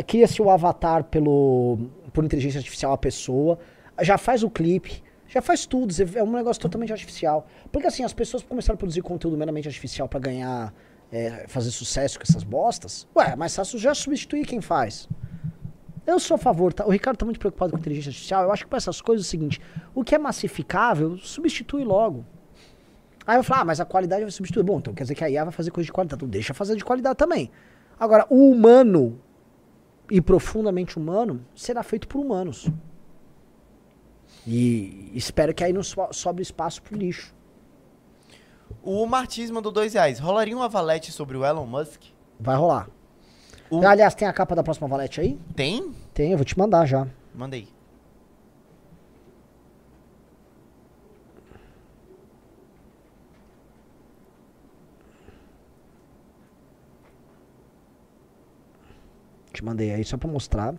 cria-se 0.06 0.42
o 0.42 0.50
avatar 0.50 1.04
pelo, 1.04 1.78
por 2.12 2.24
inteligência 2.24 2.58
artificial 2.58 2.92
a 2.92 2.98
pessoa, 2.98 3.58
já 4.02 4.18
faz 4.18 4.42
o 4.42 4.50
clipe, 4.50 5.02
já 5.28 5.40
faz 5.40 5.64
tudo. 5.66 5.94
É 6.16 6.22
um 6.24 6.32
negócio 6.32 6.60
totalmente 6.60 6.92
artificial. 6.92 7.46
Porque 7.70 7.86
assim, 7.86 8.02
as 8.02 8.12
pessoas 8.12 8.42
começaram 8.42 8.74
a 8.74 8.78
produzir 8.78 9.02
conteúdo 9.02 9.36
meramente 9.36 9.68
artificial 9.68 10.08
pra 10.08 10.18
ganhar. 10.18 10.74
é, 11.12 11.44
fazer 11.48 11.70
sucesso 11.72 12.18
com 12.18 12.22
essas 12.28 12.42
bostas. 12.44 13.06
Ué, 13.16 13.32
é 13.32 13.36
mais 13.36 13.54
fácil 13.54 13.78
já 13.80 13.92
substituir 13.94 14.46
quem 14.46 14.60
faz. 14.60 15.08
Eu 16.10 16.18
sou 16.18 16.34
a 16.34 16.38
favor, 16.38 16.72
tá? 16.72 16.84
O 16.84 16.90
Ricardo 16.90 17.16
tá 17.18 17.24
muito 17.24 17.38
preocupado 17.38 17.72
com 17.72 17.78
inteligência 17.78 18.10
artificial. 18.10 18.42
Eu 18.44 18.52
acho 18.52 18.64
que 18.64 18.68
para 18.68 18.78
essas 18.78 19.00
coisas 19.00 19.24
é 19.24 19.28
o 19.28 19.30
seguinte: 19.30 19.60
o 19.94 20.02
que 20.02 20.14
é 20.14 20.18
massificável, 20.18 21.16
substitui 21.18 21.84
logo. 21.84 22.24
Aí 23.26 23.36
eu 23.38 23.44
falo, 23.44 23.60
ah, 23.60 23.64
mas 23.66 23.80
a 23.80 23.84
qualidade 23.84 24.22
vai 24.22 24.30
substituir. 24.30 24.64
Bom, 24.64 24.78
então 24.78 24.92
quer 24.92 25.04
dizer 25.04 25.14
que 25.14 25.22
a 25.22 25.30
IA 25.30 25.44
vai 25.44 25.52
fazer 25.52 25.70
coisa 25.70 25.86
de 25.86 25.92
qualidade. 25.92 26.18
Então 26.18 26.28
deixa 26.28 26.52
fazer 26.52 26.74
de 26.76 26.84
qualidade 26.84 27.16
também. 27.16 27.50
Agora, 27.98 28.26
o 28.28 28.50
humano 28.50 29.20
e 30.10 30.20
profundamente 30.20 30.98
humano 30.98 31.44
será 31.54 31.82
feito 31.82 32.08
por 32.08 32.18
humanos. 32.18 32.68
E 34.46 35.12
espero 35.14 35.54
que 35.54 35.62
aí 35.62 35.72
não 35.72 35.82
so- 35.82 36.08
sobre 36.12 36.42
espaço 36.42 36.82
pro 36.82 36.96
lixo. 36.96 37.32
O 38.82 39.06
Martins 39.06 39.50
mandou 39.50 39.70
dois 39.70 39.92
reais. 39.94 40.18
Rolaria 40.18 40.56
uma 40.56 40.68
valete 40.68 41.12
sobre 41.12 41.36
o 41.36 41.44
Elon 41.44 41.66
Musk? 41.66 42.02
Vai 42.38 42.56
rolar. 42.56 42.88
O- 43.70 43.86
Aliás, 43.86 44.14
tem 44.14 44.26
a 44.26 44.32
capa 44.32 44.54
da 44.54 44.62
próxima 44.62 44.88
valete 44.88 45.20
aí? 45.20 45.38
Tem? 45.54 45.92
Tem, 46.12 46.32
eu 46.32 46.38
vou 46.38 46.44
te 46.44 46.58
mandar 46.58 46.86
já. 46.86 47.06
Mandei. 47.34 47.68
Te 59.52 59.64
mandei 59.64 59.92
aí 59.92 60.04
só 60.04 60.16
pra 60.16 60.28
mostrar. 60.28 60.74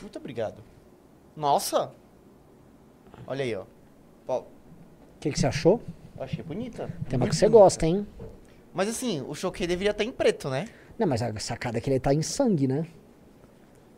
Muito 0.00 0.18
obrigado. 0.18 0.62
Nossa! 1.36 1.92
Olha 3.26 3.44
aí, 3.44 3.54
ó. 3.54 3.64
O 4.28 4.44
que, 5.20 5.30
que 5.30 5.38
você 5.38 5.46
achou? 5.46 5.80
Eu 6.16 6.22
achei 6.22 6.42
bonita. 6.42 6.90
Tem 7.08 7.16
uma 7.18 7.28
que 7.28 7.36
você 7.36 7.48
gosta, 7.48 7.86
hein? 7.86 8.06
Mas 8.72 8.88
assim, 8.88 9.20
o 9.26 9.34
choquei 9.34 9.66
deveria 9.66 9.90
estar 9.90 10.04
em 10.04 10.12
preto, 10.12 10.48
né? 10.48 10.66
Não, 10.98 11.06
mas 11.06 11.22
a 11.22 11.38
sacada 11.40 11.78
é 11.78 11.80
que 11.80 11.90
ele 11.90 11.98
tá 12.00 12.12
em 12.14 12.22
sangue, 12.22 12.66
né? 12.68 12.86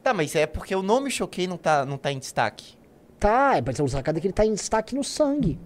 Tá, 0.02 0.12
mas 0.14 0.34
é 0.34 0.46
porque 0.46 0.74
o 0.74 0.82
nome 0.82 1.10
choquei 1.10 1.46
não 1.46 1.56
tá, 1.56 1.84
não 1.84 1.96
tá 1.98 2.10
em 2.10 2.18
destaque. 2.18 2.74
Tá, 3.18 3.52
mas 3.64 3.78
a 3.80 3.88
sacada 3.88 4.18
é 4.18 4.20
que 4.20 4.26
ele 4.26 4.32
tá 4.34 4.44
em 4.44 4.54
destaque 4.54 4.94
no 4.94 5.04
sangue. 5.04 5.58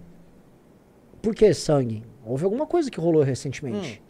Por 1.21 1.33
que 1.33 1.53
sangue? 1.53 2.03
Houve 2.25 2.43
alguma 2.45 2.67
coisa 2.67 2.91
que 2.91 2.99
rolou 2.99 3.23
recentemente. 3.23 4.01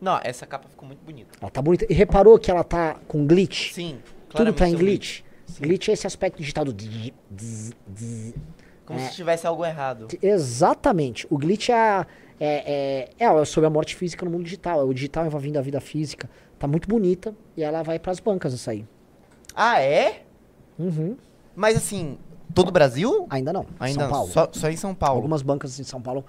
Não, 0.00 0.20
essa 0.22 0.46
capa 0.46 0.68
ficou 0.68 0.86
muito 0.86 1.00
bonita. 1.04 1.30
Ela 1.40 1.50
tá 1.50 1.60
bonita. 1.60 1.84
E 1.90 1.92
reparou 1.94 2.38
que 2.38 2.50
ela 2.50 2.62
tá 2.62 2.94
com 3.08 3.26
glitch? 3.26 3.72
Sim, 3.72 3.98
Tudo 4.28 4.52
tá 4.52 4.68
em 4.68 4.74
um 4.74 4.78
glitch. 4.78 5.22
Glitch 5.60 5.88
é 5.88 5.92
esse 5.92 6.06
aspecto 6.06 6.38
digital 6.38 6.64
do... 6.64 6.74
Como 8.86 8.98
É. 9.00 9.08
se 9.08 9.16
tivesse 9.16 9.46
algo 9.46 9.64
errado. 9.64 10.08
Exatamente. 10.22 11.26
O 11.28 11.36
glitch 11.36 11.68
é, 11.70 11.74
a- 11.74 12.06
é, 12.40 13.10
é, 13.18 13.24
é 13.24 13.44
sobre 13.44 13.66
a 13.66 13.70
morte 13.70 13.96
física 13.96 14.24
no 14.24 14.30
mundo 14.30 14.44
digital. 14.44 14.86
O 14.86 14.94
digital 14.94 15.26
envolvendo 15.26 15.58
a 15.58 15.62
vida 15.62 15.80
física. 15.80 16.28
Tá 16.58 16.66
muito 16.66 16.88
bonita 16.88 17.34
e 17.56 17.62
ela 17.62 17.82
vai 17.82 17.98
pras 17.98 18.20
bancas 18.20 18.54
essa 18.54 18.72
aí. 18.72 18.84
Ah, 19.54 19.80
é? 19.80 20.22
Uhum. 20.78 21.16
Mas 21.54 21.76
assim, 21.76 22.18
todo 22.54 22.68
o 22.68 22.72
Brasil? 22.72 23.26
Ainda 23.30 23.52
não. 23.52 23.66
Ainda 23.78 24.02
São 24.02 24.10
Paulo. 24.10 24.30
Só, 24.30 24.48
só 24.52 24.70
em 24.70 24.76
São 24.76 24.94
Paulo. 24.94 25.16
Algumas 25.16 25.42
bancas 25.42 25.78
em 25.78 25.84
São 25.84 26.00
Paulo. 26.00 26.24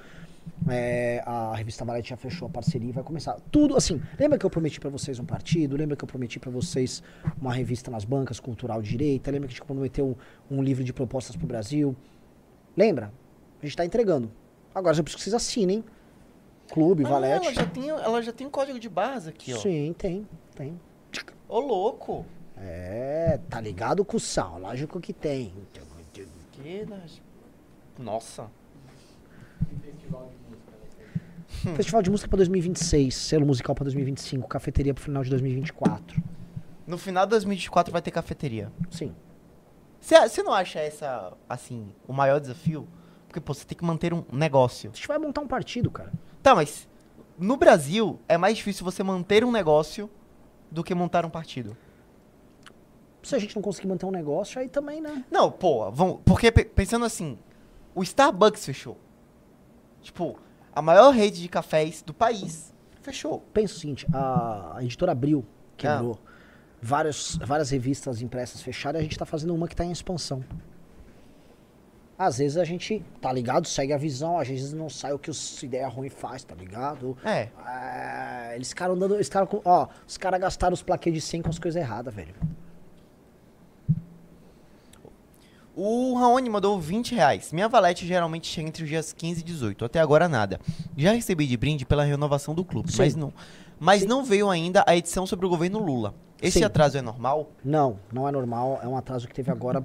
é, 0.68 1.22
a 1.26 1.56
revista 1.56 1.86
Valete 1.86 2.10
já 2.10 2.18
fechou 2.18 2.48
a 2.48 2.52
parceria 2.52 2.90
e 2.90 2.92
vai 2.92 3.04
começar. 3.04 3.38
Tudo 3.52 3.76
assim. 3.76 4.02
Lembra 4.20 4.38
que 4.38 4.46
eu 4.46 4.50
prometi 4.50 4.80
pra 4.80 4.90
vocês 4.90 5.20
um 5.20 5.26
partido? 5.26 5.78
Lembra 5.78 5.96
que 5.96 6.04
eu 6.04 6.08
prometi 6.08 6.40
pra 6.40 6.52
vocês 6.52 7.04
uma 7.40 7.54
revista 7.54 7.92
nas 7.92 8.04
bancas 8.04 8.40
cultural 8.40 8.82
direita? 8.82 9.30
Lembra 9.32 9.48
que 9.48 9.54
a 9.54 9.58
gente 9.58 9.66
prometeu 9.66 10.18
um, 10.50 10.58
um 10.58 10.64
livro 10.64 10.84
de 10.84 10.92
propostas 10.92 11.36
pro 11.36 11.46
Brasil? 11.46 11.96
Lembra? 12.76 13.12
A 13.62 13.66
gente 13.66 13.76
tá 13.78 13.86
entregando. 13.86 14.32
Agora 14.74 14.98
eu 14.98 15.04
preciso 15.04 15.18
que 15.18 15.24
vocês 15.24 15.34
assinem. 15.34 15.84
Clube, 16.72 17.04
Ah, 17.06 17.10
Valete. 17.10 17.46
ela 17.46 17.54
já, 17.54 17.66
tem, 17.66 17.90
ela 17.90 18.22
já 18.22 18.32
tem 18.32 18.46
um 18.48 18.50
código 18.50 18.80
de 18.80 18.88
barras 18.90 19.28
aqui, 19.28 19.54
ó. 19.54 19.58
Sim, 19.58 19.94
tem, 19.98 20.28
tem. 20.56 20.80
Ô, 21.48 21.60
louco. 21.60 22.26
É, 22.58 23.40
tá 23.50 23.60
ligado 23.60 24.04
com 24.06 24.18
o 24.18 24.20
sal, 24.20 24.60
lógico 24.60 25.00
que 25.00 25.12
tem. 25.14 25.54
Que 26.52 26.86
das- 26.86 27.22
Nossa. 27.98 28.48
Festival 31.76 32.02
de 32.02 32.10
música 32.10 32.28
pra 32.30 32.38
2026, 32.38 33.16
selo 33.16 33.46
musical 33.46 33.74
pra 33.76 33.84
2025, 33.84 34.48
cafeteria 34.48 34.94
pro 34.94 35.04
final 35.04 35.24
de 35.24 35.30
2024. 35.30 36.22
No 36.86 36.98
final 36.98 37.26
de 37.26 37.32
2024 37.32 37.92
vai 37.92 38.02
ter 38.02 38.12
cafeteria. 38.12 38.72
Sim. 38.90 39.14
Você 40.00 40.42
não 40.44 40.54
acha 40.54 40.80
essa, 40.80 41.34
assim, 41.50 41.92
o 42.08 42.14
maior 42.14 42.40
desafio? 42.40 42.88
Porque, 43.28 43.40
pô, 43.42 43.54
você 43.54 43.66
tem 43.66 43.78
que 43.78 43.84
manter 43.84 44.14
um 44.14 44.24
negócio. 44.32 44.90
A 44.92 44.96
gente 44.96 45.08
vai 45.08 45.18
montar 45.18 45.42
um 45.42 45.48
partido, 45.48 45.92
cara. 45.92 46.12
Tá, 46.42 46.56
mas 46.56 46.88
no 47.38 47.58
Brasil 47.58 48.20
é 48.28 48.38
mais 48.38 48.58
difícil 48.58 48.84
você 48.86 49.04
manter 49.04 49.44
um 49.44 49.52
negócio 49.52 50.10
do 50.72 50.84
que 50.84 50.94
montar 50.96 51.26
um 51.26 51.30
partido. 51.30 51.76
Se 53.22 53.36
a 53.36 53.40
gente 53.40 53.56
não 53.56 53.62
conseguir 53.62 53.88
manter 53.88 54.06
um 54.06 54.12
negócio, 54.12 54.60
aí 54.62 54.70
também, 54.70 55.02
né? 55.02 55.26
Não, 55.30 55.52
pô, 55.52 55.92
vamos, 55.92 56.20
porque 56.24 56.52
pe- 56.52 56.64
pensando 56.66 57.04
assim, 57.06 57.38
o 57.94 58.02
Starbucks 58.02 58.66
fechou. 58.66 58.98
Tipo, 60.02 60.40
a 60.74 60.82
maior 60.82 61.12
rede 61.12 61.42
de 61.42 61.50
cafés 61.50 62.02
do 62.02 62.14
país 62.14 62.74
fechou. 63.02 63.40
Pensa 63.54 63.74
o 63.74 63.78
seguinte, 63.78 64.08
a, 64.14 64.78
editora 64.80 65.12
Abril 65.12 65.46
quebrou. 65.76 66.18
Várias, 66.82 67.36
várias 67.46 67.70
revistas 67.72 68.22
impressas 68.22 68.62
fecharam 68.62 69.00
e 69.00 69.02
a 69.02 69.04
gente 69.04 69.18
tá 69.20 69.26
fazendo 69.26 69.54
uma 69.54 69.68
que 69.68 69.76
tá 69.76 69.84
em 69.84 69.92
expansão. 69.92 70.44
Às 72.20 72.40
vezes 72.40 72.58
a 72.58 72.66
gente, 72.66 73.02
tá 73.22 73.32
ligado? 73.32 73.66
Segue 73.66 73.94
a 73.94 73.98
visão, 73.98 74.38
às 74.38 74.46
vezes 74.46 74.74
não 74.74 74.90
sai 74.90 75.14
o 75.14 75.18
que 75.18 75.32
os 75.32 75.64
ideia 75.64 75.88
ruim 75.88 76.10
faz, 76.10 76.44
tá 76.44 76.54
ligado? 76.54 77.18
É. 77.24 77.48
É, 77.66 78.56
eles 78.56 78.68
ficaram 78.68 78.98
dando. 78.98 79.16
Eles 79.16 79.28
ficaram 79.28 79.48
com, 79.48 79.62
ó, 79.64 79.88
os 80.06 80.18
caras 80.18 80.42
gastaram 80.42 80.74
os 80.74 80.82
plaquês 80.82 81.16
de 81.16 81.22
100 81.22 81.44
com 81.44 81.50
as 81.50 81.58
coisas 81.58 81.82
erradas, 81.82 82.14
velho. 82.14 82.36
O 85.74 86.14
Raoni 86.16 86.50
mandou 86.50 86.78
20 86.78 87.16
reais. 87.16 87.54
Minha 87.54 87.70
valete 87.70 88.06
geralmente 88.06 88.48
chega 88.48 88.68
entre 88.68 88.84
os 88.84 88.90
dias 88.90 89.14
15 89.14 89.40
e 89.40 89.44
18. 89.44 89.86
Até 89.86 90.02
agora 90.02 90.28
nada. 90.28 90.60
Já 90.98 91.14
recebi 91.14 91.48
de 91.48 91.56
brinde 91.56 91.86
pela 91.86 92.04
renovação 92.04 92.54
do 92.54 92.66
clube, 92.66 92.92
Sim. 92.92 92.98
mas 92.98 93.16
não. 93.16 93.34
Mas 93.80 94.06
não 94.06 94.26
veio 94.26 94.50
ainda 94.50 94.84
a 94.86 94.94
edição 94.94 95.26
sobre 95.26 95.46
o 95.46 95.50
governo 95.50 95.80
Lula. 95.80 96.14
Esse 96.42 96.60
Sim. 96.60 96.66
atraso 96.66 96.98
é 96.98 97.02
normal? 97.02 97.50
Não, 97.64 97.98
não 98.12 98.28
é 98.28 98.32
normal. 98.32 98.78
É 98.84 98.88
um 98.90 98.98
atraso 98.98 99.26
que 99.26 99.34
teve 99.34 99.50
agora, 99.52 99.82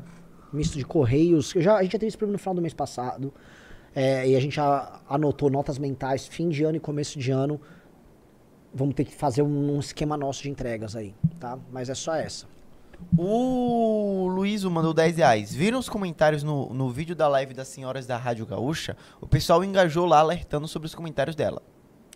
misto 0.54 0.78
de 0.78 0.84
correios. 0.84 1.52
Já, 1.56 1.76
a 1.76 1.82
gente 1.82 1.92
já 1.92 1.98
teve 1.98 2.08
esse 2.08 2.16
problema 2.16 2.34
no 2.34 2.38
final 2.38 2.54
do 2.54 2.62
mês 2.62 2.74
passado. 2.74 3.32
é, 3.94 4.28
e 4.28 4.36
a 4.36 4.40
gente 4.40 4.56
já 4.56 5.00
anotou 5.08 5.50
notas 5.50 5.78
mentais, 5.78 6.26
fim 6.26 6.48
de 6.48 6.64
ano 6.64 6.76
e 6.76 6.80
começo 6.80 7.18
de 7.18 7.30
ano. 7.30 7.60
Vamos 8.72 8.94
ter 8.94 9.04
que 9.04 9.14
fazer 9.14 9.42
um, 9.42 9.76
um 9.76 9.80
esquema 9.80 10.16
nosso 10.16 10.42
de 10.42 10.50
entregas 10.50 10.96
aí, 10.96 11.14
tá? 11.38 11.58
Mas 11.70 11.88
é 11.88 11.94
só 11.94 12.14
essa. 12.14 12.46
O 13.16 14.28
Luizo 14.28 14.70
mandou 14.70 14.94
10 14.94 15.16
reais. 15.16 15.54
Viram 15.54 15.78
os 15.78 15.88
comentários 15.88 16.42
no, 16.42 16.72
no 16.72 16.90
vídeo 16.90 17.14
da 17.14 17.28
live 17.28 17.54
das 17.54 17.68
senhoras 17.68 18.06
da 18.06 18.16
Rádio 18.16 18.46
Gaúcha? 18.46 18.96
O 19.20 19.26
pessoal 19.26 19.62
engajou 19.64 20.06
lá 20.06 20.18
alertando 20.18 20.66
sobre 20.66 20.86
os 20.86 20.94
comentários 20.94 21.36
dela. 21.36 21.62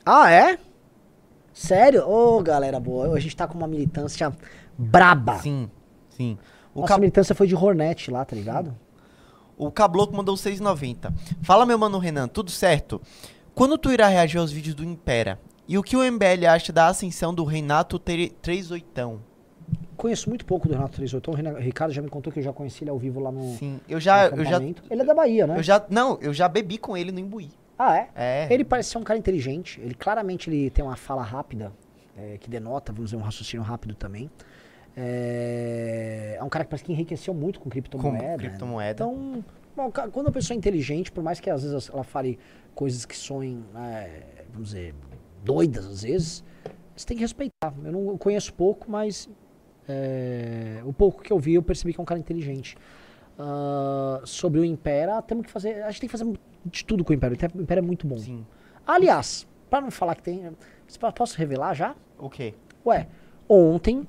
Ah, 0.05 0.31
é? 0.31 0.59
Sério? 1.53 2.09
Ô, 2.09 2.41
galera 2.43 2.81
boa. 2.81 3.15
A 3.15 3.21
gente 3.21 3.37
tá 3.37 3.47
com 3.47 3.59
uma 3.59 3.69
militância 3.69 4.33
braba. 4.77 5.39
Sim, 5.39 5.71
sim. 6.11 6.39
O, 6.75 6.81
Nossa 6.81 6.95
Ca... 6.95 6.99
militância 6.99 7.35
foi 7.35 7.47
de 7.47 7.55
Hornet 7.55 8.11
lá, 8.11 8.25
tá 8.25 8.37
ligado? 8.37 8.75
o 9.59 9.71
Cabloco 9.73 10.17
mandou 10.17 10.37
6,90. 10.37 11.13
Fala, 11.43 11.67
meu 11.67 11.77
mano 11.77 11.99
Renan, 11.99 12.29
tudo 12.29 12.51
certo? 12.51 13.03
Quando 13.55 13.77
tu 13.77 13.93
irá 13.93 14.07
reagir 14.07 14.39
aos 14.39 14.53
vídeos 14.53 14.77
do 14.77 14.85
Impera? 14.85 15.39
E 15.67 15.77
o 15.77 15.83
que 15.83 15.97
o 15.97 16.13
MBL 16.13 16.47
acha 16.49 16.73
da 16.73 16.87
ascensão 16.87 17.35
do 17.35 17.45
Renato 17.45 17.99
38? 17.99 19.21
Conheço 19.97 20.29
muito 20.29 20.47
pouco 20.47 20.69
do 20.69 20.75
Renato 20.75 20.95
38. 20.95 21.31
O 21.31 21.59
Ricardo 21.59 21.93
já 21.93 22.01
me 22.01 22.09
contou 22.09 22.33
que 22.33 22.39
eu 22.39 22.43
já 22.43 22.53
conheci 22.53 22.85
ele 22.85 22.91
ao 22.91 22.99
vivo 22.99 23.19
lá 23.19 23.33
no, 23.33 23.57
Sim, 23.57 23.81
eu 23.89 23.99
já, 23.99 24.29
eu 24.29 24.45
já. 24.45 24.63
Ele 24.63 25.03
é 25.03 25.05
da 25.05 25.13
Bahia, 25.13 25.47
né? 25.47 25.59
eu 25.59 25.63
já, 25.63 25.85
não, 25.91 26.17
eu 26.23 26.33
já 26.33 26.49
bebi 26.49 26.79
com 26.79 26.97
ele 26.97 27.11
no 27.11 27.19
Imbuí. 27.19 27.51
Ah, 27.77 27.97
é? 27.97 28.09
É. 28.15 28.49
Ele 28.51 28.65
parece 28.65 28.91
ser 28.91 28.99
um 28.99 29.03
cara 29.03 29.19
inteligente. 29.19 29.81
Ele 29.81 29.95
claramente 29.95 30.49
ele 30.49 30.71
tem 30.71 30.85
uma 30.85 30.97
fala 30.97 31.23
rápida, 31.23 31.73
é, 32.17 32.39
que 32.39 32.49
denota, 32.49 32.93
vamos 32.93 33.11
dizer, 33.11 33.21
um 33.21 33.25
raciocínio 33.25 33.65
rápido 33.65 33.95
também. 33.95 34.31
É, 35.01 36.37
é 36.39 36.43
um 36.43 36.49
cara 36.49 36.65
que 36.65 36.71
parece 36.71 36.85
que 36.85 36.93
enriqueceu 36.93 37.33
muito 37.33 37.61
com 37.61 37.71
criptomoeda. 37.71 38.33
Com 38.33 38.39
criptomoeda. 38.39 39.05
Então, 39.05 39.45
bom, 39.77 39.93
quando 40.11 40.27
a 40.27 40.33
pessoa 40.33 40.57
é 40.57 40.59
inteligente, 40.59 41.13
por 41.13 41.23
mais 41.23 41.39
que 41.39 41.49
às 41.49 41.63
vezes 41.63 41.89
ela 41.89 42.03
fale 42.03 42.37
coisas 42.75 43.07
que 43.07 43.17
soem, 43.17 43.65
é, 43.77 44.45
vamos 44.53 44.71
dizer, 44.71 44.95
doidas 45.45 45.87
às 45.87 46.03
vezes, 46.03 46.45
você 46.97 47.07
tem 47.07 47.17
que 47.17 47.23
respeitar. 47.23 47.73
Eu 47.85 47.93
não 47.93 48.09
eu 48.09 48.19
conheço 48.19 48.53
pouco, 48.53 48.91
mas 48.91 49.31
é, 49.89 50.83
o 50.85 50.93
pouco 50.93 51.23
que 51.23 51.33
eu 51.33 51.39
vi, 51.39 51.55
eu 51.55 51.63
percebi 51.63 51.95
que 51.95 52.01
é 52.01 52.03
um 52.03 52.07
cara 52.07 52.19
inteligente. 52.19 52.77
Ah, 53.39 54.21
sobre 54.25 54.59
o 54.59 54.65
Impera, 54.65 55.23
temos 55.23 55.47
que 55.47 55.53
fazer. 55.53 55.83
A 55.85 55.91
gente 55.91 56.01
tem 56.01 56.09
que 56.09 56.19
fazer 56.19 56.27
de 56.67 56.85
tudo 56.85 57.05
com 57.05 57.13
o 57.13 57.15
Impera. 57.15 57.35
O 57.55 57.63
Impera 57.63 57.81
é 57.81 57.83
muito 57.83 58.05
bom. 58.05 58.19
Sim. 58.19 58.45
Aliás, 58.85 59.47
pra 59.71 59.81
não 59.81 59.93
falar 59.93 60.17
que 60.17 60.23
tem. 60.23 60.51
Posso 61.15 61.39
revelar 61.39 61.75
já? 61.75 61.95
O 62.19 62.29
quê? 62.29 62.55
Ué, 62.85 63.07
ontem 63.49 64.09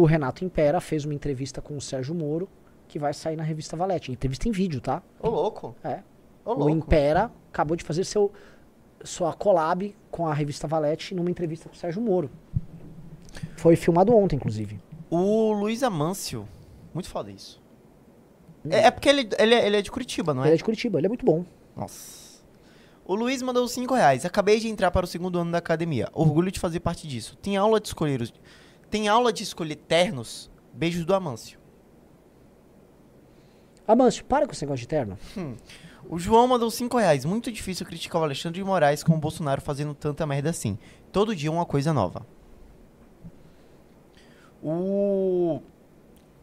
o 0.00 0.04
Renato 0.04 0.44
Impera 0.44 0.80
fez 0.80 1.04
uma 1.04 1.12
entrevista 1.12 1.60
com 1.60 1.76
o 1.76 1.80
Sérgio 1.80 2.14
Moro, 2.14 2.48
que 2.86 2.98
vai 2.98 3.12
sair 3.12 3.36
na 3.36 3.42
revista 3.42 3.76
Valete. 3.76 4.12
Entrevista 4.12 4.48
em 4.48 4.52
vídeo, 4.52 4.80
tá? 4.80 5.02
Ô, 5.20 5.28
louco. 5.28 5.74
É. 5.82 6.00
Ô, 6.44 6.52
o 6.52 6.54
louco. 6.54 6.70
Impera 6.70 7.30
acabou 7.52 7.76
de 7.76 7.82
fazer 7.82 8.04
seu, 8.04 8.32
sua 9.02 9.32
collab 9.32 9.94
com 10.10 10.26
a 10.26 10.32
revista 10.32 10.68
Valete 10.68 11.14
numa 11.14 11.30
entrevista 11.30 11.68
com 11.68 11.74
o 11.74 11.78
Sérgio 11.78 12.00
Moro. 12.00 12.30
Foi 13.56 13.74
filmado 13.74 14.14
ontem, 14.16 14.36
inclusive. 14.36 14.80
O 15.10 15.52
Luiz 15.52 15.82
Amâncio. 15.82 16.46
Muito 16.94 17.08
foda 17.08 17.30
isso. 17.30 17.60
É, 18.70 18.84
é 18.84 18.90
porque 18.90 19.08
ele, 19.08 19.28
ele, 19.38 19.54
é, 19.54 19.66
ele 19.66 19.76
é 19.78 19.82
de 19.82 19.90
Curitiba, 19.90 20.32
não 20.32 20.42
Ele 20.42 20.52
é? 20.52 20.54
é 20.54 20.56
de 20.56 20.64
Curitiba, 20.64 20.98
ele 20.98 21.06
é 21.06 21.08
muito 21.08 21.24
bom. 21.24 21.44
Nossa. 21.76 22.38
O 23.04 23.14
Luiz 23.14 23.40
mandou 23.42 23.66
5 23.66 23.94
reais. 23.94 24.24
Acabei 24.24 24.60
de 24.60 24.68
entrar 24.68 24.90
para 24.90 25.04
o 25.04 25.08
segundo 25.08 25.38
ano 25.38 25.50
da 25.50 25.58
academia. 25.58 26.08
Orgulho 26.12 26.52
de 26.52 26.60
fazer 26.60 26.80
parte 26.80 27.08
disso. 27.08 27.36
Tem 27.40 27.56
aula 27.56 27.80
de 27.80 27.88
escolher 27.88 28.20
os... 28.20 28.32
Tem 28.90 29.08
aula 29.08 29.32
de 29.32 29.42
escolher 29.42 29.76
ternos? 29.76 30.50
Beijos 30.72 31.04
do 31.04 31.14
Amâncio. 31.14 31.58
Amâncio, 33.86 34.24
para 34.24 34.46
com 34.46 34.52
esse 34.52 34.64
negócio 34.64 34.80
de 34.80 34.88
terno. 34.88 35.18
O 36.08 36.18
João 36.18 36.46
mandou 36.46 36.70
5 36.70 36.96
reais. 36.96 37.24
Muito 37.24 37.50
difícil 37.50 37.86
criticar 37.86 38.20
o 38.20 38.24
Alexandre 38.24 38.60
de 38.60 38.64
Moraes 38.64 39.02
com 39.02 39.14
o 39.14 39.18
Bolsonaro 39.18 39.60
fazendo 39.60 39.94
tanta 39.94 40.26
merda 40.26 40.50
assim. 40.50 40.78
Todo 41.12 41.34
dia 41.34 41.50
uma 41.50 41.66
coisa 41.66 41.92
nova. 41.92 42.26
O... 44.62 45.60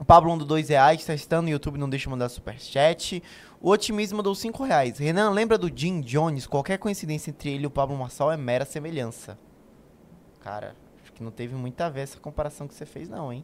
Pablo 0.05 0.29
mandou 0.29 0.47
2 0.47 0.69
reais. 0.69 1.05
Testando 1.05 1.43
no 1.43 1.49
YouTube, 1.49 1.77
não 1.77 1.89
deixa 1.89 2.09
mandar 2.09 2.29
superchat. 2.29 3.23
O 3.61 3.69
Otimismo 3.69 4.17
mandou 4.17 4.35
5 4.35 4.63
reais. 4.63 4.97
Renan, 4.99 5.31
lembra 5.31 5.57
do 5.57 5.71
Jim 5.75 6.01
Jones? 6.01 6.45
Qualquer 6.45 6.77
coincidência 6.77 7.31
entre 7.31 7.49
ele 7.49 7.63
e 7.63 7.67
o 7.67 7.71
Pablo 7.71 7.97
Marçal 7.97 8.31
é 8.31 8.37
mera 8.37 8.65
semelhança. 8.65 9.37
Cara, 10.41 10.75
que 11.15 11.23
não 11.23 11.31
teve 11.31 11.55
muito 11.55 11.79
a 11.81 11.89
ver 11.89 12.01
essa 12.01 12.19
comparação 12.19 12.67
que 12.67 12.75
você 12.75 12.85
fez, 12.85 13.09
não, 13.09 13.33
hein? 13.33 13.43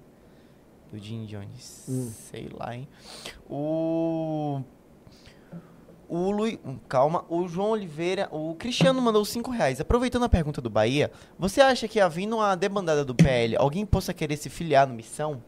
Do 0.91 0.99
Jim 0.99 1.26
Jones. 1.26 1.86
Hum. 1.89 2.11
Sei 2.30 2.49
lá, 2.53 2.76
hein? 2.76 2.88
O. 3.49 4.61
O 6.09 6.30
Lu... 6.30 6.45
Calma, 6.89 7.24
o 7.30 7.47
João 7.47 7.69
Oliveira, 7.69 8.28
o 8.34 8.53
Cristiano 8.55 9.01
mandou 9.01 9.24
5 9.24 9.49
reais. 9.49 9.80
Aproveitando 9.80 10.24
a 10.26 10.30
pergunta 10.30 10.59
do 10.61 10.69
Bahia, 10.69 11.09
você 11.39 11.61
acha 11.61 11.88
que 11.88 12.01
havendo 12.01 12.36
uma 12.36 12.53
debandada 12.55 13.05
do 13.05 13.15
PL, 13.15 13.55
alguém 13.55 13.86
possa 13.86 14.13
querer 14.13 14.36
se 14.36 14.49
filiar 14.49 14.86
no 14.86 14.93
Missão? 14.93 15.41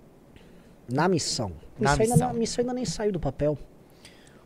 Na 0.89 1.09
missão. 1.09 1.51
Na 1.78 1.91
Isso 1.93 2.01
ainda, 2.01 2.13
missão. 2.15 2.28
não- 2.30 2.39
missão 2.39 2.61
ainda 2.61 2.74
nem 2.74 2.86
saiu 2.86 3.11
do 3.11 3.19
papel. 3.19 3.57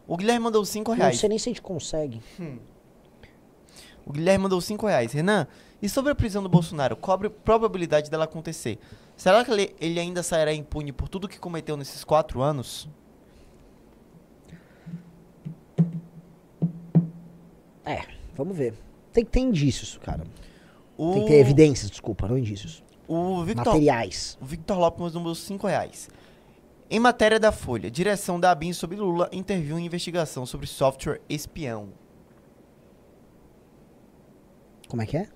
O 0.07 0.17
Guilherme 0.17 0.45
mandou 0.45 0.65
5 0.65 0.89
Não 0.91 0.97
reais. 0.97 1.19
sei 1.19 1.29
nem 1.29 1.37
se 1.37 1.49
a 1.49 1.51
gente 1.51 1.61
consegue. 1.61 2.19
O 4.05 4.11
Guilherme 4.13 4.43
mandou 4.43 4.59
5 4.61 4.87
reais. 4.87 5.11
Renan, 5.11 5.45
e 5.81 5.87
sobre 5.87 6.11
a 6.11 6.15
prisão 6.15 6.41
do 6.41 6.49
Bolsonaro, 6.49 6.95
cobre 6.95 7.29
probabilidade 7.29 8.09
dela 8.09 8.23
acontecer. 8.23 8.79
Será 9.15 9.45
que 9.45 9.51
ele, 9.51 9.75
ele 9.79 9.99
ainda 9.99 10.23
sairá 10.23 10.53
impune 10.53 10.91
por 10.91 11.07
tudo 11.07 11.27
que 11.27 11.39
cometeu 11.39 11.77
nesses 11.77 12.03
4 12.03 12.41
anos? 12.41 12.89
É, 17.85 18.01
vamos 18.35 18.57
ver. 18.57 18.73
Tem 19.13 19.23
que 19.23 19.31
ter 19.31 19.39
indícios, 19.39 19.97
cara. 19.97 20.23
O, 20.97 21.13
Tem 21.13 21.21
que 21.23 21.27
ter 21.29 21.39
evidências, 21.39 21.89
desculpa, 21.89 22.27
não 22.27 22.37
indícios. 22.37 22.83
O 23.07 23.43
Victor, 23.43 23.65
Materiais. 23.73 24.37
o 24.41 24.45
Victor 24.45 24.77
Lopes 24.77 25.13
mandou 25.13 25.33
5 25.33 25.67
reais. 25.67 26.09
Em 26.89 26.99
matéria 26.99 27.39
da 27.39 27.51
Folha, 27.51 27.91
direção 27.91 28.39
da 28.39 28.51
ABIN 28.51 28.73
sobre 28.73 28.97
Lula 28.97 29.29
interviu 29.31 29.77
em 29.77 29.85
investigação 29.85 30.45
sobre 30.45 30.65
software 30.67 31.21
espião. 31.29 31.89
Como 34.87 35.01
é 35.01 35.05
que 35.05 35.17
é? 35.17 35.27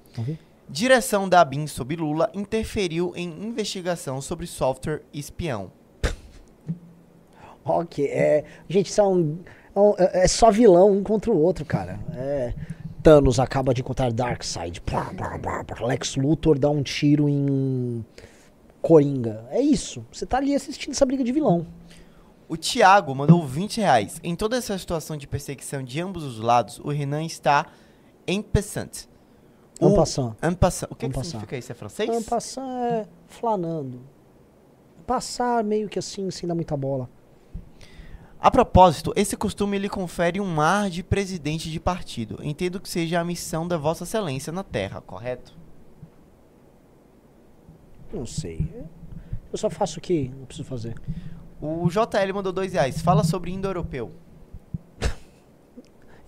Direção 0.69 1.27
da 1.27 1.41
ABIN 1.41 1.67
sobre 1.67 1.97
Lula 1.97 2.31
interferiu 2.33 3.11
em 3.15 3.27
investigação 3.43 4.21
sobre 4.21 4.47
software 4.47 5.01
espião. 5.13 5.71
Ok, 7.63 8.05
é. 8.05 8.43
Gente, 8.67 8.91
são. 8.91 9.39
É, 9.97 10.23
é 10.23 10.27
só 10.27 10.49
vilão 10.49 10.91
um 10.91 11.03
contra 11.03 11.31
o 11.31 11.39
outro, 11.39 11.65
cara. 11.65 11.99
É. 12.13 12.53
Thanos 13.03 13.39
acaba 13.39 13.73
de 13.73 13.81
encontrar 13.81 14.11
Darkseid. 14.11 14.81
Blá, 14.85 15.11
blá, 15.13 15.37
blá, 15.37 15.63
blá. 15.63 15.87
Lex 15.87 16.15
Luthor 16.15 16.57
dá 16.57 16.69
um 16.69 16.83
tiro 16.83 17.27
em. 17.27 18.05
Coringa. 18.81 19.45
É 19.51 19.61
isso. 19.61 20.05
Você 20.11 20.25
tá 20.25 20.37
ali 20.37 20.55
assistindo 20.55 20.91
essa 20.93 21.05
briga 21.05 21.23
de 21.23 21.31
vilão. 21.31 21.67
O 22.49 22.57
Thiago 22.57 23.13
mandou 23.13 23.45
20 23.45 23.79
reais. 23.79 24.19
Em 24.23 24.35
toda 24.35 24.57
essa 24.57 24.77
situação 24.77 25.15
de 25.15 25.27
perseguição 25.27 25.83
de 25.83 26.01
ambos 26.01 26.23
os 26.23 26.39
lados, 26.39 26.79
o 26.79 26.89
Renan 26.89 27.23
está 27.23 27.67
em 28.27 28.41
passant. 28.41 29.07
En 29.81 29.95
passant. 29.95 30.35
En 30.43 30.53
passant. 30.53 30.87
O 30.91 30.95
que, 30.95 31.09
que 31.09 31.23
significa 31.23 31.57
isso? 31.57 31.71
É 31.71 31.75
francês? 31.75 32.09
En 32.09 32.21
passant 32.21 32.69
é 32.69 33.07
flanando. 33.27 34.01
Passar 35.07 35.63
meio 35.63 35.89
que 35.89 35.97
assim, 35.97 36.29
sem 36.29 36.47
dar 36.47 36.55
muita 36.55 36.77
bola. 36.77 37.09
A 38.39 38.49
propósito, 38.49 39.13
esse 39.15 39.37
costume 39.37 39.77
lhe 39.77 39.89
confere 39.89 40.39
um 40.39 40.61
ar 40.61 40.89
de 40.89 41.03
presidente 41.03 41.69
de 41.69 41.79
partido. 41.79 42.39
Entendo 42.41 42.79
que 42.79 42.89
seja 42.89 43.19
a 43.19 43.23
missão 43.23 43.67
da 43.67 43.77
Vossa 43.77 44.03
Excelência 44.03 44.51
na 44.51 44.63
Terra, 44.63 45.01
correto? 45.01 45.55
Não 48.13 48.25
sei. 48.25 48.67
Eu 49.51 49.57
só 49.57 49.69
faço 49.69 49.99
o 49.99 50.01
que 50.01 50.31
eu 50.39 50.45
preciso 50.45 50.67
fazer. 50.67 50.95
O 51.61 51.87
JL 51.89 52.33
mandou 52.33 52.51
2 52.51 52.73
reais. 52.73 53.01
Fala 53.01 53.23
sobre 53.23 53.51
indo-europeu. 53.51 54.11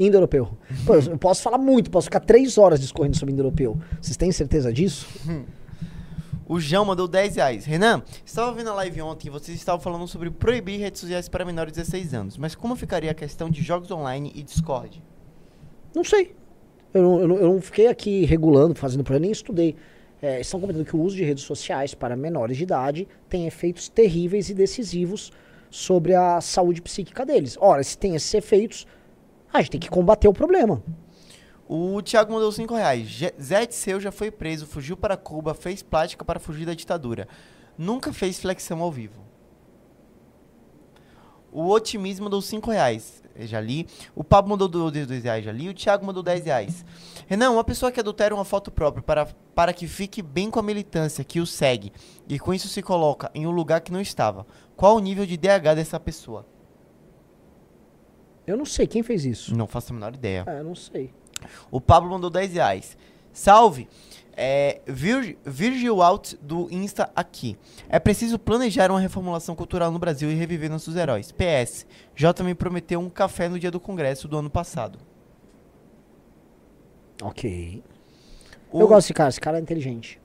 Indo-europeu. 0.07 0.57
Pô, 0.85 0.95
eu 0.95 1.17
posso 1.17 1.41
falar 1.41 1.57
muito, 1.57 1.89
posso 1.91 2.05
ficar 2.05 2.19
três 2.19 2.57
horas 2.57 2.79
discorrendo 2.79 3.17
sobre 3.17 3.33
indo-europeu. 3.33 3.77
Vocês 4.01 4.17
têm 4.17 4.31
certeza 4.31 4.71
disso? 4.71 5.07
O 6.45 6.59
João 6.59 6.83
mandou 6.85 7.07
10 7.07 7.35
reais. 7.37 7.65
Renan, 7.65 8.03
estava 8.25 8.51
vendo 8.53 8.69
a 8.69 8.73
live 8.75 9.01
ontem 9.01 9.27
e 9.27 9.31
vocês 9.31 9.57
estavam 9.57 9.79
falando 9.81 10.07
sobre 10.07 10.29
proibir 10.29 10.79
redes 10.79 10.99
sociais 10.99 11.29
para 11.29 11.45
menores 11.45 11.71
de 11.73 11.79
16 11.79 12.13
anos. 12.13 12.37
Mas 12.37 12.53
como 12.53 12.75
ficaria 12.75 13.11
a 13.11 13.13
questão 13.13 13.49
de 13.49 13.61
jogos 13.61 13.89
online 13.91 14.31
e 14.35 14.43
Discord? 14.43 15.01
Não 15.95 16.03
sei. 16.03 16.35
Eu 16.93 17.01
não, 17.01 17.21
eu 17.21 17.27
não- 17.27 17.35
eu 17.37 17.53
não 17.53 17.61
fiquei 17.61 17.87
aqui 17.87 18.25
regulando, 18.25 18.75
fazendo 18.75 19.03
problema, 19.03 19.23
nem 19.23 19.31
estudei. 19.31 19.75
É, 20.21 20.39
estão 20.41 20.59
comentando 20.59 20.85
que 20.85 20.95
o 20.95 21.01
uso 21.01 21.15
de 21.15 21.23
redes 21.23 21.43
sociais 21.43 21.93
para 21.93 22.15
menores 22.15 22.57
de 22.57 22.63
idade 22.63 23.07
tem 23.29 23.45
efeitos 23.47 23.89
terríveis 23.89 24.49
e 24.49 24.53
decisivos 24.53 25.31
sobre 25.69 26.13
a 26.13 26.39
saúde 26.39 26.81
psíquica 26.81 27.25
deles. 27.25 27.57
Ora, 27.59 27.83
se 27.83 27.97
tem 27.97 28.15
esses 28.15 28.33
efeitos, 28.33 28.85
a 29.53 29.61
gente 29.61 29.71
tem 29.71 29.79
que 29.79 29.89
combater 29.89 30.27
o 30.27 30.33
problema. 30.33 30.83
O 31.67 32.01
Thiago 32.01 32.33
mandou 32.33 32.51
5 32.51 32.73
reais. 32.73 33.21
Zé 33.41 33.65
de 33.65 33.75
Seu 33.75 33.99
já 33.99 34.11
foi 34.11 34.29
preso, 34.29 34.65
fugiu 34.65 34.97
para 34.97 35.15
Cuba, 35.15 35.53
fez 35.53 35.81
plástica 35.81 36.25
para 36.25 36.39
fugir 36.39 36.65
da 36.65 36.73
ditadura. 36.73 37.27
Nunca 37.77 38.11
fez 38.11 38.39
flexão 38.39 38.81
ao 38.81 38.91
vivo. 38.91 39.23
O 41.51 41.69
Otimismo 41.69 42.25
mandou 42.25 42.41
5 42.41 42.71
reais. 42.71 43.21
Eu 43.35 43.47
Já 43.47 43.61
li. 43.61 43.87
O 44.15 44.23
Pablo 44.23 44.49
mandou 44.49 44.67
2 44.67 45.23
reais. 45.23 45.45
Já 45.45 45.51
li. 45.51 45.69
O 45.69 45.73
Thiago 45.73 46.05
mandou 46.05 46.23
10 46.23 46.45
reais. 46.45 46.83
Renan, 47.27 47.51
uma 47.51 47.63
pessoa 47.63 47.91
que 47.91 47.99
adultera 47.99 48.33
uma 48.33 48.45
foto 48.45 48.71
própria 48.71 49.03
para, 49.03 49.27
para 49.55 49.71
que 49.71 49.87
fique 49.87 50.21
bem 50.21 50.49
com 50.49 50.59
a 50.59 50.63
militância 50.63 51.23
que 51.23 51.39
o 51.39 51.45
segue 51.45 51.93
e 52.27 52.39
com 52.39 52.53
isso 52.53 52.67
se 52.67 52.81
coloca 52.81 53.31
em 53.33 53.45
um 53.47 53.51
lugar 53.51 53.81
que 53.81 53.91
não 53.91 54.01
estava. 54.01 54.45
Qual 54.75 54.95
o 54.95 54.99
nível 54.99 55.25
de 55.25 55.37
DH 55.37 55.75
dessa 55.75 55.99
pessoa? 55.99 56.52
Eu 58.45 58.57
não 58.57 58.65
sei 58.65 58.85
quem 58.87 59.01
fez 59.03 59.25
isso. 59.25 59.55
Não 59.55 59.67
faço 59.67 59.91
a 59.91 59.95
menor 59.95 60.13
ideia. 60.13 60.43
É, 60.47 60.59
eu 60.59 60.63
não 60.63 60.75
sei. 60.75 61.13
O 61.71 61.79
Pablo 61.81 62.09
mandou 62.09 62.29
10 62.29 62.53
reais. 62.53 62.97
Salve! 63.31 63.87
É, 64.35 64.81
Vir- 64.87 65.37
Virgil 65.45 66.01
Out 66.01 66.35
do 66.41 66.67
Insta 66.71 67.11
aqui. 67.15 67.55
É 67.87 67.99
preciso 67.99 68.39
planejar 68.39 68.89
uma 68.89 68.99
reformulação 68.99 69.55
cultural 69.55 69.91
no 69.91 69.99
Brasil 69.99 70.31
e 70.31 70.33
reviver 70.33 70.69
nossos 70.71 70.95
heróis. 70.95 71.31
PS. 71.31 71.85
J 72.15 72.43
me 72.43 72.55
prometeu 72.55 72.99
um 72.99 73.09
café 73.09 73.47
no 73.47 73.59
dia 73.59 73.69
do 73.69 73.79
congresso 73.79 74.27
do 74.27 74.37
ano 74.37 74.49
passado. 74.49 74.97
Ok. 77.21 77.83
O, 78.71 78.81
Eu 78.81 78.87
gosto 78.87 79.05
desse 79.07 79.13
cara, 79.13 79.29
esse 79.29 79.39
cara 79.39 79.57
é 79.57 79.61
inteligente. 79.61 80.19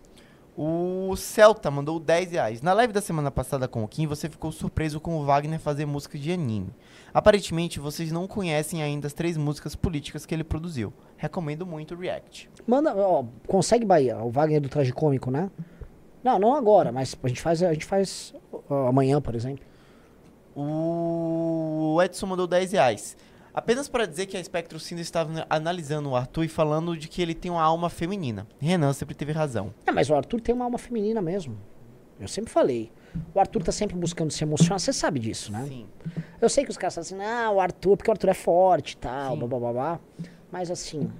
O 0.60 1.14
Celta 1.14 1.70
mandou 1.70 2.00
10 2.00 2.32
reais. 2.32 2.62
Na 2.62 2.72
live 2.72 2.92
da 2.92 3.00
semana 3.00 3.30
passada 3.30 3.68
com 3.68 3.84
o 3.84 3.86
Kim, 3.86 4.08
você 4.08 4.28
ficou 4.28 4.50
surpreso 4.50 5.00
com 5.00 5.16
o 5.16 5.24
Wagner 5.24 5.60
fazer 5.60 5.86
música 5.86 6.18
de 6.18 6.32
anime. 6.32 6.74
Aparentemente, 7.14 7.78
vocês 7.78 8.10
não 8.10 8.26
conhecem 8.26 8.82
ainda 8.82 9.06
as 9.06 9.12
três 9.12 9.36
músicas 9.36 9.76
políticas 9.76 10.26
que 10.26 10.34
ele 10.34 10.42
produziu. 10.42 10.92
Recomendo 11.16 11.64
muito 11.64 11.94
o 11.94 11.96
React. 11.96 12.50
Manda, 12.66 12.92
ó, 12.96 13.24
consegue 13.46 13.84
Bahia, 13.84 14.18
o 14.18 14.30
Wagner 14.30 14.60
do 14.60 14.68
traje 14.68 14.92
cômico, 14.92 15.30
né? 15.30 15.48
Não, 16.24 16.40
não 16.40 16.52
agora, 16.56 16.90
mas 16.90 17.16
a 17.22 17.28
gente 17.28 17.40
faz, 17.40 17.62
a 17.62 17.72
gente 17.72 17.86
faz 17.86 18.34
ó, 18.68 18.88
amanhã, 18.88 19.20
por 19.20 19.36
exemplo. 19.36 19.64
O 20.56 22.00
Edson 22.02 22.26
mandou 22.26 22.48
10 22.48 22.72
reais. 22.72 23.16
Apenas 23.58 23.88
para 23.88 24.06
dizer 24.06 24.26
que 24.26 24.36
a 24.36 24.44
Spectro 24.44 24.78
Cinda 24.78 25.02
estava 25.02 25.44
analisando 25.50 26.10
o 26.10 26.14
Arthur 26.14 26.44
e 26.44 26.48
falando 26.48 26.96
de 26.96 27.08
que 27.08 27.20
ele 27.20 27.34
tem 27.34 27.50
uma 27.50 27.60
alma 27.60 27.90
feminina. 27.90 28.46
Renan 28.60 28.92
sempre 28.92 29.16
teve 29.16 29.32
razão. 29.32 29.74
É, 29.84 29.90
mas 29.90 30.08
o 30.08 30.14
Arthur 30.14 30.40
tem 30.40 30.54
uma 30.54 30.64
alma 30.64 30.78
feminina 30.78 31.20
mesmo. 31.20 31.58
Eu 32.20 32.28
sempre 32.28 32.52
falei. 32.52 32.92
O 33.34 33.40
Arthur 33.40 33.64
tá 33.64 33.72
sempre 33.72 33.96
buscando 33.96 34.30
se 34.30 34.44
emocionar, 34.44 34.78
você 34.78 34.92
sabe 34.92 35.18
disso, 35.18 35.50
né? 35.50 35.64
Sim. 35.66 35.88
Eu 36.40 36.48
sei 36.48 36.62
que 36.62 36.70
os 36.70 36.76
caras 36.76 36.94
falam 36.94 37.04
assim, 37.04 37.20
ah, 37.20 37.50
o 37.50 37.60
Arthur, 37.60 37.96
porque 37.96 38.08
o 38.08 38.12
Arthur 38.12 38.28
é 38.28 38.34
forte 38.34 38.92
e 38.92 38.96
tal, 38.98 39.32
Sim. 39.32 39.38
blá, 39.40 39.48
blá, 39.48 39.58
blá, 39.58 39.72
blá. 39.72 40.00
Mas 40.52 40.70
assim, 40.70 41.10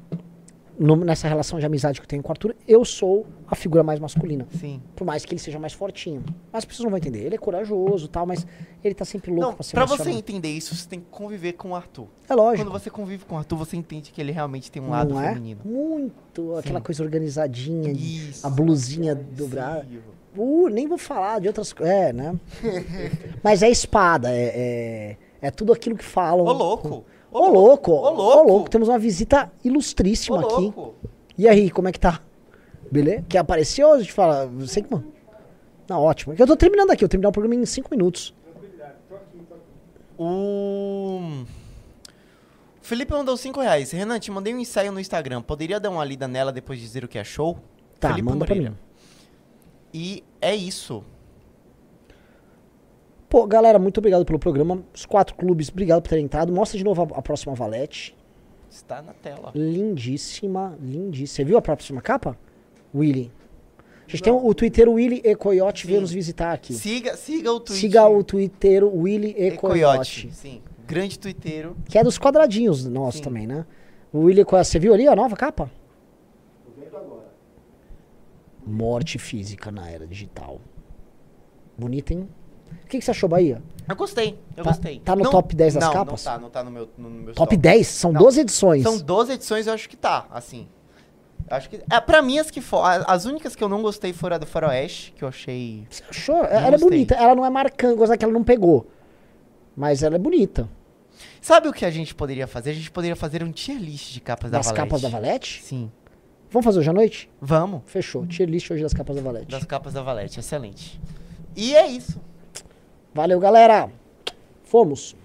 no- 0.78 0.96
nessa 0.96 1.26
relação 1.26 1.58
de 1.58 1.66
amizade 1.66 2.00
que 2.00 2.04
eu 2.04 2.08
tenho 2.08 2.22
com 2.22 2.28
o 2.28 2.32
Arthur, 2.32 2.54
eu 2.66 2.84
sou 2.84 3.26
a 3.46 3.54
figura 3.54 3.82
mais 3.82 3.98
masculina. 3.98 4.46
Sim. 4.58 4.80
Por 4.94 5.04
mais 5.04 5.24
que 5.24 5.32
ele 5.34 5.40
seja 5.40 5.58
mais 5.58 5.72
fortinho. 5.72 6.22
Mas 6.52 6.60
as 6.60 6.64
pessoas 6.64 6.84
não 6.84 6.90
vão 6.90 6.98
entender. 6.98 7.20
Ele 7.24 7.34
é 7.34 7.38
corajoso 7.38 8.06
e 8.06 8.08
tal, 8.08 8.24
mas 8.26 8.46
ele 8.84 8.94
tá 8.94 9.04
sempre 9.04 9.30
louco 9.30 9.46
Não, 9.48 9.54
pra 9.54 9.62
se 9.64 9.72
pra 9.72 9.84
você 9.86 10.10
entender 10.10 10.48
isso, 10.50 10.74
você 10.76 10.88
tem 10.88 11.00
que 11.00 11.06
conviver 11.10 11.54
com 11.54 11.70
o 11.70 11.74
Arthur. 11.74 12.06
É 12.28 12.34
lógico. 12.34 12.64
Quando 12.68 12.72
você 12.80 12.90
convive 12.90 13.24
com 13.24 13.34
o 13.34 13.38
Arthur, 13.38 13.56
você 13.56 13.76
entende 13.76 14.12
que 14.12 14.20
ele 14.20 14.32
realmente 14.32 14.70
tem 14.70 14.80
um 14.82 14.90
lado 14.90 15.14
não 15.14 15.20
é? 15.22 15.28
feminino. 15.34 15.60
Muito. 15.64 16.56
Aquela 16.56 16.78
Sim. 16.78 16.84
coisa 16.84 17.02
organizadinha, 17.02 17.90
Isso. 17.90 18.46
a 18.46 18.50
blusinha 18.50 19.14
dobrada. 19.14 19.86
Sim. 19.90 19.98
Uh, 20.36 20.68
nem 20.68 20.86
vou 20.86 20.98
falar 20.98 21.40
de 21.40 21.48
outras 21.48 21.72
coisas. 21.72 21.92
É, 21.92 22.12
né? 22.12 22.38
Mas 23.42 23.62
é 23.62 23.68
espada, 23.70 24.30
é, 24.30 25.16
é, 25.42 25.48
é 25.48 25.50
tudo 25.50 25.72
aquilo 25.72 25.96
que 25.96 26.04
falam. 26.04 26.44
Ô, 26.44 26.52
louco! 26.52 27.04
Ô, 27.38 27.48
louco! 27.48 27.92
Ô, 27.92 28.42
louco! 28.42 28.70
Temos 28.70 28.88
uma 28.88 28.98
visita 28.98 29.46
Ô, 29.46 29.68
ilustríssima 29.68 30.40
aqui. 30.40 30.52
louco! 30.62 30.94
E 31.36 31.46
aí, 31.48 31.70
como 31.70 31.88
é 31.88 31.92
que 31.92 32.00
tá? 32.00 32.20
Beleza? 32.90 33.24
Quer 33.28 33.38
aparecer 33.38 33.84
ou 33.84 33.94
a 33.94 33.98
gente 33.98 34.12
fala? 34.12 34.46
Você 34.46 34.82
que. 34.82 34.88
Não, 35.88 36.02
ótimo. 36.02 36.34
Eu 36.38 36.46
tô 36.46 36.56
terminando 36.56 36.90
aqui, 36.90 37.04
eu 37.04 37.08
terminar 37.08 37.28
o 37.28 37.32
programa 37.32 37.54
em 37.54 37.64
5 37.64 37.88
minutos. 37.90 38.34
O 40.18 41.44
Felipe 42.82 43.12
mandou 43.12 43.36
5 43.36 43.60
reais. 43.60 43.90
Renan, 43.92 44.18
te 44.18 44.30
mandei 44.30 44.52
um 44.54 44.58
ensaio 44.58 44.90
no 44.90 44.98
Instagram. 44.98 45.42
Poderia 45.42 45.78
dar 45.78 45.90
uma 45.90 46.04
lida 46.04 46.26
nela 46.26 46.50
depois 46.50 46.78
de 46.78 46.84
dizer 46.84 47.04
o 47.04 47.08
que 47.08 47.18
achou? 47.18 47.58
Tá, 48.00 48.08
Felipe 48.08 48.26
manda 48.28 48.44
pra 48.44 48.54
Moreira. 48.54 48.70
mim. 48.72 48.76
E 49.94 50.24
é 50.40 50.54
isso. 50.54 51.04
Pô, 53.28 53.46
galera, 53.46 53.78
muito 53.78 53.98
obrigado 53.98 54.24
pelo 54.24 54.38
programa. 54.38 54.82
Os 54.94 55.04
quatro 55.04 55.34
clubes, 55.34 55.68
obrigado 55.68 56.02
por 56.02 56.08
terem 56.08 56.24
entrado. 56.24 56.52
Mostra 56.52 56.78
de 56.78 56.84
novo 56.84 57.02
a, 57.02 57.18
a 57.18 57.22
próxima 57.22 57.54
valete. 57.54 58.16
Está 58.70 59.02
na 59.02 59.12
tela. 59.12 59.52
Lindíssima, 59.54 60.76
lindíssima. 60.80 61.26
Você 61.26 61.44
viu 61.44 61.58
a 61.58 61.62
próxima 61.62 62.00
capa? 62.00 62.38
Willy. 62.94 63.30
A 64.06 64.10
gente 64.10 64.22
tem 64.22 64.32
o, 64.32 64.54
Twitter 64.54 64.88
Willy 64.88 65.20
e 65.22 65.36
Coyote 65.36 65.82
Sim. 65.82 65.88
veio 65.88 66.00
nos 66.00 66.10
visitar 66.10 66.54
aqui. 66.54 66.72
Siga, 66.72 67.14
siga 67.14 67.52
o 67.52 67.60
tweet. 67.60 67.80
Siga 67.80 68.08
o 68.08 68.24
Twitter 68.24 68.82
Willy 68.82 69.34
e 69.36 69.48
e 69.48 69.50
Coyote. 69.52 70.30
Sim. 70.32 70.62
grande 70.86 71.18
tuiteiro. 71.18 71.76
Que 71.86 71.98
é 71.98 72.04
dos 72.04 72.18
quadradinhos 72.18 72.86
nossos 72.86 73.20
também, 73.20 73.46
né? 73.46 73.66
O 74.10 74.20
William, 74.20 74.46
você 74.46 74.78
viu 74.78 74.94
ali 74.94 75.06
a 75.06 75.14
nova 75.14 75.36
capa? 75.36 75.70
Morte 78.66 79.18
física 79.18 79.70
na 79.70 79.90
era 79.90 80.06
digital. 80.06 80.58
Bonita, 81.76 82.14
hein? 82.14 82.28
O 82.84 82.88
que, 82.88 82.98
que 82.98 83.04
você 83.04 83.10
achou, 83.10 83.28
Bahia? 83.28 83.62
Eu 83.88 83.96
gostei, 83.96 84.38
eu 84.56 84.64
Tá- 84.64 84.70
gostei. 84.70 85.00
tá 85.00 85.16
no 85.16 85.30
top 85.30 85.54
10 85.56 85.74
das 85.74 85.84
não, 85.84 85.92
capas? 85.92 86.24
Não 86.24 86.32
tá, 86.32 86.38
não 86.38 86.50
tá 86.50 86.64
no 86.64 86.70
meu, 86.70 86.88
no 86.98 87.08
meu 87.10 87.34
Top 87.34 87.56
10? 87.56 87.86
São 87.86 88.12
Não. 88.12 88.20
12 88.20 88.40
edições. 88.40 88.82
São 88.82 88.98
12 88.98 89.32
edições, 89.32 89.66
eu 89.66 89.72
acho 89.72 89.88
que 89.88 89.96
tá, 89.96 90.26
assim. 90.30 90.68
Acho 91.50 91.70
que. 91.70 91.80
É, 91.90 91.98
pra 92.00 92.20
mim, 92.20 92.38
as 92.38 92.50
que 92.50 92.60
for, 92.60 92.82
As 93.06 93.24
únicas 93.24 93.56
que 93.56 93.64
eu 93.64 93.68
não 93.68 93.80
gostei 93.80 94.12
foram 94.12 94.36
a 94.36 94.38
do 94.38 94.46
Faroeste, 94.46 95.12
que 95.16 95.24
eu 95.24 95.28
achei. 95.28 95.86
Você 95.88 96.02
achou? 96.10 96.36
ela 96.44 96.74
é 96.74 96.78
bonita. 96.78 97.14
Ela 97.14 97.34
não 97.34 97.46
é 97.46 97.48
marcante, 97.50 97.96
coisa 97.96 98.16
que 98.18 98.24
ela 98.24 98.32
não 98.34 98.44
pegou. 98.44 98.86
Mas 99.74 100.02
ela 100.02 100.16
é 100.16 100.18
bonita. 100.18 100.68
Sabe 101.40 101.68
o 101.68 101.72
que 101.72 101.84
a 101.86 101.90
gente 101.90 102.14
poderia 102.14 102.46
fazer? 102.46 102.70
A 102.70 102.74
gente 102.74 102.90
poderia 102.90 103.16
fazer 103.16 103.42
um 103.42 103.50
tier 103.50 103.78
list 103.78 104.12
de 104.12 104.20
capas 104.20 104.50
da 104.50 104.58
Das 104.58 104.66
Valete. 104.66 104.82
capas 104.84 105.00
da 105.02 105.08
Valete? 105.08 105.62
Sim. 105.62 105.90
Vamos 106.50 106.64
fazer 106.64 106.80
hoje 106.80 106.90
à 106.90 106.92
noite? 106.92 107.30
Vamos. 107.40 107.82
Fechou. 107.86 108.26
Tier 108.26 108.48
list 108.48 108.70
hoje 108.70 108.82
das 108.82 108.92
capas 108.92 109.16
da 109.16 109.22
Valete. 109.22 109.46
Das 109.50 109.64
capas 109.64 109.94
da 109.94 110.02
Valete, 110.02 110.38
excelente. 110.40 111.00
E 111.56 111.74
é 111.74 111.86
isso. 111.86 112.20
Valeu, 113.14 113.40
galera. 113.40 113.90
Fomos. 114.64 115.16